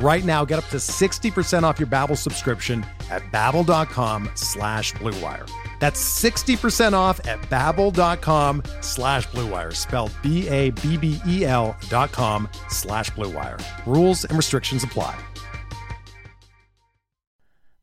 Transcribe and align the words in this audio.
Right 0.00 0.24
now, 0.24 0.44
get 0.44 0.58
up 0.58 0.66
to 0.66 0.76
60% 0.76 1.64
off 1.64 1.80
your 1.80 1.88
Babbel 1.88 2.16
subscription 2.16 2.86
at 3.10 3.22
babbel.com 3.32 4.30
slash 4.34 4.92
bluewire. 4.94 5.50
That's 5.80 6.00
60% 6.22 6.92
off 6.92 7.24
at 7.26 7.40
babbel.com 7.42 8.62
slash 8.80 9.26
bluewire, 9.28 9.74
spelled 9.74 10.12
B-A-B-B-E-L 10.22 11.76
dot 11.88 12.12
com 12.12 12.48
slash 12.68 13.10
bluewire. 13.10 13.60
Rules 13.86 14.24
and 14.24 14.36
restrictions 14.36 14.84
apply. 14.84 15.18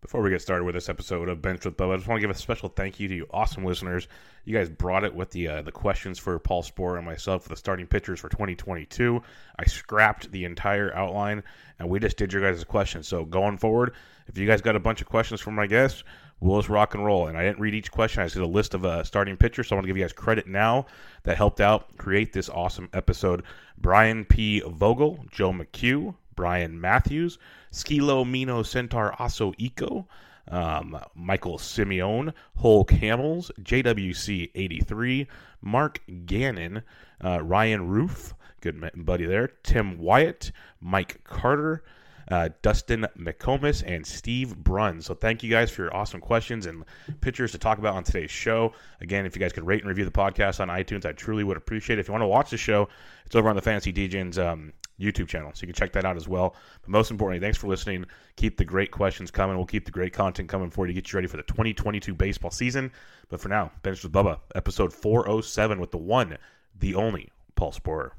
Before 0.02 0.22
we 0.22 0.30
get 0.30 0.42
started 0.42 0.64
with 0.66 0.76
this 0.76 0.88
episode 0.88 1.30
of 1.30 1.42
Bench 1.42 1.66
with 1.66 1.76
Bubba, 1.76 1.94
I 1.94 1.96
just 1.98 2.08
want 2.08 2.22
to 2.22 2.28
give 2.28 2.34
a 2.34 2.40
special 2.40 2.70
thank 2.70 3.00
you 3.00 3.08
to 3.08 3.16
you 3.16 3.28
awesome 3.32 3.66
listeners. 3.66 4.08
You 4.46 4.56
guys 4.56 4.70
brought 4.70 5.04
it 5.04 5.14
with 5.14 5.32
the 5.32 5.48
uh, 5.48 5.62
the 5.64 5.72
questions 5.72 6.20
for 6.20 6.38
Paul 6.40 6.64
Sporer 6.64 6.98
and 6.98 7.06
myself 7.06 7.44
for 7.44 7.50
the 7.50 7.56
starting 7.56 7.88
pitchers 7.88 8.20
for 8.20 8.30
2022. 8.30 9.22
I 9.58 9.66
scrapped 9.66 10.32
the 10.32 10.46
entire 10.46 10.96
outline 10.96 11.44
and 11.80 11.90
we 11.90 12.00
just 12.00 12.18
did 12.18 12.32
your 12.32 12.42
guys' 12.42 12.64
questions. 12.64 13.08
So 13.08 13.26
going 13.26 13.58
forward, 13.58 13.94
if 14.28 14.38
you 14.38 14.48
guys 14.48 14.62
got 14.62 14.76
a 14.76 14.80
bunch 14.80 15.02
of 15.02 15.08
questions 15.08 15.42
for 15.42 15.52
my 15.52 15.68
guests, 15.68 16.04
we'll 16.40 16.60
just 16.60 16.70
rock 16.70 16.94
and 16.94 17.04
roll. 17.04 17.28
And 17.28 17.38
I 17.38 17.44
didn't 17.44 17.60
read 17.60 17.74
each 17.74 17.92
question. 17.92 18.22
I 18.22 18.26
just 18.26 18.36
did 18.36 18.44
a 18.44 18.48
list 18.48 18.74
of 18.74 18.86
uh, 18.86 19.04
starting 19.04 19.36
pitchers. 19.36 19.68
So 19.68 19.76
I 19.76 19.78
want 19.78 19.86
to 19.86 19.88
give 19.88 19.98
you 19.98 20.04
guys 20.04 20.14
credit 20.14 20.48
now 20.48 20.86
that 21.24 21.38
helped 21.38 21.60
out 21.60 21.98
create 21.98 22.32
this 22.32 22.50
awesome 22.50 22.90
episode. 22.94 23.44
Brian 23.78 24.26
P. 24.26 24.62
Vogel, 24.62 25.26
Joe 25.32 25.52
McHugh, 25.52 26.16
Brian 26.36 26.80
Matthews, 26.80 27.40
Skilo 27.72 28.30
Mino 28.30 28.64
Centaur 28.64 29.14
Aso 29.20 29.54
Eco, 29.58 30.08
um, 30.50 30.98
Michael 31.16 31.58
Simeone, 31.58 32.34
Whole 32.56 32.84
Camels, 32.84 33.52
JWC 33.62 34.52
83, 34.54 35.28
Mark 35.62 36.02
Gannon, 36.26 36.84
uh, 37.24 37.42
Ryan 37.44 37.88
Roof, 37.88 38.34
good 38.62 38.92
buddy 38.96 39.26
there, 39.26 39.50
Tim 39.64 39.98
Wyatt, 39.98 40.52
Mike 40.82 41.24
Carter, 41.24 41.84
uh, 42.30 42.50
Dustin 42.62 43.06
McComas, 43.18 43.84
and 43.86 44.06
Steve 44.06 44.56
Brunn. 44.58 45.02
So 45.02 45.14
thank 45.14 45.44
you 45.44 45.50
guys 45.50 45.72
for 45.72 45.84
your 45.84 45.96
awesome 45.96 46.22
questions 46.22 46.66
and 46.66 46.84
pictures 47.22 47.52
to 47.52 47.58
talk 47.58 47.78
about 47.78 47.96
on 47.96 48.04
today's 48.04 48.32
show. 48.32 48.74
Again, 49.02 49.26
if 49.26 49.36
you 49.36 49.40
guys 49.40 49.54
could 49.54 49.66
rate 49.66 49.82
and 49.82 49.90
review 49.90 50.06
the 50.06 50.12
podcast 50.12 50.60
on 50.60 50.70
iTunes, 50.70 51.06
I 51.06 51.12
truly 51.12 51.44
would 51.44 51.58
appreciate 51.58 52.00
it. 52.00 52.02
If 52.02 52.08
you 52.08 52.14
want 52.14 52.24
to 52.24 52.28
watch 52.28 52.50
the 52.50 52.58
show, 52.58 52.90
it's 53.26 53.36
over 53.36 53.50
on 53.50 53.56
the 53.56 53.62
Fantasy 53.62 53.94
DJs 53.94 54.44
um, 54.44 54.74
YouTube 55.00 55.28
channel. 55.28 55.52
So 55.54 55.62
you 55.62 55.68
can 55.68 55.76
check 55.76 55.94
that 55.94 56.06
out 56.06 56.18
as 56.18 56.28
well. 56.28 56.56
But 56.82 56.90
most 56.90 57.12
importantly, 57.12 57.46
thanks 57.46 57.58
for 57.58 57.68
listening. 57.68 58.06
Keep 58.36 58.58
the 58.58 58.66
great 58.66 58.92
questions 58.92 59.32
coming. 59.32 59.58
We'll 59.58 59.66
keep 59.66 59.86
the 59.86 59.92
great 59.92 60.14
content 60.14 60.50
coming 60.50 60.70
for 60.70 60.86
you 60.86 60.94
to 60.94 61.02
get 61.02 61.12
you 61.12 61.18
ready 61.18 61.28
for 61.28 61.38
the 61.38 61.44
2022 61.44 62.14
baseball 62.14 62.52
season. 62.52 62.92
But 63.30 63.42
for 63.42 63.50
now, 63.50 63.72
Bench 63.84 64.04
with 64.04 64.12
Bubba, 64.12 64.40
episode 64.54 64.94
407 64.94 65.80
with 65.80 65.92
the 65.92 65.98
one, 65.98 66.38
the 66.80 66.96
only 66.96 67.32
Paul 67.56 67.72
Sporer. 67.72 68.12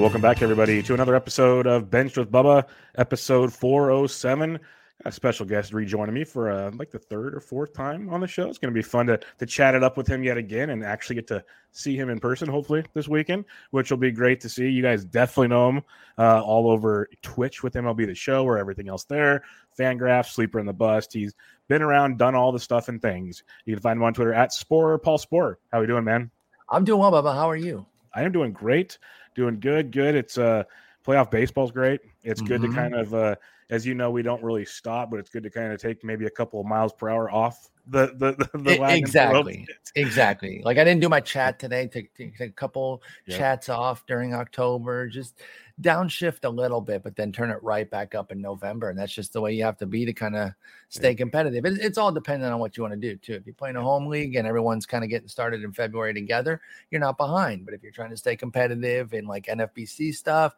And 0.00 0.04
welcome 0.04 0.22
back, 0.22 0.40
everybody, 0.40 0.82
to 0.84 0.94
another 0.94 1.14
episode 1.14 1.66
of 1.66 1.90
Bench 1.90 2.16
with 2.16 2.32
Bubba, 2.32 2.66
episode 2.96 3.52
407. 3.52 4.58
A 5.04 5.12
special 5.12 5.44
guest 5.44 5.74
rejoining 5.74 6.14
me 6.14 6.24
for 6.24 6.48
uh, 6.48 6.70
like 6.70 6.90
the 6.90 6.98
third 6.98 7.34
or 7.34 7.40
fourth 7.40 7.74
time 7.74 8.08
on 8.08 8.22
the 8.22 8.26
show. 8.26 8.48
It's 8.48 8.56
going 8.56 8.72
to 8.72 8.78
be 8.78 8.82
fun 8.82 9.08
to, 9.08 9.20
to 9.38 9.44
chat 9.44 9.74
it 9.74 9.82
up 9.82 9.98
with 9.98 10.06
him 10.06 10.24
yet 10.24 10.38
again 10.38 10.70
and 10.70 10.82
actually 10.82 11.16
get 11.16 11.26
to 11.26 11.44
see 11.72 11.96
him 11.98 12.08
in 12.08 12.18
person, 12.18 12.48
hopefully, 12.48 12.82
this 12.94 13.08
weekend, 13.08 13.44
which 13.72 13.90
will 13.90 13.98
be 13.98 14.10
great 14.10 14.40
to 14.40 14.48
see. 14.48 14.70
You 14.70 14.82
guys 14.82 15.04
definitely 15.04 15.48
know 15.48 15.68
him 15.68 15.82
uh, 16.16 16.40
all 16.42 16.70
over 16.70 17.10
Twitch 17.20 17.62
with 17.62 17.74
MLB 17.74 18.06
The 18.06 18.14
Show 18.14 18.46
or 18.46 18.56
everything 18.56 18.88
else 18.88 19.04
there. 19.04 19.44
Fangraph, 19.78 20.32
Sleeper 20.32 20.58
in 20.60 20.64
the 20.64 20.72
Bust. 20.72 21.12
He's 21.12 21.34
been 21.68 21.82
around, 21.82 22.16
done 22.16 22.34
all 22.34 22.52
the 22.52 22.58
stuff 22.58 22.88
and 22.88 23.02
things. 23.02 23.42
You 23.66 23.74
can 23.74 23.82
find 23.82 23.98
him 23.98 24.04
on 24.04 24.14
Twitter 24.14 24.32
at 24.32 24.52
Sporer, 24.52 25.02
Paul 25.02 25.18
Sporer. 25.18 25.56
How 25.70 25.80
are 25.80 25.82
you 25.82 25.88
doing, 25.88 26.04
man? 26.04 26.30
I'm 26.70 26.86
doing 26.86 27.00
well, 27.00 27.12
Bubba. 27.12 27.34
How 27.34 27.50
are 27.50 27.54
you? 27.54 27.84
I 28.14 28.22
am 28.22 28.32
doing 28.32 28.52
great 28.52 28.98
doing 29.34 29.60
good. 29.60 29.90
Good. 29.92 30.14
It's 30.14 30.38
uh 30.38 30.64
playoff 31.06 31.30
baseball's 31.30 31.72
great. 31.72 32.00
It's 32.22 32.40
good 32.40 32.60
mm-hmm. 32.60 32.74
to 32.74 32.76
kind 32.76 32.94
of 32.94 33.14
uh 33.14 33.34
as 33.70 33.86
you 33.86 33.94
know, 33.94 34.10
we 34.10 34.22
don't 34.22 34.42
really 34.42 34.64
stop, 34.64 35.10
but 35.10 35.18
it's 35.18 35.30
good 35.30 35.44
to 35.44 35.50
kind 35.50 35.72
of 35.72 35.80
take 35.80 36.04
maybe 36.04 36.26
a 36.26 36.30
couple 36.30 36.60
of 36.60 36.66
miles 36.66 36.92
per 36.92 37.08
hour 37.08 37.30
off 37.30 37.70
the 37.86 38.12
the, 38.16 38.48
the, 38.52 38.58
the 38.58 38.94
exactly 38.94 39.66
exactly. 39.96 40.62
Like 40.64 40.78
I 40.78 40.84
didn't 40.84 41.00
do 41.00 41.08
my 41.08 41.20
chat 41.20 41.58
today. 41.58 41.88
Take, 41.88 42.14
take 42.14 42.40
a 42.40 42.48
couple 42.50 43.02
yep. 43.26 43.38
chats 43.38 43.68
off 43.68 44.06
during 44.06 44.34
October. 44.34 45.08
Just 45.08 45.40
downshift 45.80 46.44
a 46.44 46.48
little 46.48 46.80
bit, 46.80 47.02
but 47.02 47.16
then 47.16 47.32
turn 47.32 47.50
it 47.50 47.62
right 47.62 47.90
back 47.90 48.14
up 48.14 48.30
in 48.30 48.40
November. 48.40 48.90
And 48.90 48.98
that's 48.98 49.12
just 49.12 49.32
the 49.32 49.40
way 49.40 49.54
you 49.54 49.64
have 49.64 49.78
to 49.78 49.86
be 49.86 50.04
to 50.04 50.12
kind 50.12 50.36
of 50.36 50.52
stay 50.88 51.14
competitive. 51.14 51.64
It, 51.64 51.78
it's 51.80 51.98
all 51.98 52.12
dependent 52.12 52.52
on 52.52 52.60
what 52.60 52.76
you 52.76 52.82
want 52.82 52.92
to 52.92 53.00
do 53.00 53.16
too. 53.16 53.34
If 53.34 53.46
you're 53.46 53.54
playing 53.54 53.76
a 53.76 53.82
home 53.82 54.06
league 54.06 54.36
and 54.36 54.46
everyone's 54.46 54.86
kind 54.86 55.02
of 55.02 55.10
getting 55.10 55.28
started 55.28 55.62
in 55.62 55.72
February 55.72 56.14
together, 56.14 56.60
you're 56.90 57.00
not 57.00 57.16
behind. 57.16 57.64
But 57.64 57.74
if 57.74 57.82
you're 57.82 57.92
trying 57.92 58.10
to 58.10 58.16
stay 58.16 58.36
competitive 58.36 59.14
in 59.14 59.26
like 59.26 59.46
NFBC 59.46 60.14
stuff, 60.14 60.54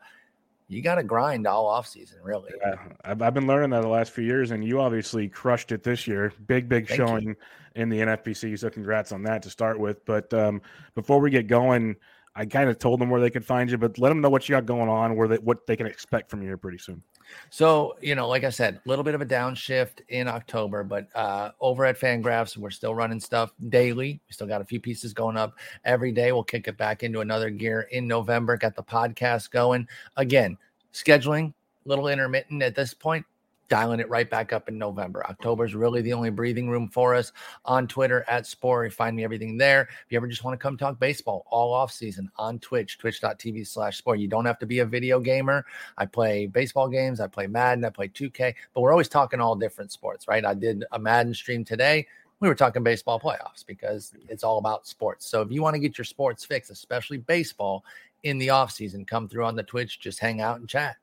you 0.72 0.83
got 0.83 0.94
to 0.97 1.03
grind 1.03 1.47
all 1.47 1.66
off 1.66 1.87
season, 1.87 2.19
really. 2.22 2.50
Yeah, 2.65 2.77
I've, 3.05 3.21
I've, 3.21 3.34
been 3.34 3.47
learning 3.47 3.71
that 3.71 3.83
the 3.83 3.88
last 3.88 4.12
few 4.12 4.25
years, 4.25 4.50
and 4.50 4.65
you 4.65 4.81
obviously 4.81 5.28
crushed 5.28 5.71
it 5.72 5.83
this 5.83 6.06
year. 6.06 6.33
Big, 6.47 6.69
big 6.69 6.88
Thank 6.88 6.97
showing 6.97 7.28
you. 7.28 7.36
in 7.74 7.89
the 7.89 7.98
NFBC. 7.98 8.59
So 8.59 8.71
congrats 8.71 9.13
on 9.13 9.22
that 9.24 9.42
to 9.42 9.51
start 9.51 9.78
with. 9.78 10.04
But 10.07 10.33
um, 10.33 10.63
before 10.95 11.21
we 11.21 11.30
get 11.30 11.47
going, 11.47 11.97
I 12.34 12.47
kind 12.47 12.71
of 12.71 12.79
told 12.79 13.01
them 13.01 13.11
where 13.11 13.21
they 13.21 13.31
could 13.31 13.45
find 13.45 13.71
you, 13.71 13.77
but 13.77 13.99
let 13.99 14.09
them 14.09 14.21
know 14.21 14.31
what 14.31 14.49
you 14.49 14.55
got 14.55 14.65
going 14.65 14.89
on, 14.89 15.17
where 15.17 15.29
they, 15.29 15.37
what 15.37 15.67
they 15.67 15.77
can 15.77 15.87
expect 15.87 16.31
from 16.31 16.41
you 16.41 16.49
here 16.49 16.57
pretty 16.57 16.79
soon. 16.79 17.03
So, 17.51 17.97
you 18.01 18.15
know, 18.15 18.27
like 18.27 18.45
I 18.45 18.51
said, 18.51 18.81
a 18.84 18.89
little 18.89 19.05
bit 19.05 19.15
of 19.15 19.21
a 19.21 19.27
downshift 19.27 20.01
in 20.09 20.29
October, 20.29 20.83
but 20.83 21.09
uh, 21.15 21.51
over 21.61 21.84
at 21.84 21.99
Fangraphs, 21.99 22.57
we're 22.57 22.71
still 22.71 22.95
running 22.95 23.21
stuff 23.21 23.53
daily. 23.69 24.21
We 24.27 24.33
still 24.33 24.47
got 24.47 24.61
a 24.63 24.65
few 24.65 24.81
pieces 24.81 25.13
going 25.13 25.37
up 25.37 25.59
every 25.84 26.13
day. 26.13 26.33
We'll 26.33 26.43
kick 26.43 26.69
it 26.69 26.79
back 26.79 27.03
into 27.03 27.21
another 27.21 27.51
gear 27.51 27.89
in 27.91 28.07
November. 28.07 28.57
Got 28.57 28.77
the 28.77 28.83
podcast 28.83 29.51
going 29.51 29.87
again. 30.17 30.57
Scheduling 30.93 31.53
a 31.84 31.89
little 31.89 32.09
intermittent 32.09 32.63
at 32.63 32.75
this 32.75 32.95
point 32.95 33.27
dialing 33.72 34.01
it 34.01 34.09
right 34.10 34.28
back 34.28 34.53
up 34.53 34.69
in 34.69 34.77
November. 34.77 35.24
October 35.30 35.65
is 35.65 35.74
really 35.74 36.03
the 36.03 36.13
only 36.13 36.28
breathing 36.28 36.69
room 36.69 36.91
for 36.91 37.15
us 37.15 37.33
on 37.65 37.89
Twitter 37.89 38.22
at 38.28 38.45
Sporer. 38.45 38.84
You 38.84 38.91
find 38.91 39.16
me 39.16 39.24
everything 39.24 39.57
there. 39.57 39.89
If 40.04 40.13
you 40.13 40.19
ever 40.19 40.27
just 40.27 40.45
want 40.45 40.53
to 40.53 40.63
come 40.63 40.77
talk 40.77 41.01
baseball 41.01 41.47
all 41.48 41.72
off 41.72 41.91
season 41.91 42.30
on 42.36 42.59
Twitch, 42.59 42.98
twitch.tv 42.98 43.66
slash 43.66 44.03
sporer. 44.03 44.21
You 44.21 44.28
don't 44.28 44.45
have 44.45 44.59
to 44.59 44.66
be 44.66 44.80
a 44.80 44.84
video 44.84 45.21
gamer. 45.21 45.65
I 45.97 46.04
play 46.04 46.47
baseball 46.48 46.86
games, 46.86 47.19
I 47.19 47.28
play 47.28 47.47
Madden, 47.47 47.83
I 47.86 47.89
play 47.89 48.09
2K, 48.09 48.54
but 48.74 48.83
we're 48.83 48.92
always 48.92 49.09
talking 49.09 49.41
all 49.41 49.57
different 49.57 49.91
sports, 49.91 50.28
right? 50.28 50.45
I 50.45 50.53
did 50.53 50.84
a 50.92 50.98
Madden 50.98 51.33
stream 51.33 51.65
today. 51.65 52.07
We 52.41 52.48
were 52.48 52.54
talking 52.54 52.83
baseball 52.83 53.19
playoffs 53.19 53.65
because 53.66 54.13
it's 54.28 54.45
all 54.45 54.59
about 54.59 54.86
sports. 54.86 55.24
So 55.24 55.41
if 55.41 55.51
you 55.51 55.63
want 55.63 55.77
to 55.77 55.80
get 55.80 55.97
your 55.97 56.04
sports 56.04 56.45
fix, 56.45 56.69
especially 56.69 57.16
baseball 57.16 57.86
in 58.22 58.36
the 58.36 58.51
off 58.51 58.71
season, 58.71 59.07
come 59.07 59.30
through 59.30 59.47
on 59.47 59.57
the 59.57 59.63
Twitch, 59.63 59.98
just 59.98 60.19
hang 60.19 60.42
out 60.42 60.60
and 60.60 60.69
chat. 60.69 60.97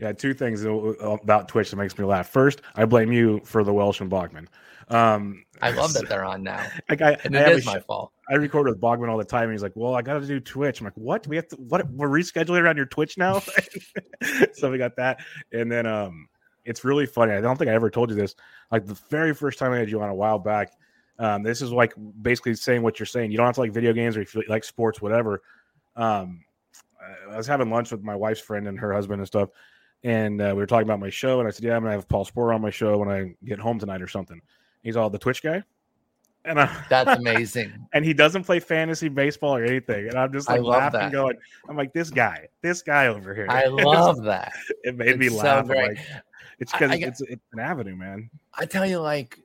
Yeah, 0.00 0.12
two 0.12 0.32
things 0.32 0.64
about 0.64 1.48
Twitch 1.48 1.70
that 1.70 1.76
makes 1.76 1.98
me 1.98 2.04
laugh. 2.04 2.28
First, 2.28 2.62
I 2.76 2.84
blame 2.84 3.12
you 3.12 3.40
for 3.44 3.64
the 3.64 3.72
Welsh 3.72 4.00
and 4.00 4.10
Bogman. 4.10 4.46
Um, 4.90 5.44
I 5.60 5.70
love 5.70 5.92
that 5.94 6.08
they're 6.08 6.24
on 6.24 6.42
now. 6.42 6.64
Like 6.88 7.02
I, 7.02 7.18
and 7.24 7.34
it 7.34 7.46
I 7.46 7.50
is 7.50 7.66
my 7.66 7.78
sh- 7.78 7.82
fault. 7.82 8.12
I 8.30 8.34
record 8.36 8.66
with 8.66 8.80
Bogman 8.80 9.08
all 9.10 9.18
the 9.18 9.24
time, 9.24 9.44
and 9.44 9.52
he's 9.52 9.62
like, 9.62 9.72
"Well, 9.74 9.94
I 9.94 10.02
got 10.02 10.20
to 10.20 10.26
do 10.26 10.40
Twitch." 10.40 10.80
I'm 10.80 10.84
like, 10.84 10.96
"What? 10.96 11.26
We 11.26 11.36
have 11.36 11.48
to? 11.48 11.56
What? 11.56 11.90
We're 11.90 12.08
rescheduling 12.08 12.62
around 12.62 12.76
your 12.76 12.86
Twitch 12.86 13.18
now." 13.18 13.42
so 14.54 14.70
we 14.70 14.78
got 14.78 14.96
that, 14.96 15.20
and 15.52 15.70
then 15.70 15.86
um, 15.86 16.28
it's 16.64 16.84
really 16.84 17.06
funny. 17.06 17.32
I 17.32 17.40
don't 17.40 17.56
think 17.56 17.70
I 17.70 17.74
ever 17.74 17.90
told 17.90 18.10
you 18.10 18.16
this. 18.16 18.34
Like 18.70 18.86
the 18.86 18.98
very 19.10 19.34
first 19.34 19.58
time 19.58 19.72
I 19.72 19.78
had 19.78 19.90
you 19.90 20.00
on 20.00 20.08
a 20.08 20.14
while 20.14 20.38
back, 20.38 20.72
um, 21.18 21.42
this 21.42 21.60
is 21.60 21.72
like 21.72 21.92
basically 22.22 22.54
saying 22.54 22.82
what 22.82 22.98
you're 22.98 23.06
saying. 23.06 23.30
You 23.30 23.36
don't 23.36 23.46
have 23.46 23.56
to 23.56 23.60
like 23.60 23.72
video 23.72 23.92
games 23.92 24.16
or 24.16 24.22
if 24.22 24.34
you 24.34 24.42
like 24.48 24.64
sports, 24.64 25.02
whatever. 25.02 25.42
Um, 25.96 26.44
I 27.30 27.36
was 27.36 27.46
having 27.46 27.70
lunch 27.70 27.90
with 27.90 28.02
my 28.02 28.14
wife's 28.14 28.40
friend 28.40 28.68
and 28.68 28.78
her 28.78 28.92
husband 28.92 29.20
and 29.20 29.26
stuff, 29.26 29.50
and 30.04 30.40
uh, 30.40 30.52
we 30.54 30.60
were 30.60 30.66
talking 30.66 30.86
about 30.86 31.00
my 31.00 31.10
show. 31.10 31.38
And 31.40 31.48
I 31.48 31.50
said, 31.50 31.64
"Yeah, 31.64 31.76
I'm 31.76 31.82
gonna 31.82 31.94
have 31.94 32.08
Paul 32.08 32.24
Sporer 32.24 32.54
on 32.54 32.60
my 32.62 32.70
show 32.70 32.98
when 32.98 33.08
I 33.08 33.34
get 33.44 33.58
home 33.58 33.78
tonight 33.78 34.02
or 34.02 34.08
something." 34.08 34.40
He's 34.82 34.96
all 34.96 35.10
the 35.10 35.18
Twitch 35.18 35.42
guy, 35.42 35.62
and 36.44 36.60
I, 36.60 36.84
That's 36.90 37.18
amazing. 37.18 37.72
and 37.92 38.04
he 38.04 38.14
doesn't 38.14 38.44
play 38.44 38.60
fantasy 38.60 39.08
baseball 39.08 39.56
or 39.56 39.64
anything. 39.64 40.08
And 40.08 40.16
I'm 40.16 40.32
just 40.32 40.48
like 40.48 40.62
laughing, 40.62 41.00
that. 41.00 41.12
going, 41.12 41.36
"I'm 41.68 41.76
like 41.76 41.92
this 41.92 42.10
guy, 42.10 42.46
this 42.62 42.82
guy 42.82 43.08
over 43.08 43.34
here." 43.34 43.46
I 43.48 43.66
love 43.68 44.22
that. 44.24 44.52
it 44.84 44.96
made 44.96 45.18
me 45.18 45.26
It's 45.26 45.36
so 45.36 45.42
laugh. 45.42 45.70
I'm 45.70 45.76
like, 45.76 45.98
it's 46.58 46.72
because 46.72 46.92
it's, 46.92 47.20
it's 47.22 47.44
an 47.52 47.60
avenue, 47.60 47.96
man. 47.96 48.30
I 48.54 48.66
tell 48.66 48.86
you, 48.86 49.00
like, 49.00 49.38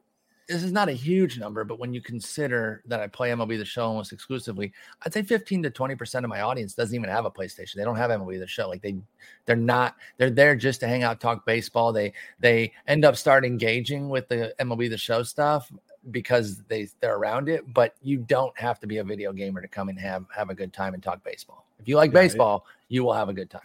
this 0.48 0.64
is 0.64 0.72
not 0.72 0.90
a 0.90 0.94
huge 0.94 1.40
number, 1.40 1.64
but 1.64 1.80
when 1.80 1.94
you 1.94 2.02
consider 2.02 2.84
that 2.88 3.00
I 3.00 3.08
play 3.08 3.30
MLB 3.30 3.58
the 3.58 3.66
show 3.66 3.86
almost 3.86 4.12
exclusively, 4.12 4.74
I'd 5.04 5.14
say 5.14 5.24
15 5.24 5.64
to 5.64 5.72
20% 5.72 6.24
of 6.24 6.30
my 6.30 6.42
audience 6.42 6.74
doesn't 6.74 6.96
even 6.96 7.10
have 7.10 7.26
a 7.26 7.32
PlayStation. 7.32 7.76
They 7.76 7.84
don't 7.84 7.96
have 7.96 8.12
MLB 8.12 8.40
the 8.40 8.48
show. 8.48 8.68
Like 8.70 8.82
they 8.82 8.98
they're 9.46 9.56
not, 9.56 9.96
they're 10.18 10.30
there 10.30 10.56
just 10.56 10.80
to 10.82 10.88
hang 10.88 11.04
out, 11.04 11.20
talk 11.22 11.46
baseball. 11.46 11.94
They 11.94 12.14
they 12.40 12.74
end 12.88 13.06
up 13.06 13.16
start 13.16 13.46
engaging 13.46 14.10
with 14.10 14.28
the 14.28 14.54
MLB 14.60 14.90
the 14.90 14.98
show 14.98 15.24
stuff 15.24 15.72
because 16.12 16.64
they 16.64 16.90
they're 17.00 17.16
around 17.16 17.48
it, 17.48 17.74
but 17.74 17.96
you 18.02 18.18
don't 18.18 18.58
have 18.60 18.80
to 18.82 18.88
be 18.88 18.98
a 18.98 19.04
video 19.04 19.32
gamer 19.32 19.62
to 19.62 19.68
come 19.68 19.90
and 19.90 20.00
have 20.00 20.26
have 20.36 20.50
a 20.50 20.56
good 20.56 20.74
time 20.74 20.94
and 20.94 21.02
talk 21.02 21.24
baseball. 21.24 21.66
If 21.80 21.88
you 21.88 21.96
like 21.96 22.12
Yeah, 22.12 22.20
it- 22.20 22.24
baseball, 22.24 22.66
you 22.90 23.04
will 23.04 23.14
have 23.14 23.30
a 23.30 23.34
good 23.34 23.50
time. 23.50 23.62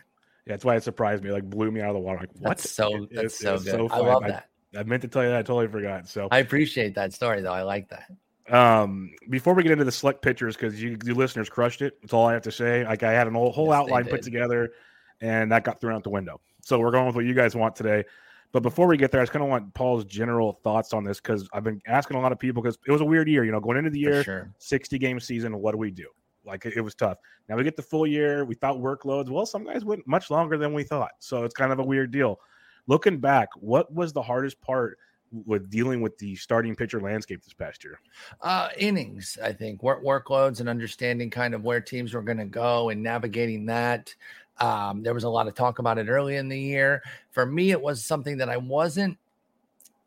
Yeah, 0.46 0.54
that's 0.54 0.64
why 0.64 0.76
it 0.76 0.82
surprised 0.82 1.22
me. 1.24 1.30
Like 1.32 1.48
blew 1.50 1.70
me 1.70 1.80
out 1.80 1.90
of 1.90 1.94
the 1.94 2.00
water. 2.00 2.20
Like 2.20 2.30
what? 2.38 2.56
That's 2.58 2.70
so 2.70 3.04
It- 3.04 3.10
that's 3.14 3.40
it- 3.40 3.42
so 3.42 3.58
good. 3.58 3.90
I 3.90 3.98
love 3.98 4.22
that. 4.22 4.48
I 4.78 4.82
meant 4.84 5.02
to 5.02 5.08
tell 5.08 5.22
you 5.22 5.30
that. 5.30 5.38
I 5.38 5.42
totally 5.42 5.68
forgot. 5.68 6.08
So 6.08 6.28
I 6.30 6.38
appreciate 6.38 6.94
that 6.94 7.12
story 7.12 7.40
though. 7.40 7.52
I 7.52 7.62
like 7.62 7.88
that. 7.88 8.10
Um, 8.54 9.10
before 9.28 9.54
we 9.54 9.62
get 9.62 9.72
into 9.72 9.84
the 9.84 9.92
select 9.92 10.22
pictures, 10.22 10.56
because 10.56 10.82
you, 10.82 10.96
you 11.04 11.14
listeners 11.14 11.48
crushed 11.48 11.82
it. 11.82 12.00
That's 12.00 12.14
all 12.14 12.26
I 12.26 12.32
have 12.32 12.42
to 12.42 12.52
say. 12.52 12.84
Like 12.84 13.02
I 13.02 13.12
had 13.12 13.26
an 13.26 13.34
whole, 13.34 13.52
whole 13.52 13.68
Yes, 13.68 13.76
outline 13.76 14.06
put 14.06 14.22
together, 14.22 14.70
and 15.20 15.52
that 15.52 15.64
got 15.64 15.80
thrown 15.80 15.94
out 15.94 16.04
the 16.04 16.10
window. 16.10 16.40
So 16.62 16.78
we're 16.78 16.90
going 16.90 17.06
with 17.06 17.16
what 17.16 17.24
you 17.24 17.34
guys 17.34 17.54
want 17.54 17.76
today. 17.76 18.04
But 18.52 18.62
before 18.62 18.86
we 18.86 18.96
get 18.96 19.10
there, 19.10 19.20
I 19.20 19.24
just 19.24 19.32
kind 19.32 19.42
of 19.42 19.50
want 19.50 19.74
Paul's 19.74 20.06
general 20.06 20.60
thoughts 20.64 20.94
on 20.94 21.04
this 21.04 21.20
because 21.20 21.46
I've 21.52 21.64
been 21.64 21.82
asking 21.86 22.16
a 22.16 22.20
lot 22.20 22.32
of 22.32 22.38
people 22.38 22.62
because 22.62 22.78
it 22.86 22.92
was 22.92 23.02
a 23.02 23.04
weird 23.04 23.28
year. 23.28 23.44
You 23.44 23.52
know, 23.52 23.60
going 23.60 23.76
into 23.76 23.90
the 23.90 23.98
year, 23.98 24.24
sure. 24.24 24.50
60 24.58 24.98
game 24.98 25.20
season, 25.20 25.58
what 25.58 25.72
do 25.72 25.78
we 25.78 25.90
do? 25.90 26.06
Like 26.44 26.64
it 26.64 26.80
was 26.80 26.94
tough. 26.94 27.18
Now 27.48 27.56
we 27.56 27.64
get 27.64 27.76
the 27.76 27.82
full 27.82 28.06
year. 28.06 28.46
We 28.46 28.54
thought 28.54 28.76
workloads. 28.76 29.28
Well, 29.28 29.44
some 29.44 29.64
guys 29.64 29.84
went 29.84 30.06
much 30.06 30.30
longer 30.30 30.56
than 30.56 30.72
we 30.72 30.84
thought. 30.84 31.12
So 31.18 31.44
it's 31.44 31.54
kind 31.54 31.72
of 31.72 31.78
a 31.78 31.84
weird 31.84 32.10
deal. 32.10 32.40
Looking 32.88 33.18
back, 33.18 33.50
what 33.56 33.92
was 33.92 34.12
the 34.12 34.22
hardest 34.22 34.60
part 34.62 34.98
with 35.30 35.70
dealing 35.70 36.00
with 36.00 36.16
the 36.16 36.34
starting 36.36 36.74
pitcher 36.74 37.00
landscape 37.00 37.44
this 37.44 37.52
past 37.52 37.84
year? 37.84 38.00
Uh, 38.40 38.70
innings, 38.78 39.38
I 39.42 39.52
think 39.52 39.82
work 39.82 40.02
workloads 40.02 40.60
and 40.60 40.70
understanding 40.70 41.28
kind 41.28 41.54
of 41.54 41.62
where 41.62 41.82
teams 41.82 42.14
were 42.14 42.22
going 42.22 42.38
to 42.38 42.46
go 42.46 42.88
and 42.88 43.02
navigating 43.02 43.66
that. 43.66 44.14
Um, 44.56 45.02
there 45.02 45.12
was 45.12 45.24
a 45.24 45.28
lot 45.28 45.46
of 45.46 45.54
talk 45.54 45.78
about 45.78 45.98
it 45.98 46.08
early 46.08 46.36
in 46.36 46.48
the 46.48 46.58
year. 46.58 47.02
For 47.30 47.44
me, 47.44 47.70
it 47.72 47.80
was 47.80 48.02
something 48.02 48.38
that 48.38 48.48
I 48.48 48.56
wasn't 48.56 49.18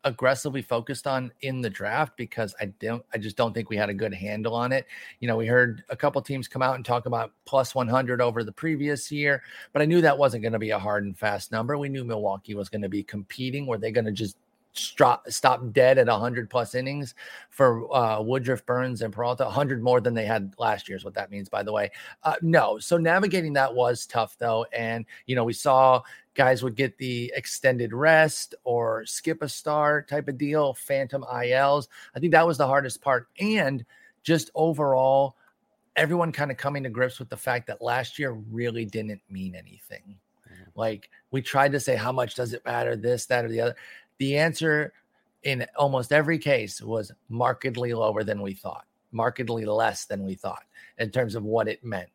aggressively 0.04 0.62
focused 0.62 1.06
on 1.06 1.32
in 1.42 1.60
the 1.60 1.70
draft 1.70 2.16
because 2.16 2.54
I 2.60 2.66
don't 2.80 3.04
I 3.14 3.18
just 3.18 3.36
don't 3.36 3.52
think 3.52 3.70
we 3.70 3.76
had 3.76 3.88
a 3.88 3.94
good 3.94 4.12
handle 4.12 4.54
on 4.54 4.72
it. 4.72 4.86
You 5.20 5.28
know, 5.28 5.36
we 5.36 5.46
heard 5.46 5.84
a 5.90 5.96
couple 5.96 6.20
teams 6.22 6.48
come 6.48 6.62
out 6.62 6.76
and 6.76 6.84
talk 6.84 7.06
about 7.06 7.32
plus 7.44 7.74
100 7.74 8.20
over 8.20 8.44
the 8.44 8.52
previous 8.52 9.10
year, 9.10 9.42
but 9.72 9.82
I 9.82 9.84
knew 9.84 10.00
that 10.00 10.18
wasn't 10.18 10.42
going 10.42 10.52
to 10.52 10.58
be 10.58 10.70
a 10.70 10.78
hard 10.78 11.04
and 11.04 11.16
fast 11.16 11.52
number. 11.52 11.78
We 11.78 11.88
knew 11.88 12.04
Milwaukee 12.04 12.54
was 12.54 12.68
going 12.68 12.82
to 12.82 12.88
be 12.88 13.02
competing. 13.02 13.66
Were 13.66 13.78
they 13.78 13.92
going 13.92 14.06
to 14.06 14.12
just 14.12 14.36
stop 14.74 15.28
stop 15.30 15.72
dead 15.72 15.98
at 15.98 16.06
100 16.06 16.48
plus 16.48 16.74
innings 16.74 17.14
for 17.50 17.94
uh, 17.94 18.20
Woodruff, 18.20 18.64
Burnes, 18.66 19.02
and 19.02 19.12
Peralta? 19.12 19.44
100 19.44 19.82
more 19.82 20.00
than 20.00 20.14
they 20.14 20.24
had 20.24 20.54
last 20.58 20.88
year 20.88 20.96
is 20.96 21.04
what 21.04 21.14
that 21.14 21.30
means, 21.30 21.48
by 21.48 21.62
the 21.62 21.72
way. 21.72 21.90
Uh, 22.22 22.34
no, 22.42 22.78
so 22.78 22.96
navigating 22.96 23.52
that 23.52 23.72
was 23.72 24.06
tough 24.06 24.36
though, 24.38 24.66
and 24.72 25.04
you 25.26 25.36
know 25.36 25.44
we 25.44 25.52
saw 25.52 26.02
guys 26.34 26.62
would 26.62 26.76
get 26.76 26.96
the 26.98 27.32
extended 27.34 27.92
rest 27.92 28.54
or 28.64 29.04
skip 29.06 29.42
a 29.42 29.48
start 29.48 30.08
type 30.08 30.28
of 30.28 30.38
deal, 30.38 30.74
phantom 30.74 31.24
ILs. 31.24 31.88
I 32.14 32.20
think 32.20 32.32
that 32.32 32.46
was 32.46 32.58
the 32.58 32.66
hardest 32.66 33.00
part, 33.02 33.28
and 33.38 33.84
just 34.22 34.50
overall, 34.54 35.36
everyone 35.96 36.32
kind 36.32 36.50
of 36.50 36.56
coming 36.56 36.82
to 36.84 36.88
grips 36.88 37.18
with 37.18 37.28
the 37.28 37.36
fact 37.36 37.66
that 37.66 37.82
last 37.82 38.18
year 38.18 38.32
really 38.32 38.84
didn't 38.84 39.20
mean 39.28 39.54
anything. 39.54 40.16
Mm-hmm. 40.46 40.70
Like 40.74 41.10
we 41.30 41.42
tried 41.42 41.72
to 41.72 41.80
say, 41.80 41.96
how 41.96 42.12
much 42.12 42.34
does 42.34 42.52
it 42.52 42.64
matter? 42.64 42.96
This, 42.96 43.26
that, 43.26 43.44
or 43.44 43.48
the 43.48 43.60
other. 43.60 43.76
The 44.18 44.38
answer 44.38 44.92
in 45.42 45.66
almost 45.76 46.12
every 46.12 46.38
case 46.38 46.80
was 46.80 47.12
markedly 47.28 47.94
lower 47.94 48.22
than 48.22 48.40
we 48.40 48.54
thought, 48.54 48.86
markedly 49.10 49.64
less 49.64 50.04
than 50.04 50.24
we 50.24 50.34
thought 50.34 50.62
in 50.98 51.10
terms 51.10 51.34
of 51.34 51.44
what 51.44 51.68
it 51.68 51.84
meant. 51.84 52.10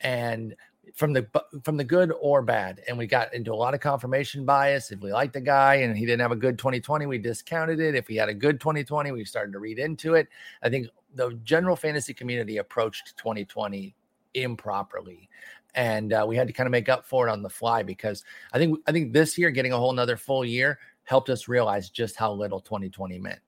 And 0.00 0.56
from 0.94 1.12
the 1.12 1.26
from 1.62 1.76
the 1.76 1.84
good 1.84 2.12
or 2.20 2.42
bad, 2.42 2.82
and 2.88 2.96
we 2.96 3.06
got 3.06 3.32
into 3.34 3.52
a 3.52 3.54
lot 3.54 3.74
of 3.74 3.80
confirmation 3.80 4.44
bias. 4.44 4.90
If 4.90 5.00
we 5.00 5.12
liked 5.12 5.34
the 5.34 5.40
guy 5.40 5.76
and 5.76 5.96
he 5.96 6.06
didn't 6.06 6.20
have 6.20 6.32
a 6.32 6.36
good 6.36 6.58
2020, 6.58 7.06
we 7.06 7.18
discounted 7.18 7.80
it. 7.80 7.94
If 7.94 8.08
he 8.08 8.16
had 8.16 8.28
a 8.28 8.34
good 8.34 8.60
2020, 8.60 9.12
we 9.12 9.24
started 9.24 9.52
to 9.52 9.58
read 9.58 9.78
into 9.78 10.14
it. 10.14 10.28
I 10.62 10.68
think 10.68 10.88
the 11.14 11.38
general 11.44 11.76
fantasy 11.76 12.14
community 12.14 12.58
approached 12.58 13.16
2020 13.16 13.94
improperly 14.34 15.28
and 15.74 16.12
uh, 16.12 16.24
we 16.26 16.36
had 16.36 16.46
to 16.46 16.52
kind 16.52 16.66
of 16.66 16.70
make 16.70 16.88
up 16.88 17.04
for 17.04 17.28
it 17.28 17.30
on 17.30 17.42
the 17.42 17.48
fly 17.48 17.82
because 17.82 18.24
I 18.52 18.58
think 18.58 18.78
I 18.86 18.92
think 18.92 19.12
this 19.12 19.36
year 19.38 19.50
getting 19.50 19.72
a 19.72 19.76
whole 19.76 19.92
nother 19.92 20.16
full 20.16 20.44
year 20.44 20.78
helped 21.04 21.30
us 21.30 21.48
realize 21.48 21.90
just 21.90 22.16
how 22.16 22.32
little 22.32 22.60
2020 22.60 23.18
meant. 23.18 23.40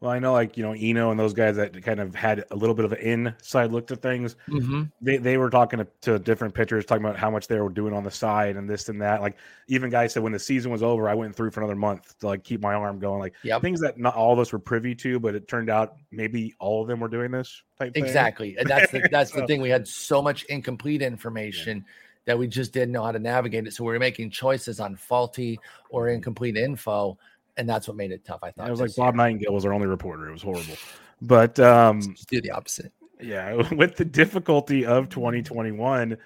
Well, 0.00 0.10
I 0.10 0.18
know, 0.18 0.34
like 0.34 0.58
you 0.58 0.62
know, 0.62 0.72
Eno 0.72 1.10
and 1.10 1.18
those 1.18 1.32
guys 1.32 1.56
that 1.56 1.82
kind 1.82 2.00
of 2.00 2.14
had 2.14 2.44
a 2.50 2.56
little 2.56 2.74
bit 2.74 2.84
of 2.84 2.92
an 2.92 2.98
inside 2.98 3.72
look 3.72 3.86
to 3.86 3.96
things. 3.96 4.36
Mm-hmm. 4.48 4.82
They 5.00 5.16
they 5.16 5.38
were 5.38 5.48
talking 5.48 5.78
to, 5.78 5.86
to 6.02 6.18
different 6.18 6.54
pitchers, 6.54 6.84
talking 6.84 7.04
about 7.04 7.18
how 7.18 7.30
much 7.30 7.48
they 7.48 7.58
were 7.58 7.70
doing 7.70 7.94
on 7.94 8.04
the 8.04 8.10
side 8.10 8.56
and 8.56 8.68
this 8.68 8.90
and 8.90 9.00
that. 9.00 9.22
Like 9.22 9.36
even 9.68 9.88
guys 9.88 10.12
said 10.12 10.22
when 10.22 10.32
the 10.32 10.38
season 10.38 10.70
was 10.70 10.82
over, 10.82 11.08
I 11.08 11.14
went 11.14 11.34
through 11.34 11.50
for 11.50 11.60
another 11.60 11.76
month 11.76 12.18
to 12.18 12.26
like 12.26 12.44
keep 12.44 12.60
my 12.60 12.74
arm 12.74 12.98
going. 12.98 13.20
Like 13.20 13.34
Yep. 13.42 13.62
things 13.62 13.80
that 13.80 13.98
not 13.98 14.14
all 14.14 14.34
of 14.34 14.38
us 14.38 14.52
were 14.52 14.58
privy 14.58 14.94
to, 14.96 15.18
but 15.18 15.34
it 15.34 15.48
turned 15.48 15.70
out 15.70 15.96
maybe 16.10 16.54
all 16.58 16.82
of 16.82 16.88
them 16.88 17.00
were 17.00 17.08
doing 17.08 17.30
this 17.30 17.62
type. 17.78 17.94
thing. 17.94 18.04
Exactly. 18.04 18.56
And 18.58 18.68
that's 18.68 18.92
the, 18.92 19.08
that's 19.10 19.30
the 19.30 19.46
thing. 19.48 19.62
We 19.62 19.70
had 19.70 19.88
so 19.88 20.20
much 20.20 20.44
incomplete 20.44 21.00
information 21.00 21.86
that 22.26 22.38
we 22.38 22.48
just 22.48 22.72
didn't 22.72 22.92
know 22.92 23.04
how 23.04 23.12
to 23.12 23.18
navigate 23.18 23.66
it. 23.66 23.72
So 23.72 23.84
we 23.84 23.92
were 23.92 23.98
making 23.98 24.30
choices 24.30 24.78
on 24.78 24.96
faulty 24.96 25.58
or 25.88 26.08
incomplete 26.08 26.56
info, 26.56 27.16
and 27.56 27.68
that's 27.68 27.88
what 27.88 27.96
made 27.96 28.12
it 28.12 28.24
tough. 28.24 28.40
I 28.42 28.50
thought 28.50 28.68
It 28.68 28.70
was 28.70 28.80
like 28.80 28.94
Bob 28.96 29.14
year. 29.14 29.24
Nightingale 29.24 29.54
was 29.54 29.64
our 29.64 29.72
only 29.72 29.86
reporter. 29.86 30.28
It 30.28 30.32
was 30.32 30.42
horrible. 30.42 30.76
But 31.22 31.58
um, 31.58 32.00
do 32.28 32.40
the 32.40 32.50
opposite. 32.50 32.92
yeah, 33.20 33.54
with 33.72 33.96
the 33.96 34.04
difficulty 34.04 34.84
of 34.84 35.08
2021, 35.08 36.12
uh, 36.12 36.16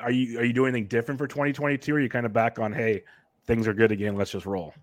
are 0.00 0.10
you 0.10 0.38
are 0.38 0.44
you 0.44 0.52
doing 0.52 0.74
anything 0.74 0.88
different 0.88 1.18
for 1.18 1.26
2022? 1.26 1.92
Or 1.92 1.96
are 1.96 2.00
you 2.00 2.08
kind 2.08 2.26
of 2.26 2.32
back 2.32 2.58
on 2.58 2.72
hey, 2.72 3.04
things 3.46 3.66
are 3.66 3.74
good 3.74 3.92
again, 3.92 4.16
let's 4.16 4.30
just 4.30 4.46
roll? 4.46 4.74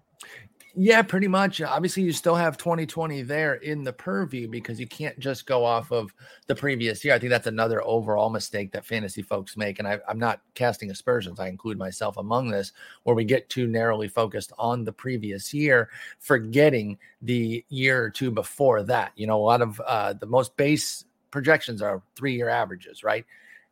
Yeah, 0.74 1.02
pretty 1.02 1.28
much. 1.28 1.62
Obviously, 1.62 2.04
you 2.04 2.14
still 2.14 2.36
have 2.36 2.56
2020 2.58 3.24
there 3.24 3.56
in 3.56 3.84
the 3.84 3.92
purview 3.92 4.48
because 4.48 4.80
you 4.80 4.88
can't 4.88 5.20
just 5.20 5.46
go 5.46 5.66
off 5.66 5.92
of 5.92 6.14
the 6.48 6.56
previous 6.56 7.04
year. 7.04 7.14
I 7.14 7.20
think 7.20 7.30
that's 7.30 7.48
another 7.48 7.84
overall 7.84 8.30
mistake 8.30 8.72
that 8.72 8.86
fantasy 8.86 9.22
folks 9.22 9.58
make. 9.58 9.80
And 9.80 9.88
I, 9.88 10.00
I'm 10.08 10.20
not 10.20 10.40
casting 10.54 10.90
aspersions. 10.90 11.42
I 11.42 11.50
include 11.50 11.78
myself 11.78 12.16
among 12.16 12.50
this, 12.50 12.72
where 13.04 13.16
we 13.16 13.26
get 13.26 13.50
too 13.50 13.68
narrowly 13.68 14.08
focused 14.08 14.54
on 14.58 14.86
the 14.86 14.94
previous 14.94 15.54
year, 15.54 15.90
forgetting 16.20 16.98
the 17.22 17.66
year 17.68 18.02
or 18.04 18.10
two 18.10 18.32
before 18.32 18.82
that. 18.84 19.12
You 19.18 19.28
know, 19.28 19.38
a 19.38 19.44
lot 19.44 19.62
of 19.62 19.82
uh, 19.86 20.14
the 20.14 20.26
most 20.26 20.56
base 20.56 21.04
projections 21.32 21.82
are 21.82 22.02
three 22.16 22.36
year 22.36 22.48
averages, 22.48 23.04
right? 23.04 23.26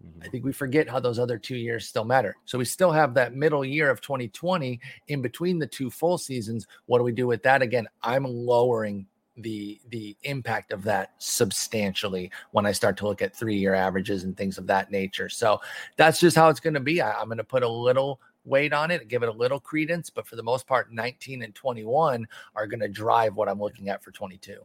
Mm-hmm. 0.05 0.23
I 0.23 0.27
think 0.27 0.45
we 0.45 0.53
forget 0.53 0.89
how 0.89 0.99
those 0.99 1.19
other 1.19 1.37
two 1.37 1.57
years 1.57 1.87
still 1.87 2.05
matter. 2.05 2.35
So 2.45 2.57
we 2.57 2.65
still 2.65 2.91
have 2.91 3.13
that 3.15 3.35
middle 3.35 3.65
year 3.65 3.89
of 3.89 4.01
2020 4.01 4.79
in 5.07 5.21
between 5.21 5.59
the 5.59 5.67
two 5.67 5.89
full 5.89 6.17
seasons. 6.17 6.67
What 6.85 6.99
do 6.99 7.03
we 7.03 7.11
do 7.11 7.27
with 7.27 7.43
that? 7.43 7.61
Again, 7.61 7.87
I'm 8.01 8.23
lowering 8.23 9.07
the 9.37 9.79
the 9.89 10.17
impact 10.23 10.73
of 10.73 10.83
that 10.83 11.13
substantially 11.17 12.29
when 12.51 12.65
I 12.65 12.71
start 12.71 12.97
to 12.97 13.07
look 13.07 13.21
at 13.21 13.35
three 13.35 13.55
year 13.55 13.73
averages 13.73 14.23
and 14.23 14.35
things 14.35 14.57
of 14.57 14.67
that 14.67 14.91
nature. 14.91 15.29
So 15.29 15.61
that's 15.97 16.19
just 16.19 16.35
how 16.35 16.49
it's 16.49 16.59
going 16.59 16.73
to 16.73 16.79
be. 16.79 17.01
I, 17.01 17.13
I'm 17.13 17.27
going 17.27 17.37
to 17.37 17.43
put 17.43 17.63
a 17.63 17.69
little 17.69 18.19
weight 18.45 18.73
on 18.73 18.91
it, 18.91 19.07
give 19.07 19.23
it 19.23 19.29
a 19.29 19.33
little 19.33 19.59
credence, 19.59 20.09
but 20.09 20.27
for 20.27 20.35
the 20.35 20.43
most 20.43 20.67
part, 20.67 20.91
19 20.91 21.43
and 21.43 21.53
21 21.55 22.27
are 22.55 22.67
going 22.67 22.79
to 22.79 22.87
drive 22.87 23.35
what 23.35 23.47
I'm 23.49 23.59
looking 23.59 23.89
at 23.89 24.03
for 24.03 24.11
22. 24.11 24.59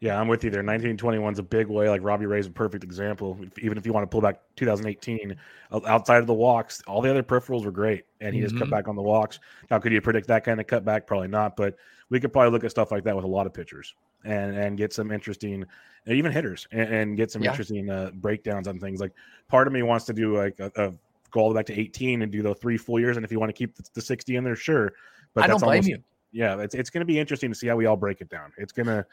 Yeah, 0.00 0.20
I'm 0.20 0.28
with 0.28 0.44
you 0.44 0.50
there. 0.50 0.60
1921 0.60 1.32
is 1.32 1.38
a 1.40 1.42
big 1.42 1.66
way. 1.66 1.88
Like 1.88 2.02
Robbie 2.04 2.26
Ray's 2.26 2.46
a 2.46 2.50
perfect 2.50 2.84
example. 2.84 3.36
Even 3.60 3.76
if 3.76 3.84
you 3.84 3.92
want 3.92 4.04
to 4.04 4.08
pull 4.08 4.20
back 4.20 4.40
2018, 4.54 5.34
outside 5.72 6.18
of 6.18 6.28
the 6.28 6.34
walks, 6.34 6.80
all 6.86 7.02
the 7.02 7.10
other 7.10 7.24
peripherals 7.24 7.64
were 7.64 7.72
great, 7.72 8.04
and 8.20 8.32
he 8.32 8.40
mm-hmm. 8.40 8.46
just 8.46 8.58
cut 8.58 8.66
mm-hmm. 8.66 8.76
back 8.76 8.86
on 8.86 8.94
the 8.94 9.02
walks. 9.02 9.40
Now, 9.70 9.80
could 9.80 9.92
you 9.92 10.00
predict 10.00 10.28
that 10.28 10.44
kind 10.44 10.60
of 10.60 10.66
cutback? 10.66 11.06
Probably 11.06 11.26
not, 11.26 11.56
but 11.56 11.74
we 12.10 12.20
could 12.20 12.32
probably 12.32 12.52
look 12.52 12.62
at 12.62 12.70
stuff 12.70 12.92
like 12.92 13.02
that 13.04 13.16
with 13.16 13.24
a 13.24 13.28
lot 13.28 13.46
of 13.46 13.52
pitchers 13.52 13.92
and 14.24 14.56
and 14.56 14.78
get 14.78 14.92
some 14.92 15.10
interesting, 15.10 15.64
even 16.06 16.30
hitters, 16.30 16.68
and, 16.70 16.94
and 16.94 17.16
get 17.16 17.32
some 17.32 17.42
yeah. 17.42 17.50
interesting 17.50 17.90
uh, 17.90 18.12
breakdowns 18.14 18.68
on 18.68 18.78
things. 18.78 19.00
Like 19.00 19.12
part 19.48 19.66
of 19.66 19.72
me 19.72 19.82
wants 19.82 20.04
to 20.06 20.12
do 20.12 20.36
like 20.36 20.60
a, 20.60 20.70
a 20.76 20.92
go 21.32 21.40
all 21.40 21.48
the 21.48 21.54
way 21.54 21.58
back 21.58 21.66
to 21.66 21.78
18 21.78 22.22
and 22.22 22.30
do 22.30 22.42
the 22.42 22.54
three 22.54 22.76
full 22.76 23.00
years, 23.00 23.16
and 23.16 23.24
if 23.24 23.32
you 23.32 23.40
want 23.40 23.50
to 23.50 23.52
keep 23.52 23.74
the, 23.74 23.82
the 23.94 24.00
60 24.00 24.36
in 24.36 24.44
there, 24.44 24.56
sure. 24.56 24.92
But 25.34 25.44
I 25.44 25.46
don't 25.48 25.58
blame 25.58 25.78
almost, 25.78 25.88
you. 25.88 25.98
Yeah, 26.30 26.60
it's 26.60 26.76
it's 26.76 26.90
going 26.90 27.00
to 27.00 27.06
be 27.06 27.18
interesting 27.18 27.50
to 27.50 27.56
see 27.56 27.66
how 27.66 27.74
we 27.74 27.86
all 27.86 27.96
break 27.96 28.20
it 28.20 28.28
down. 28.28 28.52
It's 28.58 28.72
gonna 28.72 29.04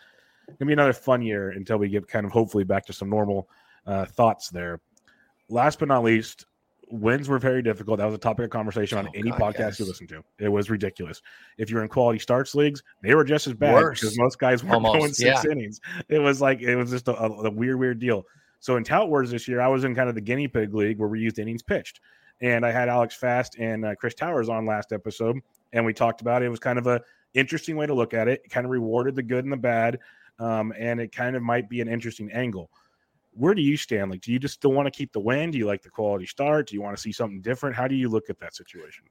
gonna 0.47 0.67
be 0.67 0.73
another 0.73 0.93
fun 0.93 1.21
year 1.21 1.49
until 1.51 1.77
we 1.77 1.89
get 1.89 2.07
kind 2.07 2.25
of 2.25 2.31
hopefully 2.31 2.63
back 2.63 2.85
to 2.85 2.93
some 2.93 3.09
normal 3.09 3.49
uh, 3.85 4.05
thoughts 4.05 4.49
there. 4.49 4.79
Last 5.49 5.79
but 5.79 5.87
not 5.87 6.03
least, 6.03 6.45
wins 6.89 7.27
were 7.27 7.39
very 7.39 7.61
difficult. 7.61 7.99
That 7.99 8.05
was 8.05 8.15
a 8.15 8.19
topic 8.19 8.45
of 8.45 8.51
conversation 8.51 8.97
on 8.97 9.07
oh, 9.07 9.11
any 9.13 9.29
God, 9.31 9.39
podcast 9.39 9.59
yes. 9.59 9.79
you 9.79 9.85
listen 9.85 10.07
to. 10.07 10.23
It 10.39 10.49
was 10.49 10.69
ridiculous. 10.69 11.21
If 11.57 11.69
you're 11.69 11.83
in 11.83 11.89
quality 11.89 12.19
starts 12.19 12.55
leagues, 12.55 12.83
they 13.01 13.15
were 13.15 13.23
just 13.23 13.47
as 13.47 13.53
bad 13.53 13.79
because 13.91 14.17
most 14.17 14.39
guys 14.39 14.63
weren't 14.63 14.75
Almost, 14.75 14.99
going 14.99 15.13
six 15.13 15.43
yeah. 15.43 15.51
innings. 15.51 15.81
It 16.09 16.19
was 16.19 16.41
like 16.41 16.61
it 16.61 16.75
was 16.75 16.91
just 16.91 17.07
a, 17.07 17.15
a, 17.17 17.49
weird, 17.49 17.79
weird 17.79 17.99
deal. 17.99 18.25
So 18.59 18.77
in 18.77 18.83
Tout 18.83 19.09
Wars 19.09 19.29
this 19.29 19.47
year, 19.47 19.61
I 19.61 19.67
was 19.67 19.83
in 19.83 19.95
kind 19.95 20.09
of 20.09 20.15
the 20.15 20.21
guinea 20.21 20.47
pig 20.47 20.73
league 20.73 20.97
where 20.97 21.09
we 21.09 21.19
used 21.19 21.39
innings 21.39 21.63
pitched, 21.63 21.99
and 22.41 22.65
I 22.65 22.71
had 22.71 22.89
Alex 22.89 23.15
Fast 23.15 23.57
and 23.59 23.85
uh, 23.85 23.95
Chris 23.95 24.15
Towers 24.15 24.49
on 24.49 24.65
last 24.65 24.91
episode, 24.91 25.39
and 25.73 25.85
we 25.85 25.93
talked 25.93 26.21
about 26.21 26.41
it. 26.41 26.45
It 26.45 26.49
was 26.49 26.59
kind 26.59 26.79
of 26.79 26.87
a 26.87 27.01
interesting 27.33 27.75
way 27.75 27.85
to 27.85 27.93
look 27.93 28.13
at 28.13 28.27
it. 28.27 28.41
it 28.45 28.49
kind 28.49 28.65
of 28.65 28.71
rewarded 28.71 29.15
the 29.15 29.23
good 29.23 29.43
and 29.43 29.53
the 29.53 29.57
bad 29.57 29.99
um, 30.39 30.73
and 30.77 30.99
it 30.99 31.11
kind 31.11 31.35
of 31.35 31.43
might 31.43 31.69
be 31.69 31.81
an 31.81 31.87
interesting 31.87 32.31
angle. 32.31 32.69
Where 33.33 33.53
do 33.53 33.61
you 33.61 33.75
stand? 33.75 34.11
Like, 34.11 34.21
do 34.21 34.31
you 34.31 34.39
just 34.39 34.53
still 34.53 34.71
want 34.71 34.85
to 34.85 34.91
keep 34.91 35.11
the 35.11 35.19
win? 35.19 35.51
Do 35.51 35.57
you 35.57 35.65
like 35.65 35.81
the 35.81 35.89
quality 35.89 36.25
start? 36.25 36.69
Do 36.69 36.75
you 36.75 36.81
want 36.81 36.95
to 36.95 37.01
see 37.01 37.11
something 37.11 37.41
different? 37.41 37.75
How 37.75 37.87
do 37.87 37.95
you 37.95 38.07
look 38.07 38.29
at 38.29 38.39
that 38.39 38.55
situation? 38.55 39.05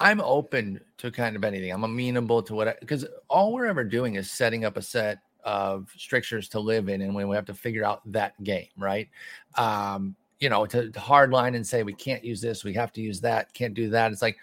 I'm 0.00 0.20
open 0.20 0.80
to 0.98 1.10
kind 1.10 1.36
of 1.36 1.44
anything. 1.44 1.70
I'm 1.70 1.84
amenable 1.84 2.42
to 2.44 2.54
what 2.54 2.80
because 2.80 3.06
all 3.28 3.52
we're 3.52 3.66
ever 3.66 3.84
doing 3.84 4.14
is 4.14 4.30
setting 4.30 4.64
up 4.64 4.76
a 4.76 4.82
set 4.82 5.18
of 5.44 5.92
strictures 5.96 6.48
to 6.50 6.60
live 6.60 6.88
in, 6.88 7.02
and 7.02 7.14
when 7.14 7.28
we 7.28 7.36
have 7.36 7.44
to 7.46 7.54
figure 7.54 7.84
out 7.84 8.00
that 8.10 8.42
game, 8.42 8.68
right? 8.76 9.08
Um, 9.56 10.16
you 10.40 10.48
know, 10.48 10.66
to, 10.66 10.90
to 10.90 11.00
hard 11.00 11.30
line 11.30 11.54
and 11.54 11.66
say 11.66 11.82
we 11.82 11.92
can't 11.92 12.24
use 12.24 12.40
this, 12.40 12.64
we 12.64 12.72
have 12.74 12.92
to 12.92 13.00
use 13.00 13.20
that, 13.20 13.52
can't 13.54 13.74
do 13.74 13.90
that. 13.90 14.10
It's 14.10 14.22
like 14.22 14.38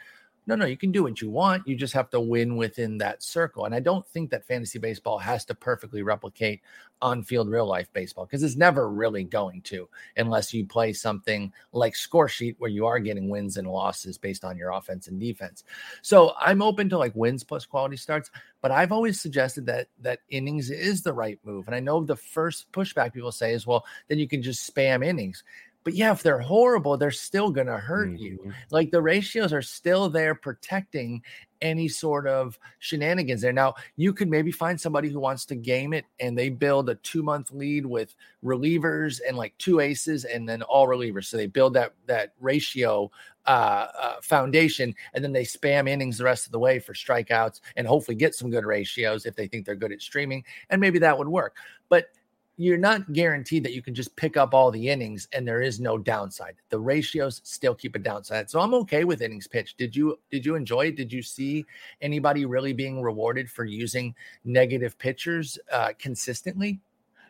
no, 0.48 0.56
no, 0.56 0.66
you 0.66 0.78
can 0.78 0.92
do 0.92 1.04
what 1.04 1.22
you 1.22 1.30
want. 1.30 1.68
You 1.68 1.76
just 1.76 1.94
have 1.94 2.10
to 2.10 2.20
win 2.20 2.56
within 2.56 2.98
that 2.98 3.22
circle. 3.22 3.66
And 3.66 3.76
I 3.76 3.80
don't 3.80 4.08
think 4.08 4.32
that 4.32 4.46
fantasy 4.46 4.80
baseball 4.80 5.20
has 5.20 5.46
to 5.46 5.56
perfectly 5.56 6.02
replicate 6.02 6.62
on 7.02 7.24
field 7.24 7.50
real 7.50 7.66
life 7.66 7.88
baseball 7.94 8.26
because 8.26 8.44
it's 8.44 8.56
never 8.56 8.90
really 8.90 9.24
going 9.24 9.62
to, 9.62 9.88
unless 10.18 10.54
you 10.54 10.66
play 10.66 10.92
something 10.92 11.54
like 11.72 11.96
score 11.96 12.28
sheet 12.28 12.56
where 12.58 12.70
you 12.70 12.86
are 12.86 13.00
getting 13.00 13.30
wins 13.30 13.58
and 13.58 13.68
losses 13.68 14.18
based 14.18 14.44
on 14.44 14.58
your 14.58 14.72
offense 14.72 15.08
and 15.08 15.20
defense. 15.20 15.64
So 16.02 16.34
I'm 16.40 16.62
open 16.62 16.90
to 16.90 16.98
like 16.98 17.16
wins 17.16 17.44
plus 17.44 17.66
quality 17.66 17.96
starts, 17.96 18.32
but 18.62 18.72
I've 18.72 18.92
always 18.92 19.22
suggested 19.22 19.66
that 19.68 19.88
that 20.02 20.20
innings 20.30 20.70
is 20.72 21.02
the 21.02 21.14
right 21.14 21.40
move. 21.44 21.68
And 21.68 21.76
I 21.76 21.80
know 21.80 22.04
the 22.04 22.16
first 22.16 22.72
pushback 22.72 23.14
people 23.14 23.32
say 23.32 23.54
is, 23.54 23.66
well, 23.66 23.86
then 24.08 24.20
you 24.20 24.28
can 24.28 24.42
just 24.42 24.74
spam 24.74 25.06
innings. 25.06 25.44
But 25.90 25.96
yeah, 25.96 26.12
if 26.12 26.22
they're 26.22 26.38
horrible, 26.38 26.98
they're 26.98 27.10
still 27.10 27.50
going 27.50 27.66
to 27.66 27.78
hurt 27.78 28.10
mm-hmm. 28.10 28.24
you. 28.24 28.54
Like 28.70 28.92
the 28.92 29.02
ratios 29.02 29.52
are 29.52 29.64
still 29.64 30.08
there 30.08 30.36
protecting 30.36 31.24
any 31.64 31.88
sort 31.88 32.28
of 32.28 32.60
shenanigans 32.78 33.42
there. 33.42 33.52
Now, 33.52 33.74
you 33.96 34.14
could 34.14 34.30
maybe 34.30 34.52
find 34.52 34.80
somebody 34.80 35.10
who 35.10 35.20
wants 35.20 35.46
to 35.46 35.56
game 35.56 35.94
it 35.94 36.06
and 36.20 36.38
they 36.38 36.50
build 36.50 36.92
a 36.92 36.96
two 36.98 37.24
month 37.24 37.52
lead 37.52 37.88
with 37.88 38.14
relievers 38.46 39.20
and 39.28 39.36
like 39.36 39.58
two 39.58 39.80
aces 39.80 40.26
and 40.26 40.48
then 40.48 40.62
all 40.62 40.86
relievers. 40.86 41.26
So 41.26 41.38
they 41.38 41.48
build 41.48 41.74
that 41.74 41.96
that 42.06 42.34
ratio 42.40 43.10
uh, 43.48 43.88
uh, 44.00 44.22
foundation 44.22 44.94
and 45.16 45.24
then 45.24 45.34
they 45.34 45.44
spam 45.44 45.90
innings 45.90 46.20
the 46.20 46.24
rest 46.24 46.46
of 46.46 46.52
the 46.52 46.60
way 46.60 46.78
for 46.78 46.94
strikeouts 46.94 47.62
and 47.78 47.88
hopefully 47.88 48.14
get 48.14 48.36
some 48.36 48.52
good 48.52 48.64
ratios 48.64 49.26
if 49.26 49.36
they 49.36 49.48
think 49.48 49.66
they're 49.66 49.74
good 49.74 49.92
at 49.92 50.04
streaming. 50.04 50.44
And 50.70 50.80
maybe 50.80 51.00
that 51.00 51.18
would 51.18 51.28
work. 51.28 51.58
But 51.90 52.10
you're 52.60 52.78
not 52.78 53.14
guaranteed 53.14 53.64
that 53.64 53.72
you 53.72 53.82
can 53.82 53.96
just 53.96 54.14
pick 54.18 54.36
up 54.36 54.54
all 54.54 54.70
the 54.70 54.90
innings 54.90 55.30
and 55.32 55.48
there 55.48 55.62
is 55.62 55.80
no 55.80 55.98
downside. 55.98 56.56
The 56.68 56.78
ratios 56.78 57.40
still 57.46 57.74
keep 57.74 57.96
a 57.96 58.00
downside. 58.00 58.50
So 58.50 58.60
I'm 58.60 58.74
okay 58.74 59.06
with 59.06 59.22
innings 59.22 59.48
pitch. 59.48 59.78
Did 59.78 59.96
you 59.96 60.20
did 60.30 60.46
you 60.46 60.56
enjoy 60.56 60.88
it? 60.88 60.98
Did 60.98 61.14
you 61.14 61.22
see 61.22 61.66
anybody 62.02 62.46
really 62.46 62.74
being 62.74 63.02
rewarded 63.02 63.50
for 63.50 63.64
using 63.64 64.14
negative 64.44 65.00
pitchers 65.00 65.58
uh, 65.72 65.94
consistently? 65.98 66.82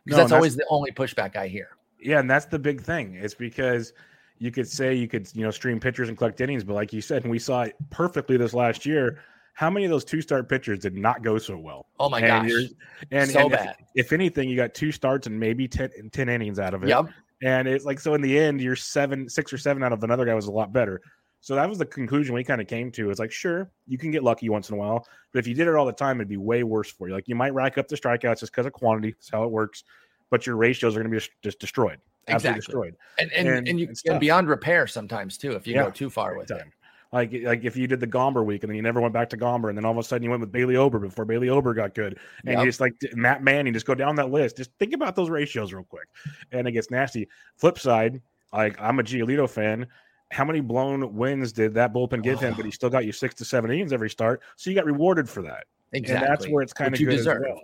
Because 0.04 0.18
no, 0.18 0.24
that's, 0.24 0.32
that's 0.32 0.36
always 0.36 0.56
the 0.56 0.66
only 0.68 0.92
pushback 0.92 1.36
I 1.36 1.48
hear. 1.48 1.78
Yeah, 2.02 2.22
and 2.22 2.30
that's 2.30 2.48
the 2.48 2.58
big 2.58 2.82
thing. 2.82 3.14
It's 3.14 3.36
because 3.36 3.94
you 4.40 4.50
could 4.50 4.68
say 4.68 4.96
you 4.96 5.08
could 5.08 5.30
you 5.36 5.44
know 5.44 5.52
stream 5.52 5.80
pitchers 5.80 6.10
and 6.10 6.18
collect 6.18 6.42
innings, 6.42 6.64
but 6.64 6.74
like 6.74 6.92
you 6.92 7.02
said, 7.02 7.22
and 7.22 7.30
we 7.30 7.38
saw 7.38 7.62
it 7.62 7.76
perfectly 7.92 8.36
this 8.36 8.56
last 8.56 8.84
year 8.84 9.20
how 9.60 9.70
many 9.70 9.86
of 9.86 9.92
those 9.92 10.06
two 10.06 10.22
start 10.22 10.48
pitchers 10.48 10.80
did 10.80 10.96
not 10.96 11.22
go 11.22 11.38
so 11.38 11.58
well? 11.58 11.88
Oh 12.00 12.10
my 12.10 12.22
and 12.22 12.50
gosh. 12.50 12.70
And, 13.12 13.30
so 13.30 13.42
and 13.42 13.52
bad. 13.52 13.76
If, 13.94 14.06
if, 14.06 14.14
anything, 14.14 14.48
you 14.48 14.56
got 14.56 14.74
two 14.74 14.90
starts 14.90 15.28
and 15.28 15.38
maybe 15.38 15.68
10, 15.68 15.90
10 16.14 16.30
innings 16.30 16.60
out 16.60 16.74
of 16.74 16.82
it. 16.82 16.88
Yep. 16.88 17.10
And 17.44 17.68
it's 17.68 17.84
like, 17.84 18.00
so 18.00 18.14
in 18.14 18.22
the 18.22 18.40
end, 18.40 18.62
you're 18.62 18.78
seven, 18.78 19.28
six 19.28 19.52
or 19.52 19.58
seven 19.58 19.84
out 19.84 19.92
of 19.92 20.02
another 20.02 20.24
guy 20.24 20.34
was 20.34 20.46
a 20.46 20.52
lot 20.52 20.72
better. 20.72 21.02
So 21.42 21.56
that 21.56 21.68
was 21.68 21.78
the 21.78 21.86
conclusion 21.86 22.34
we 22.36 22.44
kind 22.46 22.62
of 22.62 22.68
came 22.68 22.90
to. 22.94 23.10
It's 23.10 23.20
like, 23.20 23.34
sure, 23.34 23.70
you 23.86 23.98
can 23.98 24.12
get 24.12 24.24
lucky 24.24 24.48
once 24.48 24.70
in 24.70 24.76
a 24.76 24.78
while, 24.78 25.06
but 25.34 25.40
if 25.40 25.46
you 25.46 25.54
did 25.54 25.68
it 25.68 25.76
all 25.76 25.86
the 25.86 25.92
time, 25.92 26.22
it'd 26.22 26.30
be 26.30 26.38
way 26.38 26.64
worse 26.64 26.90
for 26.90 27.10
you. 27.10 27.14
Like 27.14 27.28
you 27.28 27.36
might 27.36 27.54
rack 27.54 27.78
up 27.78 27.90
the 27.90 27.98
strikeouts 27.98 28.40
just 28.40 28.54
because 28.54 28.66
of 28.66 28.72
quantity. 28.72 29.12
That's 29.12 29.30
how 29.30 29.44
it 29.44 29.52
works. 29.52 29.84
But 30.30 30.48
your 30.48 30.56
ratios 30.56 30.96
are 30.96 31.04
going 31.04 31.12
to 31.12 31.20
be 31.20 31.30
just 31.44 31.60
destroyed. 31.60 31.98
Absolutely 32.30 32.60
exactly. 32.60 32.62
destroyed. 32.62 32.96
And 33.18 33.34
and, 33.34 33.48
and, 33.50 33.68
and 33.68 33.80
you 33.82 33.94
and 34.06 34.22
beyond 34.22 34.48
repair 34.48 34.88
sometimes 34.88 35.38
too 35.38 35.52
if 35.52 35.68
you 35.68 35.76
yeah, 35.76 35.84
go 35.84 35.90
too 35.90 36.10
far 36.10 36.38
with 36.38 36.48
time. 36.48 36.60
it. 36.60 36.74
Like 37.12 37.34
like 37.44 37.64
if 37.64 37.76
you 37.76 37.88
did 37.88 38.00
the 38.00 38.08
Gomber 38.08 38.46
week 38.46 38.64
and 38.64 38.70
then 38.70 38.76
you 38.76 38.84
never 38.84 39.02
went 39.02 39.14
back 39.14 39.30
to 39.30 39.38
Gomber 39.38 39.70
and 39.70 39.78
then 39.78 39.84
all 39.84 39.92
of 39.92 39.98
a 39.98 40.04
sudden 40.04 40.24
you 40.24 40.30
went 40.30 40.42
with 40.42 40.52
Bailey 40.52 40.76
Ober 40.76 41.00
before 41.00 41.26
Bailey 41.26 41.50
Ober 41.50 41.74
got 41.74 41.96
good 41.96 42.20
and 42.46 42.54
yep. 42.54 42.60
you 42.60 42.66
just 42.66 42.80
like 42.80 42.94
Matt 43.14 43.44
Manning 43.44 43.74
just 43.74 43.88
go 43.88 43.96
down 43.96 44.16
that 44.18 44.30
list. 44.30 44.58
Just 44.58 44.72
think 44.78 44.94
about 44.94 45.16
those 45.16 45.30
ratios 45.30 45.74
real 45.74 45.84
quick, 45.84 46.08
and 46.52 46.68
it 46.68 46.72
gets 46.74 46.92
nasty. 46.92 47.28
Flip 47.56 47.80
side, 47.80 48.22
like 48.54 48.80
I'm 48.80 49.00
a 49.00 49.04
Giolito 49.04 49.50
fan. 49.50 49.88
How 50.32 50.46
many 50.46 50.60
blown 50.60 51.16
wins 51.16 51.52
did 51.52 51.74
that 51.74 51.92
bullpen 51.94 52.22
give 52.22 52.40
him? 52.40 52.54
But 52.54 52.66
he 52.66 52.72
still 52.72 52.92
got 52.92 53.06
you 53.06 53.12
six 53.12 53.34
to 53.36 53.46
seven 53.46 53.72
innings 53.72 53.92
every 53.92 54.12
start, 54.12 54.44
so 54.56 54.70
you 54.70 54.76
got 54.76 54.86
rewarded 54.86 55.28
for 55.28 55.42
that. 55.42 55.66
Exactly, 55.94 56.28
and 56.28 56.32
that's 56.32 56.48
where 56.48 56.62
it's 56.62 56.74
kind 56.74 56.94
of 56.94 57.00
good 57.00 57.10
deserved. 57.10 57.46
as 57.46 57.50
well. 57.50 57.62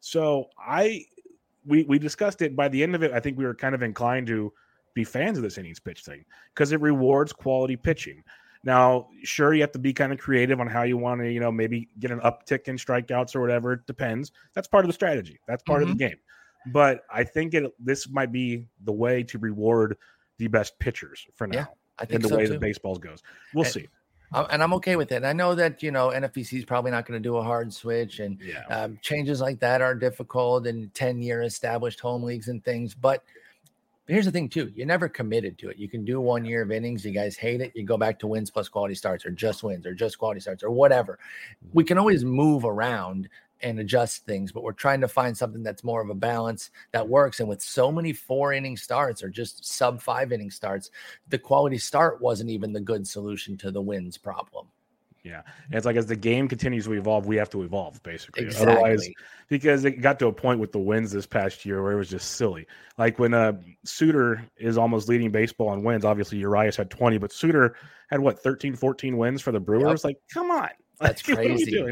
So 0.00 0.46
I 0.58 1.04
we 1.66 1.84
we 1.84 1.98
discussed 1.98 2.40
it. 2.40 2.56
By 2.56 2.68
the 2.68 2.82
end 2.82 2.94
of 2.94 3.02
it, 3.02 3.12
I 3.12 3.20
think 3.20 3.36
we 3.36 3.44
were 3.44 3.54
kind 3.54 3.74
of 3.74 3.82
inclined 3.82 4.26
to 4.28 4.52
be 4.94 5.04
fans 5.04 5.38
of 5.38 5.44
this 5.44 5.58
innings 5.58 5.78
pitch 5.78 6.02
thing 6.02 6.24
because 6.54 6.72
it 6.72 6.80
rewards 6.80 7.32
quality 7.32 7.76
pitching. 7.76 8.22
Now, 8.64 9.08
sure, 9.22 9.54
you 9.54 9.60
have 9.60 9.72
to 9.72 9.78
be 9.78 9.92
kind 9.92 10.12
of 10.12 10.18
creative 10.18 10.60
on 10.60 10.66
how 10.66 10.82
you 10.82 10.96
want 10.96 11.20
to, 11.20 11.30
you 11.30 11.40
know, 11.40 11.52
maybe 11.52 11.88
get 11.98 12.10
an 12.10 12.20
uptick 12.20 12.68
in 12.68 12.76
strikeouts 12.76 13.36
or 13.36 13.40
whatever. 13.40 13.74
It 13.74 13.86
depends. 13.86 14.32
That's 14.54 14.68
part 14.68 14.84
of 14.84 14.88
the 14.88 14.94
strategy. 14.94 15.38
That's 15.46 15.62
part 15.62 15.82
mm-hmm. 15.82 15.92
of 15.92 15.98
the 15.98 16.04
mm-hmm. 16.04 16.10
game. 16.10 16.18
But 16.72 17.02
I 17.10 17.24
think 17.24 17.54
it 17.54 17.72
this 17.78 18.08
might 18.08 18.32
be 18.32 18.66
the 18.84 18.92
way 18.92 19.22
to 19.24 19.38
reward 19.38 19.96
the 20.38 20.48
best 20.48 20.78
pitchers 20.78 21.26
for 21.34 21.46
now. 21.46 21.58
Yeah, 21.58 21.66
I 21.98 22.04
think 22.04 22.16
in 22.16 22.22
the 22.22 22.28
so 22.28 22.36
way 22.36 22.46
too. 22.46 22.52
that 22.52 22.60
baseball 22.60 22.96
goes. 22.96 23.22
We'll 23.54 23.64
and, 23.64 23.72
see. 23.72 23.88
And 24.32 24.62
I'm 24.62 24.74
okay 24.74 24.96
with 24.96 25.10
it. 25.12 25.24
I 25.24 25.32
know 25.32 25.54
that 25.54 25.82
you 25.82 25.90
know 25.90 26.08
NFBC 26.08 26.58
is 26.58 26.64
probably 26.64 26.90
not 26.90 27.06
going 27.06 27.20
to 27.20 27.26
do 27.26 27.36
a 27.36 27.42
hard 27.42 27.72
switch, 27.72 28.18
and 28.18 28.38
yeah. 28.42 28.64
um, 28.66 28.98
changes 29.00 29.40
like 29.40 29.58
that 29.60 29.80
are 29.80 29.94
difficult 29.94 30.66
in 30.66 30.90
10 30.94 31.22
year 31.22 31.42
established 31.42 32.00
home 32.00 32.22
leagues 32.22 32.48
and 32.48 32.62
things. 32.62 32.94
But 32.94 33.24
but 34.08 34.14
here's 34.14 34.24
the 34.24 34.32
thing, 34.32 34.48
too. 34.48 34.72
You're 34.74 34.86
never 34.86 35.06
committed 35.06 35.58
to 35.58 35.68
it. 35.68 35.76
You 35.76 35.86
can 35.86 36.02
do 36.02 36.18
one 36.18 36.46
year 36.46 36.62
of 36.62 36.72
innings. 36.72 37.04
You 37.04 37.12
guys 37.12 37.36
hate 37.36 37.60
it. 37.60 37.72
You 37.74 37.84
go 37.84 37.98
back 37.98 38.18
to 38.20 38.26
wins 38.26 38.50
plus 38.50 38.66
quality 38.66 38.94
starts 38.94 39.26
or 39.26 39.30
just 39.30 39.62
wins 39.62 39.84
or 39.84 39.92
just 39.92 40.18
quality 40.18 40.40
starts 40.40 40.62
or 40.62 40.70
whatever. 40.70 41.18
We 41.74 41.84
can 41.84 41.98
always 41.98 42.24
move 42.24 42.64
around 42.64 43.28
and 43.60 43.78
adjust 43.80 44.24
things, 44.24 44.50
but 44.50 44.62
we're 44.62 44.72
trying 44.72 45.02
to 45.02 45.08
find 45.08 45.36
something 45.36 45.62
that's 45.62 45.84
more 45.84 46.00
of 46.00 46.08
a 46.08 46.14
balance 46.14 46.70
that 46.92 47.06
works. 47.06 47.40
And 47.40 47.50
with 47.50 47.60
so 47.60 47.92
many 47.92 48.14
four 48.14 48.54
inning 48.54 48.78
starts 48.78 49.22
or 49.22 49.28
just 49.28 49.66
sub 49.66 50.00
five 50.00 50.32
inning 50.32 50.50
starts, 50.50 50.90
the 51.28 51.38
quality 51.38 51.76
start 51.76 52.22
wasn't 52.22 52.48
even 52.48 52.72
the 52.72 52.80
good 52.80 53.06
solution 53.06 53.58
to 53.58 53.70
the 53.70 53.82
wins 53.82 54.16
problem. 54.16 54.68
Yeah, 55.28 55.42
and 55.66 55.74
it's 55.74 55.84
like 55.84 55.96
as 55.96 56.06
the 56.06 56.16
game 56.16 56.48
continues 56.48 56.86
to 56.86 56.92
evolve, 56.94 57.26
we 57.26 57.36
have 57.36 57.50
to 57.50 57.62
evolve 57.62 58.02
basically. 58.02 58.44
Exactly. 58.44 58.72
Otherwise, 58.72 59.08
because 59.48 59.84
it 59.84 60.00
got 60.00 60.18
to 60.20 60.26
a 60.26 60.32
point 60.32 60.58
with 60.58 60.72
the 60.72 60.78
wins 60.78 61.12
this 61.12 61.26
past 61.26 61.66
year 61.66 61.82
where 61.82 61.92
it 61.92 61.96
was 61.96 62.08
just 62.08 62.32
silly. 62.32 62.66
Like 62.96 63.18
when 63.18 63.34
uh, 63.34 63.52
Suter 63.84 64.42
is 64.56 64.78
almost 64.78 65.08
leading 65.08 65.30
baseball 65.30 65.68
on 65.68 65.82
wins. 65.82 66.04
Obviously, 66.04 66.38
Urias 66.38 66.76
had 66.76 66.90
20, 66.90 67.18
but 67.18 67.32
Suter 67.32 67.76
had 68.08 68.20
what 68.20 68.38
13, 68.40 68.74
14 68.74 69.16
wins 69.18 69.42
for 69.42 69.52
the 69.52 69.60
Brewers. 69.60 70.00
Yep. 70.00 70.04
Like, 70.04 70.16
come 70.32 70.50
on, 70.50 70.70
that's 71.00 71.22
crazy. 71.22 71.84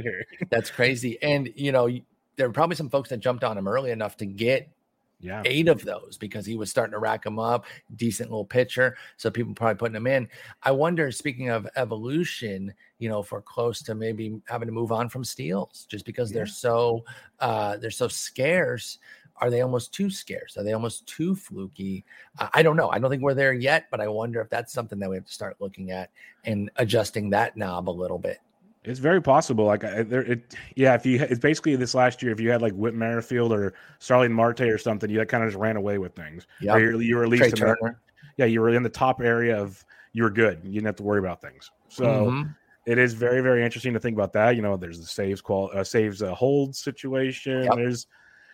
That's 0.49 0.71
crazy. 0.71 1.23
And 1.23 1.53
you 1.55 1.73
know, 1.73 1.89
there 2.37 2.49
were 2.49 2.55
probably 2.55 2.77
some 2.77 2.89
folks 2.89 3.11
that 3.11 3.19
jumped 3.19 3.45
on 3.45 3.59
him 3.59 3.69
early 3.69 3.91
enough 3.91 4.17
to 4.19 4.27
get 4.27 4.71
yeah. 5.21 5.43
eight 5.45 5.69
of 5.69 5.85
those 5.85 6.17
because 6.19 6.45
he 6.45 6.57
was 6.57 6.71
starting 6.71 6.93
to 6.93 6.99
rack 6.99 7.25
them 7.25 7.39
up. 7.39 7.67
Decent 7.97 8.31
little 8.31 8.45
pitcher. 8.45 8.97
So 9.17 9.31
people 9.31 9.55
probably 9.55 9.77
putting 9.77 9.97
him 9.97 10.07
in. 10.07 10.29
I 10.63 10.71
wonder, 10.73 11.11
speaking 11.11 11.49
of 11.49 11.67
evolution, 11.77 12.73
you 12.99 13.09
know, 13.09 13.23
for 13.23 13.41
close 13.41 13.83
to 13.83 13.95
maybe 13.95 14.41
having 14.47 14.67
to 14.67 14.73
move 14.73 14.93
on 14.93 15.09
from 15.09 15.25
steals 15.25 15.87
just 15.89 16.05
because 16.05 16.31
yeah. 16.31 16.37
they're 16.37 16.47
so 16.47 17.05
uh 17.41 17.77
they're 17.79 17.91
so 17.91 18.09
scarce. 18.09 18.99
Are 19.39 19.51
they 19.51 19.61
almost 19.61 19.93
too 19.93 20.09
scarce? 20.09 20.57
Are 20.57 20.63
they 20.63 20.73
almost 20.73 21.07
too 21.07 21.35
fluky? 21.35 22.07
I 22.55 22.63
don't 22.63 22.77
know. 22.77 22.89
I 22.89 22.99
don't 22.99 23.11
think 23.11 23.23
we're 23.23 23.35
there 23.35 23.53
yet, 23.53 23.87
but 23.91 24.01
I 24.01 24.09
wonder 24.09 24.41
if 24.41 24.49
that's 24.49 24.73
something 24.73 24.99
that 24.99 25.11
we 25.11 25.17
have 25.17 25.27
to 25.27 25.33
start 25.33 25.57
looking 25.61 25.91
at 25.91 26.11
and 26.45 26.71
adjusting 26.77 27.29
that 27.31 27.55
knob 27.55 27.91
a 27.91 27.91
little 27.91 28.19
bit. 28.19 28.39
It's 28.87 29.01
very 29.01 29.21
possible. 29.21 29.65
Like 29.65 29.81
there, 29.81 30.23
it, 30.23 30.55
yeah. 30.77 30.95
If 30.95 31.05
you, 31.05 31.21
it's 31.21 31.41
basically 31.41 31.77
this 31.77 31.95
last 31.95 32.23
year. 32.23 32.33
If 32.33 32.41
you 32.41 32.51
had 32.51 32.63
like 32.63 32.73
Whit 32.73 32.95
Merrifield 32.95 33.53
or 33.53 33.75
Starling 33.99 34.33
Marte 34.33 34.63
or 34.63 34.79
something, 34.79 35.11
you 35.11 35.25
kind 35.27 35.43
of 35.43 35.51
just 35.51 35.61
ran 35.61 35.77
away 35.77 35.99
with 35.99 36.15
things. 36.15 36.47
Yeah, 36.61 36.77
you, 36.77 37.01
you 37.01 37.17
were 37.17 37.25
at 37.25 37.29
least 37.29 37.59
in 37.59 37.67
the, 37.67 37.97
yeah, 38.37 38.47
you 38.47 38.61
were 38.61 38.71
in 38.71 38.83
the 38.83 38.89
top 38.89 39.21
area 39.21 39.61
of 39.61 39.85
you 40.13 40.23
were 40.23 40.31
good. 40.31 40.61
You 40.63 40.73
didn't 40.73 40.87
have 40.87 40.97
to 40.97 41.03
worry 41.03 41.19
about 41.19 41.43
things. 41.43 41.71
So 41.89 42.05
mm-hmm. 42.05 42.51
it 42.87 42.99
is 42.99 43.13
very, 43.13 43.41
very 43.41 43.65
interesting 43.65 43.93
to 43.93 44.01
think 44.01 44.15
about 44.17 44.33
that. 44.35 44.57
You 44.57 44.63
know, 44.63 44.77
there's 44.77 45.01
the 45.01 45.07
saves 45.07 45.41
qual, 45.41 45.71
uh, 45.75 45.85
saves 45.85 46.23
a 46.23 46.35
hold 46.35 46.75
situation. 46.75 47.65
Yep. 47.65 47.75
There's 47.75 48.07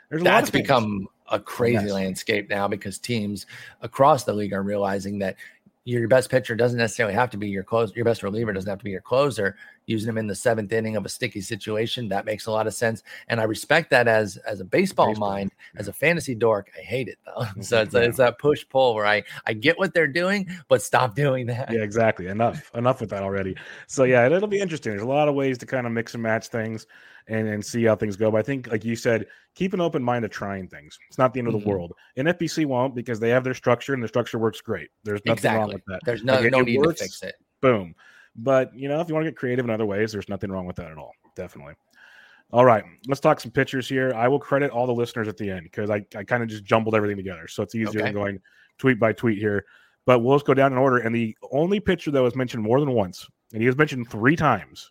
there's 0.08 0.22
a 0.22 0.24
that's 0.24 0.50
become 0.50 1.08
a 1.28 1.38
crazy 1.38 1.84
yes. 1.84 1.92
landscape 1.92 2.50
now 2.50 2.68
because 2.68 2.98
teams 2.98 3.46
across 3.80 4.24
the 4.24 4.32
league 4.32 4.52
are 4.52 4.62
realizing 4.62 5.18
that 5.20 5.36
your 5.84 6.06
best 6.06 6.30
pitcher 6.30 6.54
doesn't 6.54 6.78
necessarily 6.78 7.14
have 7.14 7.30
to 7.30 7.36
be 7.36 7.48
your 7.48 7.64
close. 7.64 7.94
Your 7.96 8.04
best 8.04 8.22
reliever 8.22 8.52
doesn't 8.52 8.68
have 8.68 8.78
to 8.78 8.84
be 8.84 8.92
your 8.92 9.00
closer. 9.00 9.56
Using 9.86 10.08
him 10.08 10.18
in 10.18 10.28
the 10.28 10.34
seventh 10.34 10.72
inning 10.72 10.94
of 10.94 11.04
a 11.04 11.08
sticky 11.08 11.40
situation 11.40 12.08
that 12.10 12.24
makes 12.24 12.46
a 12.46 12.52
lot 12.52 12.68
of 12.68 12.74
sense, 12.74 13.02
and 13.26 13.40
I 13.40 13.44
respect 13.44 13.90
that 13.90 14.06
as 14.06 14.36
as 14.36 14.60
a 14.60 14.64
baseball, 14.64 15.08
baseball. 15.08 15.30
mind. 15.30 15.52
Yeah. 15.74 15.80
As 15.80 15.88
a 15.88 15.92
fantasy 15.92 16.36
dork, 16.36 16.70
I 16.78 16.82
hate 16.82 17.08
it 17.08 17.18
though. 17.26 17.42
so 17.62 17.76
mm-hmm, 17.78 17.86
it's, 17.86 17.94
yeah. 17.94 18.00
a, 18.00 18.04
it's 18.04 18.16
that 18.18 18.38
push 18.38 18.64
pull 18.68 18.94
where 18.94 19.06
I 19.06 19.24
I 19.44 19.54
get 19.54 19.76
what 19.78 19.92
they're 19.92 20.06
doing, 20.06 20.48
but 20.68 20.82
stop 20.82 21.14
doing 21.16 21.46
that. 21.46 21.72
Yeah, 21.72 21.80
exactly. 21.80 22.28
Enough 22.28 22.70
enough 22.74 23.00
with 23.00 23.10
that 23.10 23.24
already. 23.24 23.56
So 23.88 24.04
yeah, 24.04 24.26
it'll 24.26 24.46
be 24.46 24.60
interesting. 24.60 24.92
There's 24.92 25.02
a 25.02 25.06
lot 25.06 25.28
of 25.28 25.34
ways 25.34 25.58
to 25.58 25.66
kind 25.66 25.86
of 25.86 25.92
mix 25.92 26.14
and 26.14 26.22
match 26.22 26.46
things 26.48 26.86
and 27.28 27.48
and 27.48 27.64
see 27.64 27.84
how 27.84 27.96
things 27.96 28.16
go. 28.16 28.30
But 28.30 28.38
I 28.38 28.42
think, 28.42 28.68
like 28.68 28.84
you 28.84 28.96
said, 28.96 29.26
keep 29.54 29.74
an 29.74 29.80
open 29.80 30.02
mind 30.02 30.22
to 30.22 30.28
trying 30.28 30.68
things. 30.68 30.98
It's 31.08 31.18
not 31.18 31.32
the 31.32 31.40
end 31.40 31.48
of 31.48 31.54
the 31.54 31.60
mm-hmm. 31.60 31.70
world. 31.70 31.92
NFBC 32.18 32.66
won't 32.66 32.94
because 32.94 33.20
they 33.20 33.30
have 33.30 33.44
their 33.44 33.54
structure 33.54 33.94
and 33.94 34.02
their 34.02 34.08
structure 34.08 34.38
works 34.38 34.60
great. 34.60 34.88
There's 35.04 35.20
nothing 35.24 35.38
exactly. 35.38 35.58
wrong 35.58 35.72
with 35.72 35.84
that. 35.86 36.00
There's 36.04 36.24
no, 36.24 36.40
like, 36.40 36.50
no 36.50 36.60
need 36.60 36.78
works, 36.78 37.00
to 37.00 37.04
fix 37.04 37.22
it. 37.22 37.34
Boom. 37.60 37.94
But 38.36 38.74
you 38.74 38.88
know, 38.88 39.00
if 39.00 39.08
you 39.08 39.14
want 39.14 39.24
to 39.24 39.30
get 39.30 39.36
creative 39.36 39.64
in 39.64 39.70
other 39.70 39.86
ways, 39.86 40.12
there's 40.12 40.28
nothing 40.28 40.50
wrong 40.50 40.66
with 40.66 40.76
that 40.76 40.90
at 40.90 40.98
all. 40.98 41.12
Definitely. 41.36 41.74
All 42.52 42.66
right, 42.66 42.84
let's 43.08 43.20
talk 43.20 43.40
some 43.40 43.50
pictures 43.50 43.88
here. 43.88 44.12
I 44.14 44.28
will 44.28 44.38
credit 44.38 44.70
all 44.70 44.86
the 44.86 44.92
listeners 44.92 45.26
at 45.26 45.38
the 45.38 45.50
end 45.50 45.62
because 45.62 45.88
I, 45.88 46.04
I 46.14 46.22
kind 46.22 46.42
of 46.42 46.50
just 46.50 46.64
jumbled 46.64 46.94
everything 46.94 47.16
together. 47.16 47.48
So 47.48 47.62
it's 47.62 47.74
easier 47.74 48.00
okay. 48.00 48.02
than 48.02 48.12
going 48.12 48.40
tweet 48.78 49.00
by 49.00 49.14
tweet 49.14 49.38
here. 49.38 49.64
But 50.04 50.18
we'll 50.18 50.36
just 50.36 50.46
go 50.46 50.52
down 50.52 50.72
in 50.72 50.78
order. 50.78 50.98
And 50.98 51.14
the 51.14 51.34
only 51.50 51.80
picture 51.80 52.10
that 52.10 52.22
was 52.22 52.36
mentioned 52.36 52.62
more 52.62 52.78
than 52.80 52.92
once, 52.92 53.26
and 53.52 53.62
he 53.62 53.66
was 53.66 53.76
mentioned 53.76 54.10
three 54.10 54.36
times, 54.36 54.90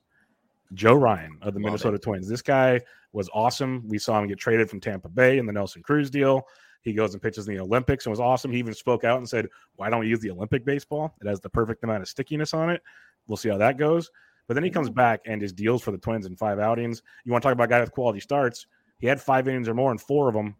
Joe 0.74 0.94
Ryan 0.94 1.38
of 1.42 1.54
the 1.54 1.60
Love 1.60 1.66
Minnesota 1.66 1.96
it. 1.96 2.02
Twins. 2.02 2.28
This 2.28 2.42
guy 2.42 2.80
was 3.14 3.30
awesome. 3.34 3.84
We 3.88 3.98
saw 3.98 4.20
him 4.20 4.28
get 4.28 4.40
traded 4.40 4.70
from 4.70 4.80
Tampa 4.80 5.10
Bay 5.10 5.38
in 5.38 5.46
the 5.46 5.54
Nelson 5.54 5.84
Cruz 5.84 6.10
deal. 6.10 6.48
He 6.82 6.94
goes 6.94 7.14
and 7.14 7.22
pitches 7.22 7.48
in 7.48 7.56
the 7.56 7.62
Olympics 7.62 8.06
and 8.06 8.12
was 8.12 8.20
awesome. 8.20 8.52
He 8.52 8.60
even 8.60 8.74
spoke 8.74 9.04
out 9.04 9.18
and 9.18 9.30
said, 9.30 9.48
Why 9.76 9.90
don't 9.90 10.00
we 10.00 10.08
use 10.08 10.20
the 10.20 10.32
Olympic 10.32 10.66
baseball? 10.66 11.16
It 11.22 11.28
has 11.28 11.40
the 11.40 11.50
perfect 11.50 11.84
amount 11.84 12.02
of 12.02 12.08
stickiness 12.08 12.54
on 12.54 12.70
it. 12.70 12.82
We'll 13.28 13.38
see 13.38 13.50
how 13.50 13.58
that 13.58 13.78
goes. 13.78 14.10
But 14.48 14.56
then 14.56 14.64
he 14.64 14.70
comes 14.70 14.90
back 14.90 15.22
and 15.26 15.42
his 15.42 15.54
deals 15.54 15.84
for 15.84 15.92
the 15.92 15.98
Twins 15.98 16.26
in 16.26 16.36
five 16.36 16.60
outings. 16.60 17.04
You 17.24 17.32
want 17.32 17.44
to 17.44 17.48
talk 17.48 17.54
about 17.54 17.66
a 17.66 17.68
guy 17.68 17.80
with 17.80 17.92
quality 17.92 18.20
starts? 18.20 18.66
He 18.98 19.08
had 19.08 19.22
five 19.22 19.48
innings 19.48 19.70
or 19.70 19.74
more 19.74 19.92
in 19.92 19.98
four 19.98 20.28
of 20.28 20.34
them. 20.34 20.56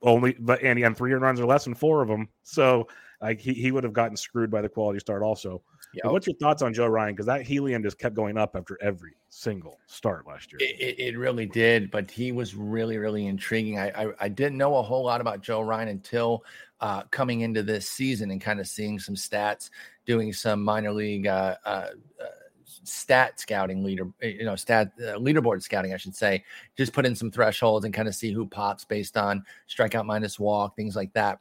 Only, 0.00 0.34
but 0.40 0.62
and 0.62 0.78
he 0.78 0.82
had 0.82 0.96
three 0.96 1.12
runs 1.12 1.38
or 1.38 1.46
less 1.46 1.66
in 1.66 1.74
four 1.74 2.02
of 2.02 2.08
them. 2.08 2.28
So 2.42 2.88
like 3.20 3.40
he, 3.40 3.52
he 3.52 3.70
would 3.70 3.84
have 3.84 3.92
gotten 3.92 4.16
screwed 4.16 4.50
by 4.50 4.62
the 4.62 4.68
quality 4.68 4.98
start 4.98 5.22
also. 5.22 5.62
Yep. 5.94 6.12
What's 6.12 6.26
your 6.26 6.36
thoughts 6.36 6.62
on 6.62 6.72
Joe 6.72 6.86
Ryan? 6.86 7.14
Because 7.14 7.26
that 7.26 7.42
helium 7.42 7.82
just 7.82 7.98
kept 7.98 8.14
going 8.14 8.38
up 8.38 8.56
after 8.56 8.78
every 8.80 9.12
single 9.28 9.78
start 9.86 10.26
last 10.26 10.52
year. 10.52 10.58
It, 10.60 10.98
it 10.98 11.18
really 11.18 11.46
did, 11.46 11.90
but 11.90 12.10
he 12.10 12.32
was 12.32 12.54
really, 12.54 12.96
really 12.96 13.26
intriguing. 13.26 13.78
I, 13.78 13.90
I, 13.90 14.12
I 14.20 14.28
didn't 14.28 14.56
know 14.56 14.76
a 14.76 14.82
whole 14.82 15.04
lot 15.04 15.20
about 15.20 15.42
Joe 15.42 15.60
Ryan 15.60 15.88
until 15.88 16.44
uh, 16.80 17.02
coming 17.10 17.42
into 17.42 17.62
this 17.62 17.88
season 17.88 18.30
and 18.30 18.40
kind 18.40 18.58
of 18.58 18.66
seeing 18.66 18.98
some 18.98 19.14
stats, 19.14 19.70
doing 20.06 20.32
some 20.32 20.62
minor 20.62 20.92
league 20.92 21.26
uh, 21.26 21.56
uh, 21.64 21.88
uh 22.20 22.24
stat 22.84 23.38
scouting 23.38 23.84
leader, 23.84 24.08
you 24.22 24.44
know, 24.44 24.56
stat 24.56 24.92
uh, 24.98 25.18
leaderboard 25.18 25.62
scouting, 25.62 25.92
I 25.92 25.98
should 25.98 26.16
say. 26.16 26.42
Just 26.76 26.92
put 26.92 27.04
in 27.04 27.14
some 27.14 27.30
thresholds 27.30 27.84
and 27.84 27.92
kind 27.92 28.08
of 28.08 28.14
see 28.14 28.32
who 28.32 28.46
pops 28.46 28.84
based 28.84 29.16
on 29.16 29.44
strikeout 29.68 30.06
minus 30.06 30.38
walk, 30.38 30.74
things 30.74 30.96
like 30.96 31.12
that. 31.12 31.38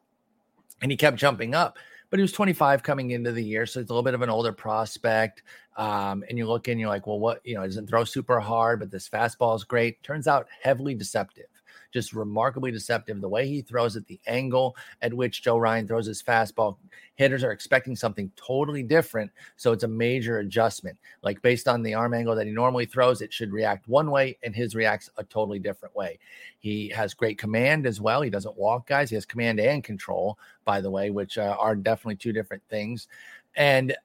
And 0.82 0.92
he 0.92 0.98
kept 0.98 1.18
jumping 1.18 1.56
up 1.56 1.78
but 2.12 2.20
he 2.20 2.22
was 2.22 2.34
25 2.34 2.84
coming 2.84 3.12
into 3.12 3.32
the 3.32 3.44
year, 3.44 3.66
so 3.66 3.80
it's 3.80 3.90
a 3.90 3.94
little 3.94 4.04
bit 4.04 4.14
of 4.14 4.22
an 4.22 4.30
older 4.30 4.52
prospect. 4.52 5.42
Um, 5.78 6.24
and 6.30 6.38
you 6.38 6.46
look 6.46 6.68
in, 6.68 6.78
you're 6.78 6.90
like, 6.90 7.08
well, 7.08 7.20
what 7.20 7.42
you 7.44 7.56
know, 7.56 7.66
doesn't 7.66 7.88
throw 7.88 8.04
super 8.04 8.40
hard, 8.40 8.80
but 8.80 8.92
this 8.92 9.10
fastball 9.10 9.56
is 9.56 9.64
great. 9.64 10.04
Turns 10.04 10.28
out 10.28 10.48
heavily 10.62 10.94
deceptive 10.94 11.48
just 11.92 12.14
remarkably 12.14 12.72
deceptive. 12.72 13.22
The 13.22 13.30
way 13.30 13.48
he 13.48 13.62
throws 13.62 13.96
it, 13.96 14.08
the 14.08 14.20
angle 14.28 14.76
at 15.02 15.14
which 15.14 15.44
Joe 15.44 15.58
Ryan 15.58 15.88
throws 15.88 16.06
his 16.06 16.24
fastball, 16.24 16.78
hitters 17.16 17.44
are 17.44 17.52
expecting 17.52 17.96
something 17.96 18.32
totally 18.36 18.84
different. 18.84 19.32
So 19.58 19.72
it's 19.72 19.84
a 19.84 19.88
major 19.88 20.40
adjustment. 20.40 20.98
Like 21.22 21.42
based 21.42 21.68
on 21.68 21.84
the 21.84 21.94
arm 21.94 22.14
angle 22.14 22.36
that 22.36 22.48
he 22.48 22.54
normally 22.54 22.86
throws, 22.86 23.22
it 23.22 23.34
should 23.34 23.52
react 23.52 23.88
one 23.88 24.12
way, 24.12 24.38
and 24.44 24.56
his 24.56 24.76
reacts 24.76 25.10
a 25.18 25.24
totally 25.24 25.60
different 25.60 25.96
way. 25.96 26.20
He 26.60 26.90
has 26.90 27.14
great 27.14 27.38
command 27.38 27.86
as 27.86 28.00
well. 28.00 28.22
He 28.22 28.30
doesn't 28.30 28.58
walk 28.58 28.88
guys. 28.88 29.10
He 29.10 29.16
has 29.16 29.26
command 29.26 29.60
and 29.60 29.84
control, 29.84 30.38
by 30.66 30.82
the 30.82 30.92
way, 30.92 31.10
which 31.10 31.38
uh, 31.38 31.56
are 31.60 31.76
definitely 31.76 32.16
two 32.16 32.34
different 32.34 32.64
things. 32.70 33.08
And 33.56 33.96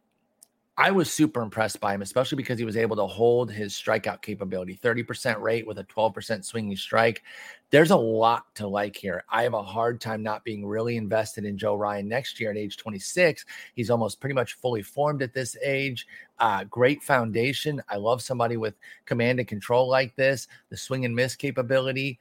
I 0.78 0.90
was 0.90 1.10
super 1.10 1.40
impressed 1.40 1.80
by 1.80 1.94
him, 1.94 2.02
especially 2.02 2.36
because 2.36 2.58
he 2.58 2.66
was 2.66 2.76
able 2.76 2.96
to 2.96 3.06
hold 3.06 3.50
his 3.50 3.72
strikeout 3.72 4.20
capability 4.20 4.78
30% 4.82 5.40
rate 5.40 5.66
with 5.66 5.78
a 5.78 5.84
12% 5.84 6.44
swinging 6.44 6.76
strike. 6.76 7.22
There's 7.70 7.92
a 7.92 7.96
lot 7.96 8.54
to 8.56 8.68
like 8.68 8.94
here. 8.94 9.24
I 9.30 9.42
have 9.44 9.54
a 9.54 9.62
hard 9.62 10.02
time 10.02 10.22
not 10.22 10.44
being 10.44 10.66
really 10.66 10.98
invested 10.98 11.46
in 11.46 11.56
Joe 11.56 11.76
Ryan 11.76 12.08
next 12.08 12.38
year 12.38 12.50
at 12.50 12.58
age 12.58 12.76
26. 12.76 13.46
He's 13.74 13.88
almost 13.88 14.20
pretty 14.20 14.34
much 14.34 14.52
fully 14.54 14.82
formed 14.82 15.22
at 15.22 15.32
this 15.32 15.56
age. 15.64 16.06
Uh, 16.38 16.64
great 16.64 17.02
foundation. 17.02 17.80
I 17.88 17.96
love 17.96 18.20
somebody 18.20 18.58
with 18.58 18.74
command 19.06 19.38
and 19.38 19.48
control 19.48 19.88
like 19.88 20.14
this, 20.14 20.46
the 20.68 20.76
swing 20.76 21.06
and 21.06 21.16
miss 21.16 21.36
capability. 21.36 22.18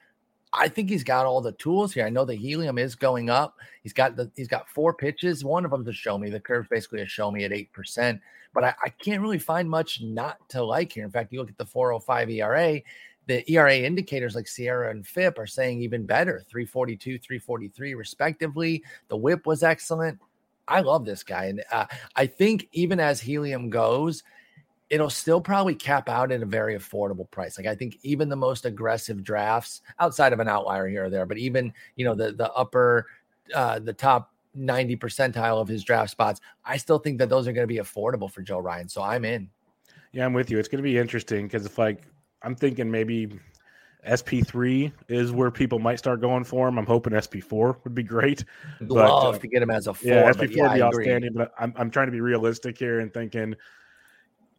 I 0.58 0.70
think 0.70 0.90
he's 0.90 1.04
got 1.04 1.26
all 1.26 1.42
the 1.42 1.52
tools 1.54 1.94
here. 1.94 2.06
I 2.06 2.10
know 2.10 2.24
the 2.24 2.36
helium 2.36 2.78
is 2.78 2.96
going 2.96 3.30
up. 3.30 3.58
He's 3.84 3.92
got 3.92 4.16
the 4.16 4.32
he's 4.38 4.48
got 4.48 4.70
four 4.70 4.94
pitches. 4.94 5.44
One 5.44 5.66
of 5.66 5.72
them 5.72 5.84
to 5.84 5.92
show 5.92 6.18
me. 6.18 6.30
The 6.30 6.40
curve's 6.40 6.70
basically 6.70 7.02
a 7.02 7.06
show 7.06 7.30
me 7.30 7.44
at 7.44 7.52
eight 7.52 7.74
percent 7.74 8.22
but 8.56 8.64
I, 8.64 8.74
I 8.86 8.90
can't 8.90 9.22
really 9.22 9.38
find 9.38 9.70
much 9.70 10.02
not 10.02 10.38
to 10.50 10.64
like 10.64 10.94
here. 10.94 11.04
In 11.04 11.12
fact, 11.12 11.32
you 11.32 11.40
look 11.40 11.50
at 11.50 11.58
the 11.58 11.66
405 11.66 12.30
ERA, 12.32 12.82
the 13.28 13.52
ERA 13.52 13.76
indicators 13.76 14.34
like 14.34 14.46
SIERA 14.46 14.92
and 14.92 15.06
FIP 15.06 15.38
are 15.38 15.46
saying 15.46 15.82
even 15.82 16.06
better 16.06 16.44
342, 16.48 17.20
343, 17.20 17.94
respectively. 17.94 18.84
The 19.10 19.18
whip 19.18 19.46
was 19.46 19.62
excellent. 19.62 20.20
I 20.68 20.82
love 20.82 21.06
this 21.06 21.22
guy. 21.22 21.46
And 21.46 21.64
uh, 21.72 21.86
I 22.16 22.26
think 22.26 22.70
even 22.72 23.00
as 23.00 23.20
helium 23.20 23.70
goes, 23.70 24.24
it'll 24.90 25.10
still 25.10 25.42
probably 25.42 25.76
cap 25.76 26.08
out 26.08 26.32
at 26.32 26.42
a 26.42 26.46
very 26.46 26.76
affordable 26.76 27.30
price. 27.30 27.58
Like 27.58 27.68
I 27.68 27.76
think 27.76 27.98
even 28.04 28.30
the 28.30 28.36
most 28.36 28.66
aggressive 28.66 29.24
drafts 29.24 29.82
outside 30.00 30.32
of 30.32 30.40
an 30.40 30.48
outlier 30.48 30.88
here 30.88 31.06
or 31.06 31.10
there, 31.10 31.26
but 31.26 31.38
even, 31.38 31.74
you 31.96 32.06
know, 32.06 32.16
the, 32.16 32.32
the 32.32 32.52
upper, 32.54 33.08
uh, 33.54 33.80
the 33.80 33.94
top 33.94 34.32
90 34.56 34.98
percentile 34.98 35.62
of 35.62 35.68
his 35.68 35.84
draft 35.84 36.12
spots. 36.12 36.42
I 36.64 36.78
still 36.78 37.00
think 37.00 37.20
that 37.20 37.30
those 37.30 37.48
are 37.48 37.54
going 37.54 37.68
to 37.68 37.74
be 37.74 37.80
affordable 37.80 38.32
for 38.32 38.42
Joe 38.42 38.60
Ryan. 38.60 38.90
So 38.90 39.02
I'm 39.02 39.26
in. 39.26 39.50
Yeah, 40.12 40.26
I'm 40.26 40.34
with 40.34 40.50
you. 40.50 40.60
It's 40.60 40.68
going 40.68 40.78
to 40.78 40.84
be 40.84 40.98
interesting 40.98 41.46
because 41.48 41.66
if 41.66 41.78
like 41.78 42.04
I'm 42.42 42.56
thinking 42.56 42.90
maybe 42.90 43.40
SP3 44.08 44.92
is 45.10 45.32
where 45.32 45.52
people 45.52 45.80
might 45.80 45.98
start 45.98 46.22
going 46.22 46.44
for 46.44 46.68
him. 46.68 46.78
I'm 46.78 46.86
hoping 46.86 47.14
SP4 47.14 47.78
would 47.84 47.96
be 47.96 48.04
great. 48.04 48.46
Love 48.82 49.24
but, 49.24 49.38
uh, 49.38 49.40
to 49.40 49.48
get 49.48 49.62
him 49.62 49.72
as 49.72 49.88
a 49.88 49.94
four. 49.94 50.12
Yeah, 50.12 50.32
SP4 50.32 50.56
yeah, 50.56 50.68
would 50.68 50.76
be 50.76 50.82
outstanding. 50.84 51.34
But 51.34 51.52
I'm, 51.60 51.74
I'm 51.76 51.90
trying 51.90 52.08
to 52.08 52.12
be 52.12 52.22
realistic 52.22 52.78
here 52.78 53.00
and 53.00 53.14
thinking 53.14 53.56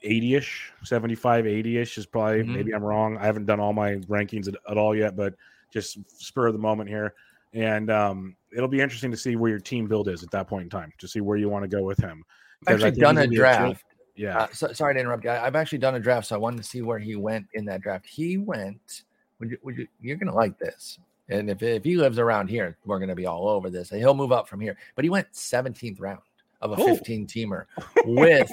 80 0.03 0.35
ish, 0.35 0.73
75, 0.83 1.47
80 1.47 1.79
ish 1.79 1.99
is 1.99 2.07
probably, 2.07 2.43
mm-hmm. 2.43 2.55
maybe 2.55 2.75
I'm 2.75 2.83
wrong. 2.83 3.17
I 3.19 3.27
haven't 3.27 3.47
done 3.47 3.61
all 3.61 3.73
my 3.73 3.95
rankings 4.09 4.49
at, 4.49 4.55
at 4.69 4.77
all 4.77 4.95
yet, 4.95 5.17
but 5.17 5.35
just 5.73 5.99
spur 6.21 6.49
of 6.49 6.53
the 6.53 6.59
moment 6.59 6.89
here. 6.89 7.15
And 7.53 7.91
um, 7.91 8.37
it'll 8.57 8.69
be 8.69 8.81
interesting 8.81 9.11
to 9.11 9.17
see 9.17 9.37
where 9.37 9.51
your 9.51 9.61
team 9.61 9.87
build 9.87 10.09
is 10.09 10.23
at 10.23 10.31
that 10.33 10.49
point 10.49 10.65
in 10.65 10.71
time 10.71 10.93
to 10.99 11.07
see 11.07 11.21
where 11.21 11.37
you 11.37 11.49
want 11.49 11.63
to 11.63 11.69
go 11.69 11.83
with 11.83 11.99
him. 11.99 12.25
I've 12.67 12.83
actually 12.83 13.01
done 13.01 13.19
a 13.19 13.27
draft. 13.27 13.85
Yeah. 14.17 14.39
Uh, 14.39 14.47
so, 14.51 14.73
sorry 14.73 14.95
to 14.95 15.01
interrupt 15.01 15.25
you. 15.25 15.31
I've 15.31 15.55
actually 15.57 15.79
done 15.79 15.95
a 15.95 16.01
draft, 16.01 16.27
so 16.29 16.35
I 16.35 16.39
wanted 16.39 16.57
to 16.57 16.63
see 16.63 16.81
where 16.81 16.99
he 16.99 17.17
went 17.17 17.47
in 17.53 17.67
that 17.67 17.83
draft. 17.83 18.07
He 18.07 18.39
went. 18.39 19.03
Would 19.39 19.51
you? 19.51 19.59
Would 19.63 19.77
you? 19.77 19.87
You're 20.01 20.17
gonna 20.17 20.35
like 20.35 20.59
this. 20.59 20.99
And 21.29 21.51
if 21.51 21.63
if 21.63 21.85
he 21.85 21.97
lives 21.97 22.19
around 22.19 22.49
here, 22.49 22.79
we're 22.87 22.99
gonna 22.99 23.15
be 23.15 23.27
all 23.27 23.47
over 23.49 23.69
this. 23.69 23.91
He'll 23.91 24.15
move 24.15 24.33
up 24.33 24.49
from 24.49 24.61
here. 24.61 24.77
But 24.95 25.05
he 25.05 25.11
went 25.11 25.31
17th 25.33 26.01
round 26.01 26.23
of 26.63 26.73
a 26.73 26.77
Oh. 26.81 26.95
15 26.95 27.27
teamer 27.27 27.67
with 28.07 28.51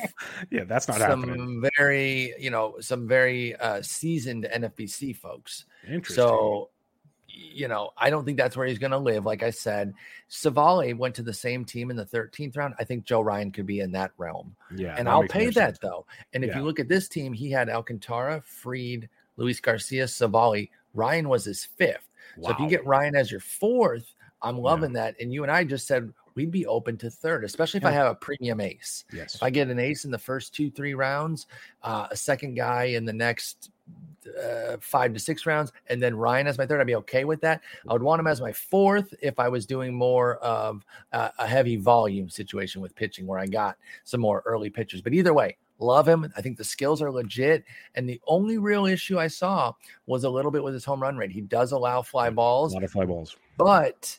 yeah, 0.51 0.65
that's 0.65 0.89
not 0.89 0.97
some 0.97 1.23
happening. 1.23 1.63
very, 1.77 2.33
you 2.37 2.49
know, 2.49 2.75
some 2.81 3.07
very 3.07 3.55
uh, 3.55 3.81
seasoned 3.81 4.45
NFBC 4.53 5.15
folks. 5.15 5.63
Interesting. 5.87 6.15
So, 6.15 6.69
you 7.35 7.67
know, 7.67 7.91
I 7.97 8.09
don't 8.09 8.25
think 8.25 8.37
that's 8.37 8.55
where 8.55 8.67
he's 8.67 8.77
going 8.77 8.91
to 8.91 8.97
live. 8.97 9.25
Like 9.25 9.41
I 9.43 9.49
said, 9.49 9.93
Savale 10.29 10.95
went 10.95 11.15
to 11.15 11.23
the 11.23 11.33
same 11.33 11.65
team 11.65 11.89
in 11.89 11.97
the 11.97 12.05
13th 12.05 12.55
round. 12.55 12.75
I 12.79 12.83
think 12.83 13.05
Joe 13.05 13.21
Ryan 13.21 13.51
could 13.51 13.65
be 13.65 13.79
in 13.79 13.91
that 13.93 14.11
realm. 14.17 14.55
yeah, 14.75 14.95
and 14.97 15.09
I'll 15.09 15.23
pay 15.27 15.45
that 15.49 15.53
sense. 15.53 15.79
though. 15.79 16.05
And 16.33 16.43
if 16.43 16.49
Yeah. 16.51 16.57
you 16.59 16.63
look 16.63 16.79
at 16.79 16.87
this 16.87 17.07
team, 17.07 17.33
he 17.33 17.49
had 17.49 17.69
Alcantara, 17.69 18.41
Fried, 18.45 19.09
Luis 19.37 19.59
Garcia, 19.59 20.05
Savali. 20.05 20.69
Ryan 20.93 21.27
was 21.29 21.45
his 21.45 21.65
fifth. 21.65 22.07
Wow. 22.37 22.49
So 22.49 22.53
if 22.53 22.59
you 22.59 22.69
get 22.69 22.85
Ryan 22.85 23.15
as 23.15 23.31
your 23.31 23.39
fourth, 23.39 24.13
I'm 24.41 24.57
Yeah. 24.57 24.61
loving 24.63 24.93
that. 24.93 25.15
And 25.19 25.33
you 25.33 25.41
and 25.43 25.51
I 25.51 25.63
just 25.63 25.87
said 25.87 26.13
we'd 26.35 26.51
be 26.51 26.65
open 26.65 26.97
to 26.97 27.09
third, 27.09 27.43
especially 27.43 27.77
if 27.79 27.85
I 27.85 27.91
have 27.91 28.07
a 28.11 28.15
premium 28.15 28.59
ace. 28.59 29.05
yes, 29.11 29.35
If 29.35 29.43
I 29.43 29.49
get 29.51 29.69
an 29.69 29.79
ace 29.79 30.03
in 30.05 30.11
the 30.11 30.17
first 30.17 30.53
two, 30.55 30.71
three 30.71 30.93
rounds, 30.95 31.45
uh, 31.83 32.07
a 32.09 32.15
second 32.15 32.55
guy 32.55 32.85
in 32.85 33.05
the 33.05 33.13
next 33.13 33.69
uh, 34.41 34.77
five 34.79 35.13
to 35.13 35.19
six 35.19 35.45
rounds, 35.45 35.71
and 35.87 36.01
then 36.01 36.15
Ryan 36.15 36.47
as 36.47 36.57
my 36.57 36.65
third, 36.65 36.81
I'd 36.81 36.87
be 36.87 36.95
okay 36.95 37.25
with 37.25 37.41
that. 37.41 37.61
I 37.87 37.93
would 37.93 38.03
want 38.03 38.19
him 38.19 38.27
as 38.27 38.41
my 38.41 38.51
fourth 38.51 39.13
if 39.21 39.39
I 39.39 39.49
was 39.49 39.65
doing 39.65 39.93
more 39.93 40.37
of 40.37 40.85
uh, 41.11 41.29
a 41.37 41.47
heavy 41.47 41.75
volume 41.75 42.29
situation 42.29 42.81
with 42.81 42.95
pitching 42.95 43.27
where 43.27 43.39
I 43.39 43.47
got 43.47 43.77
some 44.03 44.21
more 44.21 44.43
early 44.45 44.69
pitchers. 44.69 45.01
But 45.01 45.13
either 45.13 45.33
way, 45.33 45.57
love 45.79 46.07
him. 46.07 46.31
I 46.37 46.41
think 46.41 46.57
the 46.57 46.63
skills 46.63 47.01
are 47.01 47.11
legit. 47.11 47.63
And 47.95 48.07
the 48.07 48.21
only 48.27 48.57
real 48.57 48.85
issue 48.85 49.19
I 49.19 49.27
saw 49.27 49.73
was 50.05 50.23
a 50.23 50.29
little 50.29 50.51
bit 50.51 50.63
with 50.63 50.73
his 50.73 50.85
home 50.85 51.01
run 51.01 51.17
rate. 51.17 51.31
He 51.31 51.41
does 51.41 51.71
allow 51.71 52.01
fly 52.01 52.29
balls, 52.29 52.71
a 52.71 52.75
lot 52.75 52.83
of 52.83 52.91
fly 52.91 53.05
balls. 53.05 53.35
but 53.57 54.17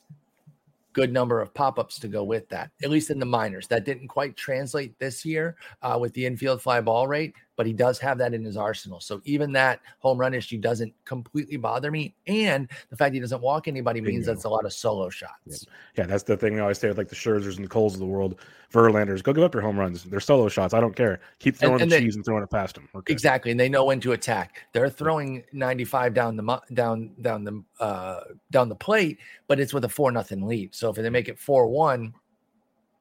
good 0.92 1.12
number 1.12 1.40
of 1.40 1.52
pop-ups 1.52 1.98
to 1.98 2.06
go 2.06 2.22
with 2.22 2.48
that 2.48 2.70
at 2.84 2.88
least 2.88 3.10
in 3.10 3.18
the 3.18 3.26
minors 3.26 3.66
that 3.66 3.84
didn't 3.84 4.06
quite 4.06 4.36
translate 4.36 4.96
this 5.00 5.24
year 5.24 5.56
uh, 5.82 5.98
with 6.00 6.14
the 6.14 6.24
infield 6.24 6.62
fly 6.62 6.80
ball 6.80 7.08
rate 7.08 7.34
but 7.56 7.66
he 7.66 7.72
does 7.72 7.98
have 7.98 8.18
that 8.18 8.34
in 8.34 8.44
his 8.44 8.56
arsenal 8.56 9.00
so 9.00 9.20
even 9.24 9.52
that 9.52 9.80
home 9.98 10.18
run 10.18 10.34
issue 10.34 10.58
doesn't 10.58 10.92
completely 11.04 11.56
bother 11.56 11.90
me 11.90 12.14
and 12.26 12.68
the 12.90 12.96
fact 12.96 13.14
he 13.14 13.20
doesn't 13.20 13.40
walk 13.40 13.68
anybody 13.68 14.00
means 14.00 14.26
that's 14.26 14.44
a 14.44 14.48
lot 14.48 14.64
of 14.64 14.72
solo 14.72 15.08
shots 15.08 15.66
Yeah, 15.96 16.06
that's 16.06 16.22
the 16.24 16.36
thing 16.36 16.54
we 16.54 16.60
always 16.60 16.78
say 16.78 16.88
with 16.88 16.98
like 16.98 17.08
the 17.08 17.14
Scherzers 17.14 17.56
and 17.56 17.64
the 17.64 17.68
Coles 17.68 17.94
of 17.94 18.00
the 18.00 18.06
world, 18.06 18.40
Verlanders. 18.72 19.22
Go 19.22 19.32
give 19.32 19.44
up 19.44 19.54
your 19.54 19.62
home 19.62 19.78
runs. 19.78 20.02
They're 20.02 20.18
solo 20.18 20.48
shots. 20.48 20.74
I 20.74 20.80
don't 20.80 20.96
care. 20.96 21.20
Keep 21.38 21.56
throwing 21.56 21.80
and 21.80 21.90
the 21.90 21.96
they- 21.96 22.02
cheese 22.02 22.16
and 22.16 22.24
throwing 22.24 22.42
it 22.42 22.50
past 22.50 22.74
them. 22.74 22.88
Okay. 22.94 23.12
exactly 23.12 23.50
and 23.52 23.60
they 23.60 23.68
know 23.68 23.84
when 23.84 24.00
to 24.00 24.12
attack 24.12 24.66
they're 24.72 24.90
throwing 24.90 25.44
95 25.52 26.12
down 26.14 26.36
the 26.36 26.60
down 26.72 27.10
down 27.20 27.44
the 27.44 27.62
uh 27.80 28.20
down 28.50 28.68
the 28.68 28.74
plate 28.74 29.18
but 29.46 29.60
it's 29.60 29.72
with 29.72 29.84
a 29.84 29.88
four 29.88 30.10
nothing 30.10 30.46
lead 30.46 30.74
so 30.74 30.90
if 30.90 30.96
they 30.96 31.08
make 31.10 31.28
it 31.28 31.38
four 31.38 31.68
one 31.68 32.12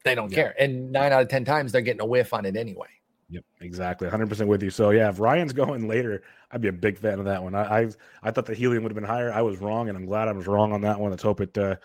they 0.04 0.14
don't 0.16 0.32
Yeah. 0.32 0.36
care 0.36 0.56
and 0.60 0.92
nine 0.92 1.12
out 1.12 1.22
of 1.24 1.28
ten 1.30 1.44
times 1.46 1.72
they're 1.72 1.82
getting 1.82 2.02
a 2.02 2.06
whiff 2.06 2.34
on 2.34 2.46
it 2.46 2.56
anyway 2.56 2.88
Yep, 3.34 3.44
exactly. 3.62 4.08
100% 4.08 4.46
with 4.46 4.62
you. 4.62 4.70
So, 4.70 4.92
yeah, 4.92 5.10
if 5.10 5.20
Ryan's 5.20 5.54
going 5.54 5.88
later, 5.88 6.22
I'd 6.52 6.62
be 6.62 6.68
a 6.68 6.74
big 6.74 7.00
fan 7.00 7.18
of 7.18 7.26
that 7.26 7.42
one. 7.42 7.56
I 7.56 7.82
I, 7.82 7.90
I 8.22 8.30
thought 8.32 8.46
the 8.46 8.54
helium 8.54 8.84
would 8.84 8.92
have 8.92 8.96
been 8.96 9.04
higher. 9.04 9.34
I 9.34 9.42
was 9.42 9.58
wrong, 9.60 9.90
and 9.90 9.98
I'm 9.98 10.06
glad 10.06 10.28
I 10.28 10.34
was 10.34 10.46
wrong 10.46 10.72
on 10.72 10.82
that 10.82 11.00
one. 11.00 11.10
Let's 11.10 11.24
hope 11.24 11.42
it, 11.42 11.58
uh, 11.58 11.76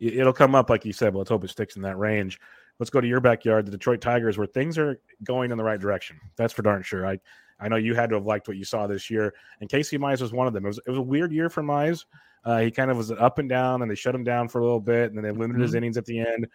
it- 0.00 0.14
it'll 0.18 0.32
come 0.32 0.56
up, 0.56 0.68
like 0.68 0.84
you 0.84 0.92
said, 0.92 1.12
but 1.12 1.20
let's 1.20 1.30
hope 1.30 1.44
it 1.44 1.50
sticks 1.50 1.76
in 1.76 1.82
that 1.82 1.96
range. 1.96 2.40
Let's 2.80 2.90
go 2.90 3.00
to 3.00 3.06
your 3.06 3.20
backyard, 3.20 3.66
the 3.66 3.70
Detroit 3.70 4.00
Tigers, 4.00 4.36
where 4.36 4.48
things 4.48 4.78
are 4.78 5.00
going 5.22 5.52
in 5.52 5.58
the 5.58 5.64
right 5.64 5.78
direction. 5.80 6.18
That's 6.34 6.52
for 6.52 6.62
darn 6.62 6.82
sure. 6.82 7.06
I, 7.06 7.20
I 7.60 7.68
know 7.68 7.76
you 7.76 7.94
had 7.94 8.10
to 8.10 8.16
have 8.16 8.26
liked 8.26 8.48
what 8.48 8.56
you 8.56 8.64
saw 8.64 8.88
this 8.88 9.08
year, 9.08 9.32
and 9.60 9.70
Casey 9.70 9.96
Mize 9.98 10.20
was 10.20 10.32
one 10.32 10.48
of 10.48 10.54
them. 10.54 10.64
It 10.64 10.68
was, 10.68 10.78
it 10.78 10.90
was 10.90 10.98
a 10.98 11.02
weird 11.02 11.30
year 11.30 11.48
for 11.48 11.62
Mize. 11.62 12.04
Uh, 12.44 12.58
he 12.60 12.70
kind 12.72 12.90
of 12.90 12.96
was 12.96 13.12
up 13.12 13.38
and 13.38 13.48
down, 13.48 13.82
and 13.82 13.90
they 13.90 13.94
shut 13.94 14.14
him 14.14 14.24
down 14.24 14.48
for 14.48 14.58
a 14.58 14.62
little 14.62 14.80
bit, 14.80 15.08
and 15.08 15.16
then 15.16 15.22
they 15.22 15.30
limited 15.30 15.62
his 15.62 15.74
innings 15.74 15.96
at 15.96 16.04
the 16.04 16.18
end. 16.18 16.48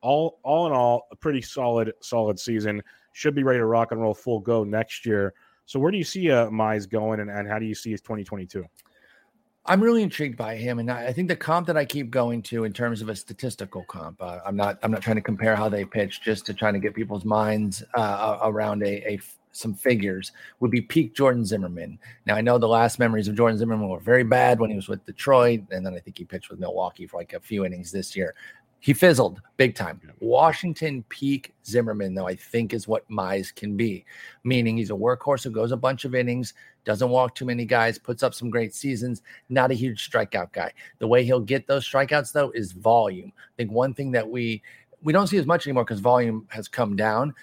All, 0.00 0.38
all 0.44 0.66
in 0.66 0.72
all, 0.72 1.08
a 1.12 1.16
pretty 1.16 1.42
solid, 1.42 1.92
solid 2.00 2.38
season. 2.40 2.82
Should 3.12 3.34
be 3.34 3.42
ready 3.42 3.58
to 3.58 3.64
rock 3.64 3.92
and 3.92 4.00
roll 4.00 4.14
full 4.14 4.40
go 4.40 4.64
next 4.64 5.04
year. 5.04 5.34
So, 5.66 5.78
where 5.78 5.90
do 5.90 5.98
you 5.98 6.04
see 6.04 6.30
uh, 6.30 6.48
Mize 6.48 6.88
going, 6.88 7.20
and, 7.20 7.30
and 7.30 7.48
how 7.48 7.58
do 7.58 7.66
you 7.66 7.74
see 7.74 7.90
his 7.90 8.00
2022? 8.00 8.64
I'm 9.68 9.82
really 9.82 10.02
intrigued 10.02 10.38
by 10.38 10.56
him, 10.56 10.78
and 10.78 10.90
I 10.90 11.12
think 11.12 11.28
the 11.28 11.36
comp 11.36 11.66
that 11.66 11.76
I 11.76 11.84
keep 11.84 12.10
going 12.10 12.40
to 12.44 12.64
in 12.64 12.72
terms 12.72 13.02
of 13.02 13.10
a 13.10 13.14
statistical 13.14 13.84
comp. 13.84 14.22
Uh, 14.22 14.38
I'm 14.46 14.56
not. 14.56 14.78
I'm 14.82 14.90
not 14.90 15.02
trying 15.02 15.16
to 15.16 15.22
compare 15.22 15.54
how 15.54 15.68
they 15.68 15.84
pitch, 15.84 16.22
just 16.22 16.46
to 16.46 16.54
trying 16.54 16.72
to 16.72 16.80
get 16.80 16.94
people's 16.94 17.26
minds 17.26 17.82
uh, 17.94 18.38
around 18.42 18.82
a, 18.82 19.12
a 19.12 19.20
some 19.52 19.74
figures. 19.74 20.32
Would 20.60 20.70
be 20.70 20.80
peak 20.80 21.14
Jordan 21.14 21.44
Zimmermann. 21.44 21.98
Now 22.24 22.36
I 22.36 22.40
know 22.40 22.56
the 22.56 22.66
last 22.66 22.98
memories 22.98 23.28
of 23.28 23.34
Jordan 23.34 23.58
Zimmermann 23.58 23.90
were 23.90 24.00
very 24.00 24.24
bad 24.24 24.58
when 24.58 24.70
he 24.70 24.76
was 24.76 24.88
with 24.88 25.04
Detroit, 25.04 25.60
and 25.70 25.84
then 25.84 25.92
I 25.92 25.98
think 25.98 26.16
he 26.16 26.24
pitched 26.24 26.48
with 26.48 26.60
Milwaukee 26.60 27.06
for 27.06 27.18
like 27.18 27.34
a 27.34 27.40
few 27.40 27.66
innings 27.66 27.92
this 27.92 28.16
year. 28.16 28.34
He 28.80 28.92
fizzled 28.92 29.40
big 29.56 29.74
time. 29.74 30.00
Washington 30.20 31.04
peak 31.08 31.52
Zimmermann, 31.66 32.14
though, 32.14 32.28
I 32.28 32.36
think 32.36 32.72
is 32.72 32.86
what 32.86 33.08
Mize 33.10 33.54
can 33.54 33.76
be, 33.76 34.04
meaning 34.44 34.76
he's 34.76 34.90
a 34.90 34.94
workhorse 34.94 35.42
who 35.42 35.50
goes 35.50 35.72
a 35.72 35.76
bunch 35.76 36.04
of 36.04 36.14
innings, 36.14 36.54
doesn't 36.84 37.10
walk 37.10 37.34
too 37.34 37.44
many 37.44 37.64
guys, 37.64 37.98
puts 37.98 38.22
up 38.22 38.34
some 38.34 38.50
great 38.50 38.74
seasons, 38.74 39.22
not 39.48 39.72
a 39.72 39.74
huge 39.74 40.08
strikeout 40.08 40.52
guy. 40.52 40.72
The 41.00 41.08
way 41.08 41.24
he'll 41.24 41.40
get 41.40 41.66
those 41.66 41.88
strikeouts, 41.88 42.32
though, 42.32 42.50
is 42.52 42.72
volume. 42.72 43.32
I 43.36 43.52
think 43.56 43.72
one 43.72 43.94
thing 43.94 44.12
that 44.12 44.28
we 44.28 44.62
we 45.02 45.12
don't 45.12 45.26
see 45.26 45.38
as 45.38 45.46
much 45.46 45.66
anymore 45.66 45.84
because 45.84 46.00
volume 46.00 46.46
has 46.50 46.68
come 46.68 46.96
down. 46.96 47.34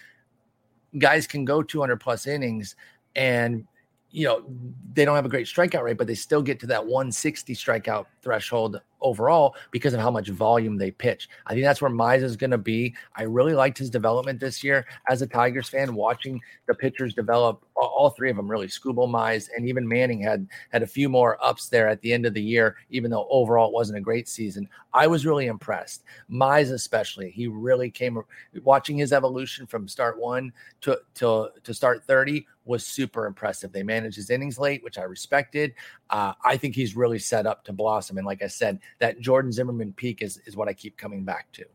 Guys 0.97 1.27
can 1.27 1.45
go 1.45 1.61
200 1.61 1.97
plus 1.97 2.27
innings 2.27 2.75
and 3.15 3.65
you 4.11 4.25
know 4.25 4.45
they 4.93 5.03
don't 5.03 5.15
have 5.15 5.25
a 5.25 5.29
great 5.29 5.47
strikeout 5.47 5.83
rate, 5.83 5.97
but 5.97 6.07
they 6.07 6.15
still 6.15 6.41
get 6.41 6.59
to 6.61 6.67
that 6.67 6.85
160 6.85 7.53
strikeout 7.55 8.05
threshold 8.25 8.81
overall 9.01 9.55
because 9.69 9.93
of 9.93 9.99
how 10.01 10.09
much 10.09 10.29
volume 10.29 10.77
they 10.77 10.89
pitch. 10.89 11.29
I 11.45 11.53
think 11.53 11.63
that's 11.63 11.81
where 11.81 11.91
Mize 11.91 12.23
is 12.23 12.35
going 12.35 12.51
to 12.51 12.57
be. 12.57 12.95
I 13.15 13.23
really 13.23 13.53
liked 13.53 13.77
his 13.77 13.89
development 13.89 14.39
this 14.39 14.63
year 14.63 14.85
as 15.07 15.21
a 15.21 15.27
Tigers 15.27 15.69
fan, 15.69 15.93
watching 15.93 16.41
the 16.67 16.73
pitchers 16.73 17.13
develop. 17.13 17.63
All, 17.75 18.09
three 18.09 18.31
of 18.31 18.37
them 18.37 18.49
really. 18.49 18.67
Skubal, 18.67 19.07
Mize, 19.07 19.49
and 19.55 19.67
even 19.67 19.87
Manning 19.87 20.19
had 20.19 20.47
had 20.71 20.81
a 20.81 20.87
few 20.87 21.07
more 21.07 21.37
ups 21.43 21.69
there 21.69 21.87
at 21.87 22.01
the 22.01 22.13
end 22.13 22.25
of 22.25 22.33
the 22.33 22.41
year, 22.41 22.77
even 22.89 23.11
though 23.11 23.27
overall 23.29 23.67
it 23.67 23.73
wasn't 23.73 23.97
a 23.97 24.01
great 24.01 24.27
season. 24.27 24.67
I 24.93 25.07
was 25.07 25.25
really 25.25 25.47
impressed. 25.47 26.03
Mize, 26.31 26.71
especially, 26.71 27.29
he 27.29 27.47
really 27.47 27.91
came. 27.91 28.19
Watching 28.63 28.97
his 28.97 29.13
evolution 29.13 29.67
from 29.67 29.87
start 29.87 30.19
one 30.19 30.51
to 30.81 30.99
to 31.15 31.49
to 31.63 31.73
start 31.73 32.03
30 32.05 32.47
was 32.65 32.85
super 32.85 33.25
impressive. 33.27 33.71
They 33.71 33.83
managed 33.83 34.15
his 34.15 34.29
innings 34.29 34.57
late, 34.57 34.83
which 34.83 34.97
I 34.97 35.03
respected. 35.03 35.73
Uh, 36.09 36.33
I 36.43 36.57
think 36.57 36.75
he's 36.75 36.95
really 36.95 37.19
set 37.19 37.45
up 37.45 37.63
to 37.65 37.73
blossom. 37.73 38.14
And 38.17 38.25
like 38.25 38.41
I 38.41 38.47
said, 38.47 38.79
that 38.99 39.19
Jordan 39.19 39.51
Zimmermann 39.51 39.93
peak 39.93 40.21
is 40.21 40.37
is 40.45 40.55
what 40.55 40.67
I 40.67 40.73
keep 40.73 40.97
coming 40.97 41.23
back 41.23 41.51
to. 41.53 41.65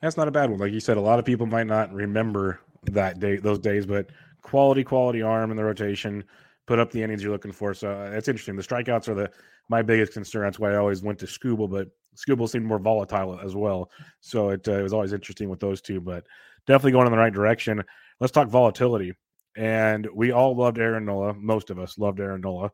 That's 0.00 0.16
not 0.16 0.28
a 0.28 0.30
bad 0.30 0.50
one. 0.50 0.58
Like 0.58 0.72
you 0.72 0.80
said, 0.80 0.96
a 0.96 1.00
lot 1.00 1.18
of 1.18 1.24
people 1.24 1.46
might 1.46 1.66
not 1.66 1.92
remember 1.92 2.60
that 2.84 3.20
day, 3.20 3.36
those 3.36 3.58
days, 3.58 3.84
but 3.84 4.10
quality, 4.42 4.82
quality 4.82 5.20
arm 5.20 5.50
in 5.50 5.56
the 5.56 5.64
rotation, 5.64 6.24
put 6.66 6.78
up 6.78 6.90
the 6.90 7.02
innings 7.02 7.22
you're 7.22 7.32
looking 7.32 7.52
for. 7.52 7.74
So 7.74 7.90
uh, 7.90 8.10
it's 8.16 8.28
interesting. 8.28 8.56
The 8.56 8.62
strikeouts 8.62 9.08
are 9.08 9.14
the 9.14 9.30
my 9.68 9.82
biggest 9.82 10.12
concern. 10.12 10.42
That's 10.42 10.58
why 10.58 10.72
I 10.72 10.76
always 10.76 11.02
went 11.02 11.18
to 11.20 11.26
Skubal, 11.26 11.70
but 11.70 11.88
Skubal 12.16 12.48
seemed 12.48 12.64
more 12.64 12.78
volatile 12.78 13.38
as 13.40 13.54
well. 13.54 13.90
So 14.20 14.50
it, 14.50 14.66
uh, 14.66 14.72
it 14.72 14.82
was 14.82 14.92
always 14.92 15.12
interesting 15.12 15.48
with 15.48 15.60
those 15.60 15.80
two, 15.80 16.00
but 16.00 16.24
definitely 16.66 16.92
going 16.92 17.06
in 17.06 17.12
the 17.12 17.18
right 17.18 17.32
direction. 17.32 17.82
Let's 18.18 18.32
talk 18.32 18.48
volatility. 18.48 19.14
And 19.56 20.08
we 20.14 20.32
all 20.32 20.56
loved 20.56 20.78
Aaron 20.78 21.04
Nola. 21.04 21.34
Most 21.34 21.70
of 21.70 21.78
us 21.78 21.98
loved 21.98 22.20
Aaron 22.20 22.40
Nola. 22.40 22.70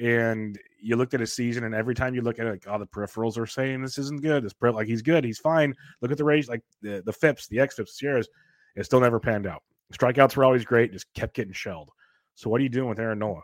And 0.00 0.58
you 0.80 0.96
looked 0.96 1.14
at 1.14 1.20
his 1.20 1.32
season, 1.32 1.64
and 1.64 1.74
every 1.74 1.94
time 1.94 2.14
you 2.14 2.22
look 2.22 2.38
at 2.38 2.46
it, 2.46 2.50
like, 2.50 2.64
oh, 2.68 2.78
the 2.78 2.86
peripherals 2.86 3.36
are 3.36 3.46
saying 3.46 3.82
this 3.82 3.98
isn't 3.98 4.22
good. 4.22 4.44
This 4.44 4.54
like 4.60 4.86
he's 4.86 5.02
good, 5.02 5.24
he's 5.24 5.38
fine. 5.38 5.74
Look 6.00 6.12
at 6.12 6.18
the 6.18 6.24
range, 6.24 6.48
like 6.48 6.62
the 6.82 7.02
the 7.04 7.12
FIPS, 7.12 7.48
the 7.48 7.58
X 7.58 7.74
FIPS, 7.74 7.98
SIERAs. 8.00 8.26
It 8.76 8.84
still 8.84 9.00
never 9.00 9.18
panned 9.18 9.46
out. 9.46 9.62
Strikeouts 9.92 10.36
were 10.36 10.44
always 10.44 10.64
great, 10.64 10.92
just 10.92 11.12
kept 11.14 11.34
getting 11.34 11.52
shelled. 11.52 11.90
So 12.36 12.48
what 12.48 12.60
are 12.60 12.62
you 12.62 12.68
doing 12.68 12.88
with 12.88 13.00
Aaron 13.00 13.18
Nola? 13.18 13.40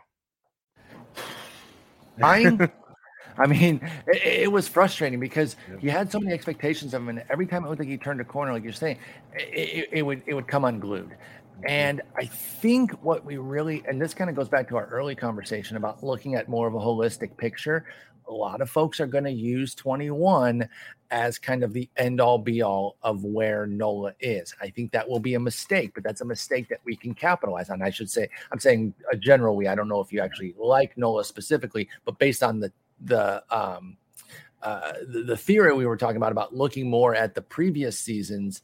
Fine. 2.19 2.71
I 3.37 3.47
mean, 3.47 3.81
it, 4.07 4.43
it 4.43 4.51
was 4.51 4.67
frustrating 4.67 5.19
because 5.19 5.57
Yep. 5.69 5.83
you 5.83 5.91
had 5.91 6.09
so 6.09 6.19
many 6.21 6.33
expectations 6.33 6.93
of 6.93 7.01
him, 7.01 7.09
and 7.09 7.23
every 7.29 7.45
time 7.45 7.65
it 7.65 7.67
looked 7.67 7.79
like 7.79 7.89
he 7.89 7.97
turned 7.97 8.21
a 8.21 8.23
corner, 8.23 8.53
like 8.53 8.63
you're 8.63 8.71
saying, 8.71 8.97
it, 9.33 9.41
it, 9.43 9.89
it 9.91 10.01
would 10.03 10.23
it 10.25 10.33
would 10.33 10.47
come 10.47 10.63
unglued. 10.63 11.17
And 11.63 12.01
I 12.17 12.25
think 12.25 12.91
what 13.03 13.25
we 13.25 13.37
really, 13.37 13.83
and 13.87 14.01
this 14.01 14.13
kind 14.13 14.29
of 14.29 14.35
goes 14.35 14.49
back 14.49 14.67
to 14.69 14.77
our 14.77 14.85
early 14.87 15.15
conversation 15.15 15.77
about 15.77 16.03
looking 16.03 16.35
at 16.35 16.49
more 16.49 16.67
of 16.67 16.75
a 16.75 16.79
holistic 16.79 17.37
picture. 17.37 17.85
A 18.27 18.33
lot 18.33 18.61
of 18.61 18.69
folks 18.69 18.99
are 18.99 19.07
going 19.07 19.23
to 19.23 19.31
use 19.31 19.75
21 19.75 20.67
as 21.11 21.37
kind 21.37 21.63
of 21.63 21.73
the 21.73 21.87
end 21.95 22.19
all 22.19 22.39
be 22.39 22.61
all 22.61 22.97
of 23.03 23.23
where 23.23 23.67
Nola 23.67 24.13
is. 24.19 24.53
I 24.59 24.69
think 24.69 24.91
that 24.91 25.07
will 25.07 25.19
be 25.19 25.35
a 25.35 25.39
mistake, 25.39 25.91
but 25.93 26.03
that's 26.03 26.21
a 26.21 26.25
mistake 26.25 26.67
that 26.69 26.79
we 26.83 26.95
can 26.95 27.13
capitalize 27.13 27.69
on. 27.69 27.81
I 27.81 27.91
should 27.91 28.09
say, 28.09 28.27
I'm 28.51 28.59
saying 28.59 28.93
a 29.11 29.15
general 29.15 29.55
we. 29.55 29.67
I 29.67 29.75
don't 29.75 29.87
know 29.87 30.01
if 30.01 30.11
you 30.11 30.21
actually 30.21 30.55
like 30.57 30.97
Nola 30.97 31.23
specifically, 31.23 31.87
but 32.03 32.17
based 32.17 32.41
on 32.41 32.59
the 32.59 32.71
the 33.01 33.43
um, 33.55 33.97
uh, 34.61 34.93
the, 35.07 35.21
the 35.21 35.37
theory 35.37 35.73
we 35.73 35.85
were 35.85 35.97
talking 35.97 36.17
about 36.17 36.31
about 36.31 36.55
looking 36.55 36.89
more 36.89 37.13
at 37.13 37.35
the 37.35 37.41
previous 37.41 37.99
seasons, 37.99 38.63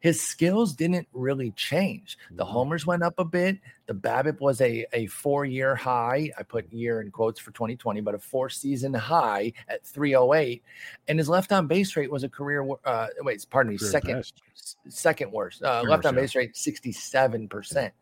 his 0.00 0.20
skills 0.20 0.74
didn't 0.74 1.08
really 1.12 1.50
change. 1.52 2.16
The 2.30 2.44
Mhm. 2.44 2.48
homers 2.50 2.86
went 2.86 3.02
up 3.02 3.14
a 3.18 3.24
bit. 3.24 3.58
The 3.86 3.94
BABIP 3.94 4.40
was 4.40 4.60
a, 4.60 4.86
a 4.92 5.06
four 5.06 5.44
year 5.44 5.74
high. 5.74 6.30
I 6.38 6.42
put 6.42 6.72
year 6.72 7.00
in 7.00 7.10
quotes 7.10 7.40
for 7.40 7.50
2020, 7.52 8.00
but 8.00 8.14
a 8.14 8.18
four 8.18 8.48
season 8.48 8.94
high 8.94 9.52
at 9.68 9.84
308. 9.84 10.62
And 11.08 11.18
his 11.18 11.28
left 11.28 11.50
on 11.52 11.66
base 11.66 11.96
rate 11.96 12.10
was 12.10 12.22
a 12.22 12.28
career, 12.28 12.66
uh, 12.84 13.08
wait, 13.20 13.44
pardon 13.50 13.72
me, 13.72 13.78
Career 13.78 13.90
second, 13.90 14.16
best. 14.16 14.42
second 14.88 15.32
worst. 15.32 15.62
Uh, 15.62 15.82
left 15.82 16.06
on 16.06 16.14
base 16.14 16.34
rate, 16.34 16.54
67%. 16.56 17.92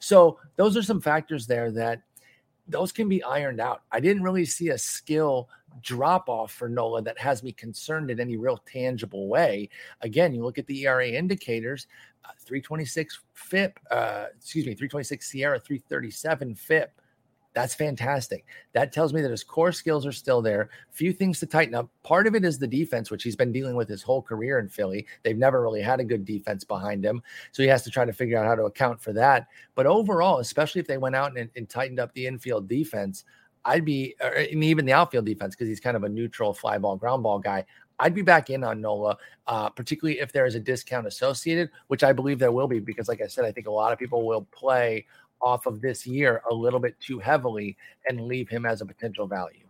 So 0.00 0.38
those 0.56 0.76
are 0.76 0.82
some 0.82 1.00
factors 1.00 1.46
there 1.46 1.70
that 1.72 2.02
those 2.68 2.92
can 2.92 3.08
be 3.08 3.22
ironed 3.22 3.60
out. 3.60 3.82
I 3.90 4.00
didn't 4.00 4.22
really 4.22 4.44
see 4.44 4.68
a 4.70 4.78
skill 4.78 5.48
drop 5.82 6.28
off 6.28 6.52
for 6.52 6.68
Nola 6.68 7.02
that 7.02 7.18
has 7.18 7.42
me 7.42 7.52
concerned 7.52 8.10
in 8.10 8.20
any 8.20 8.36
real 8.36 8.58
tangible 8.66 9.28
way. 9.28 9.68
Again, 10.02 10.34
you 10.34 10.42
look 10.42 10.58
at 10.58 10.66
the 10.66 10.86
ERA 10.86 11.08
indicators, 11.08 11.86
uh, 12.24 12.30
326 12.40 13.20
FIP, 13.34 13.78
uh, 13.90 14.26
excuse 14.36 14.66
me, 14.66 14.74
326 14.74 15.30
SIERA, 15.30 15.62
337 15.62 16.54
FIP. 16.54 16.97
That's 17.58 17.74
fantastic. 17.74 18.44
That 18.72 18.92
tells 18.92 19.12
me 19.12 19.20
that 19.20 19.32
his 19.32 19.42
core 19.42 19.72
skills 19.72 20.06
are 20.06 20.12
still 20.12 20.40
there. 20.40 20.70
Few 20.92 21.12
things 21.12 21.40
to 21.40 21.46
tighten 21.46 21.74
up. 21.74 21.90
Part 22.04 22.28
of 22.28 22.36
it 22.36 22.44
is 22.44 22.56
the 22.56 22.68
defense, 22.68 23.10
which 23.10 23.24
he's 23.24 23.34
been 23.34 23.50
dealing 23.50 23.74
with 23.74 23.88
his 23.88 24.00
whole 24.00 24.22
career 24.22 24.60
in 24.60 24.68
Philly. 24.68 25.08
They've 25.24 25.36
never 25.36 25.60
really 25.60 25.82
had 25.82 25.98
a 25.98 26.04
good 26.04 26.24
defense 26.24 26.62
behind 26.62 27.04
him. 27.04 27.20
So 27.50 27.64
he 27.64 27.68
has 27.68 27.82
to 27.82 27.90
try 27.90 28.04
to 28.04 28.12
figure 28.12 28.38
out 28.38 28.46
how 28.46 28.54
to 28.54 28.66
account 28.66 29.00
for 29.00 29.12
that. 29.14 29.48
But 29.74 29.86
overall, 29.86 30.38
especially 30.38 30.80
if 30.80 30.86
they 30.86 30.98
went 30.98 31.16
out 31.16 31.36
and, 31.36 31.50
and 31.56 31.68
tightened 31.68 31.98
up 31.98 32.12
the 32.12 32.28
infield 32.28 32.68
defense, 32.68 33.24
I'd 33.64 33.84
be, 33.84 34.14
and 34.20 34.62
even 34.62 34.86
the 34.86 34.92
outfield 34.92 35.26
defense, 35.26 35.56
because 35.56 35.66
he's 35.66 35.80
kind 35.80 35.96
of 35.96 36.04
a 36.04 36.08
neutral 36.08 36.54
fly 36.54 36.78
ball, 36.78 36.96
ground 36.96 37.24
ball 37.24 37.40
guy. 37.40 37.66
I'd 37.98 38.14
be 38.14 38.22
back 38.22 38.50
in 38.50 38.62
on 38.62 38.80
Nola, 38.80 39.16
uh, 39.48 39.68
particularly 39.70 40.20
if 40.20 40.30
there 40.30 40.46
is 40.46 40.54
a 40.54 40.60
discount 40.60 41.08
associated, 41.08 41.70
which 41.88 42.04
I 42.04 42.12
believe 42.12 42.38
there 42.38 42.52
will 42.52 42.68
be, 42.68 42.78
because 42.78 43.08
like 43.08 43.20
I 43.20 43.26
said, 43.26 43.44
I 43.44 43.50
think 43.50 43.66
a 43.66 43.72
lot 43.72 43.92
of 43.92 43.98
people 43.98 44.24
will 44.24 44.42
play 44.52 45.06
off 45.40 45.66
of 45.66 45.80
this 45.80 46.06
year 46.06 46.42
a 46.50 46.54
little 46.54 46.80
bit 46.80 46.98
too 47.00 47.18
heavily 47.18 47.76
and 48.08 48.20
leave 48.22 48.48
him 48.48 48.66
as 48.66 48.80
a 48.80 48.86
potential 48.86 49.26
value. 49.26 49.66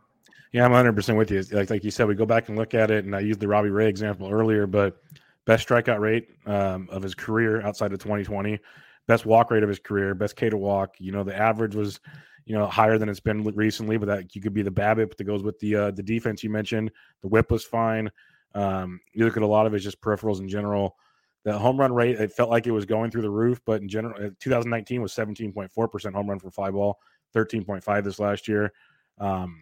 Yeah, 0.53 0.65
I'm 0.65 0.71
100 0.71 0.95
percent 0.95 1.19
with 1.19 1.31
you. 1.31 1.43
Like 1.53 1.71
like 1.71 1.85
you 1.85 1.91
said, 1.91 2.09
we 2.09 2.15
go 2.15 2.27
back 2.27 2.49
and 2.49 2.57
look 2.57 2.75
at 2.75 2.91
it, 2.91 3.05
and 3.05 3.15
I 3.15 3.21
used 3.21 3.41
the 3.41 3.49
Robbie 3.49 3.71
Ray 3.71 3.89
example 3.89 4.31
earlier, 4.31 4.67
but 4.67 5.03
best 5.45 5.69
strikeout 5.69 6.01
rate 6.01 6.29
um, 6.47 6.89
of 6.91 7.03
his 7.03 7.15
career 7.15 7.63
outside 7.63 7.93
of 7.93 7.99
2020, 7.99 8.59
best 9.07 9.27
walk 9.27 9.51
rate 9.51 9.63
of 9.63 9.69
his 9.69 9.79
career, 9.79 10.15
best 10.15 10.37
K 10.37 10.49
to 10.49 10.57
walk. 10.57 10.95
You 10.99 11.13
know, 11.13 11.23
the 11.23 11.37
average 11.37 11.75
was 11.75 12.01
you 12.47 12.55
know 12.55 12.67
higher 12.67 12.97
than 12.97 13.11
it's 13.11 13.21
been 13.21 13.45
recently, 13.45 13.99
but 13.99 14.07
that 14.07 14.35
you 14.35 14.41
could 14.41 14.55
be 14.55 14.63
the 14.63 14.71
BABIP 14.71 15.17
that 15.17 15.25
goes 15.25 15.43
with 15.43 15.59
the 15.59 15.75
uh, 15.75 15.91
the 15.91 16.03
defense 16.03 16.43
you 16.43 16.51
mentioned. 16.51 16.91
The 17.23 17.29
WHIP 17.29 17.51
was 17.51 17.65
fine. 17.65 18.11
Um, 18.55 19.01
you 19.13 19.27
look 19.27 19.37
at 19.37 19.43
a 19.43 19.47
lot 19.47 19.67
of 19.67 19.73
his 19.73 19.85
just 19.85 20.01
peripherals 20.01 20.41
in 20.41 20.49
general. 20.49 20.97
The 21.45 21.57
home 21.57 21.79
run 21.79 21.93
rate, 21.93 22.21
it 22.21 22.33
felt 22.33 22.51
like 22.51 22.67
it 22.67 22.73
was 22.73 22.85
going 22.85 23.11
through 23.11 23.23
the 23.23 23.31
roof, 23.31 23.61
but 23.65 23.81
in 23.81 23.89
general, 23.89 24.15
uh, 24.23 24.31
2019 24.41 25.01
was 25.01 25.15
17.4% 25.15 26.13
home 26.15 26.29
run 26.29 26.39
for 26.39 26.51
fly 26.51 26.71
ball, 26.71 26.99
13.5 27.35 28.05
this 28.05 28.19
last 28.19 28.49
year. 28.49 28.73
Um, 29.19 29.61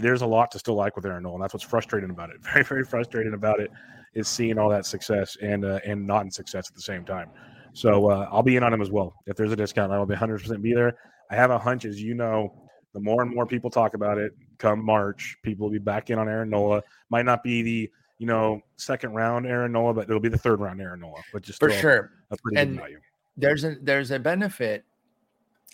there's 0.00 0.22
a 0.22 0.26
lot 0.26 0.50
to 0.52 0.58
still 0.58 0.74
like 0.74 0.96
with 0.96 1.04
Aaron 1.06 1.24
Nola, 1.24 1.36
and 1.36 1.42
that's 1.42 1.54
what's 1.54 1.64
frustrating 1.64 2.10
about 2.10 2.30
it. 2.30 2.36
Very, 2.42 2.64
very 2.64 2.84
frustrating 2.84 3.34
about 3.34 3.60
it 3.60 3.70
is 4.14 4.28
seeing 4.28 4.58
all 4.58 4.68
that 4.68 4.86
success 4.86 5.36
and 5.42 5.64
uh, 5.64 5.80
and 5.84 6.06
not 6.06 6.24
in 6.24 6.30
success 6.30 6.68
at 6.68 6.74
the 6.74 6.82
same 6.82 7.04
time. 7.04 7.30
So 7.72 8.10
uh, 8.10 8.28
I'll 8.30 8.42
be 8.42 8.56
in 8.56 8.62
on 8.62 8.72
him 8.72 8.82
as 8.82 8.90
well. 8.90 9.14
If 9.26 9.36
there's 9.36 9.52
a 9.52 9.56
discount, 9.56 9.92
I 9.92 9.98
will 9.98 10.06
be 10.06 10.14
100% 10.14 10.62
be 10.62 10.74
there. 10.74 10.94
I 11.30 11.36
have 11.36 11.50
a 11.50 11.58
hunch, 11.58 11.86
as 11.86 12.00
you 12.02 12.14
know, 12.14 12.52
the 12.92 13.00
more 13.00 13.22
and 13.22 13.34
more 13.34 13.46
people 13.46 13.70
talk 13.70 13.94
about 13.94 14.18
it, 14.18 14.32
come 14.58 14.84
March, 14.84 15.36
people 15.42 15.66
will 15.66 15.72
be 15.72 15.78
back 15.78 16.10
in 16.10 16.18
on 16.18 16.28
Aaron 16.28 16.50
Nola. 16.50 16.82
Might 17.08 17.24
not 17.24 17.42
be 17.42 17.62
the 17.62 17.90
you 18.22 18.28
know 18.28 18.62
second 18.76 19.14
round 19.14 19.46
Aaron 19.46 19.72
Nola, 19.72 19.92
but 19.92 20.02
it'll 20.08 20.20
be 20.20 20.28
the 20.28 20.38
third 20.38 20.60
round 20.60 20.80
Aaron 20.80 21.00
Nola, 21.00 21.18
but 21.32 21.42
just 21.42 21.58
For 21.58 21.70
sure. 21.70 22.12
a 22.30 22.36
pretty 22.36 22.56
And 22.56 22.76
good 22.76 22.80
value. 22.80 23.00
there's 23.36 23.64
a 23.64 23.74
there's 23.82 24.12
a 24.12 24.18
benefit. 24.20 24.84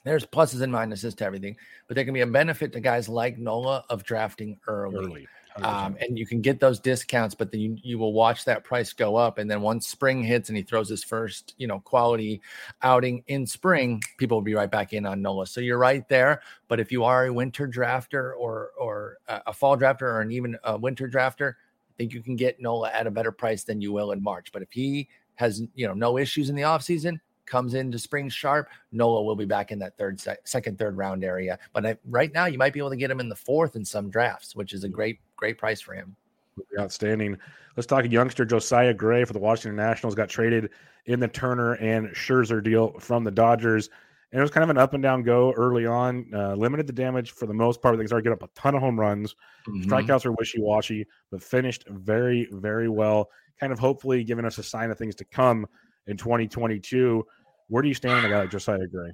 There's 0.05 0.25
pluses 0.25 0.63
and 0.63 0.73
minuses 0.73 1.15
to 1.19 1.25
everything, 1.27 1.57
but 1.87 1.95
there 1.95 2.07
can 2.07 2.15
be 2.15 2.23
a 2.23 2.27
benefit 2.27 2.73
to 2.73 2.81
guys 2.81 3.07
like 3.07 3.37
Nola 3.37 3.85
of 3.91 4.03
drafting 4.03 4.57
early. 4.67 4.97
Early, 4.97 5.29
Um, 5.63 5.97
and 6.01 6.17
you 6.19 6.25
can 6.25 6.41
get 6.41 6.59
those 6.61 6.79
discounts, 6.81 7.35
but 7.35 7.51
then 7.53 7.61
you, 7.61 7.77
you 7.83 7.99
will 7.99 8.13
watch 8.15 8.45
that 8.47 8.65
price 8.65 8.95
go 8.95 9.17
up. 9.17 9.37
And 9.39 9.51
then 9.51 9.61
once 9.61 9.89
spring 9.89 10.23
hits 10.23 10.49
and 10.49 10.57
he 10.57 10.63
throws 10.63 10.89
his 10.89 11.03
first, 11.05 11.55
you 11.59 11.67
know, 11.67 11.81
quality 11.81 12.41
outing 12.81 13.25
in 13.27 13.45
spring, 13.45 14.01
people 14.17 14.39
will 14.39 14.43
be 14.43 14.55
right 14.55 14.71
back 14.71 14.93
in 14.95 15.05
on 15.05 15.21
Nola. 15.21 15.47
So 15.49 15.61
you're 15.61 15.77
right 15.79 16.09
there. 16.09 16.41
But 16.69 16.81
if 16.81 16.91
you 16.93 17.05
are 17.05 17.27
a 17.27 17.33
winter 17.33 17.67
drafter 17.69 18.33
or 18.39 18.71
or 18.81 19.19
a 19.29 19.53
fall 19.53 19.77
drafter 19.77 20.03
or 20.03 20.21
an 20.23 20.31
even 20.31 20.57
a 20.65 20.79
winter 20.79 21.09
drafter, 21.09 21.55
think 21.99 22.15
you 22.15 22.23
can 22.23 22.37
get 22.37 22.61
Nola 22.61 22.91
at 22.91 23.07
a 23.07 23.11
better 23.11 23.33
price 23.33 23.65
than 23.65 23.83
you 23.83 23.93
will 23.93 24.13
in 24.13 24.23
March. 24.23 24.51
But 24.53 24.63
if 24.63 24.73
he 24.73 25.09
has 25.35 25.63
you 25.75 25.87
know 25.87 25.95
no 25.95 26.17
issues 26.17 26.49
in 26.49 26.57
the 26.57 26.63
offseason, 26.63 27.21
comes 27.49 27.75
into 27.75 27.99
spring 27.99 28.29
sharp, 28.29 28.69
Nola 28.93 29.23
will 29.23 29.37
be 29.37 29.45
back 29.45 29.73
in 29.73 29.79
that 29.81 29.97
third, 29.97 30.21
sec- 30.21 30.47
second, 30.47 30.79
third 30.79 30.97
round 30.97 31.25
area. 31.25 31.59
But 31.73 31.87
I, 31.87 31.97
right 32.05 32.33
now, 32.33 32.47
you 32.47 32.59
might 32.59 32.73
be 32.73 32.79
able 32.79 32.91
to 32.91 32.97
get 32.97 33.11
him 33.11 33.21
in 33.21 33.29
the 33.29 33.37
fourth 33.37 33.75
in 33.75 33.85
some 33.85 34.11
drafts, 34.11 34.55
which 34.55 34.73
is 34.73 34.85
a 34.85 34.89
great, 34.89 35.19
great 35.37 35.59
price 35.59 35.81
for 35.81 35.95
him. 35.95 36.15
Outstanding. 36.79 37.39
Let's 37.77 37.87
talk 37.87 38.05
youngster 38.11 38.45
Josiah 38.45 38.95
Gray 38.95 39.25
for 39.25 39.33
the 39.33 39.39
Washington 39.39 39.77
Nationals. 39.77 40.15
Got 40.15 40.29
traded 40.29 40.71
in 41.07 41.21
the 41.21 41.29
Turner 41.29 41.75
and 41.75 42.09
Scherzer 42.09 42.63
deal 42.63 42.99
from 42.99 43.25
the 43.25 43.31
Dodgers. 43.31 43.91
And 44.31 44.39
it 44.39 44.43
was 44.43 44.51
kind 44.51 44.63
of 44.63 44.71
an 44.71 44.77
up 44.77 44.93
and 44.93 45.03
down 45.03 45.23
go 45.23 45.53
early 45.53 45.87
on. 45.87 46.27
Uh, 46.35 46.55
limited 46.55 46.87
the 46.87 46.93
damage 46.93 47.31
for 47.31 47.47
the 47.47 47.55
most 47.55 47.81
part. 47.81 47.97
They 47.97 48.07
started 48.07 48.25
get 48.25 48.33
up 48.33 48.43
a 48.43 48.49
ton 48.55 48.75
of 48.75 48.83
home 48.83 49.01
runs. 49.01 49.35
Mm-hmm. 49.67 49.91
Strikeouts 49.91 50.27
are 50.27 50.33
wishy 50.33 50.61
washy, 50.61 51.07
but 51.31 51.43
finished 51.43 51.85
very, 51.89 52.47
very 52.53 52.89
well. 52.89 53.31
Kind 53.59 53.73
of 53.73 53.79
hopefully 53.79 54.25
giving 54.25 54.45
us 54.45 54.59
a 54.59 54.63
sign 54.63 54.91
of 54.91 54.99
things 54.99 55.15
to 55.17 55.25
come 55.25 55.67
in 56.07 56.17
2022. 56.19 57.25
Where 57.69 57.83
do 57.83 57.89
you 57.89 57.95
stand 57.95 58.15
on 58.15 58.25
a 58.27 58.29
guy 58.29 58.41
like 58.41 58.51
Josiah 58.51 58.87
Gray? 58.87 59.13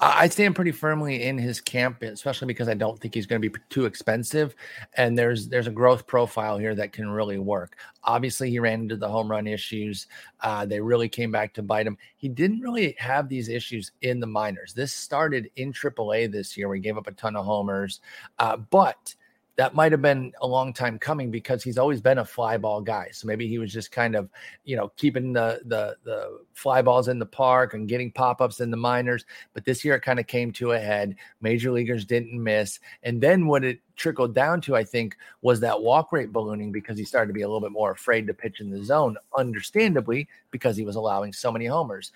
I 0.00 0.28
stand 0.28 0.54
pretty 0.54 0.70
firmly 0.70 1.24
in 1.24 1.38
his 1.38 1.60
camp, 1.60 2.02
especially 2.02 2.46
because 2.46 2.68
I 2.68 2.74
don't 2.74 3.00
think 3.00 3.14
he's 3.14 3.26
going 3.26 3.42
to 3.42 3.50
be 3.50 3.58
too 3.68 3.84
expensive, 3.84 4.54
and 4.94 5.18
there's 5.18 5.48
there's 5.48 5.66
a 5.66 5.72
growth 5.72 6.06
profile 6.06 6.56
here 6.56 6.74
that 6.76 6.92
can 6.92 7.10
really 7.10 7.38
work. 7.38 7.76
Obviously, 8.04 8.48
he 8.48 8.60
ran 8.60 8.82
into 8.82 8.96
the 8.96 9.08
home 9.08 9.28
run 9.28 9.48
issues; 9.48 10.06
uh, 10.42 10.64
they 10.64 10.80
really 10.80 11.08
came 11.08 11.32
back 11.32 11.52
to 11.54 11.62
bite 11.62 11.86
him. 11.86 11.98
He 12.16 12.28
didn't 12.28 12.60
really 12.60 12.94
have 12.98 13.28
these 13.28 13.48
issues 13.48 13.90
in 14.02 14.20
the 14.20 14.26
minors. 14.26 14.72
This 14.72 14.92
started 14.92 15.50
in 15.56 15.72
AAA 15.72 16.30
this 16.30 16.56
year. 16.56 16.68
We 16.68 16.78
gave 16.78 16.96
up 16.96 17.08
a 17.08 17.12
ton 17.12 17.34
of 17.34 17.44
homers, 17.44 18.00
uh, 18.38 18.56
but 18.56 19.16
that 19.58 19.74
might 19.74 19.90
have 19.90 20.00
been 20.00 20.32
a 20.40 20.46
long 20.46 20.72
time 20.72 21.00
coming 21.00 21.32
because 21.32 21.64
he's 21.64 21.78
always 21.78 22.00
been 22.00 22.18
a 22.18 22.24
fly 22.24 22.56
ball 22.56 22.80
guy. 22.80 23.08
So 23.10 23.26
maybe 23.26 23.48
he 23.48 23.58
was 23.58 23.72
just 23.72 23.90
kind 23.90 24.14
of, 24.14 24.30
you 24.64 24.76
know, 24.76 24.92
keeping 24.96 25.32
the 25.32 25.60
the 25.64 25.96
the 26.04 26.42
fly 26.54 26.80
balls 26.80 27.08
in 27.08 27.18
the 27.18 27.26
park 27.26 27.74
and 27.74 27.88
getting 27.88 28.12
pop 28.12 28.40
ups 28.40 28.60
in 28.60 28.70
the 28.70 28.76
minors. 28.76 29.26
But 29.54 29.64
this 29.64 29.84
year 29.84 29.96
it 29.96 30.02
kind 30.02 30.20
of 30.20 30.28
came 30.28 30.52
to 30.52 30.72
a 30.72 30.78
head. 30.78 31.16
Major 31.40 31.72
leaguers 31.72 32.04
didn't 32.04 32.40
miss, 32.40 32.78
and 33.02 33.20
then 33.20 33.48
what 33.48 33.64
it 33.64 33.80
trickled 33.96 34.32
down 34.32 34.60
to, 34.60 34.76
I 34.76 34.84
think, 34.84 35.16
was 35.42 35.58
that 35.58 35.82
walk 35.82 36.12
rate 36.12 36.32
ballooning 36.32 36.70
because 36.70 36.96
he 36.96 37.04
started 37.04 37.26
to 37.26 37.34
be 37.34 37.42
a 37.42 37.48
little 37.48 37.60
bit 37.60 37.72
more 37.72 37.90
afraid 37.90 38.28
to 38.28 38.34
pitch 38.34 38.60
in 38.60 38.70
the 38.70 38.84
zone, 38.84 39.16
understandably 39.36 40.28
because 40.52 40.76
he 40.76 40.84
was 40.84 40.94
allowing 40.94 41.32
so 41.32 41.50
many 41.50 41.66
homers. 41.66 42.12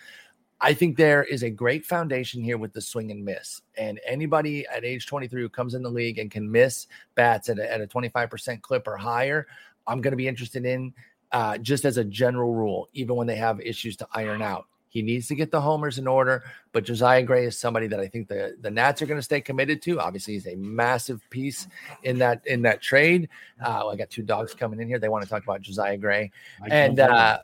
I 0.65 0.75
think 0.75 0.97
there 0.97 1.25
is 1.25 1.43
a 1.43 1.51
great 1.51 1.85
foundation 1.85 2.41
here 2.41 2.57
with 2.57 2.73
the 2.73 2.81
swing 2.81 3.11
and 3.11 3.25
miss. 3.25 3.61
And 3.77 4.01
anybody 4.07 4.65
at 4.69 4.85
age 4.85 5.07
23 5.07 5.43
who 5.43 5.49
comes 5.49 5.75
in 5.75 5.83
the 5.83 5.91
league 5.91 6.21
and 6.21 6.31
can 6.31 6.51
miss 6.51 6.87
bats 7.17 7.49
at 7.49 7.59
a, 7.59 7.71
at 7.71 7.81
a 7.81 7.87
25% 7.87 8.63
clip 8.63 8.87
or 8.87 8.97
higher, 8.97 9.49
I'm 9.89 10.01
going 10.01 10.13
to 10.13 10.17
be 10.17 10.29
interested 10.29 10.65
in 10.65 10.95
uh, 11.33 11.59
just 11.59 11.85
as 11.85 11.97
a 11.97 12.05
general 12.05 12.55
rule, 12.55 12.89
even 12.93 13.17
when 13.17 13.27
they 13.27 13.35
have 13.35 13.61
issues 13.61 13.97
to 13.97 14.09
iron 14.13 14.41
out. 14.41 14.67
He 14.89 15.03
needs 15.03 15.27
to 15.29 15.35
get 15.35 15.51
the 15.51 15.61
homers 15.61 15.99
in 15.99 16.07
order, 16.07 16.45
but 16.73 16.85
Josiah 16.85 17.23
Gray 17.23 17.47
is 17.47 17.59
somebody 17.59 17.87
that 17.87 17.99
I 17.99 18.07
think 18.07 18.29
the, 18.29 18.57
the 18.61 18.71
Nats 18.71 19.01
are 19.01 19.07
going 19.07 19.19
to 19.19 19.23
stay 19.23 19.41
committed 19.41 19.81
to. 19.83 19.99
Obviously, 19.99 20.35
he's 20.35 20.47
a 20.47 20.55
massive 20.57 21.23
piece 21.31 21.67
in 22.03 22.19
that 22.19 22.47
in 22.47 22.61
that 22.63 22.83
trade. 22.83 23.31
Uh, 23.65 23.89
I 23.89 23.97
got 23.97 24.11
two 24.11 24.23
dogs 24.23 24.53
coming 24.53 24.81
in 24.81 24.89
here. 24.89 24.99
They 24.99 25.09
want 25.09 25.25
to 25.25 25.31
talk 25.31 25.45
about 25.45 25.63
Josiah 25.63 25.97
Gray, 25.97 26.31
and 26.71 27.01
uh, 27.01 27.39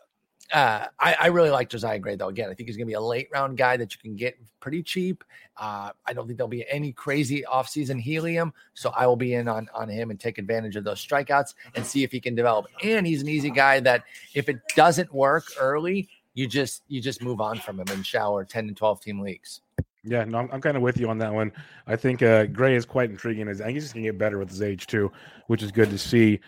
uh, 0.53 0.87
I, 0.99 1.17
I, 1.21 1.27
really 1.27 1.51
like 1.51 1.69
Josiah 1.69 1.99
Gray 1.99 2.17
though. 2.17 2.29
Again, 2.29 2.49
I 2.51 2.55
think 2.55 2.69
he's 2.69 2.77
going 2.77 2.87
to 2.87 2.91
be 2.91 2.95
a 2.95 3.01
late 3.01 3.29
round 3.33 3.59
guy 3.59 3.77
that 3.77 3.93
you 3.93 3.99
can 4.01 4.17
get 4.17 4.39
pretty 4.61 4.83
cheap. 4.83 5.23
Uh, 5.57 5.91
I 6.07 6.13
don't 6.13 6.27
think 6.27 6.39
there'll 6.39 6.49
be 6.49 6.69
any 6.71 6.93
crazy 6.93 7.45
offseason 7.51 8.01
helium, 8.01 8.55
so 8.75 8.91
I 8.91 9.07
will 9.07 9.17
be 9.17 9.35
in 9.35 9.47
on 9.47 9.69
on 9.75 9.89
him 9.89 10.11
and 10.11 10.19
take 10.19 10.39
advantage 10.39 10.77
of 10.77 10.85
those 10.85 11.05
strikeouts 11.05 11.55
and 11.75 11.85
see 11.85 12.03
if 12.03 12.13
he 12.13 12.21
can 12.21 12.35
develop. 12.35 12.67
And 12.83 13.07
he's 13.07 13.21
an 13.21 13.29
easy 13.29 13.51
guy 13.51 13.81
that 13.81 14.05
if 14.35 14.49
it 14.49 14.61
doesn't 14.75 15.13
work 15.13 15.45
early, 15.61 16.09
you 16.33 16.47
just 16.47 16.83
you 16.89 17.03
just 17.03 17.23
move 17.23 17.41
on 17.41 17.59
from 17.59 17.81
him 17.81 17.89
and 17.91 18.07
shower 18.07 18.45
ten 18.45 18.69
and 18.69 18.77
twelve 18.77 19.01
team 19.01 19.21
leagues. 19.21 19.61
Yeah, 20.05 20.25
no, 20.25 20.39
I'm, 20.39 20.49
I'm 20.51 20.61
kind 20.63 20.77
of 20.77 20.83
with 20.83 20.99
you 20.99 21.11
on 21.11 21.19
that 21.19 21.35
one. 21.35 21.53
I 21.87 21.97
think 21.97 22.23
uh, 22.23 22.47
Gray 22.47 22.75
is 22.75 22.87
quite 22.87 23.11
intriguing. 23.11 23.49
I 23.49 23.55
think 23.55 23.71
he's 23.71 23.83
just 23.83 23.95
gonna 23.95 24.07
get 24.07 24.17
better 24.17 24.39
with 24.39 24.49
his 24.49 24.63
age 24.63 24.87
too, 24.87 25.13
which 25.49 25.63
is 25.63 25.73
good 25.73 25.91
to 25.91 25.99
see 25.99 26.41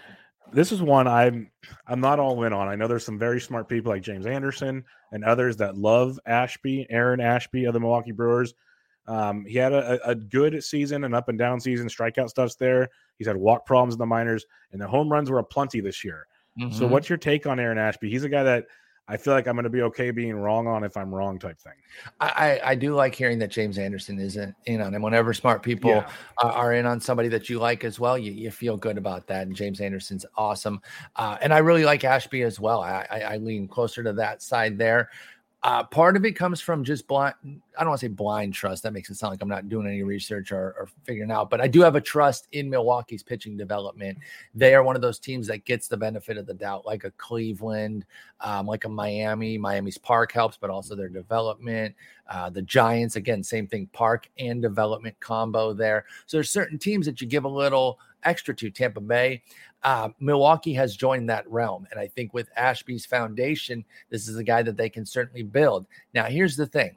this 0.53 0.73
is 0.73 0.83
one 0.83 1.07
I'm 1.07 1.51
I'm 1.87 2.01
not 2.01 2.19
all 2.19 2.43
in 2.45 2.53
on. 2.53 2.69
I 2.69 2.77
know 2.77 2.89
there's 2.89 3.05
some 3.05 3.19
very 3.19 3.41
smart 3.41 3.69
people 3.69 3.93
like 3.93 4.03
James 4.03 4.27
Anderson 4.27 4.85
and 5.13 5.25
others 5.25 5.57
that 5.59 5.77
love 5.77 6.19
Ashby, 6.27 6.87
Aaron 6.91 7.21
Ashby 7.21 7.65
of 7.65 7.75
the 7.75 7.81
Milwaukee 7.81 8.13
Brewers. 8.13 8.55
Um, 9.07 9.45
he 9.45 9.57
had 9.57 9.73
a, 9.73 9.99
a, 10.09 10.15
good 10.15 10.63
season, 10.63 11.03
an 11.03 11.15
up 11.15 11.29
and 11.29 11.39
down 11.39 11.59
season. 11.59 11.89
Strikeout 11.89 12.29
stuff's 12.29 12.55
there. 12.55 12.89
He's 13.19 13.27
had 13.27 13.37
walk 13.37 13.67
problems 13.67 13.95
in 13.95 13.99
the 13.99 14.07
minors, 14.07 14.45
and 14.71 14.81
the 14.81 14.87
home 14.87 15.11
runs 15.11 15.31
were 15.31 15.41
a 15.41 15.45
plenty 15.45 15.81
this 15.81 16.05
year. 16.05 16.27
Mm-hmm. 16.61 16.77
So, 16.77 16.87
what's 16.87 17.09
your 17.09 17.19
take 17.19 17.47
on 17.47 17.59
Aaron 17.59 17.79
Ashby? 17.79 18.11
He's 18.11 18.25
a 18.25 18.29
guy 18.29 18.45
that 18.45 18.67
I 19.11 19.17
feel 19.17 19.35
like 19.35 19.49
I'm 19.49 19.57
going 19.57 19.65
to 19.65 19.71
be 19.71 19.83
okay 19.83 20.13
being 20.13 20.37
wrong 20.37 20.69
on 20.69 20.85
if 20.85 20.97
I'm 20.97 21.13
wrong 21.13 21.37
type 21.37 21.59
thing. 21.59 21.73
I, 22.21 22.61
I 22.63 22.75
do 22.77 22.95
like 22.95 23.13
hearing 23.13 23.41
that 23.41 23.51
James 23.51 23.77
Anderson 23.77 24.21
isn't 24.21 24.55
in 24.67 24.81
on 24.81 24.95
him. 24.95 25.03
Whenever 25.03 25.35
smart 25.35 25.65
people 25.65 25.91
yeah. 25.91 26.09
are, 26.39 26.53
are, 26.53 26.75
in 26.75 26.87
on 26.87 27.01
somebody 27.01 27.29
that 27.31 27.49
you 27.51 27.59
like 27.59 27.83
as 27.83 27.99
well, 27.99 28.17
you, 28.17 28.31
you 28.31 28.53
feel 28.53 28.77
good 28.77 28.97
about 28.97 29.27
that. 29.27 29.49
And 29.49 29.57
James 29.57 29.81
Anderson's 29.81 30.25
awesome. 30.37 30.81
Uh, 31.17 31.37
and 31.43 31.53
I 31.53 31.59
really 31.59 31.85
like 31.85 32.05
Ashby 32.05 32.43
as 32.43 32.61
well. 32.61 32.83
I, 32.83 33.05
I, 33.11 33.21
I 33.21 33.37
lean 33.39 33.67
closer 33.67 34.05
to 34.05 34.13
that 34.13 34.43
side 34.43 34.79
there. 34.79 35.11
Uh, 35.63 35.85
part 35.85 36.17
of 36.17 36.25
it 36.25 36.33
comes 36.33 36.59
from 36.59 36.83
just 36.83 37.07
blind. 37.07 37.35
I 37.45 37.81
don't 37.81 37.91
want 37.91 38.01
to 38.01 38.07
say 38.07 38.09
blind 38.09 38.55
trust. 38.55 38.83
That 38.83 38.95
makes 38.95 39.11
it 39.11 39.17
sound 39.17 39.33
like 39.33 39.43
I'm 39.43 39.49
not 39.49 39.69
doing 39.69 39.87
any 39.87 40.03
research 40.03 40.53
or, 40.53 40.75
or, 40.79 40.89
figuring 41.05 41.31
out. 41.31 41.51
But 41.51 41.61
I 41.61 41.69
do 41.69 41.83
have 41.83 41.97
a 41.97 42.01
trust 42.01 42.49
in 42.53 42.71
Milwaukee's 42.71 43.23
pitching 43.23 43.59
development. 43.59 44.17
They 44.55 44.75
are 44.75 44.83
one 44.83 44.97
of 44.97 45.03
those 45.03 45.19
teams 45.19 45.47
that 45.49 45.67
gets 45.67 45.87
the 45.87 45.99
benefit 45.99 46.39
of 46.39 46.47
the 46.47 46.55
doubt, 46.55 46.87
like 46.87 47.05
a 47.05 47.11
Cleveland, 47.13 48.07
um, 48.41 48.67
like 48.67 48.87
a 48.87 48.89
Miami. 48.89 49.59
Miami's 49.59 49.99
park 49.99 50.33
helps, 50.33 50.57
but 50.57 50.71
also 50.71 50.97
their 50.97 51.11
development. 51.11 51.95
Uh, 52.27 52.49
the 52.49 52.63
Giants, 52.63 53.17
again, 53.17 53.43
same 53.43 53.67
thing, 53.67 53.87
park 53.93 54.31
and 54.39 54.63
development 54.63 55.19
combo 55.21 55.75
there. 55.75 56.07
So 56.25 56.39
there's 56.39 56.49
certain 56.49 56.79
teams 56.79 57.05
that 57.05 57.21
you 57.21 57.27
give 57.27 57.45
a 57.45 57.49
little 57.49 57.99
extra 58.25 58.55
to. 58.55 58.71
Tampa 58.71 59.01
Bay, 59.01 59.43
uh, 59.83 60.11
Milwaukee 60.19 60.75
has 60.75 60.97
joined 60.97 61.29
that 61.31 61.51
realm. 61.51 61.87
And 61.91 61.99
I 61.99 62.07
think 62.07 62.35
with 62.35 62.51
Ashby's 62.57 63.07
foundation, 63.07 63.85
this 64.11 64.29
is 64.29 64.37
a 64.37 64.45
guy 64.45 64.63
that 64.63 64.77
they 64.77 64.91
can 64.91 65.07
certainly 65.07 65.43
build. 65.43 65.87
Now, 66.15 66.25
here's 66.25 66.57
the 66.57 66.67
thing 66.67 66.97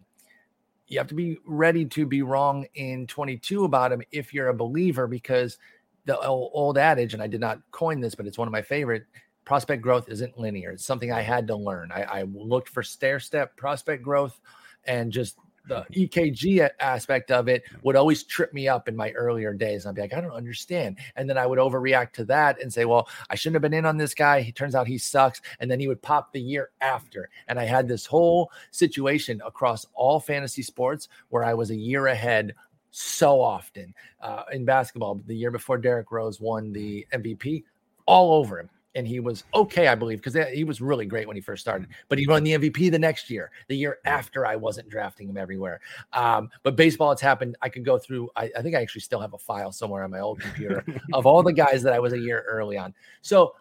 you 0.87 0.99
have 0.99 1.07
to 1.07 1.15
be 1.15 1.37
ready 1.45 1.85
to 1.85 2.05
be 2.05 2.21
wrong 2.21 2.65
in 2.75 3.07
22 3.07 3.63
about 3.63 3.91
him 3.91 4.01
if 4.11 4.33
you're 4.33 4.49
a 4.49 4.53
believer, 4.53 5.07
because 5.07 5.57
the 6.05 6.19
old 6.19 6.77
adage, 6.77 7.13
and 7.13 7.23
I 7.23 7.27
did 7.27 7.39
not 7.39 7.59
coin 7.71 8.01
this, 8.01 8.15
but 8.15 8.27
it's 8.27 8.37
one 8.37 8.47
of 8.47 8.51
my 8.51 8.61
favorite 8.61 9.05
prospect 9.45 9.81
growth 9.81 10.09
isn't 10.09 10.37
linear. 10.37 10.71
It's 10.71 10.85
something 10.85 11.11
I 11.11 11.21
had 11.21 11.47
to 11.47 11.55
learn. 11.55 11.91
I, 11.91 12.03
I 12.03 12.23
looked 12.23 12.69
for 12.69 12.83
stair 12.83 13.19
step 13.19 13.55
prospect 13.55 14.03
growth 14.03 14.39
and 14.85 15.11
just 15.11 15.37
the 15.67 15.85
EKG 15.93 16.69
aspect 16.79 17.31
of 17.31 17.47
it 17.47 17.63
would 17.83 17.95
always 17.95 18.23
trip 18.23 18.53
me 18.53 18.67
up 18.67 18.87
in 18.87 18.95
my 18.95 19.11
earlier 19.11 19.53
days. 19.53 19.85
I'd 19.85 19.95
be 19.95 20.01
like, 20.01 20.13
I 20.13 20.21
don't 20.21 20.31
understand. 20.31 20.97
And 21.15 21.29
then 21.29 21.37
I 21.37 21.45
would 21.45 21.59
overreact 21.59 22.13
to 22.13 22.25
that 22.25 22.61
and 22.61 22.71
say, 22.71 22.85
well, 22.85 23.07
I 23.29 23.35
shouldn't 23.35 23.55
have 23.55 23.61
been 23.61 23.73
in 23.73 23.85
on 23.85 23.97
this 23.97 24.13
guy. 24.13 24.41
He 24.41 24.51
turns 24.51 24.75
out 24.75 24.87
he 24.87 24.97
sucks. 24.97 25.41
And 25.59 25.69
then 25.71 25.79
he 25.79 25.87
would 25.87 26.01
pop 26.01 26.31
the 26.31 26.41
year 26.41 26.71
after. 26.81 27.29
And 27.47 27.59
I 27.59 27.65
had 27.65 27.87
this 27.87 28.05
whole 28.05 28.51
situation 28.71 29.41
across 29.45 29.85
all 29.93 30.19
fantasy 30.19 30.63
sports 30.63 31.07
where 31.29 31.43
I 31.43 31.53
was 31.53 31.69
a 31.69 31.75
year 31.75 32.07
ahead 32.07 32.53
so 32.91 33.41
often 33.41 33.93
uh, 34.21 34.43
in 34.51 34.65
basketball. 34.65 35.21
The 35.25 35.35
year 35.35 35.51
before 35.51 35.77
Derrick 35.77 36.11
Rose 36.11 36.39
won 36.39 36.71
the 36.73 37.07
MVP, 37.13 37.63
all 38.05 38.33
over 38.33 38.59
him 38.59 38.69
and 38.95 39.07
he 39.07 39.19
was 39.19 39.43
okay, 39.53 39.87
I 39.87 39.95
believe, 39.95 40.21
because 40.21 40.51
he 40.53 40.63
was 40.63 40.81
really 40.81 41.05
great 41.05 41.27
when 41.27 41.35
he 41.35 41.41
first 41.41 41.61
started. 41.61 41.87
But 42.09 42.19
he 42.19 42.27
won 42.27 42.43
the 42.43 42.51
MVP 42.53 42.91
the 42.91 42.99
next 42.99 43.29
year, 43.29 43.51
the 43.67 43.75
year 43.75 43.97
after 44.05 44.45
I 44.45 44.55
wasn't 44.55 44.89
drafting 44.89 45.27
him 45.29 45.37
everywhere. 45.37 45.81
Um, 46.13 46.49
but 46.61 46.75
baseball, 46.75 47.11
it's 47.11 47.21
happened. 47.21 47.55
I 47.61 47.69
could 47.69 47.85
go 47.85 47.97
through. 47.97 48.29
I, 48.35 48.51
I, 48.57 48.61
think 48.61 48.75
I 48.75 48.81
actually 48.81 49.01
still 49.01 49.19
have 49.19 49.33
a 49.33 49.37
file 49.37 49.71
somewhere 49.71 50.03
on 50.03 50.11
my 50.11 50.19
old 50.19 50.39
computer 50.39 50.85
of 51.13 51.25
all 51.25 51.43
the 51.43 51.53
guys 51.53 51.81
that 51.83 51.93
I 51.93 51.99
was 51.99 52.13
a 52.13 52.19
year 52.19 52.45
early 52.47 52.77
on. 52.77 52.93
So 53.21 53.55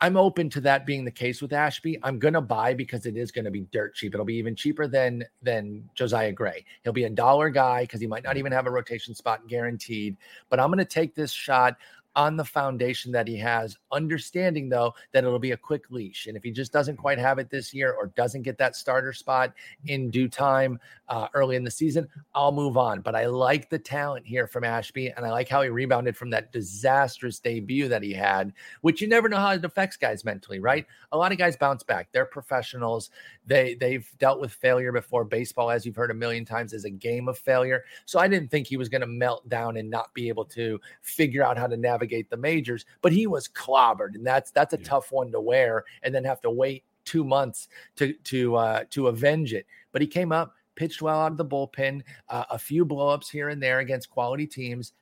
I'm 0.00 0.16
open 0.16 0.50
to 0.50 0.60
that 0.62 0.86
being 0.86 1.04
the 1.04 1.10
case 1.10 1.40
with 1.40 1.52
Ashby. 1.52 1.98
I'm 2.02 2.18
gonna 2.18 2.40
buy 2.40 2.74
because 2.74 3.06
it 3.06 3.16
is 3.16 3.30
gonna 3.30 3.50
be 3.50 3.62
dirt 3.72 3.94
cheap. 3.94 4.12
It'll 4.12 4.26
be 4.26 4.34
even 4.34 4.54
cheaper 4.54 4.86
than 4.86 5.24
than 5.42 5.88
Josiah 5.94 6.32
Gray. 6.32 6.64
He'll 6.82 6.92
be 6.92 7.04
a 7.04 7.10
dollar 7.10 7.48
guy 7.48 7.84
because 7.84 8.00
he 8.00 8.06
might 8.06 8.24
not 8.24 8.36
even 8.36 8.52
have 8.52 8.66
a 8.66 8.70
rotation 8.70 9.14
spot 9.14 9.46
guaranteed. 9.48 10.16
But 10.50 10.60
I'm 10.60 10.70
gonna 10.70 10.84
take 10.84 11.14
this 11.14 11.32
shot 11.32 11.76
on 12.16 12.36
the 12.36 12.44
foundation 12.44 13.10
that 13.12 13.26
he 13.26 13.36
has, 13.36 13.76
understanding 13.92 14.68
though 14.68 14.94
that 15.12 15.24
it'll 15.24 15.38
be 15.38 15.52
a 15.52 15.56
quick 15.56 15.90
leash. 15.90 16.26
And 16.26 16.36
if 16.36 16.42
he 16.42 16.50
just 16.50 16.72
doesn't 16.72 16.96
quite 16.96 17.18
have 17.18 17.38
it 17.38 17.50
this 17.50 17.74
year 17.74 17.92
or 17.92 18.12
doesn't 18.16 18.42
get 18.42 18.58
that 18.58 18.76
starter 18.76 19.12
spot 19.12 19.52
in 19.86 20.10
due 20.10 20.28
time 20.28 20.78
uh, 21.08 21.28
early 21.34 21.56
in 21.56 21.64
the 21.64 21.70
season, 21.70 22.08
I'll 22.34 22.52
move 22.52 22.76
on. 22.76 23.00
But 23.00 23.14
I 23.14 23.26
like 23.26 23.68
the 23.68 23.78
talent 23.78 24.26
here 24.26 24.46
from 24.46 24.64
Ashby, 24.64 25.10
and 25.10 25.26
I 25.26 25.30
like 25.30 25.48
how 25.48 25.62
he 25.62 25.68
rebounded 25.68 26.16
from 26.16 26.30
that 26.30 26.52
disastrous 26.52 27.38
debut 27.38 27.88
that 27.88 28.02
he 28.02 28.12
had, 28.12 28.52
which 28.82 29.00
you 29.00 29.08
never 29.08 29.28
know 29.28 29.36
how 29.36 29.50
it 29.50 29.64
affects 29.64 29.96
guys 29.96 30.24
mentally, 30.24 30.60
right? 30.60 30.86
A 31.12 31.16
lot 31.16 31.32
of 31.32 31.38
guys 31.38 31.56
bounce 31.56 31.82
back. 31.82 32.08
They're 32.12 32.24
professionals. 32.24 33.10
They 33.46 33.74
they've 33.74 34.08
dealt 34.18 34.40
with 34.40 34.52
failure 34.52 34.92
before. 34.92 35.24
Baseball, 35.24 35.70
as 35.70 35.84
you've 35.84 35.96
heard 35.96 36.10
a 36.10 36.14
million 36.14 36.44
times, 36.44 36.72
is 36.72 36.84
a 36.84 36.90
game 36.90 37.28
of 37.28 37.36
failure. 37.38 37.84
So 38.06 38.18
I 38.18 38.28
didn't 38.28 38.50
think 38.50 38.66
he 38.66 38.76
was 38.76 38.88
going 38.88 39.00
to 39.00 39.06
melt 39.06 39.48
down 39.48 39.76
and 39.76 39.90
not 39.90 40.14
be 40.14 40.28
able 40.28 40.44
to 40.46 40.80
figure 41.02 41.42
out 41.42 41.58
how 41.58 41.66
to 41.66 41.76
navigate 41.76 42.03
the 42.06 42.36
majors. 42.36 42.84
But 43.02 43.12
he 43.12 43.26
was 43.26 43.48
clobbered, 43.48 44.14
and 44.14 44.26
that's 44.26 44.50
that's 44.50 44.74
a 44.74 44.78
yeah. 44.78 44.86
tough 44.86 45.12
one 45.12 45.30
to 45.32 45.40
wear, 45.40 45.84
and 46.02 46.14
then 46.14 46.24
have 46.24 46.40
to 46.42 46.50
wait 46.50 46.84
two 47.04 47.24
months 47.24 47.68
to 47.96 48.12
to 48.12 48.56
uh, 48.56 48.84
to 48.90 49.08
avenge 49.08 49.52
it. 49.52 49.66
But 49.92 50.02
he 50.02 50.08
came 50.08 50.32
up, 50.32 50.54
pitched 50.74 51.02
well 51.02 51.20
out 51.20 51.32
of 51.32 51.38
the 51.38 51.44
bullpen, 51.44 52.02
uh, 52.28 52.44
a 52.50 52.58
few 52.58 52.84
blowups 52.84 53.30
here 53.30 53.48
and 53.48 53.62
there 53.62 53.80
against 53.80 54.10
quality 54.10 54.46
teams. 54.46 54.92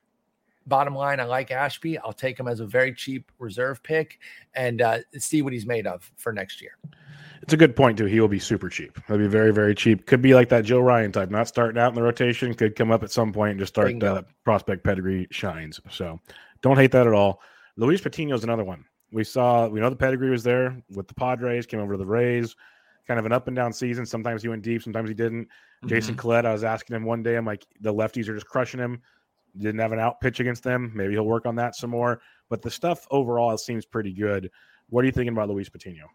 Bottom 0.67 0.95
line, 0.95 1.19
I 1.19 1.25
like 1.25 1.51
Ashby. 1.51 1.99
I'll 1.99 2.13
take 2.13 2.39
him 2.39 2.47
as 2.47 2.61
a 2.61 2.67
very 2.67 2.95
cheap 2.95 3.33
reserve 3.41 3.83
pick 3.83 4.21
and 4.55 4.81
uh, 4.81 4.99
see 5.19 5.43
what 5.43 5.53
he's 5.53 5.67
made 5.67 5.89
of 5.89 6.09
for 6.17 6.33
next 6.33 6.63
year. 6.63 6.79
It's 7.43 7.53
a 7.53 7.57
good 7.57 7.75
point 7.75 7.99
too. 7.99 8.05
He 8.05 8.21
will 8.21 8.29
be 8.29 8.39
super 8.39 8.69
cheap. 8.69 8.97
He'll 9.09 9.19
be 9.19 9.27
very, 9.27 9.53
very 9.53 9.75
cheap. 9.75 10.07
Could 10.07 10.23
be 10.23 10.35
like 10.35 10.49
that 10.51 10.65
Joe 10.65 10.79
Ryan 10.79 11.11
type, 11.11 11.31
not 11.31 11.49
starting 11.49 11.81
out 11.81 11.89
in 11.89 11.97
the 11.97 12.03
rotation. 12.03 12.55
Could 12.55 12.77
come 12.77 12.93
up 12.93 13.03
at 13.03 13.11
some 13.11 13.33
point 13.33 13.53
and 13.53 13.59
just 13.59 13.75
start 13.75 14.01
uh, 14.05 14.23
prospect 14.45 14.85
pedigree 14.85 15.27
shines. 15.33 15.81
So 15.91 16.21
don't 16.63 16.77
hate 16.77 16.93
that 16.93 17.07
at 17.07 17.13
all. 17.13 17.41
Luis 17.77 18.01
Patino 18.01 18.35
is 18.35 18.45
another 18.45 18.65
one. 18.65 18.85
We 19.13 19.25
saw, 19.25 19.69
we 19.69 19.81
know 19.81 19.91
the 19.91 19.97
pedigree 19.97 20.31
was 20.31 20.43
there 20.43 20.83
with 20.91 21.07
the 21.09 21.15
Padres. 21.15 21.67
Came 21.67 21.81
over 21.81 21.95
to 21.95 21.99
the 21.99 22.07
Rays. 22.07 22.57
Kind 23.07 23.21
of 23.21 23.27
an 23.27 23.33
up 23.33 23.49
and 23.49 23.57
down 23.57 23.73
season. 23.73 24.07
Sometimes 24.07 24.43
he 24.43 24.49
went 24.49 24.63
deep, 24.63 24.83
sometimes 24.83 25.09
he 25.09 25.15
didn't. 25.15 25.45
Mm-hmm. 25.45 25.89
Jason 25.89 26.15
Collette, 26.15 26.47
I 26.47 26.53
was 26.53 26.65
asking 26.65 26.97
him 26.97 27.05
one 27.05 27.23
day. 27.23 27.37
I'm 27.37 27.45
like, 27.45 27.67
the 27.81 27.93
lefties 27.93 28.29
are 28.29 28.35
just 28.35 28.47
crushing 28.47 28.81
him. 28.81 29.03
Didn't 29.59 29.81
have 29.81 29.93
an 29.93 29.99
out 29.99 30.21
pitch 30.21 30.41
against 30.41 30.63
them. 30.63 30.93
Maybe 30.95 31.13
he'll 31.13 31.25
work 31.25 31.45
on 31.45 31.57
that 31.57 31.75
some 31.75 31.91
more. 31.91 32.23
But 32.49 32.63
the 32.63 32.71
stuff 32.71 33.07
overall 33.11 33.59
seems 33.59 33.85
pretty 33.85 34.13
good. 34.13 34.51
What 34.89 35.03
are 35.03 35.07
you 35.07 35.13
thinking 35.13 35.33
about 35.33 35.51
Luis 35.51 35.69
Patino? 35.69 36.07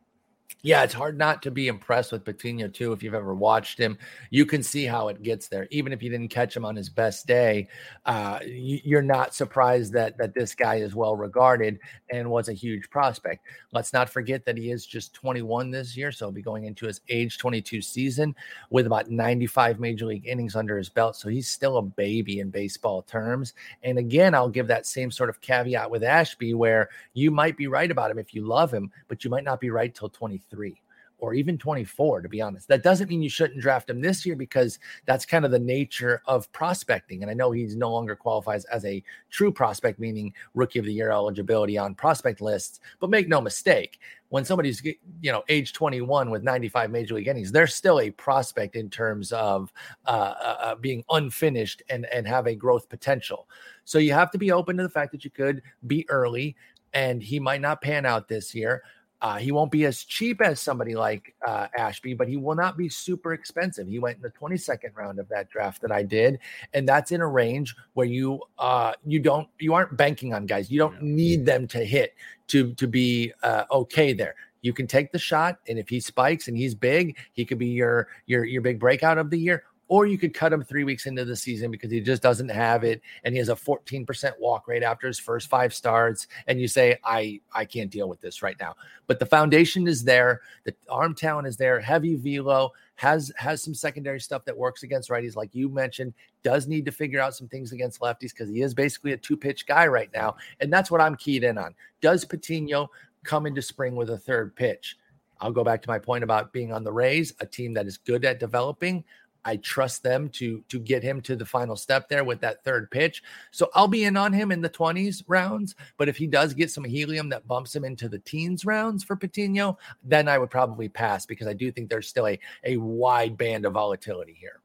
Yeah, 0.63 0.83
it's 0.83 0.93
hard 0.93 1.19
not 1.19 1.43
to 1.43 1.51
be 1.51 1.67
impressed 1.67 2.11
with 2.11 2.25
Patino 2.25 2.67
too. 2.67 2.91
If 2.91 3.03
you've 3.03 3.13
ever 3.13 3.35
watched 3.35 3.77
him, 3.77 3.97
you 4.31 4.43
can 4.45 4.63
see 4.63 4.85
how 4.85 5.07
it 5.07 5.21
gets 5.21 5.47
there. 5.47 5.67
Even 5.69 5.93
if 5.93 6.01
you 6.01 6.09
didn't 6.09 6.29
catch 6.29 6.57
him 6.57 6.65
on 6.65 6.75
his 6.75 6.89
best 6.89 7.27
day, 7.27 7.67
uh, 8.07 8.39
you're 8.43 9.03
not 9.03 9.35
surprised 9.35 9.93
that 9.93 10.17
that 10.17 10.33
this 10.33 10.55
guy 10.55 10.75
is 10.75 10.95
well 10.95 11.15
regarded 11.15 11.79
and 12.09 12.29
was 12.29 12.49
a 12.49 12.53
huge 12.53 12.89
prospect. 12.89 13.45
Let's 13.71 13.93
not 13.93 14.09
forget 14.09 14.45
that 14.45 14.57
he 14.57 14.71
is 14.71 14.85
just 14.85 15.13
21 15.13 15.69
this 15.69 15.95
year, 15.95 16.11
so 16.11 16.25
he'll 16.25 16.31
be 16.31 16.41
going 16.41 16.65
into 16.65 16.87
his 16.87 17.01
age 17.07 17.37
22 17.37 17.79
season 17.81 18.35
with 18.71 18.87
about 18.87 19.11
95 19.11 19.79
major 19.79 20.07
league 20.07 20.27
innings 20.27 20.55
under 20.55 20.75
his 20.75 20.89
belt. 20.89 21.15
So 21.15 21.29
he's 21.29 21.47
still 21.47 21.77
a 21.77 21.83
baby 21.83 22.39
in 22.39 22.49
baseball 22.49 23.03
terms. 23.03 23.53
And 23.83 23.99
again, 23.99 24.33
I'll 24.33 24.49
give 24.49 24.67
that 24.67 24.87
same 24.87 25.11
sort 25.11 25.29
of 25.29 25.39
caveat 25.39 25.91
with 25.91 26.03
Ashby, 26.03 26.55
where 26.55 26.89
you 27.13 27.29
might 27.29 27.57
be 27.57 27.67
right 27.67 27.91
about 27.91 28.09
him 28.09 28.17
if 28.17 28.33
you 28.33 28.45
love 28.45 28.73
him, 28.73 28.91
but 29.07 29.23
you 29.23 29.29
might 29.29 29.43
not 29.43 29.59
be 29.61 29.69
right 29.69 29.93
till 29.93 30.09
23. 30.09 30.46
23 30.49 30.81
or 31.19 31.33
even 31.33 31.57
24, 31.57 32.21
to 32.21 32.29
be 32.29 32.41
honest. 32.41 32.67
That 32.67 32.83
doesn't 32.83 33.09
mean 33.09 33.23
you 33.23 33.29
shouldn't 33.29 33.59
draft 33.59 33.89
him 33.89 34.01
this 34.01 34.23
year 34.23 34.35
because 34.35 34.77
that's 35.07 35.25
kind 35.25 35.45
of 35.45 35.49
the 35.49 35.57
nature 35.57 36.21
of 36.27 36.51
prospecting. 36.51 37.23
And 37.23 37.31
I 37.31 37.33
know 37.33 37.49
he's 37.49 37.75
no 37.75 37.91
longer 37.91 38.15
qualifies 38.15 38.65
as 38.65 38.85
a 38.85 39.03
true 39.31 39.51
prospect, 39.51 39.99
meaning 39.99 40.31
rookie 40.53 40.77
of 40.77 40.85
the 40.85 40.93
year 40.93 41.09
eligibility 41.09 41.75
on 41.75 41.95
prospect 41.95 42.39
lists. 42.39 42.81
But 42.99 43.09
make 43.09 43.27
no 43.27 43.41
mistake, 43.41 43.99
when 44.29 44.45
somebody's 44.45 44.83
you 44.83 45.31
know 45.31 45.43
age 45.49 45.73
21 45.73 46.29
with 46.29 46.43
95 46.43 46.91
major 46.91 47.15
league 47.15 47.27
innings, 47.27 47.51
they're 47.51 47.65
still 47.65 47.99
a 47.99 48.11
prospect 48.11 48.75
in 48.75 48.87
terms 48.87 49.31
of 49.31 49.73
uh, 50.05 50.09
uh, 50.39 50.57
uh, 50.61 50.75
being 50.75 51.03
unfinished 51.09 51.81
and 51.89 52.05
and 52.13 52.27
have 52.27 52.45
a 52.45 52.53
growth 52.53 52.89
potential. 52.89 53.49
So 53.85 53.97
you 53.97 54.13
have 54.13 54.29
to 54.31 54.37
be 54.37 54.51
open 54.51 54.77
to 54.77 54.83
the 54.83 54.89
fact 54.89 55.13
that 55.13 55.25
you 55.25 55.31
could 55.31 55.63
be 55.87 56.07
early 56.09 56.55
and 56.93 57.21
he 57.21 57.39
might 57.39 57.61
not 57.61 57.81
pan 57.81 58.05
out 58.05 58.27
this 58.27 58.55
year. 58.55 58.83
Uh, 59.21 59.37
he 59.37 59.51
won't 59.51 59.71
be 59.71 59.85
as 59.85 60.03
cheap 60.03 60.41
as 60.41 60.59
somebody 60.59 60.95
like 60.95 61.33
uh, 61.45 61.67
Ashby, 61.75 62.13
but 62.13 62.27
he 62.27 62.37
will 62.37 62.55
not 62.55 62.77
be 62.77 62.87
super 62.87 63.33
expensive. 63.33 63.87
He 63.87 63.97
went 63.97 64.17
in 64.17 64.21
the 64.21 64.29
22nd 64.29 64.95
round 64.95 65.17
of 65.19 65.27
that 65.29 65.49
draft 65.49 65.81
that 65.81 65.91
I 65.91 66.03
did, 66.03 66.39
and 66.73 66.87
that's 66.87 67.11
in 67.11 67.21
a 67.21 67.27
range 67.27 67.75
where 67.93 68.05
you 68.05 68.41
uh, 68.59 68.93
you 69.05 69.19
don't 69.19 69.47
you 69.59 69.73
aren't 69.73 69.97
banking 69.97 70.33
on 70.33 70.45
guys. 70.45 70.69
You 70.69 70.77
don't 70.77 71.01
need 71.01 71.45
them 71.45 71.67
to 71.69 71.83
hit 71.83 72.13
to 72.47 72.73
to 72.75 72.87
be 72.87 73.33
uh, 73.41 73.63
okay 73.71 74.13
there. 74.13 74.35
You 74.61 74.73
can 74.73 74.85
take 74.85 75.11
the 75.11 75.19
shot, 75.19 75.59
and 75.67 75.79
if 75.79 75.89
he 75.89 75.99
spikes 75.99 76.47
and 76.47 76.57
he's 76.57 76.75
big, 76.75 77.17
he 77.33 77.43
could 77.43 77.57
be 77.57 77.67
your 77.67 78.09
your 78.27 78.45
your 78.45 78.61
big 78.61 78.79
breakout 78.79 79.17
of 79.17 79.31
the 79.31 79.39
year 79.39 79.63
or 79.87 80.05
you 80.05 80.17
could 80.17 80.33
cut 80.33 80.51
him 80.51 80.63
three 80.63 80.83
weeks 80.83 81.05
into 81.05 81.23
the 81.23 81.35
season 81.35 81.71
because 81.71 81.91
he 81.91 82.01
just 82.01 82.21
doesn't 82.21 82.49
have 82.49 82.83
it 82.83 83.01
and 83.23 83.33
he 83.33 83.39
has 83.39 83.49
a 83.49 83.55
14% 83.55 84.31
walk 84.39 84.67
rate 84.67 84.83
after 84.83 85.07
his 85.07 85.19
first 85.19 85.47
five 85.47 85.73
starts 85.73 86.27
and 86.47 86.59
you 86.59 86.67
say 86.67 86.97
i 87.03 87.39
i 87.53 87.65
can't 87.65 87.91
deal 87.91 88.09
with 88.09 88.21
this 88.21 88.41
right 88.41 88.57
now 88.59 88.75
but 89.07 89.19
the 89.19 89.25
foundation 89.25 89.87
is 89.87 90.03
there 90.03 90.41
the 90.65 90.73
arm 90.89 91.15
talent 91.15 91.47
is 91.47 91.57
there 91.57 91.79
heavy 91.79 92.15
velo 92.15 92.71
has 92.95 93.31
has 93.37 93.61
some 93.61 93.73
secondary 93.73 94.19
stuff 94.19 94.45
that 94.45 94.57
works 94.57 94.83
against 94.83 95.09
righties 95.09 95.35
like 95.35 95.53
you 95.53 95.69
mentioned 95.69 96.13
does 96.43 96.67
need 96.67 96.85
to 96.85 96.91
figure 96.91 97.19
out 97.19 97.35
some 97.35 97.47
things 97.47 97.71
against 97.71 98.01
lefties 98.01 98.31
because 98.31 98.49
he 98.49 98.61
is 98.61 98.73
basically 98.73 99.13
a 99.13 99.17
two 99.17 99.37
pitch 99.37 99.65
guy 99.65 99.87
right 99.87 100.09
now 100.13 100.35
and 100.59 100.71
that's 100.71 100.91
what 100.91 101.01
i'm 101.01 101.15
keyed 101.15 101.43
in 101.43 101.57
on 101.57 101.73
does 102.01 102.25
patino 102.25 102.89
come 103.23 103.45
into 103.45 103.61
spring 103.61 103.95
with 103.95 104.09
a 104.09 104.17
third 104.17 104.55
pitch 104.55 104.97
I'll 105.39 105.51
go 105.51 105.63
back 105.63 105.81
to 105.83 105.89
my 105.89 105.99
point 105.99 106.23
about 106.23 106.51
being 106.51 106.73
on 106.73 106.83
the 106.83 106.91
Rays, 106.91 107.33
a 107.39 107.45
team 107.45 107.73
that 107.75 107.85
is 107.85 107.97
good 107.97 108.25
at 108.25 108.39
developing. 108.39 109.03
I 109.45 109.57
trust 109.57 110.03
them 110.03 110.29
to 110.29 110.63
to 110.69 110.79
get 110.79 111.03
him 111.03 111.21
to 111.21 111.35
the 111.35 111.45
final 111.45 111.75
step 111.75 112.09
there 112.09 112.23
with 112.23 112.41
that 112.41 112.63
third 112.63 112.91
pitch. 112.91 113.23
So 113.51 113.69
I'll 113.73 113.87
be 113.87 114.03
in 114.03 114.17
on 114.17 114.33
him 114.33 114.51
in 114.51 114.61
the 114.61 114.69
20s 114.69 115.23
rounds. 115.27 115.75
But 115.97 116.09
if 116.09 116.17
he 116.17 116.27
does 116.27 116.53
get 116.53 116.71
some 116.71 116.83
helium 116.83 117.29
that 117.29 117.47
bumps 117.47 117.75
him 117.75 117.85
into 117.85 118.09
the 118.09 118.19
teens 118.19 118.65
rounds 118.65 119.03
for 119.03 119.15
Patino, 119.15 119.77
then 120.03 120.27
I 120.27 120.37
would 120.37 120.49
probably 120.49 120.89
pass 120.89 121.25
because 121.25 121.47
I 121.47 121.53
do 121.53 121.71
think 121.71 121.89
there's 121.89 122.07
still 122.07 122.27
a, 122.27 122.39
a 122.63 122.77
wide 122.77 123.37
band 123.37 123.65
of 123.65 123.73
volatility 123.73 124.35
here. 124.39 124.61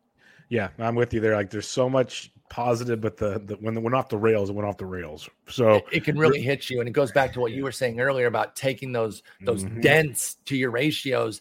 Yeah, 0.49 0.69
I'm 0.79 0.95
with 0.95 1.15
you 1.15 1.21
there. 1.21 1.35
Like 1.35 1.49
there's 1.49 1.69
so 1.69 1.89
much 1.89 2.31
positive, 2.51 3.01
but 3.01 3.17
the, 3.17 3.41
the 3.47 3.55
when 3.57 3.75
it 3.75 3.83
went 3.83 3.95
off 3.95 4.11
the 4.11 4.19
rails, 4.19 4.51
it 4.51 4.53
went 4.53 4.69
off 4.69 4.77
the 4.77 4.85
rails. 4.85 5.27
So 5.49 5.77
it, 5.77 5.85
it 5.91 6.05
can 6.05 6.19
really 6.19 6.43
hit 6.43 6.69
you. 6.69 6.81
And 6.81 6.89
it 6.89 6.93
goes 6.93 7.11
back 7.11 7.33
to 7.33 7.41
what 7.41 7.53
you 7.53 7.65
were 7.65 7.73
saying 7.73 7.99
earlier 7.99 8.27
about 8.27 8.55
taking 8.55 8.93
those 8.93 9.23
those 9.41 9.65
mm-hmm. 9.65 9.81
dents 9.81 10.35
to 10.45 10.57
your 10.57 10.71
ratios 10.71 11.41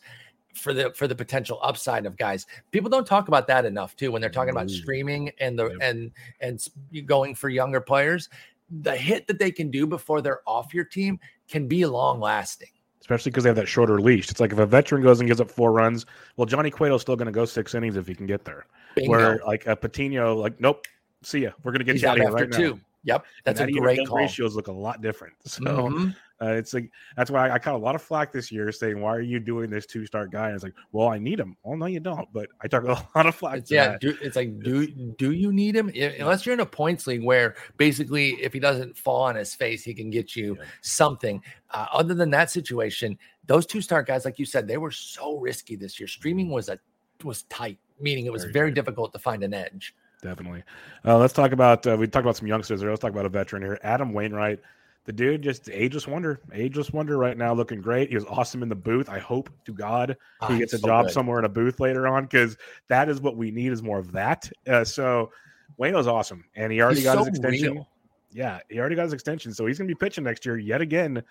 for 0.54 0.74
the 0.74 0.92
for 0.94 1.08
the 1.08 1.16
potential 1.16 1.60
upside 1.62 2.06
of 2.06 2.18
guys. 2.18 2.46
People 2.72 2.90
don't 2.90 3.08
talk 3.08 3.28
about 3.28 3.48
that 3.48 3.66
enough 3.66 3.96
too 3.96 4.12
when 4.12 4.22
they're 4.22 4.30
talking 4.30 4.52
about 4.52 4.70
streaming 4.70 5.32
and 5.40 5.58
the 5.58 5.70
yep. 5.70 5.78
and 5.82 6.12
and 6.40 6.68
going 7.06 7.36
for 7.36 7.50
younger 7.50 7.82
players. 7.82 8.30
The 8.82 8.96
hit 8.96 9.28
that 9.28 9.38
they 9.38 9.52
can 9.52 9.70
do 9.70 9.86
before 9.86 10.22
they're 10.22 10.42
off 10.48 10.74
your 10.74 10.86
team 10.86 11.20
can 11.50 11.68
be 11.68 11.86
long 11.86 12.20
lasting. 12.20 12.70
Especially 13.02 13.32
because 13.32 13.44
they 13.44 13.50
have 13.50 13.58
that 13.58 13.68
shorter 13.68 14.00
leash. 14.00 14.30
It's 14.30 14.40
like 14.40 14.54
if 14.54 14.60
a 14.60 14.66
veteran 14.66 15.02
goes 15.02 15.20
and 15.20 15.28
gives 15.28 15.42
up 15.42 15.50
four 15.50 15.72
runs, 15.72 16.06
well, 16.38 16.46
Johnny 16.46 16.70
Cueto's 16.70 17.02
still 17.02 17.16
going 17.16 17.26
to 17.26 17.32
go 17.32 17.46
six 17.46 17.74
innings 17.74 17.98
if 17.98 18.08
he 18.08 18.14
can 18.14 18.28
get 18.28 18.46
there. 18.46 18.68
Bingo. 18.96 19.12
Where 19.12 19.42
like 19.46 19.66
a 19.66 19.76
Patino, 19.76 20.36
like, 20.36 20.60
nope, 20.62 20.86
see 21.24 21.40
ya. 21.40 21.52
We're 21.64 21.72
going 21.72 21.80
to 21.80 21.86
get 21.86 21.94
He's 21.94 22.04
you 22.04 22.10
out 22.10 22.20
of 22.20 22.24
here 22.24 22.32
right 22.32 22.52
two. 22.52 22.74
now. 22.76 22.80
Yep, 23.04 23.26
that's 23.44 23.60
a 23.60 23.72
great 23.72 24.08
call. 24.08 24.18
Ratios 24.18 24.56
look 24.56 24.68
a 24.68 24.72
lot 24.72 25.02
different. 25.02 25.34
So 25.46 25.64
mm-hmm. 25.64 26.10
Uh, 26.42 26.54
it's 26.54 26.74
like 26.74 26.92
that's 27.16 27.30
why 27.30 27.48
I, 27.48 27.56
I, 27.56 27.60
caught 27.60 27.76
a 27.76 27.78
lot 27.78 27.94
of 27.94 28.02
flack 28.02 28.32
this 28.32 28.52
year 28.52 28.72
saying, 28.72 29.00
"Why 29.00 29.16
are 29.16 29.22
you 29.22 29.40
doing 29.40 29.70
this 29.70 29.86
two 29.86 30.06
star 30.06 30.26
guy?" 30.26 30.48
And 30.48 30.56
it's 30.56 30.64
like, 30.64 30.74
well, 30.92 31.08
I 31.08 31.20
need 31.20 31.40
him. 31.40 31.56
Well, 31.64 31.78
no, 31.78 31.86
you 31.86 32.00
don't. 32.00 32.28
But 32.34 32.50
I 32.62 32.68
took 32.68 32.84
a 32.84 32.88
lot 33.16 33.26
of 33.26 33.36
flack. 33.36 33.64
yeah, 33.68 33.98
do, 34.00 34.18
it's 34.22 34.36
like, 34.36 34.60
do 34.62 34.88
do 34.88 35.32
you 35.32 35.52
need 35.54 35.76
him? 35.76 35.90
Unless 35.90 36.46
you're 36.46 36.54
in 36.54 36.60
a 36.60 36.66
points 36.66 37.06
league 37.06 37.24
where 37.24 37.56
basically, 37.78 38.32
if 38.42 38.54
he 38.54 38.60
doesn't 38.60 38.98
fall 38.98 39.22
on 39.24 39.36
his 39.36 39.54
face, 39.54 39.84
he 39.84 39.94
can 39.94 40.10
get 40.10 40.36
you 40.36 40.58
yeah. 40.58 40.66
something. 40.82 41.44
Uh, 41.70 41.86
other 41.94 42.14
than 42.14 42.32
that 42.32 42.50
situation, 42.50 43.18
those 43.46 43.66
two 43.66 43.82
star 43.82 44.02
guys, 44.02 44.26
like 44.26 44.40
you 44.40 44.46
said, 44.46 44.68
they 44.68 44.78
were 44.78 44.92
so 44.92 45.38
risky 45.38 45.76
this 45.76 46.00
year. 46.00 46.08
Streaming 46.08 46.50
was 46.50 46.70
a 46.70 46.80
was 47.24 47.44
tight, 47.44 47.78
meaning 48.00 48.26
it 48.26 48.34
was 48.34 48.44
very, 48.44 48.54
very 48.54 48.72
difficult 48.72 49.14
to 49.14 49.20
find 49.20 49.44
an 49.44 49.54
edge. 49.54 49.94
Definitely. 50.24 50.64
Uh, 51.06 51.18
let's 51.18 51.34
talk 51.34 51.52
about 51.52 51.86
uh, 51.86 51.96
we 51.98 52.08
talked 52.08 52.26
about 52.26 52.38
some 52.38 52.48
youngsters 52.48 52.80
there. 52.82 52.90
Let's 52.90 53.02
talk 53.02 53.12
about 53.12 53.26
a 53.26 53.30
veteran 53.30 53.62
here, 53.62 53.80
Adam 53.84 54.14
Wainwright. 54.14 54.60
The 55.06 55.12
dude 55.12 55.42
just 55.42 55.68
ageless 55.70 56.08
wonder, 56.08 56.42
ageless 56.54 56.92
wonder 56.92 57.18
right 57.18 57.36
now, 57.36 57.54
looking 57.54 57.82
great. 57.82 58.10
He 58.10 58.16
was 58.16 58.26
awesome 58.26 58.62
in 58.62 58.70
the 58.70 58.76
booth. 58.76 59.10
I 59.10 59.18
hope 59.18 59.50
to 59.66 59.74
God 59.74 60.10
he 60.10 60.16
ah, 60.42 60.58
gets 60.58 60.74
a 60.74 60.78
so 60.78 60.88
job 60.88 61.06
good. 61.06 61.14
somewhere 61.14 61.40
in 61.40 61.46
a 61.46 61.50
booth 61.50 61.80
later 61.80 62.08
on 62.08 62.24
because 62.24 62.56
that 62.88 63.10
is 63.10 63.20
what 63.20 63.36
we 63.36 63.50
need 63.50 63.72
is 63.72 63.82
more 63.82 63.98
of 63.98 64.12
that. 64.12 64.50
Uh, 64.68 64.84
so 64.84 65.32
Wayno's 65.80 66.06
awesome, 66.08 66.46
and 66.56 66.72
he 66.72 66.82
already 66.82 66.98
he's 66.98 67.06
got 67.06 67.14
so 67.14 67.20
his 67.20 67.30
extension. 67.30 67.74
Real. 67.74 67.88
Yeah, 68.32 68.60
he 68.70 68.80
already 68.80 68.96
got 68.96 69.04
his 69.04 69.14
extension, 69.14 69.54
so 69.54 69.66
he's 69.66 69.80
going 69.80 69.88
to 69.88 69.94
be 69.94 69.98
pitching 69.98 70.24
next 70.24 70.46
year 70.46 70.58
yet 70.58 70.82
again. 70.82 71.24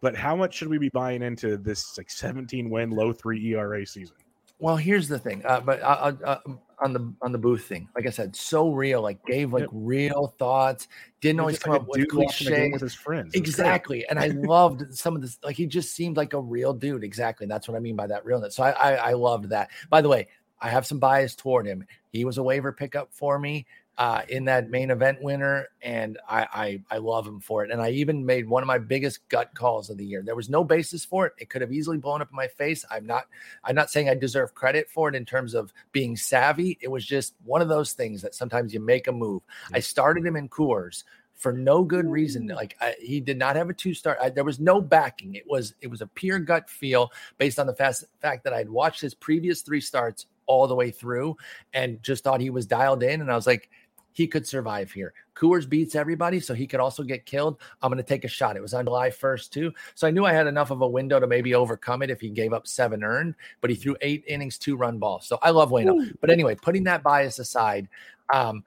But 0.00 0.16
how 0.16 0.34
much 0.34 0.54
should 0.54 0.68
we 0.68 0.78
be 0.78 0.88
buying 0.88 1.22
into 1.22 1.56
this 1.56 1.96
like 1.96 2.10
17 2.10 2.68
win, 2.68 2.90
low 2.90 3.12
three 3.12 3.54
ERA 3.54 3.86
season? 3.86 4.16
Well, 4.62 4.76
here's 4.76 5.08
the 5.08 5.18
thing, 5.18 5.42
uh, 5.44 5.60
but 5.60 5.82
uh, 5.82 6.12
uh, 6.24 6.38
on 6.78 6.92
the 6.92 7.12
on 7.20 7.32
the 7.32 7.38
booth 7.38 7.64
thing, 7.64 7.88
like 7.96 8.06
I 8.06 8.10
said, 8.10 8.36
so 8.36 8.70
real. 8.70 9.02
Like 9.02 9.18
gave 9.26 9.52
like 9.52 9.62
yep. 9.62 9.70
real 9.72 10.36
thoughts. 10.38 10.86
Didn't 11.20 11.40
always 11.40 11.58
come 11.58 11.72
like 11.72 11.80
up 11.80 11.88
with 11.88 12.06
cliche 12.06 12.70
with 12.70 12.80
his 12.80 12.94
friends. 12.94 13.34
Exactly, 13.34 14.06
and 14.06 14.20
I 14.20 14.26
loved 14.34 14.94
some 14.94 15.16
of 15.16 15.22
this. 15.22 15.36
Like 15.42 15.56
he 15.56 15.66
just 15.66 15.94
seemed 15.94 16.16
like 16.16 16.32
a 16.32 16.40
real 16.40 16.72
dude. 16.72 17.02
Exactly, 17.02 17.42
and 17.42 17.50
that's 17.50 17.66
what 17.66 17.76
I 17.76 17.80
mean 17.80 17.96
by 17.96 18.06
that 18.06 18.24
realness. 18.24 18.54
So 18.54 18.62
I, 18.62 18.70
I 18.70 18.92
I 18.92 19.12
loved 19.14 19.48
that. 19.48 19.70
By 19.90 20.00
the 20.00 20.08
way, 20.08 20.28
I 20.60 20.68
have 20.68 20.86
some 20.86 21.00
bias 21.00 21.34
toward 21.34 21.66
him. 21.66 21.84
He 22.12 22.24
was 22.24 22.38
a 22.38 22.42
waiver 22.44 22.70
pickup 22.70 23.12
for 23.12 23.40
me 23.40 23.66
uh, 23.98 24.22
in 24.28 24.46
that 24.46 24.70
main 24.70 24.90
event 24.90 25.22
winner, 25.22 25.68
and 25.82 26.18
I, 26.28 26.46
I 26.90 26.96
I 26.96 26.98
love 26.98 27.26
him 27.26 27.40
for 27.40 27.64
it. 27.64 27.70
And 27.70 27.80
I 27.80 27.90
even 27.90 28.24
made 28.24 28.48
one 28.48 28.62
of 28.62 28.66
my 28.66 28.78
biggest 28.78 29.28
gut 29.28 29.54
calls 29.54 29.90
of 29.90 29.98
the 29.98 30.04
year. 30.04 30.22
There 30.22 30.34
was 30.34 30.48
no 30.48 30.64
basis 30.64 31.04
for 31.04 31.26
it. 31.26 31.34
It 31.38 31.50
could 31.50 31.60
have 31.60 31.72
easily 31.72 31.98
blown 31.98 32.22
up 32.22 32.30
in 32.30 32.36
my 32.36 32.48
face. 32.48 32.84
I'm 32.90 33.06
not 33.06 33.26
I'm 33.64 33.74
not 33.74 33.90
saying 33.90 34.08
I 34.08 34.14
deserve 34.14 34.54
credit 34.54 34.88
for 34.88 35.08
it 35.08 35.14
in 35.14 35.24
terms 35.24 35.54
of 35.54 35.72
being 35.92 36.16
savvy. 36.16 36.78
It 36.80 36.90
was 36.90 37.04
just 37.04 37.34
one 37.44 37.60
of 37.60 37.68
those 37.68 37.92
things 37.92 38.22
that 38.22 38.34
sometimes 38.34 38.72
you 38.72 38.80
make 38.80 39.08
a 39.08 39.12
move. 39.12 39.42
I 39.72 39.80
started 39.80 40.24
him 40.24 40.36
in 40.36 40.48
Coors 40.48 41.04
for 41.34 41.52
no 41.52 41.82
good 41.82 42.06
reason. 42.06 42.46
Like 42.46 42.76
I, 42.80 42.94
he 43.00 43.20
did 43.20 43.36
not 43.36 43.56
have 43.56 43.68
a 43.68 43.74
two 43.74 43.92
star. 43.92 44.16
I, 44.22 44.30
there 44.30 44.44
was 44.44 44.60
no 44.60 44.80
backing. 44.80 45.34
It 45.34 45.44
was 45.46 45.74
it 45.82 45.88
was 45.88 46.00
a 46.00 46.06
pure 46.06 46.38
gut 46.38 46.70
feel 46.70 47.12
based 47.36 47.58
on 47.58 47.66
the 47.66 47.74
fast, 47.74 48.04
fact 48.20 48.44
that 48.44 48.54
I'd 48.54 48.70
watched 48.70 49.00
his 49.00 49.12
previous 49.12 49.60
three 49.60 49.80
starts 49.80 50.26
all 50.46 50.66
the 50.66 50.74
way 50.74 50.90
through 50.90 51.36
and 51.72 52.02
just 52.02 52.24
thought 52.24 52.40
he 52.40 52.50
was 52.50 52.66
dialed 52.66 53.02
in. 53.02 53.20
And 53.20 53.30
I 53.30 53.36
was 53.36 53.46
like, 53.46 53.70
he 54.12 54.26
could 54.26 54.46
survive 54.46 54.92
here. 54.92 55.14
Coors 55.34 55.68
beats 55.68 55.94
everybody, 55.94 56.38
so 56.40 56.54
he 56.54 56.66
could 56.66 56.80
also 56.80 57.02
get 57.02 57.26
killed. 57.26 57.60
I'm 57.80 57.90
going 57.90 58.02
to 58.02 58.08
take 58.08 58.24
a 58.24 58.28
shot. 58.28 58.56
It 58.56 58.62
was 58.62 58.74
on 58.74 58.84
July 58.84 59.08
1st, 59.08 59.50
too. 59.50 59.72
So 59.94 60.06
I 60.06 60.10
knew 60.10 60.24
I 60.24 60.32
had 60.32 60.46
enough 60.46 60.70
of 60.70 60.82
a 60.82 60.88
window 60.88 61.18
to 61.18 61.26
maybe 61.26 61.54
overcome 61.54 62.02
it 62.02 62.10
if 62.10 62.20
he 62.20 62.28
gave 62.30 62.52
up 62.52 62.66
seven 62.66 63.02
earned, 63.02 63.34
but 63.60 63.70
he 63.70 63.76
threw 63.76 63.96
eight 64.02 64.24
innings, 64.26 64.58
two 64.58 64.76
run 64.76 64.98
balls. 64.98 65.26
So 65.26 65.38
I 65.42 65.50
love 65.50 65.70
Wayno. 65.70 66.00
Ooh. 66.00 66.12
But 66.20 66.30
anyway, 66.30 66.54
putting 66.54 66.84
that 66.84 67.02
bias 67.02 67.38
aside, 67.38 67.88
um, 68.32 68.64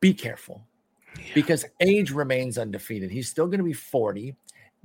be 0.00 0.14
careful 0.14 0.64
yeah. 1.16 1.24
because 1.34 1.64
age 1.80 2.12
remains 2.12 2.58
undefeated. 2.58 3.10
He's 3.10 3.28
still 3.28 3.46
going 3.46 3.58
to 3.58 3.64
be 3.64 3.72
40 3.72 4.36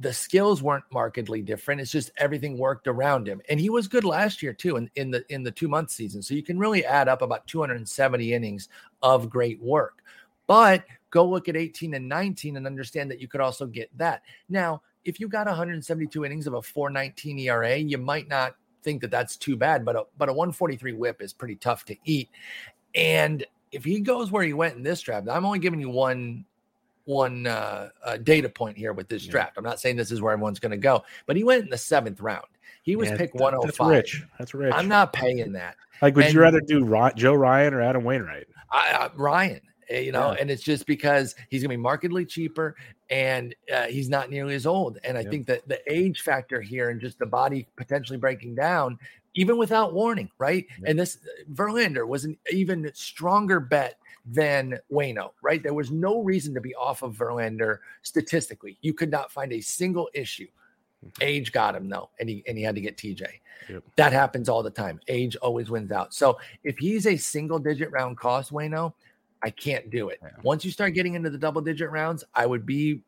the 0.04 0.14
skills 0.14 0.62
weren't 0.62 0.84
markedly 0.92 1.42
different. 1.42 1.80
It's 1.82 1.92
just 1.92 2.12
everything 2.18 2.58
worked 2.58 2.88
around 2.88 3.28
him. 3.28 3.42
And 3.50 3.60
he 3.60 3.70
was 3.70 3.88
good 3.88 4.04
last 4.04 4.44
year 4.44 4.54
too 4.54 4.76
in, 4.76 4.92
in 4.96 5.10
the 5.10 5.26
in 5.34 5.44
the 5.44 5.52
two 5.52 5.68
month 5.68 5.90
season. 5.90 6.22
So 6.22 6.36
you 6.36 6.44
can 6.44 6.60
really 6.60 6.86
add 6.86 7.08
up 7.08 7.22
about 7.22 7.48
270 7.48 8.34
innings 8.34 8.70
of 9.02 9.30
great 9.30 9.62
work. 9.62 10.04
But 10.46 10.84
go 11.10 11.26
look 11.26 11.48
at 11.48 11.56
18 11.56 11.94
and 11.94 12.08
19 12.10 12.58
and 12.58 12.68
understand 12.68 13.10
that 13.12 13.22
you 13.22 13.28
could 13.30 13.42
also 13.42 13.66
get 13.66 13.90
that. 13.98 14.24
Now, 14.50 14.82
if 15.06 15.20
you 15.20 15.30
got 15.30 15.48
172 15.48 16.26
innings 16.26 16.48
of 16.48 16.54
a 16.54 16.62
419 16.62 17.40
ERA, 17.40 17.78
you 17.78 17.98
might 17.98 18.28
not 18.28 18.56
think 18.84 19.02
that 19.02 19.12
that's 19.12 19.38
too 19.38 19.56
bad, 19.56 19.86
but 19.86 19.96
a, 19.96 20.04
but 20.18 20.28
a 20.28 20.34
143 20.34 20.94
whip 20.94 21.22
is 21.22 21.32
pretty 21.34 21.56
tough 21.56 21.86
to 21.86 21.96
eat. 22.04 22.30
And 22.94 23.46
if 23.72 23.86
he 23.86 24.02
goes 24.02 24.32
where 24.32 24.44
he 24.44 24.54
went 24.54 24.76
in 24.76 24.84
this 24.84 25.02
draft, 25.02 25.30
I'm 25.30 25.46
only 25.46 25.60
giving 25.60 25.80
you 25.80 25.90
one 25.90 26.46
one 27.06 27.48
uh, 27.48 27.90
uh, 28.04 28.18
data 28.18 28.50
point 28.50 28.78
here 28.78 28.94
with 28.94 29.08
this 29.08 29.26
yeah. 29.26 29.32
draft. 29.32 29.58
I'm 29.58 29.64
not 29.64 29.80
saying 29.80 29.96
this 29.98 30.12
is 30.12 30.22
where 30.22 30.34
everyone's 30.34 30.60
going 30.60 30.72
to 30.72 30.78
go, 30.78 31.04
but 31.26 31.36
he 31.36 31.44
went 31.44 31.64
in 31.64 31.70
the 31.70 31.78
seventh 31.78 32.22
round. 32.22 32.46
He 32.84 32.96
was 32.96 33.10
yeah, 33.10 33.18
picked 33.18 33.36
105. 33.36 33.66
That's 33.66 33.90
rich. 33.90 34.24
That's 34.38 34.54
rich. 34.54 34.74
I'm 34.76 34.90
not 34.90 35.14
paying 35.14 35.54
that. 35.54 35.76
Like, 36.02 36.16
would 36.16 36.26
and, 36.26 36.34
you 36.34 36.42
rather 36.42 36.60
do 36.60 36.86
Joe 37.16 37.34
Ryan 37.34 37.74
or 37.74 37.82
Adam 37.82 38.04
Wainwright? 38.04 38.48
I, 38.72 38.92
uh, 38.92 39.10
Ryan. 39.16 39.62
Eh, 39.90 40.00
you 40.00 40.12
know, 40.12 40.32
yeah. 40.32 40.38
and 40.40 40.52
it's 40.52 40.64
just 40.64 40.86
because 40.86 41.36
he's 41.50 41.62
going 41.62 41.70
to 41.70 41.78
be 41.78 41.82
markedly 41.82 42.26
cheaper 42.26 42.76
and 43.10 43.56
uh, 43.74 43.84
he's 43.84 44.10
not 44.10 44.30
nearly 44.30 44.56
as 44.56 44.66
old. 44.66 44.98
And 45.04 45.18
I 45.18 45.24
think 45.24 45.46
that 45.48 45.68
the 45.68 45.80
age 45.92 46.22
factor 46.22 46.62
here 46.62 46.90
and 46.90 47.00
just 47.00 47.20
the 47.20 47.26
body 47.26 47.68
potentially 47.76 48.18
breaking 48.18 48.56
down, 48.56 48.98
even 49.36 49.58
without 49.58 49.94
warning, 49.94 50.30
right? 50.38 50.66
And 50.86 50.98
this 50.98 51.20
Verlander 51.54 52.08
was 52.08 52.26
an 52.26 52.38
even 52.52 52.90
stronger 52.94 53.60
bet 53.60 53.98
than 54.26 54.80
Wayno, 54.92 55.32
right? 55.42 55.62
There 55.62 55.74
was 55.74 55.92
no 55.92 56.22
reason 56.22 56.54
to 56.54 56.62
be 56.62 56.74
off 56.76 57.04
of 57.04 57.16
Verlander 57.16 57.80
statistically. 58.02 58.78
You 58.82 58.94
could 58.94 59.12
not 59.12 59.32
find 59.32 59.52
a 59.52 59.62
single 59.62 60.10
issue. 60.14 60.48
Mm-hmm. 61.06 61.24
Age 61.24 61.52
got 61.52 61.76
him 61.76 61.90
though, 61.90 62.10
and 62.20 62.30
he 62.30 62.44
and 62.48 62.58
he 62.58 62.64
had 62.64 62.76
to 62.76 62.82
get 62.82 62.98
TJ. 62.98 63.26
Yep. 63.70 63.84
That 63.98 64.14
happens 64.14 64.50
all 64.50 64.64
the 64.64 64.70
time. 64.70 65.00
Age 65.08 65.36
always 65.38 65.70
wins 65.70 65.92
out. 65.92 66.14
So 66.14 66.38
if 66.64 66.78
he's 66.78 67.08
a 67.08 67.18
single 67.18 67.60
digit 67.60 67.92
round 67.92 68.18
cost, 68.18 68.52
Wayno, 68.52 68.94
I 69.42 69.50
can't 69.50 69.90
do 69.90 70.10
it. 70.10 70.20
Yeah. 70.22 70.30
Once 70.44 70.64
you 70.64 70.72
start 70.72 70.94
getting 70.94 71.16
into 71.16 71.30
the 71.30 71.38
double 71.38 71.62
digit 71.62 71.90
rounds, 71.90 72.24
I 72.34 72.46
would 72.46 72.66
be 72.66 73.02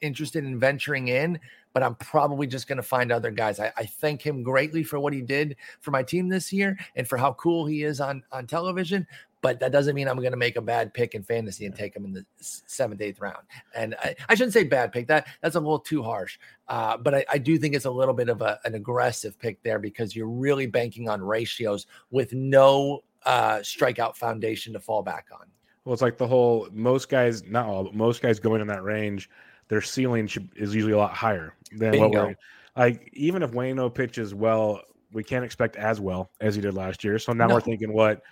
interested 0.00 0.44
in 0.44 0.58
venturing 0.58 1.08
in, 1.08 1.40
but 1.72 1.82
I'm 1.82 1.94
probably 1.96 2.46
just 2.46 2.68
going 2.68 2.76
to 2.76 2.82
find 2.82 3.10
other 3.10 3.30
guys. 3.30 3.60
I, 3.60 3.72
I, 3.76 3.84
thank 3.84 4.22
him 4.22 4.42
greatly 4.42 4.82
for 4.84 5.00
what 5.00 5.12
he 5.12 5.22
did 5.22 5.56
for 5.80 5.90
my 5.90 6.02
team 6.02 6.28
this 6.28 6.52
year 6.52 6.78
and 6.94 7.06
for 7.06 7.16
how 7.18 7.32
cool 7.34 7.66
he 7.66 7.82
is 7.82 8.00
on 8.00 8.22
on 8.32 8.46
television 8.46 9.06
but 9.40 9.60
that 9.60 9.72
doesn't 9.72 9.94
mean 9.94 10.08
I'm 10.08 10.16
going 10.16 10.32
to 10.32 10.36
make 10.36 10.56
a 10.56 10.60
bad 10.62 10.92
pick 10.92 11.14
in 11.14 11.22
fantasy 11.22 11.66
and 11.66 11.74
take 11.74 11.94
him 11.94 12.04
in 12.04 12.12
the 12.12 12.24
seventh, 12.40 13.00
eighth 13.00 13.20
round. 13.20 13.44
And 13.74 13.94
I, 14.02 14.14
I 14.28 14.34
shouldn't 14.34 14.52
say 14.52 14.64
bad 14.64 14.92
pick. 14.92 15.06
That 15.06 15.28
that's 15.40 15.56
a 15.56 15.60
little 15.60 15.78
too 15.78 16.02
harsh. 16.02 16.38
Uh, 16.66 16.96
but 16.96 17.14
I, 17.14 17.24
I, 17.30 17.38
do 17.38 17.56
think 17.56 17.74
it's 17.74 17.84
a 17.84 17.90
little 17.90 18.14
bit 18.14 18.28
of 18.28 18.42
a, 18.42 18.58
an 18.64 18.74
aggressive 18.74 19.38
pick 19.38 19.62
there 19.62 19.78
because 19.78 20.14
you're 20.14 20.28
really 20.28 20.66
banking 20.66 21.08
on 21.08 21.22
ratios 21.22 21.86
with 22.10 22.32
no 22.32 23.02
uh, 23.24 23.58
strikeout 23.58 24.16
foundation 24.16 24.72
to 24.72 24.80
fall 24.80 25.02
back 25.02 25.26
on. 25.32 25.46
Well, 25.84 25.92
it's 25.94 26.02
like 26.02 26.18
the 26.18 26.26
whole 26.26 26.68
most 26.72 27.08
guys, 27.08 27.44
not 27.44 27.66
all, 27.66 27.84
but 27.84 27.94
most 27.94 28.20
guys 28.20 28.38
going 28.38 28.60
in 28.60 28.66
that 28.66 28.82
range, 28.82 29.30
their 29.68 29.80
ceiling 29.80 30.26
should, 30.26 30.50
is 30.56 30.74
usually 30.74 30.92
a 30.92 30.98
lot 30.98 31.12
higher 31.12 31.54
than 31.72 31.92
Bingo. 31.92 32.08
what 32.08 32.12
we're 32.12 32.36
like. 32.76 33.10
Even 33.14 33.42
if 33.42 33.52
Wayno 33.52 33.92
pitches 33.92 34.34
well, 34.34 34.82
we 35.12 35.24
can't 35.24 35.44
expect 35.44 35.76
as 35.76 36.00
well 36.00 36.30
as 36.40 36.54
he 36.54 36.60
did 36.60 36.74
last 36.74 37.02
year. 37.02 37.18
So 37.18 37.32
now 37.32 37.46
no. 37.46 37.54
we're 37.54 37.60
thinking 37.60 37.92
what 37.92 38.22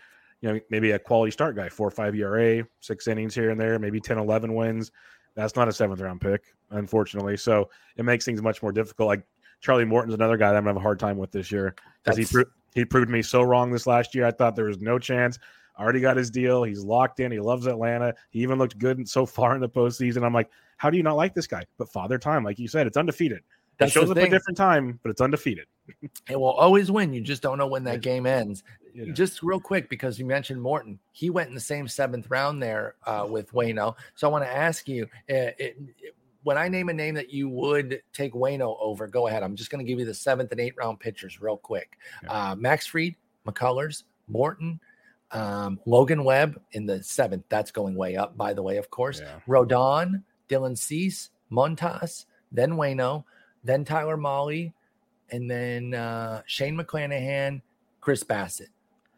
you 0.40 0.52
know, 0.52 0.60
maybe 0.70 0.92
a 0.92 0.98
quality 0.98 1.30
start 1.30 1.56
guy, 1.56 1.68
four 1.68 1.88
or 1.88 1.90
five 1.90 2.14
ERA, 2.14 2.66
six 2.80 3.08
innings 3.08 3.34
here 3.34 3.50
and 3.50 3.60
there, 3.60 3.78
maybe 3.78 4.00
10, 4.00 4.18
11 4.18 4.54
wins. 4.54 4.92
That's 5.34 5.56
not 5.56 5.68
a 5.68 5.72
seventh 5.72 6.00
round 6.00 6.20
pick, 6.20 6.44
unfortunately. 6.70 7.36
So 7.36 7.70
it 7.96 8.04
makes 8.04 8.24
things 8.24 8.42
much 8.42 8.62
more 8.62 8.72
difficult. 8.72 9.08
Like 9.08 9.26
Charlie 9.60 9.84
Morton's 9.84 10.14
another 10.14 10.36
guy 10.36 10.50
that 10.50 10.56
I'm 10.56 10.64
gonna 10.64 10.70
have 10.70 10.76
a 10.76 10.80
hard 10.80 10.98
time 10.98 11.18
with 11.18 11.30
this 11.30 11.50
year 11.50 11.74
because 12.02 12.16
he 12.16 12.24
pro- 12.24 12.50
he 12.74 12.84
proved 12.84 13.10
me 13.10 13.22
so 13.22 13.42
wrong 13.42 13.70
this 13.70 13.86
last 13.86 14.14
year. 14.14 14.26
I 14.26 14.30
thought 14.30 14.56
there 14.56 14.66
was 14.66 14.80
no 14.80 14.98
chance. 14.98 15.38
I 15.76 15.82
Already 15.82 16.00
got 16.00 16.16
his 16.16 16.30
deal. 16.30 16.62
He's 16.62 16.82
locked 16.82 17.20
in. 17.20 17.30
He 17.30 17.40
loves 17.40 17.66
Atlanta. 17.66 18.14
He 18.30 18.40
even 18.40 18.58
looked 18.58 18.78
good 18.78 19.06
so 19.08 19.26
far 19.26 19.54
in 19.54 19.60
the 19.60 19.68
postseason. 19.68 20.24
I'm 20.24 20.32
like, 20.32 20.50
how 20.78 20.88
do 20.88 20.96
you 20.96 21.02
not 21.02 21.16
like 21.16 21.34
this 21.34 21.46
guy? 21.46 21.64
But 21.78 21.90
father 21.90 22.18
time, 22.18 22.44
like 22.44 22.58
you 22.58 22.68
said, 22.68 22.86
it's 22.86 22.96
undefeated. 22.96 23.42
That 23.78 23.92
shows 23.92 24.10
up 24.10 24.16
a 24.16 24.28
different 24.28 24.56
time, 24.56 24.98
but 25.02 25.10
it's 25.10 25.20
undefeated. 25.20 25.66
it 26.28 26.38
will 26.38 26.52
always 26.52 26.90
win. 26.90 27.12
You 27.12 27.20
just 27.20 27.42
don't 27.42 27.58
know 27.58 27.66
when 27.66 27.84
that 27.84 28.00
game 28.00 28.26
ends. 28.26 28.64
Yeah. 28.94 29.12
Just 29.12 29.42
real 29.42 29.60
quick, 29.60 29.90
because 29.90 30.18
you 30.18 30.24
mentioned 30.24 30.60
Morton, 30.62 30.98
he 31.12 31.28
went 31.28 31.50
in 31.50 31.54
the 31.54 31.60
same 31.60 31.86
seventh 31.86 32.30
round 32.30 32.62
there 32.62 32.94
uh, 33.04 33.26
with 33.28 33.52
Wayno. 33.52 33.94
So 34.14 34.28
I 34.28 34.32
want 34.32 34.44
to 34.44 34.54
ask 34.54 34.88
you, 34.88 35.04
uh, 35.04 35.52
it, 35.58 35.76
it, 35.98 36.16
when 36.42 36.56
I 36.56 36.68
name 36.68 36.88
a 36.88 36.94
name 36.94 37.14
that 37.16 37.30
you 37.30 37.48
would 37.50 38.00
take 38.14 38.32
Wayno 38.32 38.76
over, 38.80 39.06
go 39.06 39.26
ahead. 39.26 39.42
I'm 39.42 39.56
just 39.56 39.70
going 39.70 39.84
to 39.84 39.90
give 39.90 39.98
you 39.98 40.06
the 40.06 40.14
seventh 40.14 40.52
and 40.52 40.60
eighth 40.60 40.76
round 40.78 40.98
pitchers 40.98 41.40
real 41.42 41.58
quick. 41.58 41.98
Yeah. 42.22 42.52
Uh, 42.52 42.56
Max 42.56 42.86
Fried, 42.86 43.16
McCullers, 43.46 44.04
Morton, 44.28 44.80
um, 45.32 45.78
Logan 45.84 46.24
Webb 46.24 46.60
in 46.72 46.86
the 46.86 47.02
seventh. 47.02 47.44
That's 47.50 47.70
going 47.70 47.94
way 47.94 48.16
up, 48.16 48.36
by 48.36 48.54
the 48.54 48.62
way, 48.62 48.78
of 48.78 48.88
course. 48.90 49.20
Yeah. 49.20 49.40
Rodon, 49.46 50.22
Dylan 50.48 50.78
Cease, 50.78 51.30
Montas, 51.52 52.24
then 52.52 52.72
Wayno 52.72 53.24
then 53.66 53.84
Tyler 53.84 54.16
Mahle, 54.16 54.72
and 55.30 55.50
then 55.50 55.94
uh, 55.94 56.42
Shane 56.46 56.76
McClanahan, 56.76 57.60
Chris 58.00 58.22
Bassitt. 58.22 58.68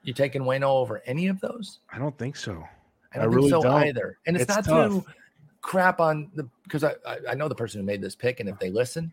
You 0.03 0.15
taking 0.15 0.43
Wayno 0.43 0.65
over 0.65 1.03
any 1.05 1.27
of 1.27 1.41
those? 1.41 1.81
I 1.93 1.99
don't 1.99 2.17
think 2.17 2.37
so. 2.37 2.53
I 3.13 3.19
don't 3.19 3.25
I 3.25 3.29
think 3.29 3.35
really 3.35 3.51
so 3.51 3.63
don't. 3.63 3.83
either. 3.83 4.19
And 4.27 4.37
it's, 4.37 4.45
it's 4.45 4.55
not 4.55 4.65
tough. 4.65 5.05
to 5.05 5.05
crap 5.61 6.01
on 6.01 6.31
the 6.35 6.49
because 6.65 6.85
I, 6.85 6.95
I 7.29 7.35
know 7.35 7.49
the 7.49 7.55
person 7.55 7.81
who 7.81 7.87
made 7.87 8.01
this 8.01 8.15
pick, 8.15 8.41
and 8.41 8.49
if 8.49 8.59
they 8.59 8.71
listen, 8.71 9.13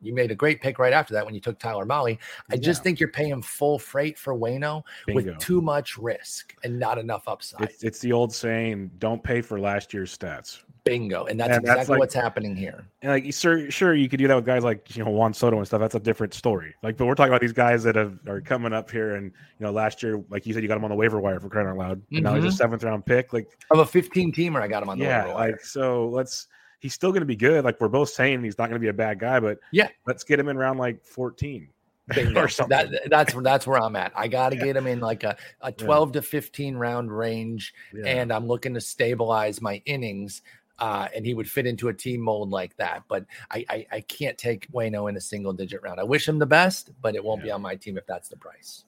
you 0.00 0.14
made 0.14 0.30
a 0.30 0.34
great 0.34 0.60
pick 0.60 0.78
right 0.78 0.92
after 0.92 1.14
that 1.14 1.24
when 1.24 1.34
you 1.34 1.40
took 1.40 1.58
Tyler 1.58 1.84
Mahle. 1.84 2.18
I 2.50 2.54
yeah. 2.54 2.56
just 2.56 2.82
think 2.82 3.00
you're 3.00 3.08
paying 3.08 3.42
full 3.42 3.78
freight 3.78 4.18
for 4.18 4.34
Wayno 4.34 4.82
Bingo. 5.06 5.32
with 5.32 5.38
too 5.38 5.60
much 5.60 5.98
risk 5.98 6.54
and 6.64 6.78
not 6.78 6.98
enough 6.98 7.28
upside. 7.28 7.62
It's, 7.62 7.82
it's, 7.82 7.98
the 7.98 8.12
old 8.12 8.32
saying: 8.32 8.90
"Don't 8.98 9.22
pay 9.22 9.40
for 9.40 9.58
last 9.58 9.92
year's 9.92 10.16
stats." 10.16 10.62
Bingo, 10.88 11.26
and 11.26 11.38
that's 11.38 11.50
and 11.50 11.60
exactly 11.60 11.80
that's 11.80 11.88
like, 11.90 11.98
what's 11.98 12.14
happening 12.14 12.56
here. 12.56 12.86
And 13.02 13.12
like, 13.12 13.34
sure, 13.34 13.70
sure, 13.70 13.94
you 13.94 14.08
could 14.08 14.18
do 14.18 14.26
that 14.28 14.34
with 14.34 14.46
guys 14.46 14.64
like 14.64 14.96
you 14.96 15.04
know 15.04 15.10
Juan 15.10 15.34
Soto 15.34 15.58
and 15.58 15.66
stuff. 15.66 15.80
That's 15.80 15.94
a 15.94 16.00
different 16.00 16.32
story. 16.32 16.74
Like, 16.82 16.96
but 16.96 17.06
we're 17.06 17.14
talking 17.14 17.30
about 17.30 17.42
these 17.42 17.52
guys 17.52 17.82
that 17.82 17.94
have 17.94 18.18
are 18.26 18.40
coming 18.40 18.72
up 18.72 18.90
here, 18.90 19.16
and 19.16 19.26
you 19.26 19.66
know, 19.66 19.70
last 19.70 20.02
year, 20.02 20.22
like 20.30 20.46
you 20.46 20.54
said, 20.54 20.62
you 20.62 20.68
got 20.68 20.78
him 20.78 20.84
on 20.84 20.90
the 20.90 20.96
waiver 20.96 21.20
wire 21.20 21.40
for 21.40 21.50
crying 21.50 21.68
out 21.68 21.76
loud. 21.76 22.00
Mm-hmm. 22.00 22.22
now 22.22 22.34
he's 22.34 22.44
a 22.44 22.48
mm-hmm. 22.48 22.56
seventh 22.56 22.84
round 22.84 23.04
pick. 23.04 23.32
Like 23.32 23.48
of 23.70 23.80
a 23.80 23.86
15 23.86 24.32
teamer, 24.32 24.62
I 24.62 24.68
got 24.68 24.82
him 24.82 24.88
on 24.88 24.98
the 24.98 25.04
yeah, 25.04 25.24
waiver 25.24 25.34
wire. 25.34 25.50
Like, 25.52 25.60
so 25.60 26.08
let's. 26.08 26.46
He's 26.80 26.94
still 26.94 27.10
going 27.10 27.22
to 27.22 27.26
be 27.26 27.36
good. 27.36 27.64
Like 27.64 27.80
we're 27.80 27.88
both 27.88 28.10
saying, 28.10 28.42
he's 28.44 28.58
not 28.58 28.68
going 28.68 28.80
to 28.80 28.84
be 28.84 28.88
a 28.88 28.92
bad 28.92 29.18
guy, 29.18 29.40
but 29.40 29.58
yeah, 29.72 29.88
let's 30.06 30.24
get 30.24 30.38
him 30.38 30.48
in 30.48 30.56
round 30.56 30.78
like 30.78 31.04
14. 31.04 31.68
or 32.36 32.48
something. 32.48 32.70
That, 32.70 33.10
that's 33.10 33.34
that's 33.34 33.66
where 33.66 33.78
I'm 33.78 33.94
at. 33.94 34.12
I 34.16 34.28
got 34.28 34.50
to 34.50 34.56
yeah. 34.56 34.64
get 34.64 34.76
him 34.78 34.86
in 34.86 34.98
like 34.98 35.24
a, 35.24 35.36
a 35.60 35.70
12 35.70 36.08
yeah. 36.08 36.12
to 36.14 36.22
15 36.22 36.76
round 36.76 37.12
range, 37.12 37.74
yeah. 37.92 38.06
and 38.06 38.32
I'm 38.32 38.46
looking 38.46 38.72
to 38.74 38.80
stabilize 38.80 39.60
my 39.60 39.82
innings 39.84 40.40
uh, 40.78 41.08
and 41.14 41.26
he 41.26 41.34
would 41.34 41.50
fit 41.50 41.66
into 41.66 41.88
a 41.88 41.94
team 41.94 42.20
mold 42.20 42.50
like 42.50 42.76
that. 42.76 43.02
But 43.08 43.24
I, 43.50 43.64
I, 43.68 43.86
I 43.92 44.00
can't 44.02 44.38
take 44.38 44.70
Wayno 44.72 45.08
in 45.08 45.16
a 45.16 45.20
single 45.20 45.52
digit 45.52 45.82
round. 45.82 45.98
I 46.00 46.04
wish 46.04 46.28
him 46.28 46.38
the 46.38 46.46
best, 46.46 46.90
but 47.00 47.14
it 47.14 47.24
won't 47.24 47.42
be 47.42 47.50
on 47.50 47.62
my 47.62 47.74
team 47.74 47.98
if 47.98 48.06
that's 48.06 48.28
the 48.28 48.36
price. 48.36 48.84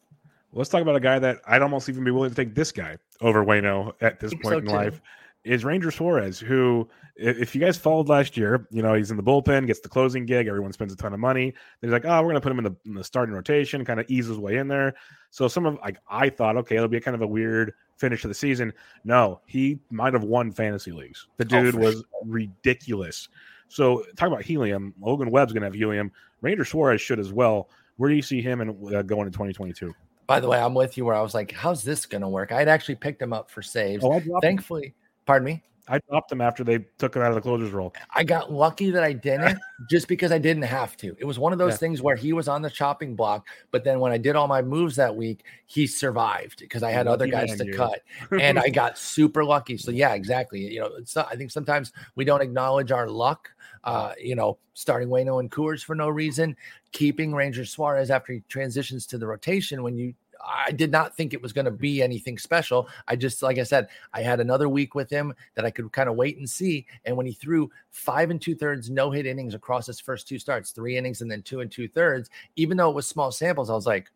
Let's 0.52 0.68
talk 0.68 0.82
about 0.82 0.96
a 0.96 1.00
guy 1.00 1.18
that 1.18 1.40
I'd 1.46 1.62
almost 1.62 1.88
even 1.88 2.02
be 2.04 2.10
willing 2.10 2.30
to 2.30 2.36
take 2.36 2.54
this 2.54 2.72
guy 2.72 2.96
over 3.20 3.44
Wayno 3.44 3.92
at 4.00 4.18
this 4.18 4.32
point 4.34 4.46
so 4.46 4.58
in 4.58 4.66
too. 4.66 4.72
life. 4.72 5.00
Is 5.42 5.64
Ranger 5.64 5.90
Suarez, 5.90 6.38
who, 6.38 6.86
if 7.16 7.54
you 7.54 7.62
guys 7.62 7.78
followed 7.78 8.10
last 8.10 8.36
year, 8.36 8.66
you 8.70 8.82
know, 8.82 8.92
he's 8.92 9.10
in 9.10 9.16
the 9.16 9.22
bullpen, 9.22 9.66
gets 9.66 9.80
the 9.80 9.88
closing 9.88 10.26
gig, 10.26 10.46
everyone 10.46 10.72
spends 10.72 10.92
a 10.92 10.96
ton 10.96 11.14
of 11.14 11.20
money. 11.20 11.54
They're 11.80 11.90
like, 11.90 12.04
oh, 12.04 12.20
we're 12.20 12.28
going 12.28 12.34
to 12.34 12.40
put 12.42 12.52
him 12.52 12.58
in 12.58 12.64
the, 12.64 12.76
in 12.84 12.94
the 12.94 13.04
starting 13.04 13.34
rotation, 13.34 13.82
kind 13.84 13.98
of 13.98 14.06
ease 14.10 14.26
his 14.26 14.36
way 14.36 14.56
in 14.56 14.68
there. 14.68 14.94
So 15.30 15.48
some 15.48 15.64
of, 15.64 15.78
like, 15.82 15.98
I 16.10 16.28
thought, 16.28 16.58
okay, 16.58 16.76
it'll 16.76 16.88
be 16.88 17.00
kind 17.00 17.14
of 17.14 17.22
a 17.22 17.26
weird 17.26 17.72
finish 17.96 18.20
to 18.22 18.28
the 18.28 18.34
season. 18.34 18.72
No, 19.04 19.40
he 19.46 19.78
might 19.90 20.12
have 20.12 20.24
won 20.24 20.52
fantasy 20.52 20.92
leagues. 20.92 21.26
The 21.38 21.44
oh, 21.44 21.62
dude 21.62 21.74
oh, 21.76 21.78
was 21.78 21.94
sure. 21.94 22.04
ridiculous. 22.26 23.28
So 23.68 24.04
talk 24.16 24.28
about 24.28 24.42
helium. 24.42 24.92
Logan 25.00 25.30
Webb's 25.30 25.52
going 25.52 25.62
to 25.62 25.66
have 25.68 25.74
helium. 25.74 26.12
Ranger 26.42 26.64
Suarez 26.66 27.00
should 27.00 27.18
as 27.18 27.32
well. 27.32 27.70
Where 27.96 28.10
do 28.10 28.16
you 28.16 28.22
see 28.22 28.42
him 28.42 28.60
and 28.60 28.94
uh, 28.94 29.02
going 29.02 29.26
in 29.26 29.32
2022? 29.32 29.94
By 30.26 30.40
the 30.40 30.48
way, 30.48 30.60
I'm 30.60 30.74
with 30.74 30.96
you 30.96 31.04
where 31.04 31.14
I 31.14 31.22
was 31.22 31.34
like, 31.34 31.52
how's 31.52 31.82
this 31.82 32.06
going 32.06 32.22
to 32.22 32.28
work? 32.28 32.52
I 32.52 32.58
had 32.58 32.68
actually 32.68 32.94
picked 32.96 33.20
him 33.20 33.32
up 33.32 33.50
for 33.50 33.62
saves. 33.62 34.04
Oh, 34.04 34.20
Thankfully. 34.40 34.94
Pardon 35.26 35.46
me. 35.46 35.62
I 35.90 35.98
dropped 36.08 36.30
him 36.30 36.40
after 36.40 36.62
they 36.62 36.78
took 36.98 37.16
it 37.16 37.22
out 37.22 37.30
of 37.30 37.34
the 37.34 37.40
closers 37.40 37.72
role. 37.72 37.92
I 38.14 38.22
got 38.22 38.52
lucky 38.52 38.92
that 38.92 39.02
I 39.02 39.12
didn't 39.12 39.58
just 39.90 40.06
because 40.06 40.30
I 40.30 40.38
didn't 40.38 40.62
have 40.62 40.96
to. 40.98 41.16
It 41.18 41.24
was 41.24 41.36
one 41.36 41.52
of 41.52 41.58
those 41.58 41.72
yeah. 41.72 41.78
things 41.78 42.00
where 42.00 42.14
he 42.14 42.32
was 42.32 42.46
on 42.46 42.62
the 42.62 42.70
chopping 42.70 43.16
block, 43.16 43.48
but 43.72 43.82
then 43.82 43.98
when 43.98 44.12
I 44.12 44.16
did 44.16 44.36
all 44.36 44.46
my 44.46 44.62
moves 44.62 44.94
that 44.96 45.14
week, 45.14 45.42
he 45.66 45.88
survived 45.88 46.60
because 46.60 46.84
I 46.84 46.92
had 46.92 47.06
lucky 47.06 47.14
other 47.14 47.26
guys 47.26 47.56
to 47.58 47.66
you. 47.66 47.74
cut, 47.74 48.02
and 48.40 48.56
I 48.56 48.68
got 48.68 48.98
super 48.98 49.44
lucky. 49.44 49.76
So 49.76 49.90
yeah, 49.90 50.14
exactly. 50.14 50.60
You 50.60 50.80
know, 50.80 50.90
it's 50.96 51.16
not, 51.16 51.26
I 51.28 51.34
think 51.34 51.50
sometimes 51.50 51.92
we 52.14 52.24
don't 52.24 52.40
acknowledge 52.40 52.92
our 52.92 53.08
luck. 53.08 53.50
Uh, 53.82 54.12
you 54.20 54.36
know, 54.36 54.58
starting 54.74 55.08
Wayno 55.08 55.40
and 55.40 55.50
Coors 55.50 55.82
for 55.82 55.94
no 55.94 56.08
reason, 56.08 56.54
keeping 56.92 57.34
Ranger 57.34 57.64
Suarez 57.64 58.10
after 58.10 58.34
he 58.34 58.42
transitions 58.48 59.06
to 59.06 59.18
the 59.18 59.26
rotation 59.26 59.82
when 59.82 59.96
you 59.96 60.14
I 60.44 60.72
did 60.72 60.90
not 60.90 61.16
think 61.16 61.32
it 61.32 61.42
was 61.42 61.52
going 61.52 61.66
to 61.66 61.70
be 61.70 62.02
anything 62.02 62.38
special. 62.38 62.88
I 63.06 63.16
just, 63.16 63.42
like 63.42 63.58
I 63.58 63.62
said, 63.62 63.88
I 64.12 64.22
had 64.22 64.40
another 64.40 64.68
week 64.68 64.94
with 64.94 65.10
him 65.10 65.34
that 65.54 65.64
I 65.64 65.70
could 65.70 65.92
kind 65.92 66.08
of 66.08 66.16
wait 66.16 66.38
and 66.38 66.48
see. 66.48 66.86
And 67.04 67.16
when 67.16 67.26
he 67.26 67.32
threw 67.32 67.70
five 67.90 68.30
and 68.30 68.40
two 68.40 68.54
thirds 68.54 68.90
no 68.90 69.10
hit 69.10 69.26
innings 69.26 69.54
across 69.54 69.86
his 69.86 70.00
first 70.00 70.28
two 70.28 70.38
starts, 70.38 70.70
three 70.70 70.96
innings 70.96 71.20
and 71.20 71.30
then 71.30 71.42
two 71.42 71.60
and 71.60 71.70
two 71.70 71.88
thirds, 71.88 72.30
even 72.56 72.76
though 72.76 72.90
it 72.90 72.94
was 72.94 73.06
small 73.06 73.30
samples, 73.30 73.70
I 73.70 73.74
was 73.74 73.86
like, 73.86 74.10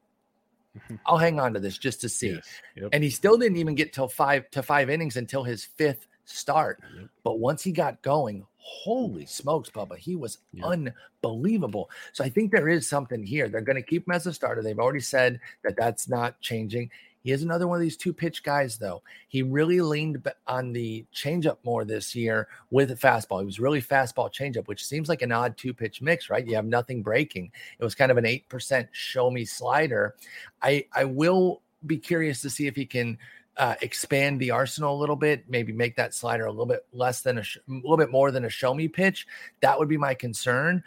I'll 1.06 1.18
hang 1.18 1.38
on 1.38 1.54
to 1.54 1.60
this 1.60 1.78
just 1.78 2.00
to 2.02 2.08
see. 2.08 2.30
Yes. 2.30 2.48
Yep. 2.76 2.90
And 2.92 3.04
he 3.04 3.10
still 3.10 3.36
didn't 3.36 3.58
even 3.58 3.74
get 3.74 3.92
till 3.92 4.08
five 4.08 4.50
to 4.50 4.62
five 4.62 4.90
innings 4.90 5.16
until 5.16 5.44
his 5.44 5.64
fifth 5.64 6.06
start. 6.24 6.80
Yep. 6.98 7.08
But 7.22 7.38
once 7.38 7.62
he 7.62 7.72
got 7.72 8.02
going, 8.02 8.46
holy 8.66 9.26
smokes, 9.26 9.68
Bubba, 9.68 9.98
he 9.98 10.16
was 10.16 10.38
unbelievable. 10.62 11.90
So 12.14 12.24
I 12.24 12.30
think 12.30 12.50
there 12.50 12.70
is 12.70 12.88
something 12.88 13.22
here. 13.22 13.46
They're 13.46 13.60
going 13.60 13.76
to 13.76 13.82
keep 13.82 14.06
him 14.06 14.14
as 14.14 14.26
a 14.26 14.32
starter. 14.32 14.62
They've 14.62 14.78
already 14.78 15.00
said 15.00 15.38
that 15.64 15.76
that's 15.76 16.08
not 16.08 16.40
changing. 16.40 16.90
He 17.22 17.32
is 17.32 17.42
another 17.42 17.68
one 17.68 17.76
of 17.76 17.82
these 17.82 17.98
two 17.98 18.14
pitch 18.14 18.42
guys, 18.42 18.78
though. 18.78 19.02
He 19.28 19.42
really 19.42 19.82
leaned 19.82 20.26
on 20.46 20.72
the 20.72 21.04
changeup 21.14 21.58
more 21.62 21.84
this 21.84 22.14
year 22.14 22.48
with 22.70 22.88
the 22.88 22.94
fastball. 22.94 23.40
He 23.40 23.46
was 23.46 23.60
really 23.60 23.82
fastball 23.82 24.32
changeup, 24.32 24.66
which 24.66 24.84
seems 24.84 25.10
like 25.10 25.20
an 25.20 25.32
odd 25.32 25.58
two 25.58 25.74
pitch 25.74 26.00
mix, 26.00 26.30
right? 26.30 26.46
You 26.46 26.54
have 26.54 26.64
nothing 26.64 27.02
breaking. 27.02 27.52
It 27.78 27.84
was 27.84 27.94
kind 27.94 28.10
of 28.10 28.16
an 28.16 28.24
8% 28.24 28.88
show 28.92 29.30
me 29.30 29.44
slider. 29.44 30.14
I, 30.62 30.86
I 30.94 31.04
will 31.04 31.60
be 31.84 31.98
curious 31.98 32.40
to 32.40 32.50
see 32.50 32.66
if 32.66 32.76
he 32.76 32.86
can 32.86 33.18
uh, 33.56 33.74
expand 33.82 34.40
the 34.40 34.50
arsenal 34.50 34.96
a 34.96 35.00
little 35.00 35.16
bit, 35.16 35.44
maybe 35.48 35.72
make 35.72 35.96
that 35.96 36.14
slider 36.14 36.46
a 36.46 36.50
little 36.50 36.66
bit 36.66 36.84
less 36.92 37.20
than 37.20 37.38
a, 37.38 37.42
sh- 37.42 37.58
a 37.68 37.72
little 37.72 37.96
bit 37.96 38.10
more 38.10 38.30
than 38.30 38.44
a 38.44 38.50
show 38.50 38.74
me 38.74 38.88
pitch. 38.88 39.26
That 39.60 39.78
would 39.78 39.88
be 39.88 39.96
my 39.96 40.14
concern. 40.14 40.82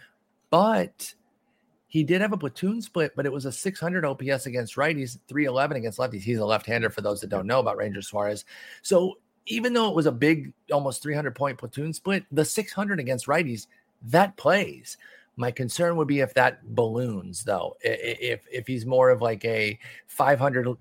But 0.49 1.13
he 1.87 2.03
did 2.03 2.21
have 2.21 2.33
a 2.33 2.37
platoon 2.37 2.81
split, 2.81 3.13
but 3.15 3.25
it 3.25 3.31
was 3.31 3.45
a 3.45 3.51
600 3.51 4.05
OPS 4.05 4.45
against 4.45 4.75
righties, 4.75 5.17
311 5.27 5.77
against 5.77 5.99
lefties. 5.99 6.21
He's 6.21 6.39
a 6.39 6.45
left 6.45 6.65
hander 6.65 6.89
for 6.89 7.01
those 7.01 7.21
that 7.21 7.29
don't 7.29 7.47
know 7.47 7.59
about 7.59 7.77
Ranger 7.77 8.01
Suarez. 8.01 8.43
So 8.81 9.17
even 9.45 9.73
though 9.73 9.89
it 9.89 9.95
was 9.95 10.05
a 10.05 10.11
big, 10.11 10.53
almost 10.71 11.01
300 11.01 11.33
point 11.33 11.57
platoon 11.57 11.93
split, 11.93 12.25
the 12.31 12.43
600 12.43 12.99
against 12.99 13.27
righties, 13.27 13.67
that 14.03 14.35
plays. 14.35 14.97
My 15.37 15.51
concern 15.51 15.95
would 15.97 16.07
be 16.07 16.19
if 16.19 16.33
that 16.33 16.75
balloons, 16.75 17.43
though. 17.43 17.77
If 17.81 18.45
if 18.51 18.65
he's 18.65 18.85
more 18.85 19.11
of 19.11 19.21
like 19.21 19.45
a 19.45 19.77
500 20.07 20.75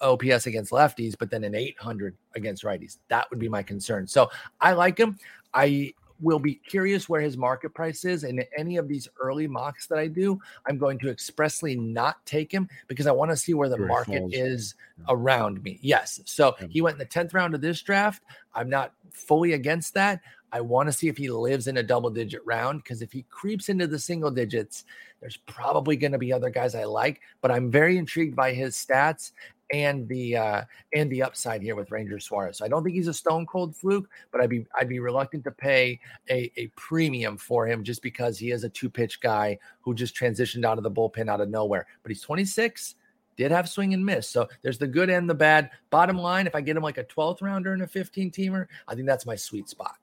OPS 0.00 0.46
against 0.46 0.72
lefties, 0.72 1.14
but 1.18 1.30
then 1.30 1.44
an 1.44 1.54
800 1.54 2.16
against 2.34 2.64
righties. 2.64 2.98
That 3.08 3.28
would 3.30 3.38
be 3.38 3.48
my 3.48 3.62
concern. 3.62 4.06
So 4.06 4.30
I 4.60 4.72
like 4.72 4.98
him. 4.98 5.18
I 5.54 5.92
will 6.20 6.38
be 6.38 6.54
curious 6.54 7.08
where 7.08 7.20
his 7.20 7.36
market 7.36 7.74
price 7.74 8.04
is. 8.04 8.24
And 8.24 8.44
any 8.56 8.76
of 8.76 8.88
these 8.88 9.08
early 9.20 9.46
mocks 9.46 9.86
that 9.86 9.98
I 9.98 10.08
do, 10.08 10.40
I'm 10.66 10.76
going 10.78 10.98
to 11.00 11.10
expressly 11.10 11.76
not 11.76 12.24
take 12.26 12.50
him 12.52 12.68
because 12.88 13.06
I 13.06 13.12
want 13.12 13.30
to 13.30 13.36
see 13.36 13.54
where 13.54 13.68
the 13.68 13.78
market 13.78 14.24
is 14.32 14.74
around 15.08 15.62
me. 15.62 15.78
Yes. 15.80 16.20
So 16.24 16.56
he 16.70 16.80
went 16.80 16.94
in 16.94 16.98
the 16.98 17.06
10th 17.06 17.34
round 17.34 17.54
of 17.54 17.60
this 17.60 17.80
draft. 17.82 18.24
I'm 18.54 18.68
not 18.68 18.94
fully 19.12 19.52
against 19.52 19.94
that. 19.94 20.20
I 20.52 20.60
want 20.60 20.88
to 20.88 20.92
see 20.92 21.08
if 21.08 21.16
he 21.16 21.30
lives 21.30 21.66
in 21.66 21.76
a 21.76 21.82
double 21.82 22.10
digit 22.10 22.40
round 22.44 22.82
because 22.82 23.02
if 23.02 23.12
he 23.12 23.24
creeps 23.28 23.68
into 23.68 23.86
the 23.86 23.98
single 23.98 24.30
digits, 24.30 24.84
there's 25.20 25.36
probably 25.36 25.96
going 25.96 26.12
to 26.12 26.18
be 26.18 26.32
other 26.32 26.50
guys 26.50 26.74
I 26.74 26.84
like, 26.84 27.20
but 27.40 27.50
I'm 27.50 27.70
very 27.70 27.98
intrigued 27.98 28.36
by 28.36 28.52
his 28.52 28.76
stats 28.76 29.32
and 29.72 30.08
the 30.08 30.36
uh, 30.36 30.62
and 30.94 31.10
the 31.10 31.22
upside 31.22 31.60
here 31.60 31.76
with 31.76 31.90
Ranger 31.90 32.18
Suarez. 32.18 32.58
So 32.58 32.64
I 32.64 32.68
don't 32.68 32.82
think 32.82 32.96
he's 32.96 33.08
a 33.08 33.14
stone 33.14 33.46
cold 33.46 33.76
fluke, 33.76 34.08
but 34.32 34.40
I'd 34.40 34.50
be 34.50 34.64
I'd 34.74 34.88
be 34.88 35.00
reluctant 35.00 35.44
to 35.44 35.50
pay 35.50 36.00
a, 36.30 36.50
a 36.56 36.68
premium 36.76 37.36
for 37.36 37.66
him 37.66 37.84
just 37.84 38.02
because 38.02 38.38
he 38.38 38.50
is 38.50 38.64
a 38.64 38.68
two 38.68 38.88
pitch 38.88 39.20
guy 39.20 39.58
who 39.80 39.94
just 39.94 40.16
transitioned 40.16 40.64
out 40.64 40.78
of 40.78 40.84
the 40.84 40.90
bullpen 40.90 41.28
out 41.28 41.40
of 41.40 41.50
nowhere. 41.50 41.86
But 42.02 42.10
he's 42.10 42.22
26, 42.22 42.94
did 43.36 43.50
have 43.50 43.68
swing 43.68 43.92
and 43.92 44.04
miss. 44.04 44.28
So 44.28 44.48
there's 44.62 44.78
the 44.78 44.86
good 44.86 45.10
and 45.10 45.28
the 45.28 45.34
bad. 45.34 45.70
Bottom 45.90 46.16
line, 46.18 46.46
if 46.46 46.54
I 46.54 46.60
get 46.60 46.76
him 46.76 46.82
like 46.82 46.98
a 46.98 47.04
12th 47.04 47.42
rounder 47.42 47.72
and 47.72 47.82
a 47.82 47.86
15 47.86 48.30
teamer, 48.30 48.66
I 48.86 48.94
think 48.94 49.06
that's 49.06 49.26
my 49.26 49.36
sweet 49.36 49.68
spot. 49.68 49.96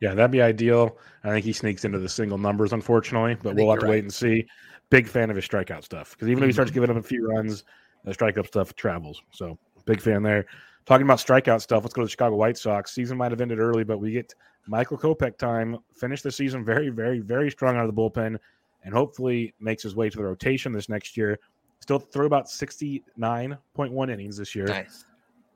Yeah, 0.00 0.14
that'd 0.14 0.30
be 0.30 0.42
ideal. 0.42 0.98
I 1.24 1.30
think 1.30 1.44
he 1.44 1.52
sneaks 1.52 1.84
into 1.84 1.98
the 1.98 2.08
single 2.08 2.38
numbers, 2.38 2.72
unfortunately, 2.72 3.36
but 3.42 3.54
we'll 3.54 3.70
have 3.70 3.80
to 3.80 3.86
right. 3.86 3.92
wait 3.92 4.04
and 4.04 4.12
see. 4.12 4.46
Big 4.90 5.08
fan 5.08 5.30
of 5.30 5.36
his 5.36 5.46
strikeout 5.46 5.82
stuff 5.82 6.12
because 6.12 6.28
even 6.28 6.44
if 6.44 6.48
he 6.48 6.52
starts 6.52 6.70
giving 6.72 6.90
up 6.90 6.96
a 6.96 7.02
few 7.02 7.26
runs, 7.26 7.64
the 8.04 8.12
strikeout 8.12 8.46
stuff 8.46 8.74
travels. 8.76 9.22
So 9.32 9.58
big 9.84 10.00
fan 10.00 10.22
there. 10.22 10.46
Talking 10.84 11.06
about 11.06 11.18
strikeout 11.18 11.60
stuff, 11.60 11.82
let's 11.82 11.94
go 11.94 12.02
to 12.02 12.06
the 12.06 12.10
Chicago 12.10 12.36
White 12.36 12.56
Sox. 12.56 12.94
Season 12.94 13.18
might 13.18 13.32
have 13.32 13.40
ended 13.40 13.58
early, 13.58 13.82
but 13.82 13.98
we 13.98 14.12
get 14.12 14.32
Michael 14.68 14.96
Kopech 14.96 15.36
time. 15.38 15.78
Finished 15.94 16.22
the 16.22 16.30
season 16.30 16.64
very, 16.64 16.90
very, 16.90 17.18
very 17.18 17.50
strong 17.50 17.76
out 17.76 17.88
of 17.88 17.94
the 17.94 18.00
bullpen, 18.00 18.38
and 18.84 18.94
hopefully 18.94 19.52
makes 19.58 19.82
his 19.82 19.96
way 19.96 20.08
to 20.08 20.16
the 20.16 20.24
rotation 20.24 20.72
this 20.72 20.88
next 20.88 21.16
year. 21.16 21.38
Still 21.80 21.98
threw 21.98 22.26
about 22.26 22.48
sixty 22.48 23.02
nine 23.16 23.58
point 23.74 23.92
one 23.92 24.10
innings 24.10 24.36
this 24.36 24.54
year. 24.54 24.66
Nice. 24.66 25.04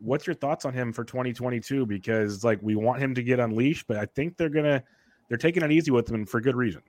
What's 0.00 0.26
your 0.26 0.34
thoughts 0.34 0.64
on 0.64 0.72
him 0.72 0.92
for 0.92 1.04
2022? 1.04 1.86
Because 1.86 2.42
like 2.44 2.58
we 2.62 2.74
want 2.74 3.00
him 3.00 3.14
to 3.14 3.22
get 3.22 3.38
unleashed, 3.38 3.86
but 3.86 3.96
I 3.96 4.06
think 4.06 4.36
they're 4.36 4.48
gonna 4.48 4.82
they're 5.28 5.38
taking 5.38 5.62
it 5.62 5.70
easy 5.70 5.90
with 5.90 6.10
him 6.10 6.26
for 6.26 6.40
good 6.40 6.56
reason. 6.56 6.82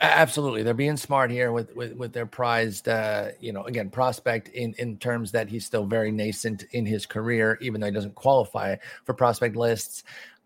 Absolutely, 0.00 0.62
they're 0.62 0.74
being 0.74 0.96
smart 0.96 1.30
here 1.30 1.52
with 1.52 1.74
with, 1.76 1.94
with 1.94 2.12
their 2.12 2.26
prized, 2.26 2.88
uh, 2.88 3.28
you 3.38 3.52
know, 3.52 3.64
again 3.64 3.88
prospect 3.88 4.48
in 4.48 4.74
in 4.78 4.96
terms 4.98 5.30
that 5.32 5.48
he's 5.48 5.64
still 5.64 5.86
very 5.86 6.10
nascent 6.10 6.64
in 6.72 6.84
his 6.84 7.06
career, 7.06 7.56
even 7.60 7.80
though 7.80 7.86
he 7.86 7.92
doesn't 7.92 8.14
qualify 8.14 8.76
for 9.04 9.14
prospect 9.14 9.56
lists. 9.56 10.02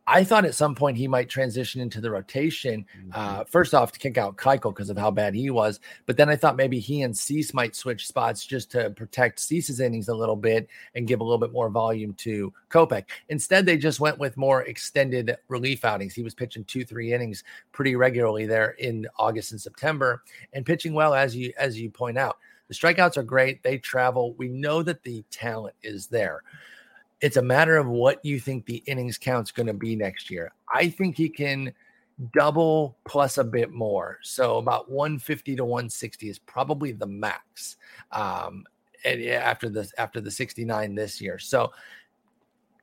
I 0.07 0.22
thought 0.22 0.44
at 0.44 0.55
some 0.55 0.74
point 0.74 0.98
he 0.98 1.09
might 1.09 1.28
transition 1.28 1.80
into 1.80 2.00
the 2.00 2.11
rotation. 2.11 2.84
Uh, 3.12 3.44
first 3.44 3.72
off, 3.72 3.92
to 3.92 3.98
kick 3.98 4.18
out 4.18 4.36
Keuchel 4.36 4.74
because 4.74 4.90
of 4.90 4.98
how 4.98 5.11
bad 5.11 5.34
he 5.34 5.48
was, 5.50 5.80
but 6.07 6.16
then 6.16 6.28
I 6.28 6.36
thought 6.36 6.57
maybe 6.57 6.78
he 6.78 7.02
and 7.02 7.16
Cease 7.16 7.55
might 7.55 7.74
switch 7.74 8.07
spots 8.07 8.44
just 8.44 8.70
to 8.72 8.90
protect 8.90 9.40
Cease's 9.40 9.80
innings 9.80 10.09
a 10.09 10.14
little 10.14 10.36
bit 10.36 10.68
and 10.94 11.09
give 11.09 11.20
a 11.20 11.24
little 11.24 11.38
bit 11.38 11.52
more 11.52 11.70
volume 11.70 12.12
to 12.14 12.52
Kopech. 12.70 13.05
Instead, 13.30 13.64
they 13.64 13.78
just 13.78 14.00
went 14.00 14.18
with 14.18 14.36
more 14.36 14.62
extended 14.62 15.36
relief 15.48 15.84
outings. 15.84 16.14
He 16.14 16.22
was 16.22 16.34
pitching 16.34 16.64
two, 16.64 16.84
three 16.84 17.12
innings 17.12 17.42
pretty 17.72 17.96
regularly 17.96 18.46
there 18.46 18.72
in 18.72 19.07
August 19.18 19.52
and 19.52 19.61
September 19.61 20.22
and 20.52 20.66
pitching 20.66 20.92
well 20.92 21.14
as 21.14 21.34
you 21.34 21.52
as 21.59 21.80
you 21.80 21.90
point 21.90 22.18
out. 22.18 22.38
The 22.68 22.74
strikeouts 22.74 23.16
are 23.16 23.22
great. 23.22 23.62
They 23.62 23.78
travel. 23.78 24.34
We 24.34 24.48
know 24.48 24.82
that 24.82 25.02
the 25.02 25.24
talent 25.30 25.76
is 25.82 26.07
there. 26.07 26.42
It's 27.21 27.37
a 27.37 27.43
matter 27.43 27.77
of 27.77 27.87
what 27.87 28.25
you 28.25 28.39
think 28.41 28.67
the 28.67 28.83
innings 28.87 29.19
count's 29.19 29.51
going 29.51 29.67
to 29.67 29.75
be 29.75 29.97
next 29.97 30.31
year. 30.31 30.53
I 30.73 30.89
think 30.89 31.17
he 31.17 31.29
can 31.29 31.73
double 32.33 32.97
plus 33.07 33.39
a 33.39 33.45
bit 33.45 33.73
more. 33.73 34.19
So 34.23 34.59
about 34.59 34.91
150 34.91 35.57
to 35.57 35.65
160 35.65 36.29
is 36.29 36.39
probably 36.39 36.93
the 36.93 37.07
max. 37.07 37.77
Um, 38.12 38.65
and 39.05 39.23
after 39.25 39.69
this 39.69 39.93
after 39.99 40.21
the 40.21 40.31
69 40.31 40.95
this 40.95 41.21
year. 41.21 41.39
So 41.39 41.73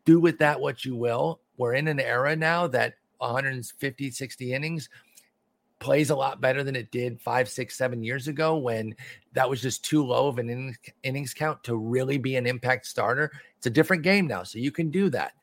do 0.05 0.19
with 0.19 0.37
that 0.39 0.59
what 0.59 0.85
you 0.85 0.95
will. 0.95 1.39
We're 1.57 1.73
in 1.73 1.87
an 1.87 1.99
era 1.99 2.35
now 2.35 2.67
that 2.67 2.95
150, 3.19 4.11
60 4.11 4.53
innings 4.53 4.89
plays 5.81 6.11
a 6.11 6.15
lot 6.15 6.39
better 6.39 6.63
than 6.63 6.75
it 6.77 6.91
did 6.91 7.19
five, 7.19 7.49
six, 7.49 7.75
seven 7.75 8.01
years 8.01 8.29
ago 8.29 8.55
when 8.55 8.95
that 9.33 9.49
was 9.49 9.61
just 9.61 9.83
too 9.83 10.05
low 10.05 10.27
of 10.27 10.37
an 10.37 10.49
innings, 10.49 10.77
innings 11.03 11.33
count 11.33 11.61
to 11.63 11.75
really 11.75 12.17
be 12.17 12.37
an 12.37 12.45
impact 12.45 12.85
starter. 12.85 13.31
It's 13.57 13.67
a 13.67 13.71
different 13.71 14.03
game 14.03 14.27
now, 14.27 14.43
so 14.43 14.59
you 14.59 14.71
can 14.71 14.89
do 14.89 15.09
that. 15.09 15.33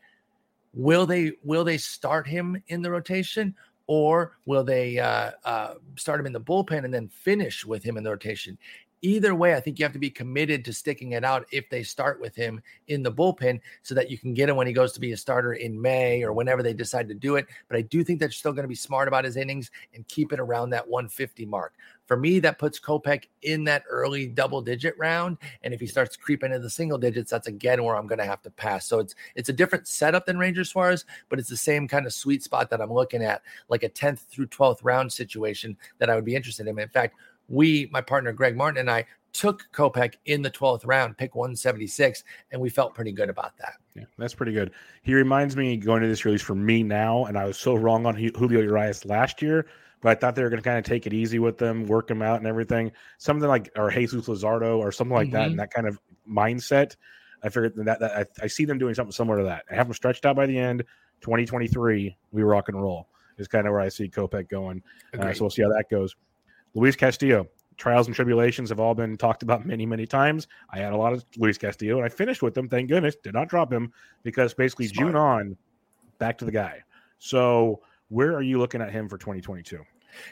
Will 0.72 1.04
they 1.04 1.32
will 1.42 1.64
they 1.64 1.76
start 1.76 2.26
him 2.26 2.62
in 2.68 2.80
the 2.80 2.90
rotation 2.90 3.54
or 3.88 4.38
will 4.46 4.62
they 4.62 4.98
uh, 4.98 5.32
uh, 5.44 5.74
start 5.96 6.20
him 6.20 6.26
in 6.26 6.32
the 6.32 6.40
bullpen 6.40 6.84
and 6.84 6.94
then 6.94 7.08
finish 7.08 7.64
with 7.66 7.82
him 7.82 7.96
in 7.96 8.04
the 8.04 8.10
rotation? 8.10 8.56
Either 9.02 9.34
way, 9.34 9.54
I 9.54 9.60
think 9.60 9.78
you 9.78 9.84
have 9.84 9.92
to 9.92 9.98
be 9.98 10.10
committed 10.10 10.64
to 10.64 10.72
sticking 10.72 11.12
it 11.12 11.24
out 11.24 11.46
if 11.52 11.70
they 11.70 11.82
start 11.82 12.20
with 12.20 12.34
him 12.34 12.60
in 12.88 13.02
the 13.02 13.12
bullpen 13.12 13.60
so 13.82 13.94
that 13.94 14.10
you 14.10 14.18
can 14.18 14.34
get 14.34 14.48
him 14.48 14.56
when 14.56 14.66
he 14.66 14.72
goes 14.72 14.92
to 14.92 15.00
be 15.00 15.12
a 15.12 15.16
starter 15.16 15.52
in 15.52 15.80
May 15.80 16.22
or 16.24 16.32
whenever 16.32 16.62
they 16.62 16.72
decide 16.72 17.08
to 17.08 17.14
do 17.14 17.36
it. 17.36 17.46
But 17.68 17.76
I 17.76 17.82
do 17.82 18.02
think 18.02 18.18
they're 18.18 18.30
still 18.30 18.52
going 18.52 18.64
to 18.64 18.68
be 18.68 18.74
smart 18.74 19.06
about 19.06 19.24
his 19.24 19.36
innings 19.36 19.70
and 19.94 20.06
keep 20.08 20.32
it 20.32 20.40
around 20.40 20.70
that 20.70 20.88
150 20.88 21.46
mark. 21.46 21.74
For 22.06 22.16
me, 22.16 22.40
that 22.40 22.58
puts 22.58 22.80
Kopech 22.80 23.24
in 23.42 23.64
that 23.64 23.84
early 23.88 24.26
double 24.26 24.62
digit 24.62 24.94
round. 24.98 25.36
And 25.62 25.74
if 25.74 25.80
he 25.80 25.86
starts 25.86 26.16
creeping 26.16 26.52
into 26.52 26.62
the 26.62 26.70
single 26.70 26.98
digits, 26.98 27.30
that's 27.30 27.46
again 27.46 27.84
where 27.84 27.96
I'm 27.96 28.06
going 28.06 28.18
to 28.18 28.24
have 28.24 28.42
to 28.42 28.50
pass. 28.50 28.86
So 28.86 28.98
it's 28.98 29.14
it's 29.36 29.50
a 29.50 29.52
different 29.52 29.86
setup 29.86 30.24
than 30.26 30.38
Ranger 30.38 30.64
Suarez, 30.64 31.04
but 31.28 31.38
it's 31.38 31.50
the 31.50 31.56
same 31.56 31.86
kind 31.86 32.06
of 32.06 32.14
sweet 32.14 32.42
spot 32.42 32.70
that 32.70 32.80
I'm 32.80 32.92
looking 32.92 33.22
at, 33.22 33.42
like 33.68 33.82
a 33.82 33.90
10th 33.90 34.20
through 34.20 34.46
12th 34.46 34.80
round 34.82 35.12
situation 35.12 35.76
that 35.98 36.08
I 36.08 36.14
would 36.16 36.24
be 36.24 36.34
interested 36.34 36.66
in. 36.66 36.78
In 36.78 36.88
fact, 36.88 37.14
we, 37.48 37.88
my 37.92 38.00
partner 38.00 38.32
Greg 38.32 38.56
Martin 38.56 38.80
and 38.80 38.90
I, 38.90 39.04
took 39.32 39.64
Kopech 39.72 40.14
in 40.24 40.42
the 40.42 40.50
12th 40.50 40.86
round, 40.86 41.16
pick 41.16 41.34
176, 41.34 42.24
and 42.50 42.60
we 42.60 42.68
felt 42.68 42.94
pretty 42.94 43.12
good 43.12 43.28
about 43.28 43.56
that. 43.58 43.74
Yeah, 43.94 44.04
that's 44.16 44.34
pretty 44.34 44.52
good. 44.52 44.72
He 45.02 45.14
reminds 45.14 45.56
me 45.56 45.76
going 45.76 46.02
to 46.02 46.08
this 46.08 46.24
release 46.24 46.42
for 46.42 46.54
me 46.54 46.82
now, 46.82 47.26
and 47.26 47.36
I 47.36 47.44
was 47.44 47.58
so 47.58 47.74
wrong 47.74 48.06
on 48.06 48.14
Julio 48.16 48.60
Urias 48.60 49.04
last 49.04 49.42
year, 49.42 49.66
but 50.00 50.10
I 50.10 50.14
thought 50.14 50.34
they 50.34 50.42
were 50.42 50.50
going 50.50 50.62
to 50.62 50.68
kind 50.68 50.78
of 50.78 50.84
take 50.84 51.06
it 51.06 51.12
easy 51.12 51.38
with 51.38 51.58
them, 51.58 51.86
work 51.86 52.06
them 52.06 52.22
out, 52.22 52.38
and 52.38 52.46
everything. 52.46 52.90
Something 53.18 53.48
like 53.48 53.70
or 53.76 53.90
Jesus 53.90 54.26
Luzardo 54.26 54.78
or 54.78 54.92
something 54.92 55.14
like 55.14 55.30
that, 55.32 55.48
Mhm. 55.48 55.50
and 55.50 55.58
that 55.58 55.72
kind 55.72 55.86
of 55.86 55.98
mindset. 56.28 56.96
I 57.42 57.48
figured 57.48 57.74
that, 57.76 58.00
that 58.00 58.16
I, 58.16 58.24
I 58.42 58.46
see 58.46 58.64
them 58.64 58.78
doing 58.78 58.94
something 58.94 59.12
similar 59.12 59.38
to 59.38 59.44
that. 59.44 59.64
I 59.70 59.74
have 59.74 59.86
them 59.86 59.94
stretched 59.94 60.26
out 60.26 60.36
by 60.36 60.46
the 60.46 60.58
end. 60.58 60.84
2023, 61.20 62.16
we 62.32 62.42
rock 62.42 62.68
and 62.68 62.80
roll 62.80 63.08
is 63.38 63.48
kind 63.48 63.66
of 63.66 63.72
where 63.72 63.80
I 63.80 63.88
see 63.88 64.08
Kopech 64.08 64.48
going. 64.48 64.82
Uh, 65.16 65.32
so 65.32 65.44
we'll 65.44 65.50
see 65.50 65.62
how 65.62 65.68
that 65.68 65.84
goes. 65.90 66.16
Luis 66.74 66.96
Castillo, 66.96 67.48
trials 67.76 68.06
and 68.06 68.14
tribulations 68.14 68.68
have 68.68 68.80
all 68.80 68.94
been 68.94 69.16
talked 69.16 69.42
about 69.42 69.64
many, 69.64 69.86
many 69.86 70.06
times. 70.06 70.46
I 70.70 70.78
had 70.78 70.92
a 70.92 70.96
lot 70.96 71.12
of 71.12 71.24
Luis 71.36 71.58
Castillo, 71.58 71.96
and 71.96 72.04
I 72.04 72.08
finished 72.08 72.42
with 72.42 72.56
him. 72.56 72.68
Thank 72.68 72.88
goodness, 72.88 73.16
did 73.16 73.34
not 73.34 73.48
drop 73.48 73.72
him 73.72 73.92
because 74.22 74.54
basically 74.54 74.88
Smart. 74.88 75.08
June 75.08 75.16
on, 75.16 75.56
back 76.18 76.36
to 76.38 76.44
the 76.44 76.52
guy. 76.52 76.82
So 77.18 77.80
where 78.08 78.34
are 78.34 78.42
you 78.42 78.58
looking 78.58 78.80
at 78.80 78.90
him 78.90 79.08
for 79.08 79.18
2022? 79.18 79.84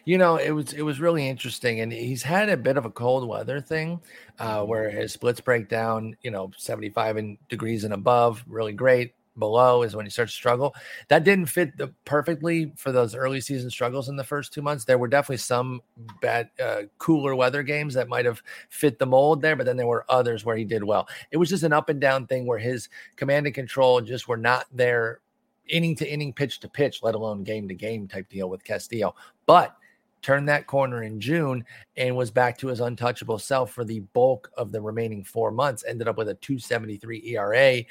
You 0.05 0.19
know, 0.19 0.37
it 0.37 0.51
was 0.51 0.73
it 0.73 0.83
was 0.83 1.01
really 1.01 1.29
interesting, 1.29 1.81
and 1.81 1.93
he's 1.93 2.23
had 2.23 2.49
a 2.49 2.57
bit 2.57 2.77
of 2.77 2.87
a 2.87 2.91
cold 2.91 3.29
weather 3.29 3.61
thing, 3.61 4.01
uh, 4.39 4.63
where 4.65 4.91
his 4.91 5.13
splits 5.13 5.41
break 5.41 5.69
down. 5.69 6.17
You 6.23 6.31
know, 6.31 6.51
seventy 6.57 6.89
five 6.89 7.19
and 7.19 7.37
degrees 7.49 7.85
and 7.85 7.93
above, 7.93 8.43
really 8.49 8.73
great. 8.73 9.15
Below 9.39 9.83
is 9.83 9.95
when 9.95 10.07
he 10.07 10.11
starts 10.11 10.33
to 10.33 10.37
struggle. 10.37 10.75
That 11.09 11.25
didn't 11.25 11.47
fit 11.47 11.77
the, 11.77 11.89
perfectly 12.05 12.73
for 12.77 12.93
those 12.93 13.15
early 13.15 13.41
season 13.41 13.71
struggles 13.71 14.09
in 14.09 14.17
the 14.17 14.25
first 14.25 14.53
two 14.53 14.63
months. 14.63 14.85
There 14.85 14.99
were 14.99 15.09
definitely 15.09 15.39
some 15.39 15.83
bad, 16.21 16.51
uh, 16.63 16.83
cooler 16.99 17.35
weather 17.35 17.63
games 17.63 17.95
that 17.95 18.09
might 18.09 18.25
have 18.25 18.43
fit 18.71 18.99
the 18.99 19.07
mold 19.07 19.43
there, 19.43 19.57
but 19.57 19.67
then 19.67 19.77
there 19.77 19.87
were 19.87 20.05
others 20.09 20.45
where 20.45 20.57
he 20.57 20.65
did 20.65 20.85
well. 20.85 21.09
It 21.31 21.37
was 21.37 21.49
just 21.49 21.65
an 21.65 21.73
up 21.73 21.89
and 21.89 22.01
down 22.01 22.27
thing 22.27 22.47
where 22.47 22.59
his 22.59 22.89
command 23.17 23.47
and 23.47 23.55
control 23.55 24.01
just 24.01 24.29
were 24.29 24.37
not 24.37 24.67
there 24.73 25.21
inning 25.69 25.97
to 25.97 26.11
inning, 26.11 26.33
pitch 26.33 26.61
to 26.61 26.69
pitch, 26.69 27.03
let 27.03 27.15
alone 27.15 27.43
game 27.43 27.69
to 27.69 27.75
game 27.75 28.07
type 28.09 28.29
deal 28.29 28.49
with 28.49 28.65
Castillo. 28.65 29.15
But 29.47 29.77
turned 30.23 30.49
that 30.49 30.67
corner 30.67 31.03
in 31.03 31.21
June 31.21 31.65
and 31.97 32.17
was 32.17 32.31
back 32.31 32.59
to 32.59 32.69
his 32.69 32.81
untouchable 32.81 33.39
self 33.39 33.73
for 33.73 33.85
the 33.85 34.01
bulk 34.13 34.51
of 34.57 34.73
the 34.73 34.81
remaining 34.81 35.23
four 35.23 35.51
months. 35.51 35.85
Ended 35.87 36.09
up 36.09 36.19
with 36.19 36.29
a 36.29 36.35
273 36.35 37.23
ERA. 37.37 37.83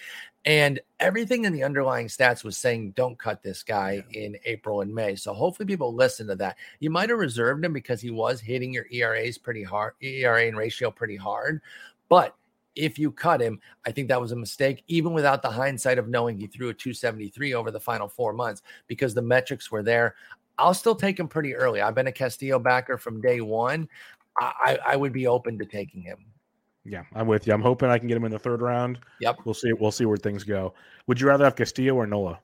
And 0.45 0.79
everything 0.99 1.45
in 1.45 1.53
the 1.53 1.63
underlying 1.63 2.07
stats 2.07 2.43
was 2.43 2.55
saying, 2.55 2.91
don't 2.91 3.17
cut 3.17 3.41
this 3.41 3.63
guy 3.63 4.03
in 4.11 4.37
April 4.45 4.81
and 4.81 4.93
May. 4.93 5.15
So 5.15 5.33
hopefully 5.33 5.65
people 5.65 5.93
listen 5.93 6.27
to 6.27 6.35
that. 6.35 6.57
You 6.79 6.91
might 6.91 7.09
have 7.09 7.17
reserved 7.17 7.65
him 7.65 7.73
because 7.73 7.99
he 7.99 8.11
was 8.11 8.41
hitting 8.41 8.71
your 8.71 8.85
ERAs 8.91 9.39
pretty 9.39 9.63
hard, 9.63 9.93
ERA 10.01 10.47
and 10.47 10.55
ratio 10.55 10.91
pretty 10.91 11.15
hard. 11.15 11.61
But 12.09 12.35
if 12.75 12.99
you 12.99 13.11
cut 13.11 13.41
him, 13.41 13.59
I 13.85 13.91
think 13.91 14.09
that 14.09 14.21
was 14.21 14.33
a 14.33 14.35
mistake, 14.35 14.83
even 14.87 15.13
without 15.13 15.41
the 15.41 15.49
hindsight 15.49 15.97
of 15.97 16.09
knowing 16.09 16.37
he 16.37 16.47
threw 16.47 16.69
a 16.69 16.73
273 16.73 17.53
over 17.53 17.71
the 17.71 17.79
final 17.79 18.07
four 18.07 18.33
months 18.33 18.61
because 18.87 19.13
the 19.13 19.21
metrics 19.21 19.71
were 19.71 19.83
there. 19.83 20.15
I'll 20.57 20.73
still 20.73 20.95
take 20.95 21.19
him 21.19 21.27
pretty 21.27 21.55
early. 21.55 21.81
I've 21.81 21.95
been 21.95 22.07
a 22.07 22.11
Castillo 22.11 22.59
backer 22.59 22.97
from 22.97 23.21
day 23.21 23.41
one. 23.41 23.87
I, 24.39 24.77
I 24.85 24.95
would 24.95 25.13
be 25.13 25.27
open 25.27 25.57
to 25.59 25.65
taking 25.65 26.01
him. 26.01 26.17
Yeah, 26.83 27.03
I'm 27.15 27.27
with 27.27 27.47
you. 27.47 27.53
I'm 27.53 27.61
hoping 27.61 27.89
I 27.89 27.97
can 27.97 28.07
get 28.07 28.17
him 28.17 28.25
in 28.25 28.31
the 28.31 28.39
third 28.39 28.61
round. 28.61 28.99
Yep. 29.21 29.39
We'll 29.45 29.55
see. 29.55 29.73
We'll 29.73 29.91
see 29.91 30.05
where 30.05 30.17
things 30.17 30.43
go. 30.43 30.73
Would 31.07 31.19
you 31.19 31.27
rather 31.27 31.45
have 31.45 31.55
Castillo 31.55 31.95
or 31.95 32.05
Nola? 32.05 32.39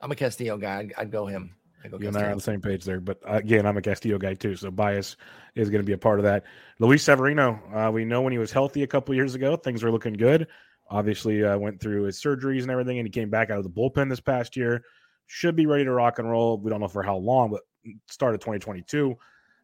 I'm 0.00 0.10
a 0.10 0.16
Castillo 0.16 0.56
guy. 0.56 0.78
I'd, 0.78 0.94
I'd 0.98 1.10
go 1.12 1.26
him. 1.26 1.54
I'd 1.84 1.90
go 1.90 1.98
You 1.98 2.08
and 2.08 2.16
I 2.16 2.22
are 2.22 2.30
on 2.30 2.36
the 2.36 2.42
same 2.42 2.60
page 2.60 2.84
there. 2.84 3.00
But 3.00 3.18
uh, 3.28 3.34
again, 3.34 3.64
I'm 3.64 3.76
a 3.76 3.82
Castillo 3.82 4.18
guy 4.18 4.34
too, 4.34 4.56
so 4.56 4.70
bias 4.70 5.16
is 5.54 5.70
going 5.70 5.82
to 5.82 5.86
be 5.86 5.92
a 5.92 5.98
part 5.98 6.18
of 6.18 6.24
that. 6.24 6.44
Luis 6.80 7.04
Severino, 7.04 7.60
uh, 7.74 7.90
we 7.90 8.04
know 8.04 8.22
when 8.22 8.32
he 8.32 8.38
was 8.38 8.50
healthy 8.50 8.82
a 8.82 8.86
couple 8.86 9.14
years 9.14 9.34
ago, 9.34 9.56
things 9.56 9.82
were 9.82 9.92
looking 9.92 10.14
good. 10.14 10.48
Obviously, 10.90 11.44
uh, 11.44 11.56
went 11.58 11.80
through 11.80 12.04
his 12.04 12.20
surgeries 12.20 12.62
and 12.62 12.70
everything, 12.70 12.98
and 12.98 13.06
he 13.06 13.10
came 13.10 13.30
back 13.30 13.50
out 13.50 13.58
of 13.58 13.64
the 13.64 13.70
bullpen 13.70 14.08
this 14.08 14.20
past 14.20 14.56
year. 14.56 14.82
Should 15.26 15.56
be 15.56 15.66
ready 15.66 15.84
to 15.84 15.90
rock 15.90 16.18
and 16.18 16.30
roll. 16.30 16.58
We 16.58 16.70
don't 16.70 16.80
know 16.80 16.88
for 16.88 17.02
how 17.02 17.16
long, 17.16 17.50
but 17.50 17.62
start 18.08 18.34
of 18.34 18.40
2022. 18.40 19.16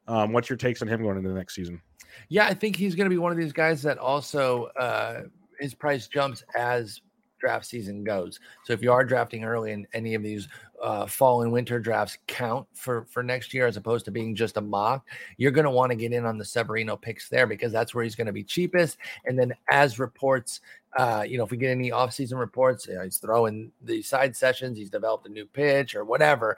Um, 0.09 0.33
what's 0.33 0.51
your 0.51 0.57
takes 0.57 0.83
on 0.83 0.89
him 0.89 1.03
going 1.03 1.17
into 1.17 1.29
the 1.29 1.35
next 1.35 1.55
season? 1.55 1.81
Yeah, 2.29 2.47
I 2.47 2.55
think 2.55 2.77
he's 2.77 2.95
going 2.95 3.09
to 3.09 3.15
be 3.15 3.19
one 3.19 3.33
of 3.33 3.39
these 3.39 3.53
guys 3.53 3.83
that 3.83 3.99
also 3.99 4.65
uh, 4.79 5.23
his 5.59 5.75
price 5.75 6.09
jumps 6.09 6.43
as 6.57 7.01
draft 7.43 7.67
season 7.67 8.05
goes. 8.05 8.39
So 8.63 8.73
if 8.73 8.83
you 8.83 8.93
are 8.93 9.05
drafting 9.05 9.43
early 9.43 9.73
in 9.73 9.85
any 9.93 10.15
of 10.15 10.23
these 10.23 10.49
uh, 10.81 11.07
fall 11.07 11.43
and 11.43 11.53
winter 11.53 11.81
drafts 11.81 12.19
count 12.29 12.67
for 12.73 13.05
for 13.11 13.23
next 13.23 13.53
year 13.53 13.67
as 13.67 13.77
opposed 13.77 14.05
to 14.05 14.13
being 14.13 14.35
just 14.35 14.57
a 14.57 14.61
mock, 14.61 15.07
you're 15.39 15.51
going 15.51 15.65
to 15.65 15.71
want 15.71 15.91
to 15.91 15.97
get 15.97 16.13
in 16.13 16.25
on 16.25 16.39
the 16.39 16.45
Severino 16.45 16.97
picks 16.97 17.29
there 17.29 17.49
because 17.49 17.73
that's 17.73 17.95
where 17.95 18.05
he's 18.05 18.15
going 18.15 18.29
to 18.29 18.33
be 18.33 18.45
cheapest. 18.45 18.97
And 19.25 19.37
then 19.37 19.53
as 19.71 19.99
reports, 19.99 20.61
uh, 20.97 21.25
you 21.27 21.37
know, 21.37 21.45
if 21.45 21.51
we 21.51 21.57
get 21.57 21.71
any 21.71 21.91
offseason 21.91 22.39
reports, 22.39 22.87
you 22.87 22.95
know, 22.95 23.03
he's 23.03 23.19
throwing 23.19 23.73
the 23.83 24.03
side 24.03 24.37
sessions, 24.37 24.79
he's 24.79 24.91
developed 24.91 25.27
a 25.27 25.31
new 25.31 25.47
pitch 25.47 25.97
or 25.97 26.05
whatever. 26.05 26.57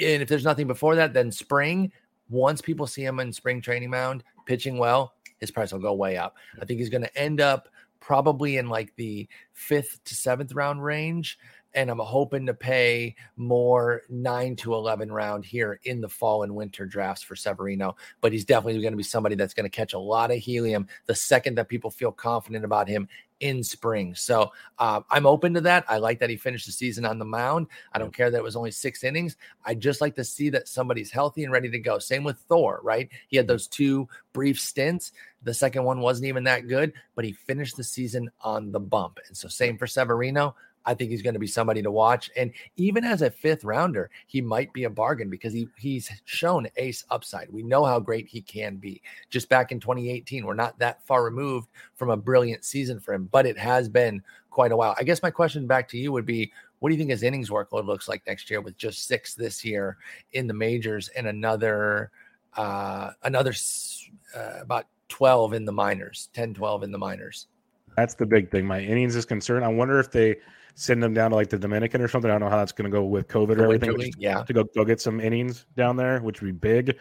And 0.00 0.22
if 0.22 0.28
there's 0.28 0.44
nothing 0.44 0.66
before 0.66 0.94
that, 0.96 1.14
then 1.14 1.32
spring. 1.32 1.90
Once 2.28 2.60
people 2.60 2.86
see 2.86 3.04
him 3.04 3.18
in 3.18 3.32
spring 3.32 3.62
training 3.62 3.90
mound 3.90 4.24
pitching 4.44 4.76
well, 4.76 5.14
his 5.38 5.50
price 5.50 5.72
will 5.72 5.80
go 5.80 5.94
way 5.94 6.18
up. 6.18 6.36
I 6.60 6.64
think 6.64 6.80
he's 6.80 6.90
going 6.90 7.02
to 7.02 7.18
end 7.18 7.40
up 7.40 7.68
probably 8.02 8.56
in 8.56 8.68
like 8.68 8.94
the 8.96 9.28
fifth 9.52 10.02
to 10.04 10.14
seventh 10.14 10.52
round 10.52 10.84
range. 10.84 11.38
And 11.74 11.90
I'm 11.90 11.98
hoping 11.98 12.46
to 12.46 12.54
pay 12.54 13.16
more 13.36 14.02
nine 14.08 14.56
to 14.56 14.74
11 14.74 15.10
round 15.10 15.44
here 15.44 15.80
in 15.84 16.00
the 16.00 16.08
fall 16.08 16.42
and 16.42 16.54
winter 16.54 16.86
drafts 16.86 17.22
for 17.22 17.36
Severino. 17.36 17.96
But 18.20 18.32
he's 18.32 18.44
definitely 18.44 18.80
going 18.80 18.92
to 18.92 18.96
be 18.96 19.02
somebody 19.02 19.34
that's 19.34 19.54
going 19.54 19.68
to 19.68 19.76
catch 19.76 19.94
a 19.94 19.98
lot 19.98 20.30
of 20.30 20.38
helium 20.38 20.86
the 21.06 21.14
second 21.14 21.56
that 21.56 21.68
people 21.68 21.90
feel 21.90 22.12
confident 22.12 22.64
about 22.64 22.88
him 22.88 23.08
in 23.42 23.62
spring. 23.62 24.14
So 24.14 24.52
uh, 24.78 25.00
I'm 25.10 25.26
open 25.26 25.52
to 25.54 25.60
that. 25.62 25.84
I 25.88 25.98
like 25.98 26.20
that 26.20 26.30
he 26.30 26.36
finished 26.36 26.64
the 26.64 26.72
season 26.72 27.04
on 27.04 27.18
the 27.18 27.24
mound. 27.24 27.66
I 27.92 27.98
don't 27.98 28.14
care 28.14 28.30
that 28.30 28.38
it 28.38 28.42
was 28.42 28.54
only 28.54 28.70
six 28.70 29.02
innings. 29.02 29.36
I 29.64 29.74
just 29.74 30.00
like 30.00 30.14
to 30.14 30.24
see 30.24 30.48
that 30.50 30.68
somebody's 30.68 31.10
healthy 31.10 31.42
and 31.42 31.52
ready 31.52 31.68
to 31.68 31.78
go. 31.80 31.98
Same 31.98 32.22
with 32.22 32.38
Thor, 32.38 32.80
right? 32.84 33.10
He 33.26 33.36
had 33.36 33.48
those 33.48 33.66
two 33.66 34.08
brief 34.32 34.60
stints. 34.60 35.10
The 35.42 35.52
second 35.52 35.82
one 35.82 36.00
wasn't 36.00 36.28
even 36.28 36.44
that 36.44 36.68
good, 36.68 36.92
but 37.16 37.24
he 37.24 37.32
finished 37.32 37.76
the 37.76 37.84
season 37.84 38.30
on 38.42 38.70
the 38.70 38.80
bump. 38.80 39.18
And 39.26 39.36
so, 39.36 39.48
same 39.48 39.76
for 39.76 39.88
Severino. 39.88 40.54
I 40.84 40.94
think 40.94 41.10
he's 41.10 41.22
going 41.22 41.34
to 41.34 41.40
be 41.40 41.46
somebody 41.46 41.82
to 41.82 41.90
watch. 41.90 42.30
And 42.36 42.52
even 42.76 43.04
as 43.04 43.22
a 43.22 43.30
fifth 43.30 43.64
rounder, 43.64 44.10
he 44.26 44.40
might 44.40 44.72
be 44.72 44.84
a 44.84 44.90
bargain 44.90 45.30
because 45.30 45.52
he 45.52 45.68
he's 45.78 46.10
shown 46.24 46.66
ace 46.76 47.04
upside. 47.10 47.50
We 47.50 47.62
know 47.62 47.84
how 47.84 48.00
great 48.00 48.28
he 48.28 48.40
can 48.40 48.76
be. 48.76 49.02
Just 49.30 49.48
back 49.48 49.72
in 49.72 49.80
2018, 49.80 50.44
we're 50.44 50.54
not 50.54 50.78
that 50.78 51.04
far 51.06 51.24
removed 51.24 51.68
from 51.94 52.10
a 52.10 52.16
brilliant 52.16 52.64
season 52.64 53.00
for 53.00 53.14
him, 53.14 53.28
but 53.30 53.46
it 53.46 53.58
has 53.58 53.88
been 53.88 54.22
quite 54.50 54.72
a 54.72 54.76
while. 54.76 54.94
I 54.98 55.02
guess 55.02 55.22
my 55.22 55.30
question 55.30 55.66
back 55.66 55.88
to 55.88 55.98
you 55.98 56.12
would 56.12 56.26
be 56.26 56.52
what 56.78 56.88
do 56.88 56.94
you 56.94 56.98
think 56.98 57.10
his 57.10 57.22
innings 57.22 57.48
workload 57.48 57.86
looks 57.86 58.08
like 58.08 58.26
next 58.26 58.50
year 58.50 58.60
with 58.60 58.76
just 58.76 59.06
six 59.06 59.34
this 59.34 59.64
year 59.64 59.96
in 60.32 60.46
the 60.46 60.54
majors 60.54 61.08
and 61.10 61.28
another 61.28 62.10
uh 62.56 63.12
another 63.22 63.54
uh, 64.36 64.60
about 64.60 64.86
12 65.08 65.52
in 65.52 65.64
the 65.64 65.72
minors, 65.72 66.28
10 66.32 66.54
12 66.54 66.82
in 66.82 66.90
the 66.90 66.98
minors? 66.98 67.46
That's 67.96 68.14
the 68.14 68.26
big 68.26 68.50
thing. 68.50 68.66
My 68.66 68.80
innings 68.80 69.14
is 69.14 69.24
concerned. 69.24 69.64
I 69.64 69.68
wonder 69.68 70.00
if 70.00 70.10
they 70.10 70.36
send 70.74 71.02
them 71.02 71.14
down 71.14 71.30
to 71.30 71.36
like 71.36 71.50
the 71.50 71.58
Dominican 71.58 72.00
or 72.00 72.08
something. 72.08 72.30
I 72.30 72.34
don't 72.34 72.40
know 72.40 72.50
how 72.50 72.58
that's 72.58 72.72
going 72.72 72.90
to 72.90 72.96
go 72.96 73.04
with 73.04 73.28
COVID 73.28 73.58
or 73.58 73.64
everything. 73.64 74.12
yeah, 74.18 74.42
to 74.42 74.52
go 74.52 74.64
go 74.64 74.84
get 74.84 75.00
some 75.00 75.20
innings 75.20 75.66
down 75.76 75.96
there, 75.96 76.20
which 76.20 76.40
would 76.40 76.60
be 76.60 76.68
big. 76.68 76.98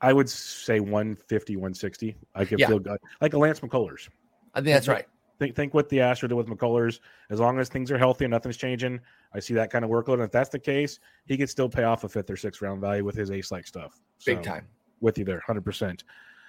I 0.00 0.12
would 0.12 0.28
say 0.28 0.80
150, 0.80 1.56
160. 1.56 2.16
I 2.34 2.44
could 2.44 2.60
yeah. 2.60 2.66
feel 2.66 2.78
good, 2.78 2.98
like 3.20 3.32
a 3.32 3.38
Lance 3.38 3.60
McCullers. 3.60 4.08
I 4.52 4.60
think 4.60 4.74
that's 4.74 4.88
right. 4.88 5.06
Think 5.38 5.56
think 5.56 5.74
what 5.74 5.88
the 5.88 5.98
Astros 5.98 6.28
did 6.28 6.34
with 6.34 6.46
McCullers. 6.46 7.00
As 7.30 7.40
long 7.40 7.58
as 7.58 7.68
things 7.68 7.90
are 7.90 7.98
healthy 7.98 8.24
and 8.24 8.30
nothing's 8.30 8.56
changing, 8.56 9.00
I 9.32 9.40
see 9.40 9.54
that 9.54 9.70
kind 9.70 9.84
of 9.84 9.90
workload. 9.90 10.14
And 10.14 10.22
if 10.22 10.30
that's 10.30 10.50
the 10.50 10.58
case, 10.58 11.00
he 11.26 11.36
could 11.36 11.50
still 11.50 11.68
pay 11.68 11.84
off 11.84 12.04
a 12.04 12.08
fifth 12.08 12.30
or 12.30 12.36
sixth 12.36 12.62
round 12.62 12.80
value 12.80 13.04
with 13.04 13.16
his 13.16 13.30
ace 13.30 13.50
like 13.50 13.66
stuff. 13.66 14.00
So, 14.18 14.34
Big 14.34 14.44
time. 14.44 14.68
With 15.00 15.18
you 15.18 15.24
there, 15.24 15.42
hundred 15.44 15.64
percent. 15.64 16.04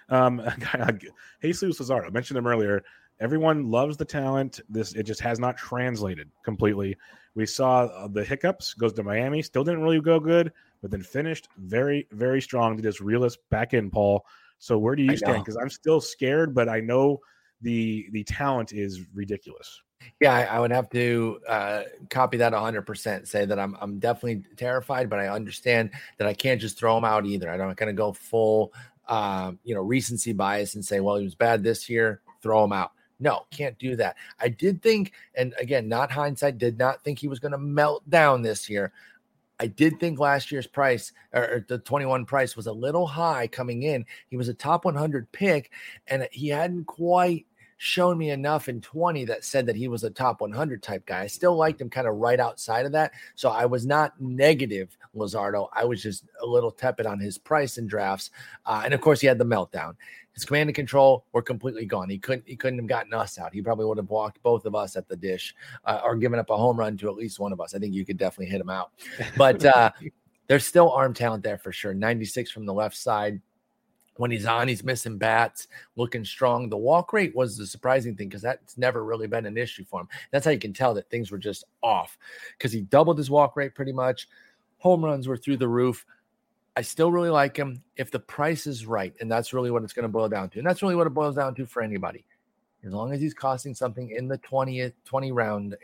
Um, 0.10 0.42
Jesus 1.42 1.80
Luzardo, 1.80 2.08
I 2.08 2.10
mentioned 2.10 2.38
him 2.38 2.48
earlier. 2.48 2.84
Everyone 3.20 3.72
loves 3.72 3.96
the 3.98 4.06
talent. 4.06 4.60
This 4.70 4.94
it 4.94 5.04
just 5.04 5.22
has 5.22 5.40
not 5.40 5.58
translated 5.58 6.30
completely. 6.44 6.98
We 7.34 7.46
saw 7.46 7.86
uh, 7.86 8.08
the 8.08 8.24
hiccups. 8.24 8.74
Goes 8.74 8.94
to 8.94 9.04
Miami, 9.04 9.42
still 9.42 9.64
didn't 9.64 9.84
really 9.84 10.02
go 10.02 10.20
good, 10.20 10.52
but 10.82 10.92
then 10.92 11.02
finished 11.02 11.48
very 11.58 12.08
very 12.12 12.42
strong. 12.42 12.76
Did 12.76 12.86
his 12.86 13.02
realist 13.02 13.40
back 13.50 13.74
in 13.74 13.90
Paul. 13.90 14.26
So 14.60 14.78
where 14.78 14.96
do 14.96 15.04
you 15.04 15.16
stand? 15.16 15.44
Because 15.44 15.58
I'm 15.58 15.70
still 15.70 16.02
scared, 16.02 16.54
but 16.54 16.68
I 16.68 16.80
know 16.80 17.20
the 17.62 18.08
the 18.12 18.24
talent 18.24 18.74
is 18.74 19.02
ridiculous. 19.14 19.82
Yeah, 20.20 20.34
I, 20.34 20.44
I 20.44 20.60
would 20.60 20.72
have 20.72 20.90
to 20.92 21.40
uh, 21.48 21.84
copy 22.10 22.38
that 22.38 22.54
100%. 22.54 23.28
Say 23.28 23.46
that 23.46 23.60
I'm 23.60 23.76
I'm 23.82 24.00
definitely 24.00 24.44
terrified, 24.56 25.10
but 25.10 25.20
I 25.20 25.28
understand 25.28 25.92
that 26.18 26.28
I 26.28 26.34
can't 26.34 26.62
just 26.62 26.78
throw 26.78 26.98
him 26.98 27.06
out 27.06 27.26
either. 27.26 27.50
I'm 27.50 27.60
not 27.60 27.78
going 27.78 27.88
to 27.88 27.94
go 27.94 28.14
full, 28.14 28.74
uh, 29.08 29.52
you 29.64 29.76
know, 29.76 29.82
recency 29.82 30.34
bias 30.34 30.76
and 30.76 30.84
say, 30.84 31.00
well, 31.00 31.18
he 31.18 31.24
was 31.24 31.36
bad 31.36 31.64
this 31.64 31.90
year, 31.90 32.22
throw 32.42 32.64
him 32.64 32.72
out. 32.72 32.92
No, 33.20 33.46
can't 33.50 33.78
do 33.80 33.96
that. 33.96 34.18
I 34.40 34.50
did 34.50 34.82
think, 34.82 35.14
and 35.36 35.54
again, 35.60 35.88
not 35.88 36.12
hindsight, 36.12 36.58
did 36.58 36.78
not 36.78 37.04
think 37.04 37.20
he 37.20 37.28
was 37.28 37.40
going 37.40 37.54
to 37.54 37.58
melt 37.58 38.08
down 38.10 38.42
this 38.42 38.70
year. 38.70 38.92
I 39.58 39.68
did 39.68 40.00
think 40.00 40.20
last 40.20 40.52
year's 40.52 40.68
price 40.68 41.14
or, 41.34 41.66
the 41.70 41.78
21 41.78 42.26
price 42.26 42.58
was 42.58 42.68
a 42.68 42.74
little 42.74 43.08
high 43.08 43.48
coming 43.48 43.84
in. 43.84 44.06
He 44.28 44.36
was 44.36 44.50
a 44.50 44.54
top 44.54 44.84
100 44.84 45.32
pick, 45.32 45.72
and 46.08 46.28
he 46.32 46.50
hadn't 46.50 46.86
quite 46.86 47.46
shown 47.78 48.18
me 48.18 48.30
enough 48.30 48.70
in 48.70 48.82
20 48.82 49.26
that 49.26 49.44
said 49.44 49.66
that 49.66 49.76
he 49.76 49.88
was 49.88 50.04
a 50.04 50.10
top 50.10 50.42
100 50.42 50.82
type 50.82 51.06
guy. 51.06 51.22
I 51.22 51.28
still 51.28 51.56
liked 51.56 51.82
him 51.82 51.90
kind 51.90 52.08
of 52.08 52.16
right 52.16 52.40
outside 52.40 52.86
of 52.86 52.92
that. 52.94 53.12
So 53.36 53.50
I 53.50 53.66
was 53.66 53.86
not 53.86 54.20
negative, 54.20 54.98
Luzardo. 55.16 55.68
I 55.74 55.84
was 55.84 56.02
just 56.02 56.26
a 56.42 56.46
little 56.46 56.72
tepid 56.72 57.06
on 57.06 57.20
his 57.20 57.38
price 57.38 57.78
in 57.78 57.88
drafts. 57.88 58.32
Uh, 58.66 58.82
and 58.86 58.94
of 58.94 59.02
course, 59.02 59.20
he 59.20 59.28
had 59.28 59.38
the 59.38 59.46
meltdown. 59.46 59.96
His 60.34 60.44
command 60.44 60.70
and 60.70 60.76
control 60.76 61.26
were 61.32 61.42
completely 61.42 61.86
gone. 61.86 62.10
He 62.10 62.18
couldn't. 62.18 62.44
He 62.46 62.58
couldn't 62.58 62.80
have 62.80 62.88
gotten 62.88 63.14
us 63.14 63.40
out. 63.40 63.54
He 63.54 63.62
probably 63.62 63.86
would 63.86 63.98
have 63.98 64.10
walked 64.10 64.44
both 64.44 64.66
of 64.66 64.76
us 64.76 64.98
at 64.98 65.08
the 65.08 65.16
dish, 65.16 65.56
uh, 65.86 66.02
or 66.04 66.18
given 66.18 66.40
up 66.40 66.50
a 66.50 66.58
home 66.58 66.78
run 66.78 66.98
to 66.98 67.08
at 67.08 67.16
least 67.16 67.40
one 67.40 67.54
of 67.54 67.62
us. 67.62 67.74
I 67.74 67.80
think 67.80 67.94
you 67.94 68.06
could 68.06 68.18
definitely 68.18 68.52
hit 68.52 68.60
him 68.60 68.70
out. 68.70 68.92
But 69.38 69.64
uh, 69.64 69.92
there's 70.48 70.66
still 70.66 70.92
arm 70.92 71.14
talent 71.14 71.42
there 71.42 71.58
for 71.58 71.72
sure. 71.72 71.94
96 71.94 72.52
from 72.52 72.66
the 72.66 72.74
left 72.74 72.98
side, 72.98 73.42
when 74.18 74.32
he's 74.32 74.46
on, 74.46 74.68
he's 74.68 74.84
missing 74.84 75.18
bats, 75.18 75.68
looking 75.96 76.24
strong. 76.24 76.70
The 76.70 76.78
walk 76.78 77.14
rate 77.14 77.36
was 77.36 77.58
the 77.58 77.68
surprising 77.68 78.16
thing 78.16 78.30
because 78.30 78.42
that's 78.42 78.78
never 78.78 79.04
really 79.04 79.28
been 79.28 79.46
an 79.46 79.58
issue 79.58 79.84
for 79.84 80.02
him. 80.02 80.08
That's 80.32 80.46
how 80.46 80.52
you 80.52 80.60
can 80.60 80.74
tell 80.74 80.94
that 80.94 81.10
things 81.10 81.32
were 81.32 81.38
just 81.38 81.66
off 81.84 82.18
because 82.58 82.72
he 82.72 82.82
doubled 82.82 83.18
his 83.18 83.30
walk 83.30 83.56
rate 83.56 83.76
pretty 83.76 83.92
much. 83.92 84.28
Home 84.80 85.04
runs 85.04 85.28
were 85.28 85.38
through 85.38 85.58
the 85.58 85.68
roof. 85.68 86.06
I 86.78 86.82
still 86.82 87.12
really 87.12 87.30
like 87.30 87.56
him 87.56 87.82
if 87.96 88.12
the 88.12 88.20
price 88.20 88.68
is 88.68 88.86
right. 88.86 89.14
And 89.20 89.32
that's 89.32 89.54
really 89.54 89.72
what 89.72 89.84
it's 89.84 89.94
going 89.94 90.04
to 90.04 90.10
boil 90.10 90.30
down 90.30 90.50
to. 90.50 90.60
And 90.60 90.68
that's 90.68 90.82
really 90.82 90.96
what 90.96 91.08
it 91.08 91.14
boils 91.14 91.36
down 91.36 91.56
to 91.56 91.66
for 91.66 91.82
anybody. 91.82 92.26
As 92.86 92.94
long 92.94 93.14
as 93.14 93.20
he's 93.20 93.34
costing 93.34 93.74
something 93.74 94.12
in 94.12 94.28
the 94.28 94.38
20th, 94.40 94.94
20 95.06 95.32
round, 95.32 95.76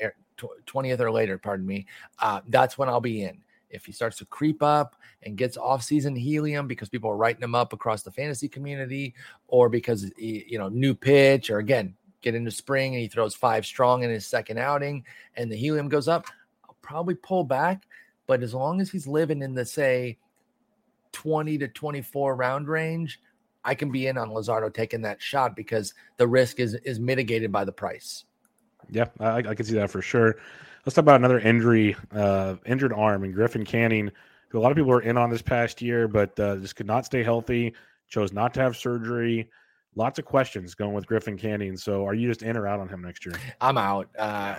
20th 0.68 1.00
er, 1.00 1.08
or 1.08 1.12
later, 1.12 1.38
pardon 1.38 1.66
me, 1.66 1.88
uh, 2.20 2.42
that's 2.50 2.78
when 2.78 2.90
I'll 2.90 3.02
be 3.02 3.24
in 3.24 3.42
if 3.72 3.86
he 3.86 3.92
starts 3.92 4.18
to 4.18 4.26
creep 4.26 4.62
up 4.62 4.96
and 5.24 5.38
gets 5.38 5.58
off-season 5.58 6.16
helium 6.16 6.68
because 6.68 6.90
people 6.90 7.10
are 7.10 7.18
writing 7.18 7.44
him 7.44 7.56
up 7.56 7.74
across 7.74 8.04
the 8.04 8.12
fantasy 8.12 8.48
community, 8.48 9.16
or 9.48 9.70
because 9.70 10.12
he, 10.18 10.46
you 10.48 10.60
know 10.60 10.70
new 10.70 10.94
pitch, 10.94 11.50
or 11.50 11.60
again 11.60 11.96
get 12.22 12.36
into 12.36 12.52
spring 12.52 12.94
and 12.94 13.02
he 13.02 13.08
throws 13.08 13.36
five 13.36 13.66
strong 13.66 14.04
in 14.04 14.10
his 14.10 14.26
second 14.26 14.58
outing 14.58 15.04
and 15.36 15.52
the 15.52 15.56
helium 15.56 15.90
goes 15.90 16.08
up, 16.08 16.28
I'll 16.66 16.78
probably 16.82 17.16
pull 17.16 17.44
back. 17.44 17.88
But 18.28 18.44
as 18.44 18.54
long 18.54 18.80
as 18.80 18.90
he's 18.90 19.08
living 19.08 19.42
in 19.42 19.54
the 19.54 19.66
say 19.66 20.18
20 21.12 21.58
to 21.60 21.68
24 21.68 22.36
round 22.36 22.68
range, 22.68 23.20
I 23.64 23.76
can 23.76 23.92
be 23.92 24.08
in 24.08 24.18
on 24.18 24.30
Luzardo 24.30 24.74
taking 24.74 25.02
that 25.02 25.22
shot 25.22 25.56
because 25.56 25.94
the 26.18 26.28
risk 26.28 26.60
is 26.60 26.76
is 26.76 27.00
mitigated 27.00 27.52
by 27.52 27.66
the 27.66 27.72
price. 27.72 28.26
Yeah, 28.90 29.06
I, 29.20 29.38
I 29.38 29.56
can 29.56 29.66
see 29.66 29.76
that 29.76 29.90
for 29.90 30.02
sure. 30.02 30.38
Let's 30.86 30.96
talk 30.96 31.04
about 31.04 31.18
another 31.18 31.40
injury, 31.40 31.96
uh, 32.12 32.56
injured 32.66 32.92
arm, 32.92 33.24
and 33.24 33.34
Griffin 33.34 33.66
Canning, 33.66 34.12
who 34.50 34.58
a 34.58 34.62
lot 34.62 34.72
of 34.72 34.76
people 34.76 34.90
were 34.90 35.02
in 35.02 35.16
on 35.16 35.30
this 35.30 35.44
past 35.44 35.80
year, 35.80 36.08
but 36.08 36.40
uh, 36.40 36.58
just 36.58 36.76
could 36.76 36.88
not 36.88 37.06
stay 37.06 37.22
healthy, 37.22 37.76
chose 38.08 38.34
not 38.34 38.56
to 38.56 38.62
have 38.62 38.76
surgery. 38.76 39.50
Lots 39.96 40.20
of 40.20 40.26
questions 40.26 40.74
going 40.74 40.94
with 40.94 41.06
Griffin 41.06 41.38
Canning. 41.38 41.76
So, 41.76 42.06
are 42.06 42.14
you 42.14 42.30
just 42.30 42.44
in 42.44 42.56
or 42.56 42.66
out 42.66 42.80
on 42.80 42.88
him 42.88 43.02
next 43.02 43.26
year? 43.26 43.36
I'm 43.60 43.78
out. 43.78 44.08
Uh, 44.18 44.56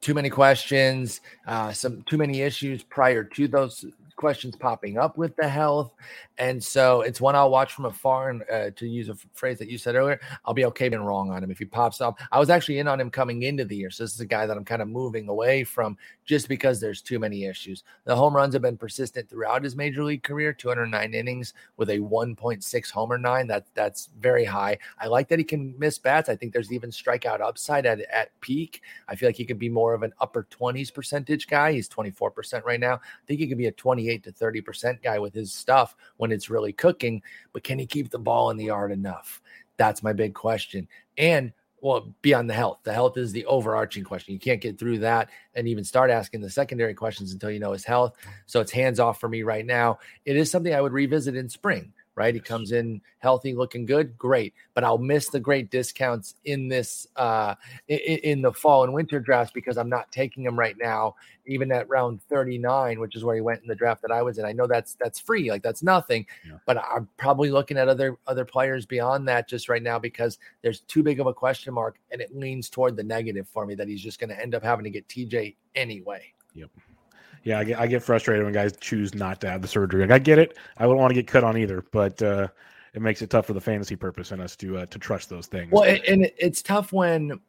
too 0.00 0.12
many 0.12 0.28
questions, 0.28 1.20
uh, 1.46 1.72
some 1.72 2.02
too 2.02 2.18
many 2.18 2.40
issues 2.40 2.82
prior 2.82 3.22
to 3.22 3.46
those 3.46 3.84
questions 4.16 4.54
popping 4.54 4.98
up 4.98 5.18
with 5.18 5.34
the 5.36 5.48
health. 5.48 5.92
And 6.38 6.62
so 6.62 7.02
it's 7.02 7.20
one 7.20 7.34
I'll 7.34 7.50
watch 7.50 7.72
from 7.72 7.86
afar. 7.86 8.30
And 8.30 8.44
uh, 8.50 8.70
to 8.76 8.86
use 8.86 9.08
a 9.08 9.16
phrase 9.34 9.58
that 9.58 9.68
you 9.68 9.78
said 9.78 9.96
earlier, 9.96 10.20
I'll 10.44 10.54
be 10.54 10.64
okay 10.66 10.88
being 10.88 11.02
wrong 11.02 11.30
on 11.30 11.42
him 11.42 11.50
if 11.50 11.58
he 11.58 11.64
pops 11.64 12.00
up. 12.00 12.18
I 12.30 12.38
was 12.38 12.48
actually 12.48 12.78
in 12.78 12.88
on 12.88 13.00
him 13.00 13.10
coming 13.10 13.42
into 13.42 13.64
the 13.64 13.76
year. 13.76 13.90
So 13.90 14.04
this 14.04 14.14
is 14.14 14.20
a 14.20 14.26
guy 14.26 14.46
that 14.46 14.56
I'm 14.56 14.64
kind 14.64 14.80
of 14.80 14.88
moving 14.88 15.28
away 15.28 15.64
from 15.64 15.96
just 16.24 16.48
because 16.48 16.80
there's 16.80 17.02
too 17.02 17.18
many 17.18 17.44
issues. 17.44 17.82
The 18.04 18.14
home 18.14 18.34
runs 18.34 18.54
have 18.54 18.62
been 18.62 18.76
persistent 18.76 19.28
throughout 19.28 19.64
his 19.64 19.74
major 19.74 20.04
league 20.04 20.22
career 20.22 20.52
209 20.52 21.14
innings 21.14 21.54
with 21.76 21.90
a 21.90 21.98
1.6 21.98 22.90
homer 22.90 23.18
nine. 23.18 23.48
That, 23.48 23.66
that's 23.74 24.08
very 24.20 24.44
high. 24.44 24.71
I 24.98 25.06
like 25.06 25.28
that 25.28 25.38
he 25.38 25.44
can 25.44 25.74
miss 25.78 25.98
bats. 25.98 26.28
I 26.28 26.36
think 26.36 26.52
there's 26.52 26.72
even 26.72 26.90
strikeout 26.90 27.40
upside 27.40 27.86
at, 27.86 28.00
at 28.02 28.38
peak. 28.40 28.82
I 29.08 29.16
feel 29.16 29.28
like 29.28 29.36
he 29.36 29.44
could 29.44 29.58
be 29.58 29.68
more 29.68 29.94
of 29.94 30.02
an 30.02 30.12
upper 30.20 30.46
20s 30.50 30.92
percentage 30.92 31.46
guy. 31.48 31.72
He's 31.72 31.88
24% 31.88 32.64
right 32.64 32.80
now. 32.80 32.94
I 32.94 33.26
think 33.26 33.40
he 33.40 33.46
could 33.46 33.58
be 33.58 33.66
a 33.66 33.72
28 33.72 34.02
28 34.02 34.22
to 34.24 34.32
30% 34.32 35.02
guy 35.02 35.18
with 35.18 35.34
his 35.34 35.52
stuff 35.52 35.96
when 36.16 36.32
it's 36.32 36.50
really 36.50 36.72
cooking, 36.72 37.22
but 37.52 37.62
can 37.62 37.78
he 37.78 37.86
keep 37.86 38.10
the 38.10 38.18
ball 38.18 38.50
in 38.50 38.56
the 38.56 38.64
yard 38.64 38.92
enough? 38.92 39.40
That's 39.76 40.02
my 40.02 40.12
big 40.12 40.34
question. 40.34 40.88
And 41.16 41.52
well, 41.80 42.14
beyond 42.22 42.48
the 42.48 42.54
health. 42.54 42.78
The 42.84 42.92
health 42.92 43.16
is 43.16 43.32
the 43.32 43.44
overarching 43.46 44.04
question. 44.04 44.32
You 44.32 44.38
can't 44.38 44.60
get 44.60 44.78
through 44.78 44.98
that 45.00 45.30
and 45.54 45.66
even 45.66 45.82
start 45.82 46.10
asking 46.10 46.40
the 46.40 46.48
secondary 46.48 46.94
questions 46.94 47.32
until 47.32 47.50
you 47.50 47.58
know 47.58 47.72
his 47.72 47.84
health. 47.84 48.16
So 48.46 48.60
it's 48.60 48.70
hands 48.70 49.00
off 49.00 49.18
for 49.18 49.28
me 49.28 49.42
right 49.42 49.66
now. 49.66 49.98
It 50.24 50.36
is 50.36 50.48
something 50.48 50.72
I 50.72 50.80
would 50.80 50.92
revisit 50.92 51.34
in 51.34 51.48
spring 51.48 51.92
right? 52.14 52.34
He 52.34 52.40
comes 52.40 52.72
in 52.72 53.00
healthy, 53.18 53.54
looking 53.54 53.86
good, 53.86 54.16
great. 54.18 54.54
But 54.74 54.84
I'll 54.84 54.98
miss 54.98 55.28
the 55.28 55.40
great 55.40 55.70
discounts 55.70 56.34
in 56.44 56.68
this 56.68 57.06
uh 57.16 57.54
in, 57.88 57.98
in, 57.98 58.42
the 58.42 58.52
fall 58.52 58.84
and 58.84 58.92
winter 58.92 59.20
drafts 59.20 59.52
because 59.52 59.78
I'm 59.78 59.88
not 59.88 60.10
taking 60.12 60.44
him 60.44 60.58
right 60.58 60.76
now, 60.78 61.14
even 61.46 61.72
at 61.72 61.88
round 61.88 62.22
39, 62.22 63.00
which 63.00 63.16
is 63.16 63.24
where 63.24 63.34
he 63.34 63.40
went 63.40 63.62
in 63.62 63.68
the 63.68 63.74
draft 63.74 64.02
that 64.02 64.10
I 64.10 64.22
was 64.22 64.38
in. 64.38 64.44
I 64.44 64.52
know 64.52 64.66
that's 64.66 64.94
that's 65.00 65.18
free, 65.18 65.50
like 65.50 65.62
that's 65.62 65.82
nothing. 65.82 66.26
Yeah. 66.46 66.58
But 66.66 66.78
I'm 66.78 67.08
probably 67.16 67.50
looking 67.50 67.78
at 67.78 67.88
other 67.88 68.18
other 68.26 68.44
players 68.44 68.86
beyond 68.86 69.26
that 69.28 69.48
just 69.48 69.68
right 69.68 69.82
now 69.82 69.98
because 69.98 70.38
there's 70.62 70.80
too 70.80 71.02
big 71.02 71.20
of 71.20 71.26
a 71.26 71.34
question 71.34 71.72
mark 71.74 71.98
and 72.10 72.20
it 72.20 72.36
leans 72.36 72.68
toward 72.68 72.96
the 72.96 73.04
negative 73.04 73.48
for 73.48 73.66
me 73.66 73.74
that 73.74 73.88
he's 73.88 74.02
just 74.02 74.20
going 74.20 74.30
to 74.30 74.40
end 74.40 74.54
up 74.54 74.62
having 74.62 74.84
to 74.84 74.90
get 74.90 75.08
TJ 75.08 75.56
anyway. 75.74 76.32
Yep 76.54 76.70
yeah, 77.44 77.58
I 77.58 77.64
get, 77.64 77.80
I 77.80 77.86
get 77.86 78.02
frustrated 78.02 78.44
when 78.44 78.52
guys 78.52 78.76
choose 78.80 79.14
not 79.14 79.40
to 79.40 79.50
have 79.50 79.62
the 79.62 79.68
surgery. 79.68 80.02
Like 80.02 80.10
I 80.10 80.18
get 80.18 80.38
it, 80.38 80.56
I 80.76 80.86
wouldn't 80.86 81.00
want 81.00 81.10
to 81.10 81.14
get 81.14 81.26
cut 81.26 81.44
on 81.44 81.56
either, 81.56 81.84
but 81.90 82.20
uh, 82.22 82.48
it 82.94 83.02
makes 83.02 83.22
it 83.22 83.30
tough 83.30 83.46
for 83.46 83.52
the 83.52 83.60
fantasy 83.60 83.96
purpose 83.96 84.32
in 84.32 84.40
us 84.40 84.54
to 84.56 84.78
uh, 84.78 84.86
to 84.86 84.98
trust 84.98 85.28
those 85.28 85.46
things. 85.46 85.72
Well, 85.72 85.84
and 85.84 86.30
it's 86.36 86.62
tough 86.62 86.92
when 86.92 87.40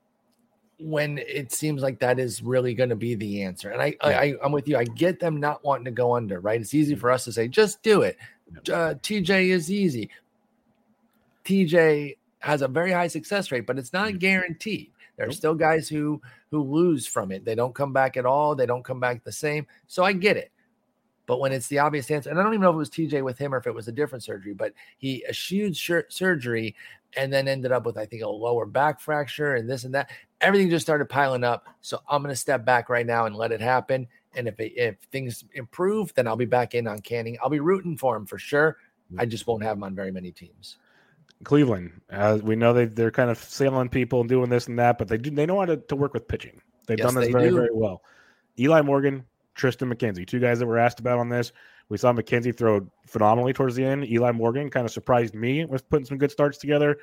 when 0.80 1.18
it 1.20 1.52
seems 1.52 1.82
like 1.82 2.00
that 2.00 2.20
is 2.20 2.42
really 2.42 2.74
going 2.74 2.90
to 2.90 2.96
be 2.96 3.16
the 3.16 3.44
answer. 3.44 3.70
And 3.70 3.82
I, 3.82 3.96
yeah. 4.04 4.20
I, 4.20 4.34
I'm 4.44 4.52
with 4.52 4.68
you. 4.68 4.78
I 4.78 4.84
get 4.84 5.20
them 5.20 5.40
not 5.40 5.64
wanting 5.64 5.86
to 5.86 5.92
go 5.92 6.16
under. 6.16 6.40
Right? 6.40 6.60
It's 6.60 6.74
easy 6.74 6.96
for 6.96 7.12
us 7.12 7.26
to 7.26 7.32
say, 7.32 7.48
just 7.48 7.82
do 7.84 8.02
it. 8.02 8.18
Uh, 8.58 8.96
TJ 9.02 9.50
is 9.50 9.72
easy. 9.72 10.10
TJ 11.46 12.18
has 12.40 12.62
a 12.62 12.68
very 12.68 12.92
high 12.92 13.08
success 13.08 13.52
rate, 13.52 13.66
but 13.66 13.78
it's 13.78 13.94
not 13.94 14.20
guaranteed. 14.20 14.92
There 15.18 15.28
are 15.28 15.32
still 15.32 15.56
guys 15.56 15.88
who 15.88 16.22
who 16.50 16.64
lose 16.64 17.06
from 17.06 17.32
it. 17.32 17.46
They 17.46 17.56
don't 17.56 17.76
come 17.76 17.94
back 17.94 18.18
at 18.18 18.26
all. 18.26 18.56
They 18.56 18.66
don't 18.66 18.84
come 18.84 19.00
back 19.00 19.24
the 19.24 19.32
same. 19.32 19.68
So 19.88 20.04
I 20.04 20.14
get 20.14 20.38
it. 20.38 20.52
But 21.26 21.40
when 21.40 21.52
it's 21.52 21.68
the 21.68 21.80
obvious 21.80 22.12
answer, 22.12 22.30
and 22.30 22.40
I 22.40 22.44
don't 22.44 22.54
even 22.54 22.64
know 22.64 22.72
if 22.72 22.76
it 22.76 22.78
was 22.78 22.90
TJ 22.90 23.24
with 23.24 23.38
him 23.38 23.54
or 23.54 23.58
if 23.58 23.68
it 23.68 23.74
was 23.74 23.88
a 23.88 23.94
different 23.94 24.24
surgery, 24.24 24.54
but 24.54 24.74
he 24.98 25.26
eschewed 25.26 25.76
sur- 25.78 26.06
surgery 26.10 26.76
and 27.16 27.32
then 27.32 27.48
ended 27.48 27.72
up 27.72 27.86
with, 27.86 27.98
I 27.98 28.06
think, 28.06 28.24
a 28.24 28.28
lower 28.28 28.66
back 28.66 29.00
fracture 29.00 29.56
and 29.56 29.70
this 29.70 29.86
and 29.86 29.94
that. 29.94 30.10
Everything 30.42 30.70
just 30.70 30.86
started 30.86 31.08
piling 31.08 31.44
up. 31.44 31.68
So 31.82 32.02
I'm 32.10 32.22
going 32.22 32.34
to 32.34 32.40
step 32.40 32.66
back 32.66 32.90
right 32.90 33.06
now 33.06 33.26
and 33.26 33.36
let 33.36 33.52
it 33.52 33.62
happen. 33.62 34.08
And 34.36 34.48
if 34.48 34.60
it, 34.60 34.74
if 34.76 34.98
things 35.12 35.46
improve, 35.54 36.14
then 36.14 36.28
I'll 36.28 36.36
be 36.36 36.46
back 36.46 36.76
in 36.76 36.88
on 36.88 37.00
Canning. 37.00 37.38
I'll 37.42 37.50
be 37.50 37.60
rooting 37.60 37.96
for 37.98 38.18
him 38.18 38.26
for 38.26 38.38
sure. 38.38 38.78
Mm-hmm. 39.12 39.22
I 39.22 39.26
just 39.26 39.48
won't 39.48 39.64
have 39.64 39.78
him 39.78 39.84
on 39.84 39.96
very 39.96 40.12
many 40.12 40.32
teams. 40.32 40.78
Cleveland, 41.44 42.02
uh, 42.12 42.40
we 42.42 42.56
know 42.56 42.74
they 42.74 42.86
they're 42.86 43.12
kind 43.12 43.30
of 43.30 43.38
sailing 43.38 43.90
people 43.90 44.22
and 44.22 44.30
doing 44.30 44.50
this 44.50 44.68
and 44.68 44.80
that, 44.80 44.98
but 44.98 45.08
they 45.08 45.18
do 45.18 45.30
they 45.30 45.46
know 45.46 45.60
how 45.60 45.66
to, 45.66 45.78
to 45.78 45.96
work 45.96 46.14
with 46.14 46.28
pitching. 46.28 46.62
They've 46.88 46.98
yes, 46.98 47.06
done 47.06 47.22
this 47.22 47.32
very 47.32 47.50
do. 47.50 47.56
very 47.56 47.70
well. 47.72 48.02
Eli 48.60 48.82
Morgan, 48.82 49.26
Triston 49.56 49.92
McKenzie, 49.92 50.28
two 50.28 50.40
guys 50.40 50.60
that 50.60 50.66
were 50.66 50.78
asked 50.78 51.00
about 51.00 51.20
on 51.20 51.30
this. 51.30 51.52
We 51.90 51.98
saw 51.98 52.14
McKenzie 52.14 52.56
throw 52.56 52.88
phenomenally 53.08 53.54
towards 53.54 53.76
the 53.76 53.84
end. 53.84 54.10
Eli 54.10 54.32
Morgan 54.32 54.70
kind 54.70 54.86
of 54.86 54.92
surprised 54.92 55.36
me 55.36 55.66
with 55.66 55.88
putting 55.90 56.06
some 56.06 56.18
good 56.18 56.32
starts 56.32 56.58
together. 56.58 56.98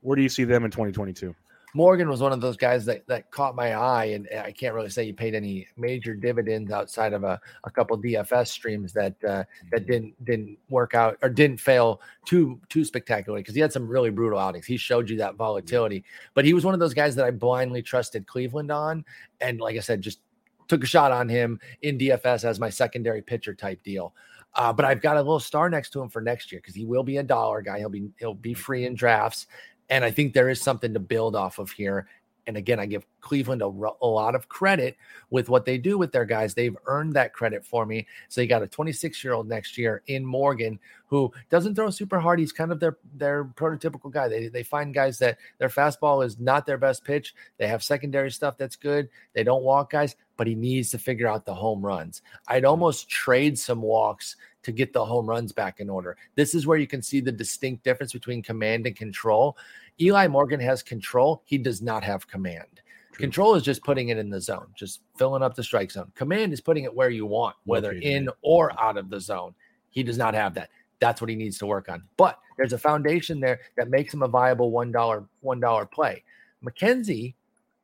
Where 0.00 0.16
do 0.16 0.22
you 0.22 0.28
see 0.28 0.44
them 0.44 0.64
in 0.64 0.70
2022? 0.70 1.34
Morgan 1.74 2.08
was 2.08 2.20
one 2.20 2.32
of 2.32 2.40
those 2.40 2.56
guys 2.56 2.84
that, 2.84 3.06
that 3.06 3.30
caught 3.30 3.54
my 3.54 3.74
eye, 3.74 4.06
and 4.06 4.28
I 4.44 4.52
can't 4.52 4.74
really 4.74 4.90
say 4.90 5.06
he 5.06 5.12
paid 5.12 5.34
any 5.34 5.66
major 5.76 6.14
dividends 6.14 6.70
outside 6.70 7.12
of 7.12 7.24
a, 7.24 7.40
a 7.64 7.70
couple 7.70 7.96
DFS 7.98 8.48
streams 8.48 8.92
that 8.92 9.14
uh, 9.24 9.44
that 9.70 9.82
mm-hmm. 9.82 9.90
didn't 9.90 10.24
didn't 10.24 10.58
work 10.68 10.94
out 10.94 11.16
or 11.22 11.30
didn't 11.30 11.58
fail 11.58 12.00
too 12.26 12.60
too 12.68 12.84
spectacularly 12.84 13.42
because 13.42 13.54
he 13.54 13.60
had 13.60 13.72
some 13.72 13.88
really 13.88 14.10
brutal 14.10 14.38
outings. 14.38 14.66
He 14.66 14.76
showed 14.76 15.08
you 15.08 15.16
that 15.18 15.30
mm-hmm. 15.30 15.38
volatility, 15.38 16.04
but 16.34 16.44
he 16.44 16.52
was 16.52 16.64
one 16.64 16.74
of 16.74 16.80
those 16.80 16.94
guys 16.94 17.14
that 17.16 17.24
I 17.24 17.30
blindly 17.30 17.82
trusted 17.82 18.26
Cleveland 18.26 18.70
on, 18.70 19.04
and 19.40 19.60
like 19.60 19.76
I 19.76 19.80
said, 19.80 20.02
just 20.02 20.20
took 20.68 20.84
a 20.84 20.86
shot 20.86 21.12
on 21.12 21.28
him 21.28 21.58
in 21.82 21.98
DFS 21.98 22.44
as 22.44 22.60
my 22.60 22.70
secondary 22.70 23.22
pitcher 23.22 23.54
type 23.54 23.82
deal. 23.82 24.14
Uh, 24.54 24.72
but 24.72 24.84
I've 24.84 25.00
got 25.00 25.16
a 25.16 25.20
little 25.20 25.40
star 25.40 25.70
next 25.70 25.90
to 25.90 26.02
him 26.02 26.10
for 26.10 26.20
next 26.20 26.52
year 26.52 26.60
because 26.60 26.74
he 26.74 26.84
will 26.84 27.02
be 27.02 27.16
a 27.16 27.22
dollar 27.22 27.62
guy. 27.62 27.78
He'll 27.78 27.88
be 27.88 28.10
he'll 28.18 28.34
be 28.34 28.52
free 28.52 28.84
in 28.84 28.94
drafts, 28.94 29.46
and 29.90 30.04
I 30.04 30.10
think 30.10 30.32
there 30.32 30.48
is 30.48 30.60
something 30.60 30.94
to 30.94 31.00
build 31.00 31.36
off 31.36 31.58
of 31.58 31.70
here. 31.70 32.06
And 32.46 32.56
again, 32.56 32.80
I 32.80 32.86
give 32.86 33.06
Cleveland 33.20 33.62
a, 33.62 33.66
a, 33.66 34.06
lot 34.06 34.34
of 34.34 34.48
credit 34.48 34.96
with 35.30 35.48
what 35.48 35.64
they 35.64 35.78
do 35.78 35.96
with 35.96 36.10
their 36.10 36.24
guys. 36.24 36.54
They've 36.54 36.76
earned 36.86 37.12
that 37.12 37.32
credit 37.32 37.64
for 37.64 37.86
me. 37.86 38.08
So 38.28 38.40
you 38.40 38.48
got 38.48 38.64
a 38.64 38.66
26 38.66 39.22
year 39.22 39.32
old 39.32 39.48
next 39.48 39.78
year 39.78 40.02
in 40.08 40.26
Morgan 40.26 40.80
who 41.06 41.32
doesn't 41.50 41.76
throw 41.76 41.90
super 41.90 42.18
hard. 42.18 42.40
He's 42.40 42.52
kind 42.52 42.72
of 42.72 42.80
their 42.80 42.96
their 43.14 43.44
prototypical 43.44 44.10
guy. 44.10 44.28
They 44.28 44.48
they 44.48 44.64
find 44.64 44.92
guys 44.92 45.18
that 45.18 45.38
their 45.58 45.68
fastball 45.68 46.24
is 46.24 46.40
not 46.40 46.66
their 46.66 46.78
best 46.78 47.04
pitch. 47.04 47.32
They 47.58 47.68
have 47.68 47.82
secondary 47.82 48.30
stuff 48.32 48.56
that's 48.58 48.76
good. 48.76 49.08
They 49.34 49.44
don't 49.44 49.62
walk 49.62 49.90
guys, 49.90 50.16
but 50.36 50.48
he 50.48 50.56
needs 50.56 50.90
to 50.90 50.98
figure 50.98 51.28
out 51.28 51.44
the 51.44 51.54
home 51.54 51.84
runs. 51.84 52.22
I'd 52.48 52.64
almost 52.64 53.08
trade 53.08 53.56
some 53.56 53.82
walks 53.82 54.36
to 54.62 54.72
get 54.72 54.92
the 54.92 55.04
home 55.04 55.26
runs 55.26 55.52
back 55.52 55.80
in 55.80 55.90
order. 55.90 56.16
This 56.34 56.54
is 56.54 56.66
where 56.66 56.78
you 56.78 56.86
can 56.86 57.02
see 57.02 57.20
the 57.20 57.32
distinct 57.32 57.84
difference 57.84 58.12
between 58.12 58.42
command 58.42 58.86
and 58.86 58.96
control. 58.96 59.56
Eli 60.00 60.26
Morgan 60.28 60.60
has 60.60 60.82
control, 60.82 61.42
he 61.44 61.58
does 61.58 61.82
not 61.82 62.04
have 62.04 62.28
command. 62.28 62.80
True. 63.12 63.24
Control 63.24 63.54
is 63.54 63.62
just 63.62 63.84
putting 63.84 64.08
it 64.08 64.16
in 64.16 64.30
the 64.30 64.40
zone, 64.40 64.68
just 64.74 65.00
filling 65.18 65.42
up 65.42 65.54
the 65.54 65.62
strike 65.62 65.90
zone. 65.90 66.10
Command 66.14 66.52
is 66.52 66.62
putting 66.62 66.84
it 66.84 66.94
where 66.94 67.10
you 67.10 67.26
want, 67.26 67.56
whether 67.64 67.92
in 67.92 68.28
or 68.40 68.72
out 68.80 68.96
of 68.96 69.10
the 69.10 69.20
zone. 69.20 69.54
He 69.90 70.02
does 70.02 70.16
not 70.16 70.34
have 70.34 70.54
that. 70.54 70.70
That's 70.98 71.20
what 71.20 71.28
he 71.28 71.36
needs 71.36 71.58
to 71.58 71.66
work 71.66 71.90
on. 71.90 72.04
But 72.16 72.38
there's 72.56 72.72
a 72.72 72.78
foundation 72.78 73.38
there 73.38 73.60
that 73.76 73.90
makes 73.90 74.14
him 74.14 74.22
a 74.22 74.28
viable 74.28 74.70
one 74.70 74.92
dollar 74.92 75.24
one 75.40 75.60
dollar 75.60 75.84
play. 75.84 76.24
McKenzie 76.64 77.34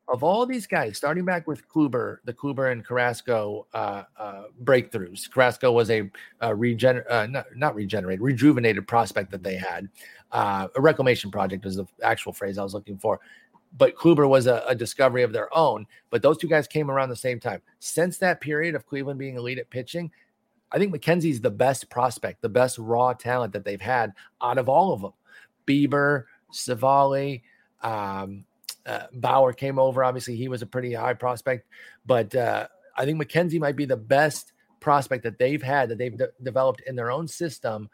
of 0.08 0.22
all 0.22 0.46
these 0.46 0.66
guys, 0.66 0.96
starting 0.96 1.24
back 1.24 1.46
with 1.46 1.68
Kluber, 1.68 2.18
the 2.24 2.32
Kluber 2.32 2.72
and 2.72 2.84
Carrasco 2.84 3.66
uh, 3.74 4.04
uh, 4.18 4.44
breakthroughs. 4.64 5.30
Carrasco 5.30 5.70
was 5.70 5.90
a, 5.90 6.10
a 6.40 6.54
regen, 6.54 7.02
uh, 7.10 7.26
not, 7.26 7.46
not, 7.54 7.74
regenerated, 7.74 8.22
rejuvenated 8.22 8.86
prospect 8.88 9.30
that 9.30 9.42
they 9.42 9.56
had. 9.56 9.88
Uh, 10.32 10.68
a 10.74 10.80
reclamation 10.80 11.30
project 11.30 11.66
is 11.66 11.76
the 11.76 11.86
actual 12.02 12.32
phrase 12.32 12.56
I 12.56 12.62
was 12.62 12.74
looking 12.74 12.96
for. 12.98 13.20
But 13.76 13.96
Kluber 13.96 14.26
was 14.26 14.46
a, 14.46 14.64
a, 14.66 14.74
discovery 14.74 15.22
of 15.22 15.32
their 15.32 15.54
own. 15.54 15.86
But 16.08 16.22
those 16.22 16.38
two 16.38 16.48
guys 16.48 16.66
came 16.66 16.90
around 16.90 17.10
the 17.10 17.16
same 17.16 17.38
time. 17.38 17.60
Since 17.80 18.16
that 18.18 18.40
period 18.40 18.74
of 18.74 18.86
Cleveland 18.86 19.18
being 19.18 19.36
elite 19.36 19.58
at 19.58 19.68
pitching, 19.68 20.10
I 20.72 20.78
think 20.78 20.94
McKenzie's 20.94 21.42
the 21.42 21.50
best 21.50 21.90
prospect, 21.90 22.40
the 22.40 22.48
best 22.48 22.78
raw 22.78 23.12
talent 23.12 23.52
that 23.52 23.64
they've 23.64 23.80
had 23.80 24.12
out 24.42 24.56
of 24.56 24.70
all 24.70 24.94
of 24.94 25.02
them. 25.02 25.12
Bieber, 25.66 26.24
Civale, 26.50 27.42
um, 27.82 28.44
uh, 28.86 29.06
Bauer 29.12 29.52
came 29.52 29.78
over. 29.78 30.04
Obviously, 30.04 30.36
he 30.36 30.48
was 30.48 30.62
a 30.62 30.66
pretty 30.66 30.94
high 30.94 31.14
prospect, 31.14 31.66
but 32.06 32.34
uh, 32.34 32.66
I 32.96 33.04
think 33.04 33.22
McKenzie 33.22 33.60
might 33.60 33.76
be 33.76 33.84
the 33.84 33.96
best 33.96 34.52
prospect 34.80 35.24
that 35.24 35.38
they've 35.38 35.62
had 35.62 35.88
that 35.88 35.98
they've 35.98 36.16
de- 36.16 36.30
developed 36.42 36.82
in 36.86 36.96
their 36.96 37.10
own 37.10 37.28
system. 37.28 37.88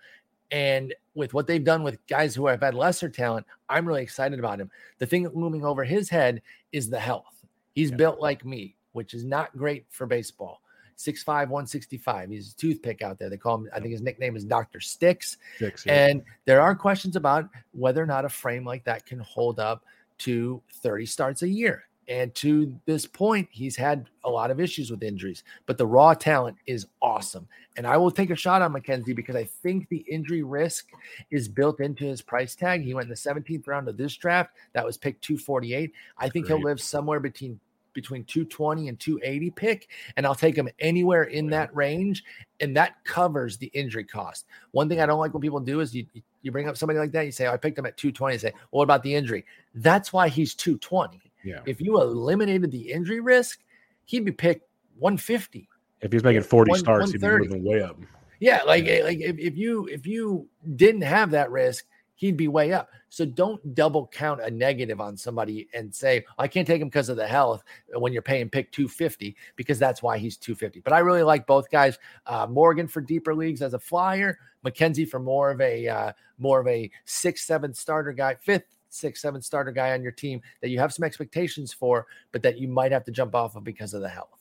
And 0.51 0.95
with 1.15 1.35
what 1.35 1.47
they've 1.47 1.65
done 1.65 1.83
with 1.83 2.05
guys 2.07 2.35
who 2.35 2.47
have 2.47 2.61
had 2.61 2.75
lesser 2.75 3.09
talent, 3.09 3.47
I'm 3.69 3.87
really 3.87 4.03
excited 4.03 4.39
about 4.39 4.61
him. 4.61 4.71
The 4.99 5.07
thing 5.07 5.29
looming 5.35 5.65
over 5.65 5.85
his 5.85 6.09
head 6.09 6.43
is 6.73 6.91
the 6.91 7.01
health. 7.01 7.45
He's 7.75 7.91
yeah. 7.91 7.97
built 7.97 8.21
like 8.21 8.45
me, 8.45 8.77
which 8.93 9.15
is 9.15 9.25
not 9.25 9.57
great 9.57 9.87
for 9.91 10.07
baseball. 10.07 10.61
6'5, 10.97 11.27
165. 11.27 12.31
He's 12.31 12.53
a 12.53 12.57
toothpick 12.57 13.03
out 13.03 13.19
there. 13.19 13.29
They 13.29 13.37
call 13.37 13.57
him, 13.57 13.69
I 13.75 13.81
think 13.81 13.93
his 13.93 14.03
nickname 14.03 14.37
is 14.37 14.45
Dr. 14.45 14.81
Sticks. 14.81 15.39
Sticks 15.57 15.85
yeah. 15.85 16.07
And 16.07 16.23
there 16.45 16.61
are 16.61 16.75
questions 16.75 17.17
about 17.17 17.49
whether 17.73 18.03
or 18.03 18.07
not 18.07 18.25
a 18.25 18.29
frame 18.29 18.65
like 18.65 18.85
that 18.85 19.07
can 19.07 19.19
hold 19.19 19.59
up 19.59 19.85
to 20.19 20.63
30 20.83 21.07
starts 21.07 21.43
a 21.43 21.49
year. 21.49 21.85
And 22.07 22.35
to 22.37 22.79
this 22.85 23.07
point, 23.07 23.49
he's 23.51 23.77
had 23.77 24.11
a 24.25 24.31
lot 24.31 24.51
of 24.51 24.61
issues 24.61 24.91
with 24.91 25.03
injuries, 25.03 25.43
but 25.67 25.79
the 25.79 25.87
raw 25.87 26.13
talent 26.13 26.57
is 26.67 26.87
awesome. 27.01 27.49
And 27.77 27.87
I 27.87 27.97
will 27.97 28.11
take 28.11 28.31
a 28.31 28.37
shot 28.37 28.63
on 28.63 28.73
McKenzie 28.73 29.17
because 29.17 29.37
I 29.37 29.45
think 29.45 29.89
the 29.89 30.05
injury 30.09 30.43
risk 30.43 30.91
is 31.31 31.49
built 31.49 31.81
into 31.81 32.05
his 32.05 32.21
price 32.21 32.55
tag. 32.55 32.83
He 32.83 32.95
went 32.95 33.05
in 33.05 33.11
the 33.11 33.15
17th 33.15 33.67
round 33.67 33.89
of 33.89 33.97
this 33.97 34.15
draft. 34.17 34.51
That 34.75 34.85
was 34.85 34.99
pick 34.99 35.21
248. 35.23 35.93
I 36.19 36.29
think 36.29 36.47
Great. 36.47 36.57
he'll 36.57 36.65
live 36.65 36.81
somewhere 36.81 37.21
between 37.21 37.59
between 37.95 38.25
220 38.25 38.89
and 38.89 39.01
280 39.01 39.51
pick, 39.53 39.89
and 40.17 40.27
I'll 40.27 40.35
take 40.35 40.57
him 40.57 40.69
anywhere 40.79 41.25
in 41.25 41.49
that 41.51 41.75
range, 41.75 42.25
and 42.61 42.77
that 42.77 43.03
covers 43.05 43.57
the 43.57 43.67
injury 43.69 44.05
cost. 44.05 44.47
One 44.73 44.89
thing 44.89 45.01
I 45.01 45.07
don't 45.07 45.19
like 45.19 45.33
when 45.33 45.41
people 45.41 45.61
do 45.61 45.81
is 45.81 45.95
you 45.95 46.07
you 46.43 46.53
bring 46.53 46.69
up 46.69 46.77
somebody 46.77 46.99
like 46.99 47.13
that, 47.13 47.25
you 47.25 47.33
say, 47.33 47.47
oh, 47.47 47.53
I 47.53 47.57
picked 47.57 47.79
him 47.79 47.87
at 47.87 47.97
220, 47.97 48.35
and 48.35 48.41
say, 48.41 48.53
well, 48.53 48.81
what 48.81 48.85
about 48.85 49.03
the 49.03 49.15
injury? 49.15 49.47
That's 49.75 50.13
why 50.13 50.29
he's 50.29 50.55
220. 50.55 51.23
Yeah. 51.43 51.61
If 51.65 51.81
you 51.81 52.01
eliminated 52.01 52.71
the 52.71 52.93
injury 52.93 53.21
risk, 53.21 53.61
he'd 54.05 54.25
be 54.25 54.33
picked 54.33 54.69
150. 54.99 55.69
If 56.03 56.13
he's 56.13 56.23
making 56.23 56.43
40 56.43 56.71
one, 56.71 56.79
starts, 56.79 57.13
he'd 57.13 57.21
be 57.21 57.27
moving 57.27 57.65
way 57.65 57.83
up. 57.83 57.99
Yeah, 58.41 58.61
like, 58.67 58.85
yeah. 58.85 59.05
like 59.05 59.21
if, 59.21 59.39
if 59.39 59.57
you 59.57 59.87
if 59.87 60.07
you 60.07 60.49
didn't 60.77 61.03
have 61.03 61.31
that 61.31 61.51
risk, 61.51 61.87
he'd 62.17 62.37
be 62.37 62.49
way 62.49 62.73
up. 62.73 62.91
So 63.09 63.25
don't 63.25 63.75
double 63.75 64.09
count 64.09 64.41
a 64.41 64.51
negative 64.51 65.01
on 65.01 65.17
somebody 65.17 65.69
and 65.75 65.95
say, 65.95 66.25
I 66.39 66.49
can't 66.49 66.67
take 66.67 66.81
him 66.81 66.89
because 66.89 67.09
of 67.09 67.17
the 67.17 67.27
health 67.27 67.63
when 67.95 68.13
you're 68.13 68.23
paying 68.23 68.49
pick 68.49 68.73
250 68.73 69.37
because 69.57 69.79
that's 69.79 70.03
why 70.03 70.19
he's 70.19 70.37
250. 70.37 70.81
But 70.81 70.93
I 70.93 70.99
really 70.99 71.23
like 71.23 71.47
both 71.47 71.71
guys. 71.71 71.99
Uh, 72.27 72.47
Morgan 72.49 72.89
for 72.89 73.01
deeper 73.01 73.35
leagues 73.35 73.63
as 73.63 73.75
a 73.75 73.79
flyer, 73.79 74.39
McKenzie 74.65 75.09
for 75.09 75.21
more 75.21 75.51
of 75.51 75.61
a 75.61 75.89
uh, 75.89 76.13
more 76.39 76.61
of 76.61 76.67
a 76.67 76.91
six, 77.05 77.47
seven 77.47 77.73
starter 77.73 78.13
guy, 78.13 78.35
fifth, 78.41 78.75
six, 78.89 79.21
seven 79.21 79.43
starter 79.43 79.71
guy 79.71 79.93
on 79.93 80.03
your 80.03 80.13
team 80.13 80.41
that 80.61 80.71
you 80.71 80.79
have 80.79 80.93
some 80.93 81.05
expectations 81.05 81.73
for, 81.73 82.07
but 82.33 82.43
that 82.43 82.59
you 82.59 82.69
might 82.69 82.93
have 82.93 83.05
to 83.05 83.13
jump 83.13 83.35
off 83.35 83.57
of 83.57 83.65
because 83.65 83.95
of 83.95 84.01
the 84.01 84.09
health. 84.09 84.41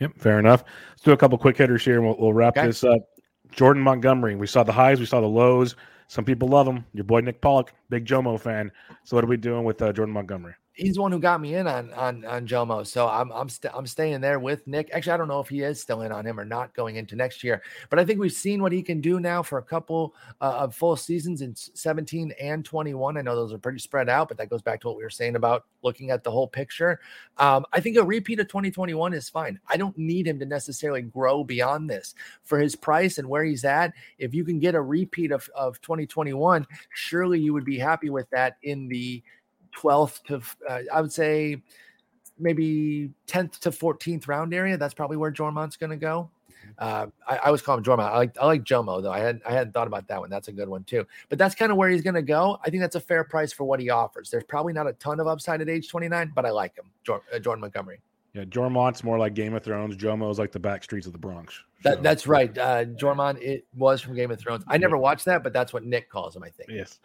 Yep, 0.00 0.18
fair 0.18 0.38
enough. 0.38 0.64
Let's 0.90 1.02
do 1.02 1.12
a 1.12 1.16
couple 1.16 1.38
quick 1.38 1.56
hitters 1.56 1.84
here 1.84 1.96
and 1.96 2.04
we'll, 2.04 2.16
we'll 2.18 2.32
wrap 2.32 2.56
okay. 2.56 2.66
this 2.66 2.84
up. 2.84 3.00
Jordan 3.50 3.82
Montgomery. 3.82 4.34
We 4.34 4.46
saw 4.46 4.62
the 4.64 4.72
highs, 4.72 4.98
we 4.98 5.06
saw 5.06 5.20
the 5.20 5.26
lows. 5.26 5.76
Some 6.08 6.24
people 6.24 6.48
love 6.48 6.66
him. 6.66 6.84
Your 6.92 7.04
boy 7.04 7.20
Nick 7.20 7.40
Pollack, 7.40 7.74
big 7.88 8.04
Jomo 8.04 8.38
fan. 8.38 8.70
So 9.04 9.16
what 9.16 9.24
are 9.24 9.28
we 9.28 9.36
doing 9.36 9.64
with 9.64 9.82
uh, 9.82 9.92
Jordan 9.92 10.14
Montgomery? 10.14 10.54
He's 10.74 10.96
the 10.96 11.02
one 11.02 11.12
who 11.12 11.20
got 11.20 11.40
me 11.40 11.54
in 11.54 11.66
on 11.66 11.92
on 11.94 12.24
on 12.24 12.46
Jomo. 12.46 12.86
So 12.86 13.08
I'm 13.08 13.30
I'm 13.32 13.48
st- 13.48 13.72
I'm 13.74 13.86
staying 13.86 14.20
there 14.20 14.38
with 14.38 14.66
Nick. 14.66 14.90
Actually, 14.92 15.12
I 15.12 15.16
don't 15.16 15.28
know 15.28 15.40
if 15.40 15.48
he 15.48 15.62
is 15.62 15.80
still 15.80 16.02
in 16.02 16.12
on 16.12 16.26
him 16.26 16.38
or 16.38 16.44
not 16.44 16.74
going 16.74 16.96
into 16.96 17.16
next 17.16 17.44
year, 17.44 17.62
but 17.90 17.98
I 17.98 18.04
think 18.04 18.18
we've 18.20 18.32
seen 18.32 18.60
what 18.60 18.72
he 18.72 18.82
can 18.82 19.00
do 19.00 19.20
now 19.20 19.42
for 19.42 19.58
a 19.58 19.62
couple 19.62 20.14
uh, 20.40 20.56
of 20.58 20.74
full 20.74 20.96
seasons 20.96 21.40
in 21.42 21.54
17 21.54 22.32
and 22.40 22.64
21. 22.64 23.16
I 23.16 23.22
know 23.22 23.36
those 23.36 23.52
are 23.52 23.58
pretty 23.58 23.78
spread 23.78 24.08
out, 24.08 24.28
but 24.28 24.36
that 24.38 24.50
goes 24.50 24.62
back 24.62 24.80
to 24.80 24.88
what 24.88 24.96
we 24.96 25.04
were 25.04 25.10
saying 25.10 25.36
about 25.36 25.64
looking 25.82 26.10
at 26.10 26.24
the 26.24 26.30
whole 26.30 26.48
picture. 26.48 27.00
Um, 27.38 27.64
I 27.72 27.80
think 27.80 27.96
a 27.96 28.04
repeat 28.04 28.40
of 28.40 28.48
2021 28.48 29.14
is 29.14 29.28
fine. 29.28 29.60
I 29.68 29.76
don't 29.76 29.96
need 29.96 30.26
him 30.26 30.38
to 30.40 30.46
necessarily 30.46 31.02
grow 31.02 31.44
beyond 31.44 31.88
this 31.88 32.14
for 32.42 32.58
his 32.58 32.74
price 32.74 33.18
and 33.18 33.28
where 33.28 33.44
he's 33.44 33.64
at. 33.64 33.92
If 34.18 34.34
you 34.34 34.44
can 34.44 34.58
get 34.58 34.74
a 34.74 34.82
repeat 34.82 35.30
of 35.30 35.48
of 35.54 35.80
2021, 35.82 36.66
surely 36.92 37.38
you 37.38 37.52
would 37.52 37.64
be 37.64 37.78
happy 37.78 38.10
with 38.10 38.28
that 38.30 38.56
in 38.62 38.88
the 38.88 39.22
12th 39.76 40.22
to, 40.24 40.42
uh, 40.68 40.80
I 40.92 41.00
would 41.00 41.12
say 41.12 41.62
maybe 42.38 43.10
10th 43.26 43.58
to 43.60 43.70
14th 43.70 44.28
round 44.28 44.54
area. 44.54 44.76
That's 44.76 44.94
probably 44.94 45.16
where 45.16 45.32
Jormont's 45.32 45.76
going 45.76 45.90
to 45.90 45.96
go. 45.96 46.30
Uh, 46.78 47.06
I, 47.28 47.36
I 47.36 47.46
always 47.46 47.62
call 47.62 47.76
him 47.76 47.84
Jormont. 47.84 48.10
I 48.10 48.16
like 48.16 48.36
I 48.40 48.46
like 48.46 48.64
Jomo 48.64 49.02
though. 49.02 49.12
I 49.12 49.20
had 49.20 49.40
I 49.46 49.52
hadn't 49.52 49.72
thought 49.72 49.86
about 49.86 50.08
that 50.08 50.18
one. 50.20 50.30
That's 50.30 50.48
a 50.48 50.52
good 50.52 50.68
one 50.68 50.82
too. 50.84 51.06
But 51.28 51.38
that's 51.38 51.54
kind 51.54 51.70
of 51.70 51.78
where 51.78 51.88
he's 51.88 52.02
going 52.02 52.14
to 52.14 52.22
go. 52.22 52.58
I 52.64 52.70
think 52.70 52.80
that's 52.80 52.96
a 52.96 53.00
fair 53.00 53.22
price 53.22 53.52
for 53.52 53.64
what 53.64 53.80
he 53.80 53.90
offers. 53.90 54.30
There's 54.30 54.44
probably 54.44 54.72
not 54.72 54.86
a 54.86 54.92
ton 54.94 55.20
of 55.20 55.26
upside 55.26 55.60
at 55.60 55.68
age 55.68 55.88
29, 55.88 56.32
but 56.34 56.44
I 56.44 56.50
like 56.50 56.76
him, 56.76 56.86
Jordan, 57.04 57.26
uh, 57.32 57.38
Jordan 57.38 57.60
Montgomery. 57.60 58.00
Yeah, 58.34 58.44
Jormont's 58.44 59.04
more 59.04 59.16
like 59.16 59.34
Game 59.34 59.54
of 59.54 59.62
Thrones. 59.62 59.96
Jomo's 59.96 60.40
like 60.40 60.50
the 60.50 60.58
back 60.58 60.82
streets 60.82 61.06
of 61.06 61.12
the 61.12 61.18
Bronx. 61.18 61.62
That, 61.84 62.02
that's 62.02 62.26
right. 62.26 62.56
Uh, 62.58 62.84
Jormont, 62.84 63.40
it 63.40 63.64
was 63.76 64.00
from 64.00 64.16
Game 64.16 64.32
of 64.32 64.40
Thrones. 64.40 64.64
I 64.66 64.76
never 64.76 64.96
watched 64.96 65.26
that, 65.26 65.44
but 65.44 65.52
that's 65.52 65.72
what 65.72 65.84
Nick 65.84 66.10
calls 66.10 66.34
him, 66.34 66.42
I 66.42 66.48
think. 66.48 66.70
Yes. 66.70 66.98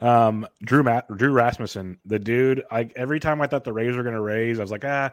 Um, 0.00 0.46
Drew 0.62 0.84
Matt, 0.84 1.08
Drew 1.16 1.32
Rasmussen, 1.32 1.98
the 2.04 2.20
dude. 2.20 2.62
I 2.70 2.88
every 2.94 3.18
time 3.18 3.42
I 3.42 3.48
thought 3.48 3.64
the 3.64 3.72
Rays 3.72 3.96
were 3.96 4.04
going 4.04 4.14
to 4.14 4.20
raise, 4.20 4.60
I 4.60 4.62
was 4.62 4.70
like, 4.70 4.84
ah, 4.84 5.10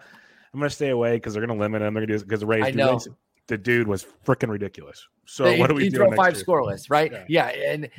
I'm 0.53 0.59
going 0.59 0.69
to 0.69 0.75
stay 0.75 0.89
away 0.89 1.15
because 1.15 1.33
they're 1.33 1.45
going 1.45 1.57
to 1.57 1.61
limit 1.61 1.81
him. 1.81 1.95
They're 1.95 2.05
going 2.05 2.07
to 2.07 2.17
do 2.19 2.23
because 2.23 2.41
the 2.41 2.47
Rays. 2.47 2.65
I 2.65 2.71
know. 2.71 2.99
The 3.47 3.57
dude 3.57 3.87
was 3.87 4.05
freaking 4.25 4.49
ridiculous. 4.49 5.05
So 5.25 5.57
what 5.57 5.67
do 5.67 5.75
we 5.75 5.83
he 5.85 5.89
do? 5.89 5.97
Throw 5.97 6.15
five 6.15 6.35
year? 6.35 6.43
scoreless, 6.45 6.89
right? 6.89 7.11
Yeah. 7.11 7.25
yeah, 7.27 7.71
and 7.71 7.89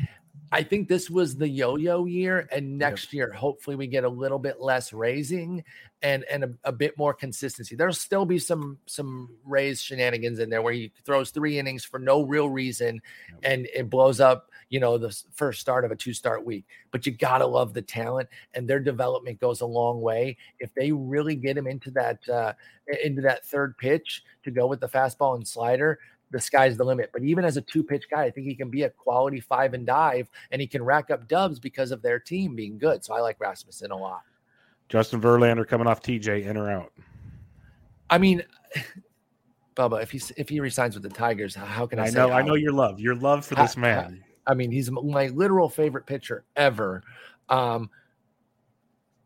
I 0.52 0.62
think 0.62 0.88
this 0.88 1.10
was 1.10 1.36
the 1.36 1.48
yo-yo 1.48 2.04
year, 2.04 2.48
and 2.52 2.78
next 2.78 3.06
yep. 3.06 3.12
year, 3.12 3.32
hopefully, 3.32 3.76
we 3.76 3.86
get 3.86 4.04
a 4.04 4.08
little 4.08 4.38
bit 4.38 4.60
less 4.60 4.92
raising 4.92 5.64
and 6.02 6.24
and 6.30 6.44
a, 6.44 6.50
a, 6.64 6.72
bit 6.72 6.96
more 6.98 7.14
consistency. 7.14 7.76
There'll 7.76 7.94
still 7.94 8.26
be 8.26 8.38
some 8.38 8.78
some 8.86 9.30
Rays 9.44 9.80
shenanigans 9.80 10.38
in 10.38 10.50
there 10.50 10.62
where 10.62 10.72
he 10.72 10.92
throws 11.04 11.30
three 11.30 11.58
innings 11.58 11.84
for 11.84 11.98
no 11.98 12.22
real 12.22 12.48
reason, 12.48 13.00
yep. 13.28 13.40
and 13.42 13.68
it 13.74 13.90
blows 13.90 14.20
up. 14.20 14.50
You 14.68 14.80
know, 14.80 14.98
the 14.98 15.16
first 15.34 15.60
start 15.60 15.84
of 15.84 15.92
a 15.92 15.96
two-start 15.96 16.44
week. 16.44 16.64
But 16.90 17.06
you 17.06 17.12
gotta 17.12 17.46
love 17.46 17.74
the 17.74 17.82
talent, 17.82 18.28
and 18.54 18.68
their 18.68 18.80
development 18.80 19.40
goes 19.40 19.60
a 19.60 19.66
long 19.66 20.00
way. 20.00 20.36
If 20.58 20.74
they 20.74 20.92
really 20.92 21.36
get 21.36 21.56
him 21.56 21.66
into 21.66 21.90
that 21.92 22.28
uh, 22.28 22.52
into 23.02 23.22
that 23.22 23.46
third 23.46 23.76
pitch 23.78 24.22
to 24.42 24.50
go 24.50 24.66
with 24.66 24.80
the 24.80 24.88
fastball 24.88 25.36
and 25.36 25.46
slider, 25.46 25.98
the 26.30 26.40
sky's 26.40 26.76
the 26.76 26.84
limit. 26.84 27.10
But 27.12 27.22
even 27.22 27.44
as 27.44 27.56
a 27.56 27.60
two 27.62 27.82
pitch 27.82 28.04
guy, 28.10 28.24
I 28.24 28.30
think 28.30 28.46
he 28.46 28.54
can 28.54 28.70
be 28.70 28.82
a 28.82 28.90
quality 28.90 29.40
five 29.40 29.74
and 29.74 29.86
dive, 29.86 30.28
and 30.50 30.60
he 30.60 30.66
can 30.66 30.82
rack 30.82 31.10
up 31.10 31.28
dubs 31.28 31.58
because 31.58 31.90
of 31.90 32.02
their 32.02 32.18
team 32.18 32.54
being 32.54 32.78
good. 32.78 33.04
So 33.04 33.14
I 33.14 33.20
like 33.20 33.38
Rasmussen 33.40 33.90
a 33.90 33.96
lot. 33.96 34.22
Justin 34.88 35.20
Verlander 35.20 35.66
coming 35.66 35.86
off 35.86 36.02
TJ 36.02 36.46
in 36.46 36.56
or 36.56 36.70
out? 36.70 36.92
I 38.10 38.18
mean, 38.18 38.42
Bubba, 39.76 40.02
if 40.02 40.10
he 40.10 40.22
if 40.36 40.48
he 40.48 40.60
resigns 40.60 40.94
with 40.94 41.02
the 41.02 41.08
Tigers, 41.08 41.54
how 41.54 41.86
can 41.86 41.98
I? 41.98 42.06
I 42.06 42.10
know, 42.10 42.30
I 42.30 42.42
know 42.42 42.54
your 42.54 42.72
love, 42.72 43.00
your 43.00 43.16
love 43.16 43.44
for 43.44 43.56
this 43.56 43.76
man. 43.76 44.22
I, 44.46 44.52
I 44.52 44.54
mean, 44.54 44.70
he's 44.70 44.90
my 44.90 45.28
literal 45.28 45.68
favorite 45.68 46.06
pitcher 46.06 46.44
ever. 46.54 47.02
Um, 47.48 47.90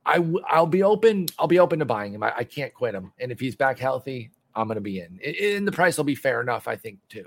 I 0.06 0.26
I'll 0.48 0.66
be 0.66 0.82
open. 0.82 1.26
I'll 1.38 1.48
be 1.48 1.58
open 1.58 1.80
to 1.80 1.84
buying 1.84 2.14
him. 2.14 2.22
I, 2.22 2.32
I 2.38 2.44
can't 2.44 2.72
quit 2.72 2.94
him, 2.94 3.12
and 3.20 3.30
if 3.30 3.38
he's 3.38 3.56
back 3.56 3.78
healthy, 3.78 4.30
I'm 4.58 4.66
going 4.66 4.76
to 4.76 4.80
be 4.80 5.00
in. 5.00 5.20
And 5.56 5.66
the 5.66 5.72
price 5.72 5.96
will 5.96 6.04
be 6.04 6.14
fair 6.14 6.40
enough, 6.40 6.68
I 6.68 6.76
think, 6.76 6.98
too. 7.08 7.24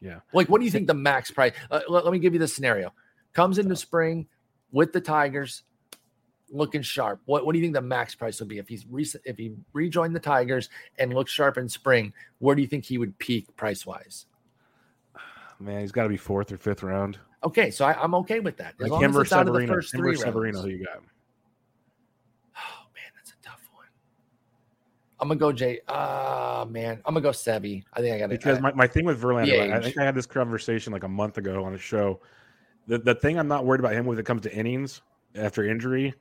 Yeah. 0.00 0.20
Like, 0.32 0.48
what 0.48 0.58
do 0.60 0.64
you 0.64 0.70
think 0.70 0.86
the 0.86 0.94
max 0.94 1.30
price? 1.30 1.52
Uh, 1.70 1.80
let, 1.88 2.04
let, 2.04 2.12
me 2.12 2.18
give 2.18 2.34
you 2.34 2.38
the 2.38 2.48
scenario. 2.48 2.92
Comes 3.32 3.58
into 3.58 3.74
spring 3.74 4.26
with 4.70 4.92
the 4.92 5.00
Tigers, 5.00 5.62
looking 6.50 6.82
sharp. 6.82 7.20
What 7.24 7.44
What 7.44 7.52
do 7.52 7.58
you 7.58 7.64
think 7.64 7.74
the 7.74 7.80
max 7.80 8.14
price 8.14 8.38
would 8.38 8.48
be 8.48 8.58
if 8.58 8.68
he's 8.68 8.86
re- 8.86 9.06
if 9.24 9.36
he 9.38 9.54
rejoined 9.72 10.14
the 10.14 10.20
Tigers 10.20 10.68
and 10.98 11.12
looks 11.12 11.32
sharp 11.32 11.58
in 11.58 11.68
spring? 11.68 12.12
Where 12.38 12.54
do 12.54 12.62
you 12.62 12.68
think 12.68 12.84
he 12.84 12.98
would 12.98 13.18
peak 13.18 13.54
price 13.56 13.84
wise? 13.84 14.26
Man, 15.58 15.80
he's 15.80 15.92
got 15.92 16.04
to 16.04 16.08
be 16.08 16.16
fourth 16.16 16.52
or 16.52 16.58
fifth 16.58 16.82
round. 16.82 17.18
Okay, 17.42 17.70
so 17.70 17.84
I, 17.84 18.04
am 18.04 18.14
okay 18.16 18.40
with 18.40 18.56
that. 18.58 18.74
As 18.80 18.90
like 18.90 19.02
him 19.02 19.12
versus 19.12 19.30
Severino. 19.30 19.74
Him 19.74 20.16
Severino, 20.16 20.62
who 20.62 20.68
you 20.68 20.84
got? 20.84 21.02
I'm 25.20 25.28
gonna 25.28 25.40
go 25.40 25.52
Jay. 25.52 25.80
Ah, 25.88 26.62
uh, 26.62 26.64
man, 26.66 27.00
I'm 27.04 27.14
gonna 27.14 27.20
go 27.20 27.30
Sevy. 27.30 27.84
I 27.92 28.00
think 28.00 28.14
I 28.14 28.18
got 28.18 28.26
it 28.26 28.38
because 28.38 28.60
my, 28.60 28.72
my 28.72 28.86
thing 28.86 29.04
with 29.04 29.20
Verlander. 29.20 29.72
I 29.72 29.80
think 29.80 29.98
I 29.98 30.04
had 30.04 30.14
this 30.14 30.26
conversation 30.26 30.92
like 30.92 31.02
a 31.02 31.08
month 31.08 31.38
ago 31.38 31.64
on 31.64 31.74
a 31.74 31.78
show. 31.78 32.20
The 32.86 32.98
the 32.98 33.14
thing 33.14 33.38
I'm 33.38 33.48
not 33.48 33.64
worried 33.64 33.80
about 33.80 33.94
him 33.94 34.06
when 34.06 34.18
it 34.18 34.24
comes 34.24 34.42
to 34.42 34.54
innings 34.54 35.02
after 35.34 35.68
injury, 35.68 36.14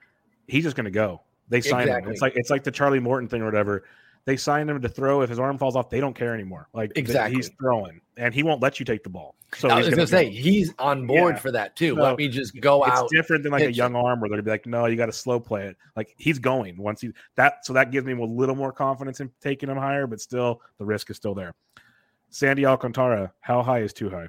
he's 0.47 0.63
just 0.63 0.75
gonna 0.75 0.91
go. 0.91 1.21
They 1.49 1.61
sign 1.61 1.81
exactly. 1.81 2.07
him. 2.07 2.11
It's 2.11 2.21
like 2.21 2.33
it's 2.35 2.49
like 2.49 2.63
the 2.63 2.71
Charlie 2.71 2.99
Morton 2.99 3.29
thing 3.29 3.41
or 3.41 3.45
whatever. 3.45 3.83
They 4.27 4.35
sign 4.35 4.67
him 4.67 4.81
to 4.81 4.89
throw. 4.89 5.21
If 5.21 5.29
his 5.29 5.39
arm 5.39 5.57
falls 5.57 5.77
off, 5.77 5.89
they 5.89 6.01
don't 6.01 6.13
care 6.13 6.33
anymore. 6.33 6.67
Like 6.73 6.91
exactly, 6.97 7.37
he's 7.37 7.49
throwing, 7.57 8.01
and 8.17 8.33
he 8.33 8.43
won't 8.43 8.61
let 8.61 8.77
you 8.77 8.85
take 8.85 9.01
the 9.01 9.09
ball. 9.09 9.35
So 9.55 9.69
I 9.69 9.77
was 9.77 9.87
going 9.87 9.99
to 9.99 10.05
say 10.05 10.29
he's 10.29 10.73
on 10.79 11.07
board 11.07 11.35
yeah. 11.35 11.39
for 11.39 11.51
that 11.53 11.77
too. 11.77 11.95
So 11.95 12.01
let 12.01 12.17
me 12.17 12.27
just 12.27 12.59
go 12.59 12.83
it's 12.83 12.91
out. 12.91 13.05
It's 13.05 13.13
different 13.13 13.43
than 13.43 13.53
like 13.53 13.63
a 13.63 13.71
young 13.71 13.95
arm 13.95 14.19
where 14.19 14.29
they'd 14.29 14.43
be 14.43 14.51
like, 14.51 14.65
"No, 14.65 14.85
you 14.87 14.97
got 14.97 15.05
to 15.05 15.13
slow 15.13 15.39
play 15.39 15.67
it." 15.67 15.77
Like 15.95 16.13
he's 16.17 16.39
going 16.39 16.75
once 16.75 16.99
he 16.99 17.11
that. 17.35 17.65
So 17.65 17.71
that 17.71 17.89
gives 17.89 18.05
me 18.05 18.11
a 18.11 18.19
little 18.21 18.53
more 18.53 18.73
confidence 18.73 19.21
in 19.21 19.31
taking 19.39 19.69
him 19.69 19.77
higher, 19.77 20.07
but 20.07 20.19
still 20.19 20.61
the 20.77 20.83
risk 20.83 21.09
is 21.09 21.15
still 21.15 21.33
there. 21.33 21.55
Sandy 22.29 22.65
Alcantara, 22.65 23.31
how 23.39 23.63
high 23.63 23.79
is 23.79 23.93
too 23.93 24.09
high? 24.09 24.27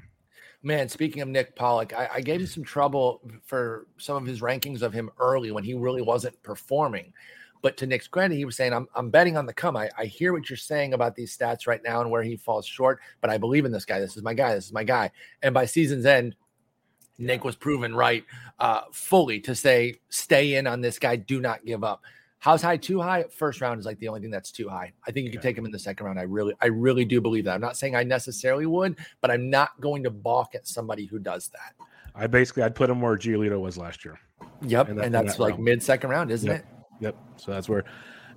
Man, 0.63 0.89
speaking 0.89 1.23
of 1.23 1.29
Nick 1.29 1.57
Pollack, 1.57 1.93
I, 1.93 2.09
I, 2.15 2.21
gave 2.21 2.41
him 2.41 2.47
some 2.47 2.65
trouble 2.65 3.21
for 3.45 3.87
some 3.97 4.17
of 4.17 4.27
his 4.27 4.41
rankings 4.41 4.83
of 4.83 4.93
him 4.93 5.11
early 5.19 5.51
when 5.51 5.63
he 5.65 5.75
really 5.75 6.03
wasn't 6.03 6.41
performing. 6.43 7.13
But 7.63 7.77
to 7.79 7.87
Nick's 7.87 8.09
credit, 8.09 8.37
he 8.37 8.45
was 8.45 8.57
saying, 8.57 8.73
I'm, 8.73 8.89
I'm 8.95 9.11
betting 9.11 9.37
on 9.37 9.47
the 9.47 9.53
come. 9.53 9.77
I, 9.77 9.91
I 9.99 10.05
hear 10.05 10.33
what 10.33 10.49
you're 10.49 10.57
saying 10.57 10.95
about 10.95 11.15
these 11.15 11.37
stats 11.37 11.67
right 11.67 11.83
now 11.83 12.01
and 12.01 12.11
where 12.11 12.23
he 12.23 12.37
falls 12.37 12.67
short, 12.67 13.01
but 13.21 13.31
I 13.31 13.39
believe 13.39 13.65
in 13.65 13.73
this 13.73 13.85
guy. 13.85 14.01
This 14.01 14.17
is 14.17 14.23
my 14.23 14.35
guy. 14.35 14.55
This 14.55 14.67
is 14.67 14.73
my 14.73 14.85
guy. 14.85 15.11
And 15.43 15.53
by 15.53 15.67
season's 15.67 16.07
end, 16.07 16.37
Nick 17.19 17.45
was 17.45 17.57
proven 17.57 17.95
right 17.95 18.25
uh, 18.61 18.83
fully 18.93 19.41
to 19.41 19.55
say, 19.55 19.97
stay 20.09 20.55
in 20.55 20.67
on 20.67 20.81
this 20.81 20.99
guy. 20.99 21.17
Do 21.17 21.41
not 21.41 21.65
give 21.65 21.83
up. 21.83 22.03
How's 22.41 22.63
high 22.63 22.77
too 22.77 23.01
high? 23.01 23.25
First 23.25 23.61
round 23.61 23.81
is 23.81 23.87
like 23.87 23.99
the 23.99 24.07
only 24.07 24.21
thing 24.21 24.31
that's 24.31 24.53
too 24.53 24.69
high. 24.69 24.93
I 25.07 25.11
think 25.11 25.27
you 25.27 25.33
can 25.33 25.41
take 25.41 25.59
him 25.59 25.67
in 25.67 25.73
the 25.73 25.79
second 25.79 26.07
round. 26.07 26.21
I 26.21 26.23
really, 26.23 26.55
I 26.61 26.67
really 26.67 27.05
do 27.05 27.21
believe 27.21 27.45
that. 27.47 27.55
I'm 27.55 27.61
not 27.61 27.77
saying 27.77 27.97
I 27.97 28.05
necessarily 28.05 28.67
would, 28.67 28.97
but 29.21 29.33
I'm 29.33 29.51
not 29.51 29.81
going 29.81 30.05
to 30.05 30.11
balk 30.11 30.55
at 30.55 30.67
somebody 30.69 31.05
who 31.05 31.19
does 31.19 31.49
that. 31.49 31.75
I 32.15 32.29
basically 32.29 32.63
I'd 32.63 32.77
put 32.77 32.91
him 32.91 33.01
where 33.01 33.17
Giolito 33.17 33.61
was 33.61 33.77
last 33.77 34.05
year. 34.05 34.21
Yep, 34.63 34.89
and, 34.89 34.99
that, 34.99 35.07
and 35.07 35.15
that's 35.15 35.37
that 35.37 35.43
like 35.43 35.59
mid 35.59 35.83
second 35.83 36.11
round, 36.11 36.31
isn't 36.31 36.49
yep. 36.49 36.61
it? 36.61 36.67
Yep. 37.01 37.17
So 37.37 37.53
that's 37.53 37.69
where 37.69 37.85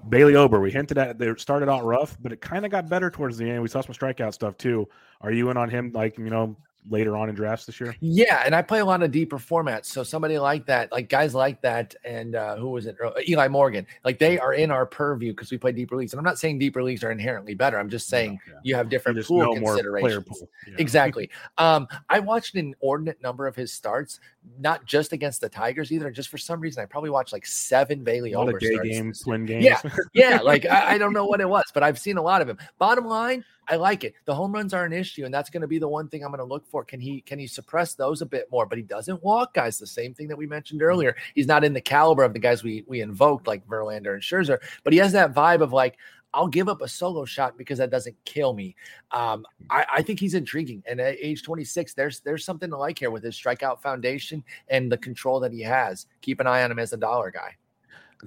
Bailey 0.10 0.36
Ober, 0.36 0.60
we 0.60 0.72
hinted 0.72 0.98
at 0.98 1.18
they 1.18 1.34
started 1.36 1.70
out 1.70 1.86
rough, 1.86 2.18
but 2.22 2.32
it 2.32 2.42
kind 2.42 2.66
of 2.66 2.72
got 2.72 2.90
better 2.90 3.10
towards 3.10 3.38
the 3.38 3.50
end. 3.50 3.62
We 3.62 3.68
saw 3.68 3.82
some 3.82 3.94
strikeout 3.94 4.34
stuff 4.34 4.58
too. 4.58 4.88
Are 5.22 5.32
you 5.32 5.50
in 5.50 5.58
on 5.58 5.70
him 5.70 5.92
like, 5.94 6.18
you 6.18 6.30
know, 6.30 6.58
later 6.90 7.16
on 7.16 7.30
in 7.30 7.36
drafts 7.36 7.66
this 7.66 7.80
year? 7.80 7.96
Yeah, 8.00 8.42
and 8.46 8.56
I 8.56 8.62
play 8.62 8.80
a 8.80 8.86
lot 8.86 9.04
of 9.04 9.12
deeper 9.12 9.38
formats. 9.38 9.86
So 9.86 10.04
somebody 10.04 10.38
like 10.38 10.66
that, 10.68 10.92
like 10.92 11.10
guys 11.10 11.36
like 11.36 11.62
that, 11.62 11.96
and 12.04 12.36
uh, 12.36 12.56
who 12.56 12.70
was 12.70 12.86
it? 12.86 12.98
Eli 13.28 13.48
Morgan, 13.48 13.86
like 14.04 14.20
they 14.20 14.40
are 14.40 14.54
in 14.54 14.72
our 14.72 14.86
purview 14.86 15.32
because 15.34 15.52
we 15.52 15.58
play 15.58 15.72
deeper 15.72 15.96
leagues. 15.96 16.14
And 16.14 16.20
I'm 16.20 16.26
not 16.26 16.40
saying 16.40 16.60
deeper 16.60 16.84
leagues 16.84 17.04
are 17.04 17.12
inherently 17.12 17.54
better. 17.54 17.80
I'm 17.80 17.90
just 17.90 18.08
saying 18.08 18.40
yeah. 18.48 18.54
you 18.64 18.76
have 18.76 18.90
different 18.90 19.18
you 19.18 19.24
pool 19.24 19.54
considerations. 19.54 20.26
Pool. 20.28 20.50
Yeah. 20.68 20.76
Exactly. 20.78 21.30
Um, 21.58 21.88
I 22.10 22.20
watched 22.20 22.56
an 22.56 22.76
inordinate 22.82 23.22
number 23.22 23.48
of 23.48 23.56
his 23.56 23.72
starts, 23.72 24.20
not 24.60 24.86
just 24.86 25.14
against 25.14 25.42
the 25.42 25.50
Tigers 25.50 25.92
either. 25.92 26.12
Just 26.12 26.30
for 26.30 26.38
some 26.38 26.60
reason, 26.60 26.82
I 26.82 26.86
probably 26.86 27.10
watched 27.10 27.34
like 27.34 27.46
seven 27.46 28.04
Bailey 28.04 28.36
Ober 28.36 28.60
day 28.60 28.78
games, 28.84 29.22
twin 29.22 29.46
games. 29.46 29.64
Yeah, 29.64 29.82
yeah. 30.14 30.40
Like 30.42 30.66
I, 30.66 30.96
I 30.96 30.98
don't 30.98 31.14
know 31.14 31.26
what 31.32 31.42
it 31.42 31.50
was, 31.50 31.66
but 31.74 31.84
I've 31.84 32.00
seen 32.00 32.18
a 32.18 32.22
lot 32.22 32.42
of 32.42 32.50
him. 32.50 32.58
Bottom 32.78 33.06
line, 33.06 33.44
I 33.68 33.76
like 33.76 34.04
it. 34.04 34.16
The 34.26 34.36
home 34.36 34.52
runs 34.52 34.74
are 34.74 34.86
an 34.86 34.94
issue, 34.94 35.26
and 35.26 35.34
that's 35.34 35.50
going 35.50 35.62
to 35.62 35.68
be 35.68 35.80
the 35.80 35.88
one 35.88 36.08
thing 36.08 36.24
I'm 36.24 36.32
going 36.32 36.40
to 36.40 36.44
look 36.44 36.68
for. 36.68 36.84
Can 36.84 37.00
he 37.00 37.22
can 37.22 37.40
he 37.40 37.48
suppress 37.48 37.94
those 37.94 38.22
a 38.22 38.26
bit 38.26 38.48
more? 38.52 38.66
But 38.66 38.78
he 38.78 38.84
doesn't 38.84 39.24
walk 39.24 39.54
guys. 39.54 39.78
The 39.78 39.88
same 39.88 40.14
thing 40.14 40.28
that 40.28 40.38
we 40.38 40.48
mentioned 40.48 40.82
mm-hmm. 40.82 40.90
earlier. 40.90 41.16
He's 41.36 41.48
not 41.48 41.64
in 41.64 41.74
the 41.74 41.82
caliber 41.82 42.24
of 42.24 42.34
the 42.34 42.40
guys 42.40 42.64
we 42.64 42.84
we 42.88 43.02
invoked 43.02 43.48
like 43.48 43.68
Verlander 43.68 44.14
and 44.14 44.22
Scherzer, 44.22 44.58
but 44.84 44.94
he 44.94 45.00
has 45.00 45.12
that 45.14 45.34
vibe 45.34 45.62
of 45.62 45.74
like 45.74 45.98
I'll 46.34 46.48
give 46.48 46.70
up 46.70 46.82
a 46.82 46.88
solo 46.88 47.26
shot 47.26 47.58
because 47.58 47.78
that 47.80 47.92
doesn't 47.92 48.16
kill 48.26 48.54
me. 48.54 48.76
Um, 49.12 49.46
I, 49.70 49.86
I, 49.96 50.02
think 50.02 50.20
he's 50.20 50.34
intriguing, 50.34 50.82
and 50.88 51.02
at 51.02 51.18
age 51.20 51.44
26, 51.44 51.94
there's 51.94 52.22
there's 52.22 52.46
something 52.46 52.70
to 52.70 52.78
like 52.78 53.00
here 53.00 53.12
with 53.12 53.24
his 53.24 53.36
strikeout 53.36 53.82
foundation 53.82 54.44
and 54.70 54.92
the 54.92 54.98
control 54.98 55.40
that 55.42 55.52
he 55.52 55.62
has. 55.62 56.08
Keep 56.22 56.40
an 56.40 56.48
eye 56.48 56.64
on 56.64 56.72
him 56.72 56.80
as 56.80 56.94
a 56.94 56.98
dollar 56.98 57.32
guy. 57.32 57.56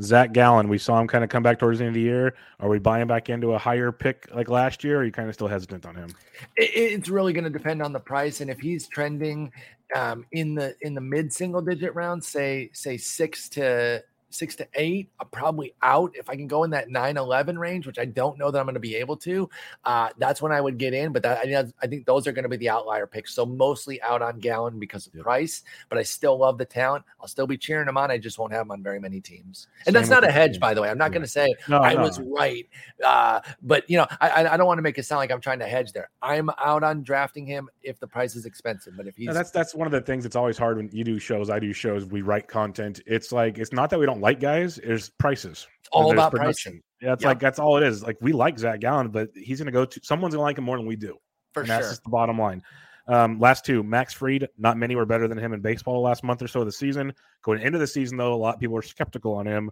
Zach 0.01 0.32
Gallen, 0.32 0.68
we 0.68 0.78
saw 0.78 1.01
him 1.01 1.07
kind 1.07 1.22
of 1.22 1.30
come 1.30 1.42
back 1.42 1.59
towards 1.59 1.78
the 1.78 1.84
end 1.84 1.90
of 1.90 1.95
the 1.95 2.01
year. 2.01 2.34
Are 2.61 2.68
we 2.68 2.78
buying 2.78 3.07
back 3.07 3.28
into 3.28 3.53
a 3.53 3.59
higher 3.59 3.92
pick 3.92 4.28
like 4.34 4.49
last 4.49 4.84
year? 4.84 4.97
Or 4.97 5.01
are 5.01 5.05
you 5.05 5.12
kind 5.12 5.28
of 5.28 5.34
still 5.34 5.49
hesitant 5.49 5.86
on 5.86 5.95
him? 5.95 6.11
It's 6.57 7.09
really 7.09 7.32
going 7.32 7.45
to 7.45 7.51
depend 7.51 7.82
on 7.82 7.92
the 7.92 8.01
price, 8.01 8.40
and 8.40 8.51
if 8.51 8.59
he's 8.59 8.88
trending 8.88 9.53
um, 9.95 10.26
in 10.32 10.55
the 10.55 10.74
in 10.80 10.95
the 10.95 11.01
mid 11.01 11.32
single 11.32 11.62
digit 11.62 11.95
round, 11.95 12.24
say 12.24 12.70
say 12.72 12.97
six 12.97 13.49
to 13.51 14.03
six 14.35 14.55
to 14.57 14.68
eight. 14.74 15.09
I'm 15.20 15.28
probably 15.28 15.74
out. 15.82 16.12
If 16.14 16.28
I 16.28 16.37
can 16.37 16.47
go 16.47 16.64
in 16.64 16.70
that 16.70 16.91
9 16.91 17.16
11 17.16 17.59
range, 17.59 17.87
which 17.87 17.99
I 17.99 18.05
don't 18.05 18.39
know 18.39 18.51
that 18.51 18.59
I'm 18.59 18.66
going 18.66 18.74
to 18.74 18.80
be 18.80 18.97
able 18.97 19.16
to, 19.18 19.49
uh, 19.85 20.09
that's 20.18 20.43
when 20.43 20.53
I 20.53 20.61
would 20.61 20.78
get 20.78 20.95
in. 20.95 21.12
But 21.12 21.22
that, 21.22 21.47
I, 21.47 21.64
I 21.82 21.87
think 21.87 22.07
those 22.07 22.26
are 22.26 22.32
going 22.32 22.45
to 22.45 22.49
be 22.49 22.57
the 22.57 22.68
outlier 22.68 23.07
picks. 23.07 23.35
So 23.35 23.47
mostly 23.47 24.01
out 24.03 24.22
on 24.22 24.39
Gallen 24.39 24.78
because 24.78 25.07
of 25.07 25.14
price, 25.14 25.62
but 25.89 25.99
I 25.99 26.03
still 26.03 26.39
love 26.39 26.59
the 26.59 26.64
talent. 26.64 27.05
I'll 27.20 27.28
still 27.28 27.47
be 27.47 27.57
cheering 27.57 27.89
him 27.89 27.97
on. 27.97 28.11
I 28.11 28.18
just 28.18 28.39
won't 28.39 28.53
have 28.53 28.62
him 28.62 28.70
on 28.70 28.82
very 28.82 29.01
many 29.01 29.20
teams. 29.20 29.68
And 29.80 29.87
Same 29.87 29.95
that's 29.95 30.09
not 30.09 30.24
a 30.24 30.30
hedge, 30.30 30.61
by 30.61 30.74
the 30.74 30.82
way. 30.82 30.91
I'm 30.91 30.99
not 30.99 31.07
yeah. 31.07 31.11
going 31.11 31.22
to 31.22 31.28
say 31.28 31.55
no, 31.68 31.78
I 31.78 31.95
no. 31.95 32.03
was 32.03 32.20
right. 32.20 32.68
Uh, 33.05 33.41
but, 33.62 33.89
you 33.89 33.97
know, 33.97 34.07
I, 34.20 34.47
I 34.47 34.57
don't 34.57 34.66
want 34.66 34.78
to 34.78 34.82
make 34.82 34.99
it 34.99 35.05
sound 35.05 35.18
like 35.18 35.30
I'm 35.30 35.41
trying 35.41 35.61
to 35.61 35.66
hedge 35.66 35.93
there. 35.93 36.11
I'm 36.22 36.51
out 36.62 36.82
on 36.82 37.03
drafting 37.03 37.47
him 37.47 37.68
if 37.82 37.99
the 38.01 38.07
price 38.07 38.37
is 38.37 38.47
expensive. 38.47 38.95
But 38.97 39.07
if 39.07 39.16
he's. 39.16 39.26
No, 39.26 39.32
that's, 39.32 39.51
that's 39.51 39.74
one 39.74 39.87
of 39.87 39.93
the 39.93 40.01
things 40.01 40.24
that's 40.24 40.37
always 40.37 40.59
hard 40.59 40.76
when 40.76 40.91
you 40.93 41.05
do 41.05 41.18
shows, 41.18 41.51
I 41.51 41.59
do 41.59 41.72
shows, 41.72 42.05
we 42.05 42.22
write 42.22 42.49
content. 42.49 43.01
It's 43.07 43.32
like, 43.32 43.59
it's 43.59 43.72
not 43.72 43.91
that 43.91 43.99
we 43.99 44.07
don't 44.07 44.20
like 44.25 44.41
guys, 44.41 44.79
is 44.79 45.11
prices. 45.18 45.68
It's 45.81 45.89
all 45.93 46.11
about 46.11 46.31
production. 46.31 46.72
pricing. 46.72 46.83
Yeah, 47.03 47.12
it's 47.12 47.25
like 47.25 47.39
that's 47.39 47.59
all 47.59 47.77
it 47.77 47.83
is. 47.83 48.03
Like 48.03 48.16
we 48.22 48.33
like 48.33 48.59
Zach 48.59 48.81
Gallen, 48.81 49.11
but 49.11 49.29
he's 49.35 49.59
going 49.59 49.66
to 49.66 49.72
go 49.72 49.85
to 49.85 50.01
someone's 50.03 50.35
going 50.35 50.41
to 50.41 50.45
like 50.45 50.57
him 50.57 50.64
more 50.64 50.79
than 50.79 50.87
we 50.87 50.97
do. 50.97 51.18
For 51.53 51.61
and 51.61 51.66
sure, 51.68 51.77
that's 51.77 51.91
just 51.91 52.05
the 52.05 52.09
bottom 52.09 52.39
line. 52.39 52.62
Um, 53.07 53.39
last 53.39 53.66
two, 53.66 53.83
Max 53.83 54.14
Fried. 54.14 54.49
Not 54.57 54.79
many 54.79 54.97
were 54.97 55.05
better 55.05 55.29
than 55.29 55.37
him 55.37 55.53
in 55.53 55.61
baseball 55.61 55.97
the 55.97 56.01
last 56.01 56.25
month 56.25 56.41
or 56.41 56.49
so 56.49 56.61
of 56.61 56.66
the 56.66 56.72
season. 56.72 57.12
Going 57.43 57.61
into 57.61 57.79
the 57.79 57.87
season, 57.87 58.16
though, 58.16 58.33
a 58.33 58.35
lot 58.35 58.55
of 58.55 58.61
people 58.61 58.79
are 58.79 58.83
skeptical 58.83 59.35
on 59.35 59.47
him. 59.47 59.70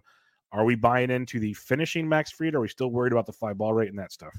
Are 0.51 0.65
we 0.65 0.75
buying 0.75 1.09
into 1.09 1.39
the 1.39 1.53
finishing 1.53 2.07
Max 2.07 2.29
Fried? 2.29 2.53
Or 2.53 2.59
are 2.59 2.61
we 2.61 2.67
still 2.67 2.91
worried 2.91 3.11
about 3.11 3.25
the 3.25 3.33
fly 3.33 3.53
ball 3.53 3.73
rate 3.73 3.89
and 3.89 3.97
that 3.97 4.11
stuff? 4.11 4.37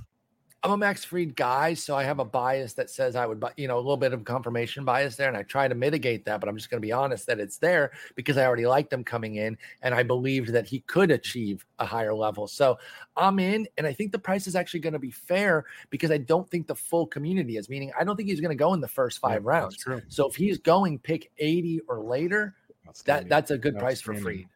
I'm 0.65 0.71
a 0.71 0.77
Max 0.79 1.05
Fried 1.05 1.37
guy, 1.37 1.75
so 1.75 1.95
I 1.95 2.05
have 2.05 2.21
a 2.21 2.25
bias 2.25 2.73
that 2.73 2.89
says 2.89 3.17
I 3.17 3.27
would, 3.27 3.45
you 3.59 3.69
know, 3.69 3.77
a 3.77 3.85
little 3.85 3.99
bit 3.99 4.15
of 4.15 4.25
confirmation 4.25 4.83
bias 4.83 5.15
there, 5.15 5.29
and 5.29 5.37
I 5.37 5.43
try 5.43 5.69
to 5.69 5.75
mitigate 5.75 6.25
that. 6.25 6.41
But 6.41 6.49
I'm 6.49 6.57
just 6.57 6.71
going 6.71 6.81
to 6.81 6.87
be 6.87 6.91
honest 6.91 7.27
that 7.27 7.39
it's 7.39 7.59
there 7.59 7.93
because 8.15 8.39
I 8.39 8.47
already 8.47 8.67
liked 8.67 8.91
him 8.91 9.05
coming 9.05 9.35
in, 9.35 9.59
and 9.83 9.95
I 9.95 10.03
believed 10.03 10.55
that 10.55 10.67
he 10.67 10.81
could 10.81 11.11
achieve 11.11 11.67
a 11.81 11.85
higher 11.85 12.15
level. 12.15 12.47
So 12.47 12.79
I'm 13.15 13.39
in, 13.41 13.69
and 13.77 13.87
I 13.87 13.93
think 13.93 14.11
the 14.11 14.19
price 14.19 14.47
is 14.47 14.57
actually 14.57 14.81
going 14.81 14.95
to 14.95 14.99
be 14.99 15.11
fair 15.11 15.67
because 15.91 16.11
I 16.11 16.17
don't 16.17 16.49
think 16.49 16.67
the 16.67 16.75
full 16.75 17.07
community 17.07 17.59
is. 17.59 17.69
Meaning, 17.69 17.93
I 18.01 18.03
don't 18.03 18.17
think 18.17 18.31
he's 18.31 18.41
going 18.41 18.57
to 18.57 18.59
go 18.59 18.73
in 18.73 18.81
the 18.81 18.89
first 18.89 19.19
five 19.19 19.43
yeah, 19.43 19.51
rounds. 19.51 19.85
So 20.09 20.27
if 20.27 20.35
he's 20.35 20.57
going 20.57 20.99
pick 20.99 21.31
80 21.37 21.81
or 21.89 22.01
later, 22.01 22.55
that 23.05 23.29
that's 23.29 23.51
a 23.51 23.59
good 23.59 23.77
price 23.79 24.01
for 24.01 24.15
Fried. 24.15 24.47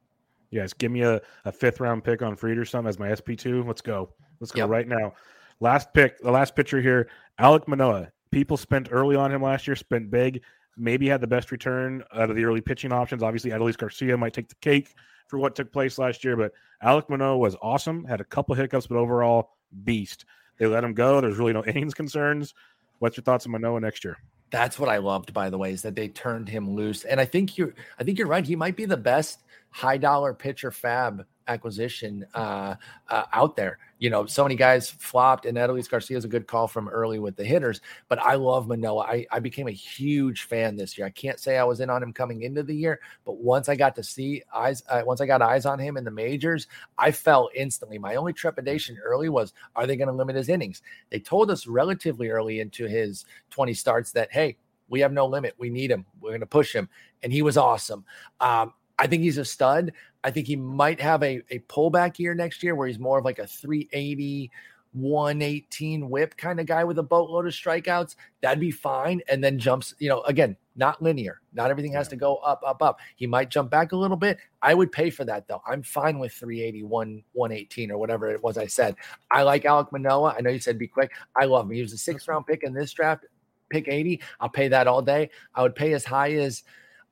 Yes, 0.51 0.73
give 0.73 0.91
me 0.91 1.03
a, 1.03 1.21
a 1.45 1.53
fifth 1.53 1.81
round 1.81 2.03
pick 2.03 2.23
on 2.23 2.35
Fried 2.35 2.57
or 2.57 2.65
something 2.65 2.89
as 2.89 2.99
my 2.99 3.13
SP 3.13 3.37
two. 3.37 3.63
Let's 3.65 3.83
go. 3.83 4.09
Let's 4.41 4.53
go 4.53 4.63
yep. 4.63 4.71
right 4.71 4.89
now. 4.89 5.13
Last 5.61 5.93
pick, 5.93 6.21
the 6.21 6.31
last 6.31 6.55
pitcher 6.55 6.81
here, 6.81 7.09
Alek 7.41 7.67
Manoah. 7.67 8.09
People 8.31 8.57
spent 8.57 8.89
early 8.91 9.17
on 9.17 9.33
him 9.33 9.43
last 9.43 9.67
year, 9.67 9.75
spent 9.75 10.11
big. 10.11 10.43
Maybe 10.77 11.09
had 11.09 11.21
the 11.21 11.27
best 11.27 11.51
return 11.51 12.05
out 12.15 12.31
of 12.31 12.37
the 12.37 12.45
early 12.45 12.61
pitching 12.61 12.93
options. 12.93 13.23
Obviously, 13.23 13.51
Adolis 13.51 13.77
Garcia 13.77 14.17
might 14.17 14.33
take 14.33 14.49
the 14.49 14.55
cake 14.57 14.95
for 15.27 15.39
what 15.39 15.57
took 15.57 15.73
place 15.73 15.99
last 15.99 16.23
year, 16.23 16.37
but 16.37 16.53
Alek 16.85 17.09
Manoah 17.09 17.39
was 17.39 17.57
awesome. 17.61 18.05
Had 18.05 18.21
a 18.21 18.25
couple 18.25 18.55
hiccups, 18.55 18.87
but 18.87 18.97
overall, 18.97 19.57
beast. 19.85 20.25
They 20.59 20.67
let 20.67 20.85
him 20.85 20.95
go. 20.95 21.21
There's 21.21 21.39
really 21.39 21.53
no 21.53 21.65
innings 21.67 21.95
concerns. 21.95 22.55
What's 23.01 23.17
your 23.17 23.25
thoughts 23.25 23.47
on 23.47 23.53
Manoah 23.53 23.81
next 23.81 24.05
year? 24.05 24.19
That's 24.51 24.79
what 24.79 24.89
I 24.89 24.99
loved, 24.99 25.33
by 25.33 25.51
the 25.51 25.59
way, 25.59 25.73
is 25.73 25.83
that 25.83 25.95
they 25.95 26.09
turned 26.09 26.49
him 26.49 26.71
loose. 26.71 27.05
And 27.05 27.21
I 27.21 27.25
think 27.25 27.59
you're 27.59 27.75
I 27.99 28.05
think 28.05 28.19
you're 28.19 28.29
right. 28.29 28.47
He 28.47 28.57
might 28.57 28.77
be 28.77 28.87
the 28.87 28.97
best 28.97 29.41
high 29.71 29.99
dollar 29.99 30.33
pitcher 30.33 30.71
fab 30.71 31.27
acquisition 31.49 32.25
uh, 32.35 32.77
uh, 33.09 33.25
out 33.33 33.57
there. 33.57 33.79
You 33.99 34.11
know, 34.11 34.27
so 34.27 34.45
many 34.45 34.55
guys 34.55 34.89
flopped, 34.91 35.45
and 35.45 35.59
Adolis 35.59 35.91
Garcia 35.91 36.17
is 36.17 36.25
a 36.25 36.29
good 36.29 36.47
call 36.47 36.69
from 36.69 36.89
early 36.89 37.19
with 37.19 37.35
the 37.35 37.45
hitters. 37.45 37.81
But 38.09 38.21
I 38.21 38.35
love 38.35 38.69
Manoah. 38.69 39.03
I, 39.03 39.27
I 39.33 39.41
became 39.41 39.67
a 39.67 39.73
huge 39.73 40.43
fan 40.43 40.77
this 40.77 40.97
year. 40.97 41.07
I 41.07 41.11
can't 41.11 41.41
say 41.41 41.59
I 41.59 41.65
was 41.65 41.81
in 41.81 41.91
on 41.91 42.03
him 42.03 42.13
coming 42.13 42.43
into 42.43 42.63
the 42.63 42.75
year, 42.75 43.01
but 43.25 43.39
once 43.39 43.69
I 43.69 43.75
got 43.75 43.97
to 43.97 44.03
see 44.05 44.43
eyes, 44.55 44.83
uh, 44.89 45.03
once 45.05 45.21
I 45.21 45.27
got 45.27 45.43
eyes 45.43 45.67
on 45.67 45.79
him 45.79 45.97
in 45.97 46.05
the 46.05 46.11
majors, 46.11 46.69
I 46.97 47.11
fell 47.11 47.51
instantly. 47.55 47.99
My 47.99 48.15
only 48.15 48.33
trepidation 48.33 48.99
early 49.03 49.29
was, 49.29 49.53
are 49.75 49.87
they 49.87 49.97
going 49.97 50.09
to 50.09 50.15
limit 50.15 50.37
his 50.37 50.49
innings? 50.49 50.83
They 51.11 51.19
told 51.19 51.51
us 51.51 51.67
relatively 51.67 52.29
early 52.29 52.61
into 52.61 52.87
his 52.87 53.25
20 53.51 53.75
starts 53.75 54.13
that, 54.13 54.33
hey, 54.33 54.57
we 54.89 55.01
have 55.01 55.13
no 55.13 55.27
limit. 55.27 55.55
We 55.59 55.71
need 55.71 55.91
him. 55.91 56.07
We're 56.21 56.31
going 56.31 56.41
to 56.41 56.47
push 56.47 56.73
him. 56.73 56.89
And 57.23 57.33
he 57.33 57.43
was 57.43 57.57
awesome. 57.57 58.05
Um, 58.41 58.73
I 58.99 59.07
think 59.07 59.23
he's 59.23 59.39
a 59.39 59.45
stud. 59.45 59.93
I 60.25 60.31
think 60.31 60.47
he 60.47 60.57
might 60.57 61.01
have 61.01 61.23
a, 61.23 61.43
a 61.51 61.61
pullback 61.61 62.19
year 62.19 62.35
next 62.35 62.63
year 62.63 62.75
where 62.75 62.89
he's 62.89 62.99
more 62.99 63.19
of 63.19 63.25
like 63.25 63.39
a 63.39 63.47
380, 63.47 64.51
118 64.93 66.09
whip 66.09 66.37
kind 66.37 66.59
of 66.59 66.67
guy 66.67 66.85
with 66.85 66.99
a 66.99 67.03
boatload 67.03 67.47
of 67.47 67.53
strikeouts. 67.53 68.17
That'd 68.43 68.61
be 68.61 68.71
fine. 68.71 69.21
And 69.29 69.43
then 69.43 69.59
jumps, 69.59 69.95
you 69.99 70.09
know, 70.09 70.23
again, 70.23 70.57
not 70.77 71.03
linear. 71.03 71.41
Not 71.53 71.71
everything 71.71 71.93
has 71.93 72.09
to 72.09 72.17
go 72.17 72.37
up, 72.37 72.63
up, 72.67 72.83
up. 72.83 73.01
He 73.17 73.27
might 73.27 73.51
jump 73.51 73.71
back 73.71 73.93
a 73.93 73.97
little 73.97 74.17
bit. 74.17 74.39
I 74.63 74.75
would 74.75 74.93
pay 74.93 75.11
for 75.11 75.25
that 75.25 75.47
though. 75.47 75.63
I'm 75.67 75.83
fine 75.83 76.19
with 76.19 76.33
381, 76.33 77.23
118 77.33 77.91
or 77.91 77.99
whatever 77.99 78.31
it 78.31 78.43
was 78.43 78.59
I 78.59 78.67
said. 78.67 78.97
I 79.31 79.43
like 79.43 79.65
Alek 79.65 79.93
Manoah. 79.93 80.35
I 80.37 80.41
know 80.41 80.51
you 80.51 80.61
said 80.61 80.79
be 80.79 80.89
quick. 80.89 81.13
I 81.37 81.45
love 81.45 81.67
him. 81.67 81.73
He 81.73 81.83
was 81.83 81.93
a 81.93 81.99
sixth 81.99 82.27
round 82.29 82.47
pick 82.47 82.63
in 82.63 82.73
this 82.75 82.93
draft, 82.93 83.27
pick 83.71 83.89
80. 83.89 84.21
I'll 84.41 84.49
pay 84.49 84.69
that 84.69 84.87
all 84.87 85.03
day. 85.03 85.31
I 85.55 85.63
would 85.63 85.75
pay 85.75 85.93
as 85.93 86.05
high 86.05 86.33
as 86.33 86.63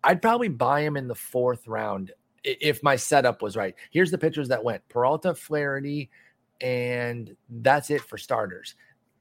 I'd 0.02 0.22
probably 0.22 0.48
buy 0.48 0.80
him 0.82 0.96
in 0.96 1.08
the 1.08 1.14
fourth 1.14 1.66
round 1.66 2.12
if 2.44 2.82
my 2.82 2.96
setup 2.96 3.42
was 3.42 3.56
right. 3.56 3.74
Here's 3.90 4.10
the 4.10 4.18
pitchers 4.18 4.48
that 4.48 4.62
went 4.62 4.86
Peralta, 4.88 5.34
Flaherty, 5.34 6.10
and 6.60 7.36
that's 7.48 7.90
it 7.90 8.02
for 8.02 8.18
starters. 8.18 8.74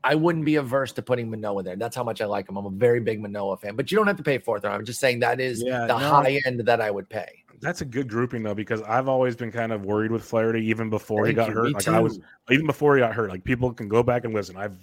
I 0.04 0.14
wouldn't 0.14 0.46
be 0.46 0.58
averse 0.58 0.92
to 0.94 1.02
putting 1.02 1.32
Manoah 1.32 1.64
there. 1.64 1.76
That's 1.76 1.96
how 1.96 2.04
much 2.04 2.22
I 2.22 2.26
like 2.26 2.48
him. 2.48 2.58
I'm 2.58 2.66
a 2.68 2.70
very 2.70 3.00
big 3.00 3.20
Manoah 3.20 3.58
fan, 3.58 3.76
but 3.76 3.92
you 3.92 3.98
don't 3.98 4.06
have 4.06 4.18
to 4.18 4.24
pay 4.24 4.38
fourth 4.38 4.64
round. 4.64 4.76
I'm 4.76 4.86
just 4.86 5.00
saying 5.00 5.20
that 5.22 5.40
is 5.40 5.64
yeah, 5.64 5.88
the 5.88 5.98
no, 5.98 5.98
high 5.98 6.40
end 6.46 6.60
that 6.60 6.80
I 6.80 6.92
would 6.92 7.10
pay. 7.10 7.44
That's 7.60 7.82
a 7.82 7.86
good 7.86 8.08
grouping 8.08 8.44
though, 8.44 8.54
because 8.54 8.84
I've 8.84 9.08
always 9.08 9.36
been 9.36 9.52
kind 9.52 9.72
of 9.72 9.84
worried 9.84 10.12
with 10.12 10.24
Flaherty 10.24 10.64
even 10.68 10.92
before 10.92 11.26
he 11.26 11.34
got 11.34 11.50
you, 11.50 11.56
hurt. 11.56 11.74
Like 11.74 11.84
too. 11.86 11.94
I 11.94 12.00
was 12.00 12.20
even 12.52 12.68
before 12.68 12.96
he 12.96 13.00
got 13.00 13.16
hurt. 13.16 13.32
Like 13.32 13.44
people 13.44 13.74
can 13.74 13.88
go 13.88 14.04
back 14.04 14.26
and 14.26 14.34
listen. 14.34 14.56
I've 14.56 14.78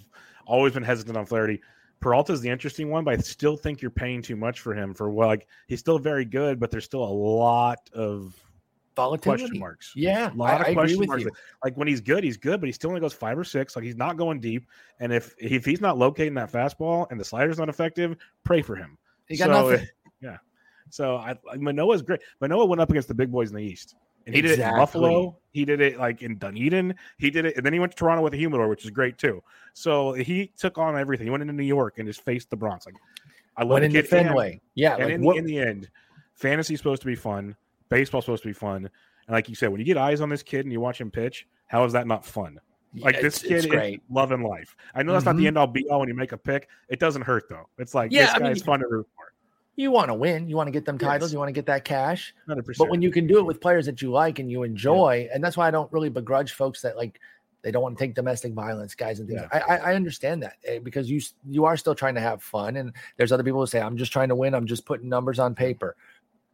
always 0.45 0.73
been 0.73 0.83
hesitant 0.83 1.15
on 1.15 1.25
Flaherty. 1.25 1.61
Peralta 2.03 2.33
is 2.33 2.41
the 2.41 2.49
interesting 2.49 2.89
one, 2.89 3.05
but 3.05 3.13
I 3.13 3.17
still 3.17 3.55
think 3.55 3.81
you're 3.81 3.89
paying 3.89 4.21
too 4.21 4.35
much 4.35 4.59
for 4.59 4.75
him 4.75 4.93
for 4.93 5.09
well, 5.09 5.29
like 5.29 5.47
he's 5.67 5.79
still 5.79 5.97
very 5.97 6.25
good, 6.25 6.59
but 6.59 6.69
there's 6.69 6.83
still 6.83 7.01
a 7.01 7.05
lot 7.05 7.79
of 7.93 8.35
volatility 8.93 9.43
question 9.43 9.59
marks. 9.59 9.93
Yeah, 9.95 10.29
a 10.29 10.35
lot 10.35 10.59
I, 10.59 10.67
of 10.67 10.73
question 10.73 11.05
marks. 11.07 11.23
You. 11.23 11.31
Like 11.63 11.77
when 11.77 11.87
he's 11.87 12.01
good, 12.01 12.25
he's 12.25 12.35
good, 12.35 12.59
but 12.59 12.67
he 12.67 12.73
still 12.73 12.89
only 12.89 12.99
goes 12.99 13.13
five 13.13 13.37
or 13.37 13.45
six. 13.45 13.77
Like 13.77 13.85
he's 13.85 13.95
not 13.95 14.17
going 14.17 14.41
deep. 14.41 14.67
And 14.99 15.13
if 15.13 15.33
if 15.39 15.63
he's 15.63 15.79
not 15.79 15.97
locating 15.97 16.33
that 16.33 16.51
fastball 16.51 17.07
and 17.09 17.17
the 17.17 17.23
slider's 17.23 17.57
not 17.57 17.69
effective, 17.69 18.17
pray 18.43 18.61
for 18.61 18.75
him. 18.75 18.97
He 19.29 19.37
got 19.37 19.45
so, 19.45 19.69
nothing. 19.69 19.87
Yeah. 20.21 20.37
So 20.89 21.17
I 21.17 21.37
Manoah's 21.55 22.01
great. 22.01 22.21
Manoah 22.41 22.65
went 22.65 22.81
up 22.81 22.89
against 22.89 23.07
the 23.07 23.13
big 23.13 23.31
boys 23.31 23.49
in 23.49 23.55
the 23.55 23.63
East. 23.63 23.95
And 24.25 24.33
he 24.33 24.39
exactly. 24.39 24.57
did 24.57 24.67
it 24.67 24.71
in 24.71 24.77
Buffalo. 24.77 25.37
He 25.51 25.65
did 25.65 25.81
it 25.81 25.99
like 25.99 26.21
in 26.21 26.37
Dunedin. 26.37 26.95
He 27.17 27.29
did 27.29 27.45
it, 27.45 27.57
and 27.57 27.65
then 27.65 27.73
he 27.73 27.79
went 27.79 27.91
to 27.91 27.97
Toronto 27.97 28.23
with 28.23 28.33
a 28.33 28.37
humidor, 28.37 28.67
which 28.67 28.85
is 28.85 28.91
great 28.91 29.17
too. 29.17 29.43
So 29.73 30.13
he 30.13 30.51
took 30.57 30.77
on 30.77 30.97
everything. 30.97 31.27
He 31.27 31.31
went 31.31 31.41
into 31.41 31.53
New 31.53 31.63
York 31.63 31.99
and 31.99 32.07
just 32.07 32.23
faced 32.23 32.49
the 32.49 32.55
Bronx. 32.55 32.85
Like 32.85 32.95
I 33.57 33.63
love 33.63 33.83
it. 33.83 34.07
Fenway. 34.07 34.61
Yeah, 34.75 34.95
and 34.95 35.03
like, 35.03 35.13
in, 35.13 35.21
the, 35.21 35.29
in 35.31 35.45
the 35.45 35.59
end, 35.59 35.89
fantasy's 36.33 36.79
supposed 36.79 37.01
to 37.01 37.07
be 37.07 37.15
fun. 37.15 37.55
Baseball's 37.89 38.25
supposed 38.25 38.43
to 38.43 38.49
be 38.49 38.53
fun. 38.53 38.89
And 39.27 39.33
like 39.33 39.47
you 39.47 39.55
said, 39.55 39.69
when 39.69 39.79
you 39.79 39.85
get 39.85 39.97
eyes 39.97 40.21
on 40.21 40.29
this 40.29 40.43
kid 40.43 40.65
and 40.65 40.71
you 40.71 40.79
watch 40.79 40.99
him 40.99 41.11
pitch, 41.11 41.47
how 41.67 41.83
is 41.85 41.93
that 41.93 42.07
not 42.07 42.25
fun? 42.25 42.59
Like 42.95 43.15
yeah, 43.15 43.21
this 43.21 43.39
kid 43.39 43.65
is 43.65 43.99
love 44.09 44.31
and 44.31 44.43
life. 44.43 44.75
I 44.93 45.01
know 45.01 45.13
that's 45.13 45.23
mm-hmm. 45.23 45.29
not 45.29 45.35
the 45.35 45.39
mm-hmm. 45.41 45.47
end 45.47 45.57
all 45.57 45.67
be 45.67 45.87
all 45.89 45.99
when 45.99 46.09
you 46.09 46.13
make 46.13 46.31
a 46.31 46.37
pick. 46.37 46.69
It 46.89 46.99
doesn't 46.99 47.23
hurt 47.23 47.49
though. 47.49 47.67
It's 47.79 47.95
like 47.95 48.11
yeah, 48.11 48.25
this 48.25 48.39
guy's 48.39 48.55
mean, 48.57 48.63
fun 48.63 48.79
to 48.81 48.87
root 48.87 49.07
for 49.15 49.22
you 49.75 49.91
want 49.91 50.09
to 50.09 50.13
win. 50.13 50.47
You 50.47 50.55
want 50.55 50.67
to 50.67 50.71
get 50.71 50.85
them 50.85 50.97
titles. 50.97 51.29
Yes. 51.29 51.33
You 51.33 51.39
want 51.39 51.49
to 51.49 51.53
get 51.53 51.65
that 51.65 51.83
cash. 51.83 52.33
100%. 52.47 52.77
But 52.77 52.89
when 52.89 53.01
you 53.01 53.11
can 53.11 53.25
do 53.25 53.39
it 53.39 53.45
with 53.45 53.59
players 53.59 53.85
that 53.87 54.01
you 54.01 54.11
like 54.11 54.39
and 54.39 54.49
you 54.49 54.63
enjoy, 54.63 55.25
yeah. 55.25 55.35
and 55.35 55.43
that's 55.43 55.57
why 55.57 55.67
I 55.67 55.71
don't 55.71 55.91
really 55.91 56.09
begrudge 56.09 56.53
folks 56.53 56.81
that 56.81 56.95
like 56.95 57.19
they 57.63 57.71
don't 57.71 57.81
want 57.81 57.97
to 57.97 58.03
take 58.03 58.13
domestic 58.13 58.53
violence 58.53 58.93
guys 58.93 59.19
and 59.19 59.27
things. 59.27 59.41
Yeah. 59.51 59.63
I, 59.67 59.77
I 59.77 59.95
understand 59.95 60.43
that 60.43 60.57
eh, 60.65 60.79
because 60.79 61.09
you 61.09 61.21
you 61.49 61.65
are 61.65 61.77
still 61.77 61.95
trying 61.95 62.15
to 62.15 62.21
have 62.21 62.43
fun, 62.43 62.75
and 62.75 62.93
there's 63.17 63.31
other 63.31 63.43
people 63.43 63.61
who 63.61 63.65
say 63.65 63.81
I'm 63.81 63.97
just 63.97 64.11
trying 64.11 64.29
to 64.29 64.35
win. 64.35 64.53
I'm 64.53 64.67
just 64.67 64.85
putting 64.85 65.09
numbers 65.09 65.39
on 65.39 65.55
paper. 65.55 65.95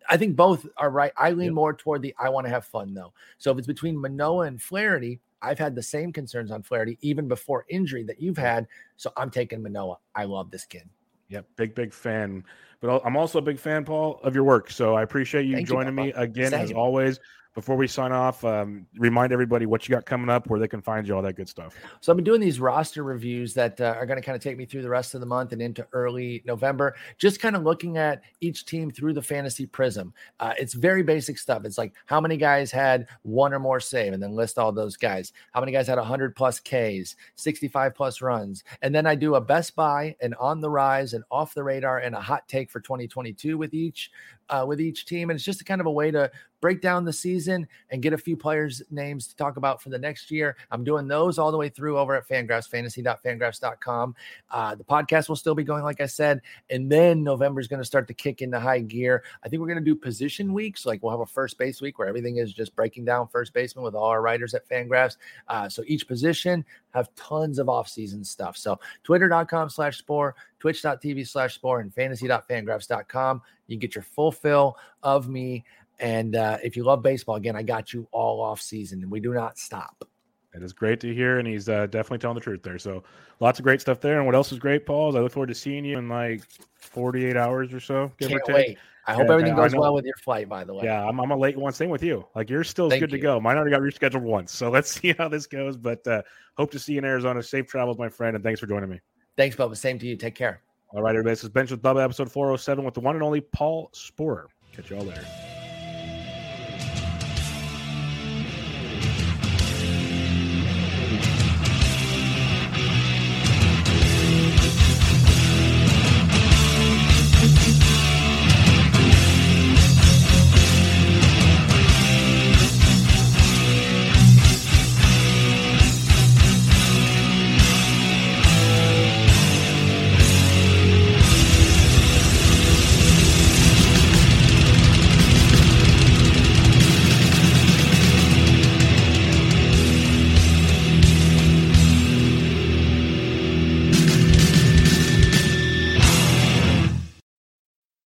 I 0.10 0.18
think 0.18 0.36
both 0.36 0.66
are 0.78 0.90
right. 0.90 1.12
I 1.18 1.32
lean 1.32 1.48
yep. 1.48 1.54
more 1.54 1.74
toward 1.74 2.02
the 2.02 2.16
I 2.18 2.30
want 2.30 2.46
to 2.46 2.52
have 2.52 2.66
fun 2.66 2.94
though. 2.94 3.14
So 3.38 3.52
if 3.52 3.58
it's 3.58 3.68
between 3.68 4.00
Manoah 4.00 4.46
and 4.46 4.62
Flaherty, 4.62 5.20
I've 5.42 5.60
had 5.60 5.76
the 5.76 5.84
same 5.84 6.14
concerns 6.14 6.52
on 6.52 6.64
Flaherty 6.64 6.98
even 7.02 7.28
before 7.28 7.66
injury 7.70 8.04
that 8.04 8.22
you've 8.22 8.38
had. 8.38 8.68
So 8.96 9.12
I'm 9.18 9.30
taking 9.30 9.62
Manoah. 9.62 9.98
I 10.16 10.24
love 10.24 10.52
this 10.52 10.66
kid. 10.66 10.88
Yep, 11.30 11.48
big 11.58 11.76
big 11.76 11.94
fan. 11.94 12.44
But 12.82 13.02
I'm 13.06 13.18
also 13.18 13.40
a 13.40 13.42
big 13.42 13.60
fan, 13.60 13.84
Paul, 13.84 14.20
of 14.24 14.34
your 14.36 14.44
work. 14.44 14.72
So 14.72 14.96
I 14.96 15.04
appreciate 15.04 15.46
you 15.46 15.56
Thank 15.56 15.68
joining 15.68 15.98
you, 15.98 16.06
me 16.06 16.14
again, 16.14 16.54
as 16.54 16.72
always. 16.72 17.20
before 17.56 17.76
we 17.76 17.88
sign 17.88 18.12
off, 18.12 18.46
um, 18.46 18.86
remind 18.98 19.34
everybody 19.34 19.66
what 19.66 19.88
you 19.88 19.94
got 19.94 20.06
coming 20.06 20.30
up, 20.30 20.48
where 20.48 20.60
they 20.60 20.68
can 20.68 20.82
find 20.82 21.08
you, 21.08 21.16
all 21.16 21.22
that 21.22 21.36
good 21.36 21.50
stuff. 21.50 21.76
So 22.00 22.12
I've 22.12 22.16
been 22.16 22.24
doing 22.24 22.40
these 22.40 22.60
roster 22.60 23.04
reviews 23.04 23.54
that 23.56 23.82
uh, 23.82 23.96
are 23.98 24.06
going 24.06 24.18
to 24.18 24.26
kind 24.26 24.36
of 24.36 24.42
take 24.42 24.56
me 24.56 24.66
through 24.66 24.84
the 24.84 24.90
rest 24.90 25.14
of 25.16 25.20
the 25.20 25.26
month 25.26 25.52
and 25.52 25.62
into 25.62 25.86
early 25.92 26.44
November. 26.46 26.96
Just 27.18 27.42
kind 27.42 27.56
of 27.56 27.64
looking 27.64 27.98
at 27.98 28.22
each 28.40 28.66
team 28.66 28.92
through 28.92 29.14
the 29.14 29.22
fantasy 29.22 29.66
prism. 29.66 30.14
Uh, 30.40 30.54
it's 30.58 30.74
very 30.74 31.02
basic 31.04 31.38
stuff. 31.38 31.66
It's 31.66 31.78
like 31.78 31.94
how 32.06 32.22
many 32.22 32.38
guys 32.38 32.72
had 32.72 33.08
one 33.24 33.54
or 33.54 33.60
more 33.60 33.80
save, 33.80 34.14
and 34.14 34.22
then 34.22 34.36
list 34.36 34.58
all 34.58 34.72
those 34.72 34.96
guys. 34.96 35.34
How 35.52 35.60
many 35.60 35.72
guys 35.72 35.88
had 35.88 35.98
100 35.98 36.36
plus 36.36 36.60
Ks, 36.60 37.16
65 37.36 37.96
plus 37.96 38.22
runs, 38.22 38.64
and 38.84 38.94
then 38.94 39.06
I 39.06 39.16
do 39.16 39.36
a 39.36 39.42
best 39.42 39.76
buy, 39.76 40.16
and 40.22 40.36
on 40.36 40.62
the 40.62 40.70
rise, 40.70 41.14
and 41.14 41.24
off 41.32 41.56
the 41.56 41.64
radar, 41.64 41.98
and 41.98 42.16
a 42.16 42.22
hot 42.22 42.48
take 42.48 42.69
for 42.70 42.80
2022 42.80 43.58
with 43.58 43.74
each 43.74 44.12
uh, 44.50 44.66
with 44.68 44.82
each 44.82 45.06
team. 45.06 45.30
And 45.30 45.38
it's 45.38 45.46
just 45.46 45.62
a 45.62 45.64
kind 45.64 45.82
of 45.82 45.88
a 45.88 45.92
way 45.92 46.12
to 46.12 46.32
break 46.62 46.82
down 46.82 47.06
the 47.06 47.14
season 47.14 47.68
and 47.90 48.02
get 48.02 48.14
a 48.14 48.18
few 48.18 48.36
players' 48.36 48.82
names 48.92 49.28
to 49.28 49.36
talk 49.36 49.58
about 49.58 49.82
for 49.82 49.90
the 49.90 49.98
next 49.98 50.30
year. 50.30 50.58
I'm 50.72 50.84
doing 50.84 51.08
those 51.08 51.38
all 51.38 51.52
the 51.52 51.58
way 51.58 51.70
through 51.70 51.98
over 51.98 52.16
at 52.16 52.28
Fangraphs, 52.28 52.68
fantasy.fangraphs.com. 52.68 54.16
Uh, 54.52 54.76
the 54.76 54.84
podcast 54.84 55.30
will 55.30 55.36
still 55.36 55.56
be 55.56 55.64
going, 55.64 55.84
like 55.84 56.02
I 56.02 56.06
said. 56.06 56.42
And 56.70 56.92
then 56.92 57.24
November 57.24 57.62
is 57.62 57.68
going 57.68 57.82
to 57.82 57.86
start 57.86 58.08
to 58.08 58.14
kick 58.14 58.42
into 58.42 58.60
high 58.60 58.82
gear. 58.82 59.24
I 59.44 59.50
think 59.50 59.62
we're 59.62 59.68
going 59.68 59.80
to 59.80 59.86
do 59.86 59.96
position 59.96 60.54
weeks. 60.54 60.86
Like 60.86 61.02
we'll 61.02 61.12
have 61.12 61.22
a 61.22 61.26
first 61.26 61.58
base 61.58 61.82
week 61.82 62.00
where 62.00 62.08
everything 62.08 62.38
is 62.38 62.54
just 62.54 62.76
breaking 62.76 63.06
down 63.06 63.28
first 63.28 63.54
baseman 63.54 63.86
with 63.86 63.96
all 63.96 64.06
our 64.06 64.22
writers 64.22 64.54
at 64.54 64.68
Fangraphs. 64.68 65.18
Uh, 65.48 65.70
so 65.70 65.84
each 65.88 66.08
position 66.08 66.66
have 66.92 67.14
tons 67.16 67.60
of 67.60 67.68
offseason 67.68 68.26
stuff. 68.26 68.58
So 68.58 68.80
twitter.com 69.04 69.70
slash 69.70 69.98
spore, 69.98 70.36
twitch.tv 70.60 71.28
slash 71.28 71.56
spore, 71.56 71.80
and 71.80 71.94
fantasy.fangraphs.com. 71.94 73.42
You 73.70 73.78
get 73.78 73.96
your 73.96 74.04
full 74.04 74.32
fill 74.32 74.78
of 75.04 75.28
me. 75.30 75.64
And 76.00 76.36
uh, 76.36 76.58
if 76.64 76.76
you 76.78 76.84
love 76.84 77.02
baseball, 77.02 77.36
again, 77.36 77.56
I 77.56 77.64
got 77.64 77.94
you 77.94 78.08
all 78.12 78.42
off 78.42 78.62
season, 78.62 79.02
and 79.02 79.12
we 79.12 79.20
do 79.20 79.34
not 79.34 79.58
stop. 79.58 80.06
It 80.54 80.64
is 80.64 80.74
great 80.74 81.00
to 81.02 81.14
hear, 81.14 81.38
and 81.40 81.48
he's 81.48 81.70
uh, 81.70 81.86
definitely 81.88 82.20
telling 82.20 82.36
the 82.36 82.42
truth 82.42 82.64
there. 82.64 82.80
So, 82.80 83.04
lots 83.40 83.60
of 83.60 83.64
great 83.64 83.82
stuff 83.82 84.00
there. 84.02 84.18
And 84.18 84.26
what 84.26 84.34
else 84.34 84.52
is 84.52 84.58
great, 84.58 84.86
Paul? 84.86 85.10
Is 85.10 85.16
I 85.16 85.20
look 85.20 85.32
forward 85.32 85.48
to 85.48 85.56
seeing 85.56 85.86
you 85.86 85.98
in 85.98 86.10
like 86.10 86.42
48 86.78 87.38
hours 87.38 87.74
or 87.74 87.80
so. 87.80 88.12
Can't 88.20 88.42
wait. 88.48 88.78
I 89.06 89.14
hope 89.14 89.28
yeah, 89.28 89.34
everything 89.34 89.56
goes 89.56 89.76
well 89.76 89.94
with 89.94 90.06
your 90.06 90.16
flight, 90.18 90.48
by 90.48 90.64
the 90.64 90.74
way. 90.74 90.86
Yeah, 90.86 91.04
I'm, 91.04 91.20
I'm 91.20 91.32
a 91.32 91.38
late 91.38 91.58
one. 91.58 91.74
Same 91.74 91.90
with 91.90 92.04
you. 92.04 92.26
Like 92.36 92.50
you're 92.50 92.64
still 92.64 92.90
Thank 92.90 93.00
good 93.00 93.12
you. 93.12 93.18
to 93.18 93.22
go. 93.24 93.40
Mine 93.40 93.58
already 93.58 93.72
got 93.72 93.82
rescheduled 93.82 94.22
once. 94.22 94.52
So 94.52 94.70
let's 94.72 94.92
see 94.92 95.14
how 95.18 95.28
this 95.28 95.48
goes. 95.48 95.78
But 95.78 96.06
uh, 96.08 96.22
hope 96.58 96.72
to 96.72 96.80
see 96.80 96.94
you 96.94 97.00
in 97.00 97.06
Arizona. 97.06 97.42
Safe 97.42 97.68
travels, 97.68 97.98
my 97.98 98.10
friend. 98.10 98.36
And 98.36 98.44
thanks 98.44 98.60
for 98.60 98.68
joining 98.68 98.90
me. 98.90 99.00
Thanks, 99.36 99.56
Bubba. 99.56 99.76
Same 99.78 99.98
to 100.00 100.08
you. 100.08 100.16
Take 100.16 100.36
care. 100.36 100.62
All 100.92 101.04
right, 101.04 101.12
everybody. 101.12 101.34
This 101.34 101.44
is 101.44 101.50
Bench 101.50 101.70
with 101.70 101.84
Bubba, 101.84 102.04
episode 102.04 102.32
407 102.32 102.84
with 102.84 102.96
the 102.96 103.00
one 103.00 103.16
and 103.16 103.24
only 103.24 103.42
Paul 103.42 103.92
Sporer. 103.94 104.48
Catch 104.74 104.90
you 104.90 104.98
all 104.98 105.04
later. 105.04 105.24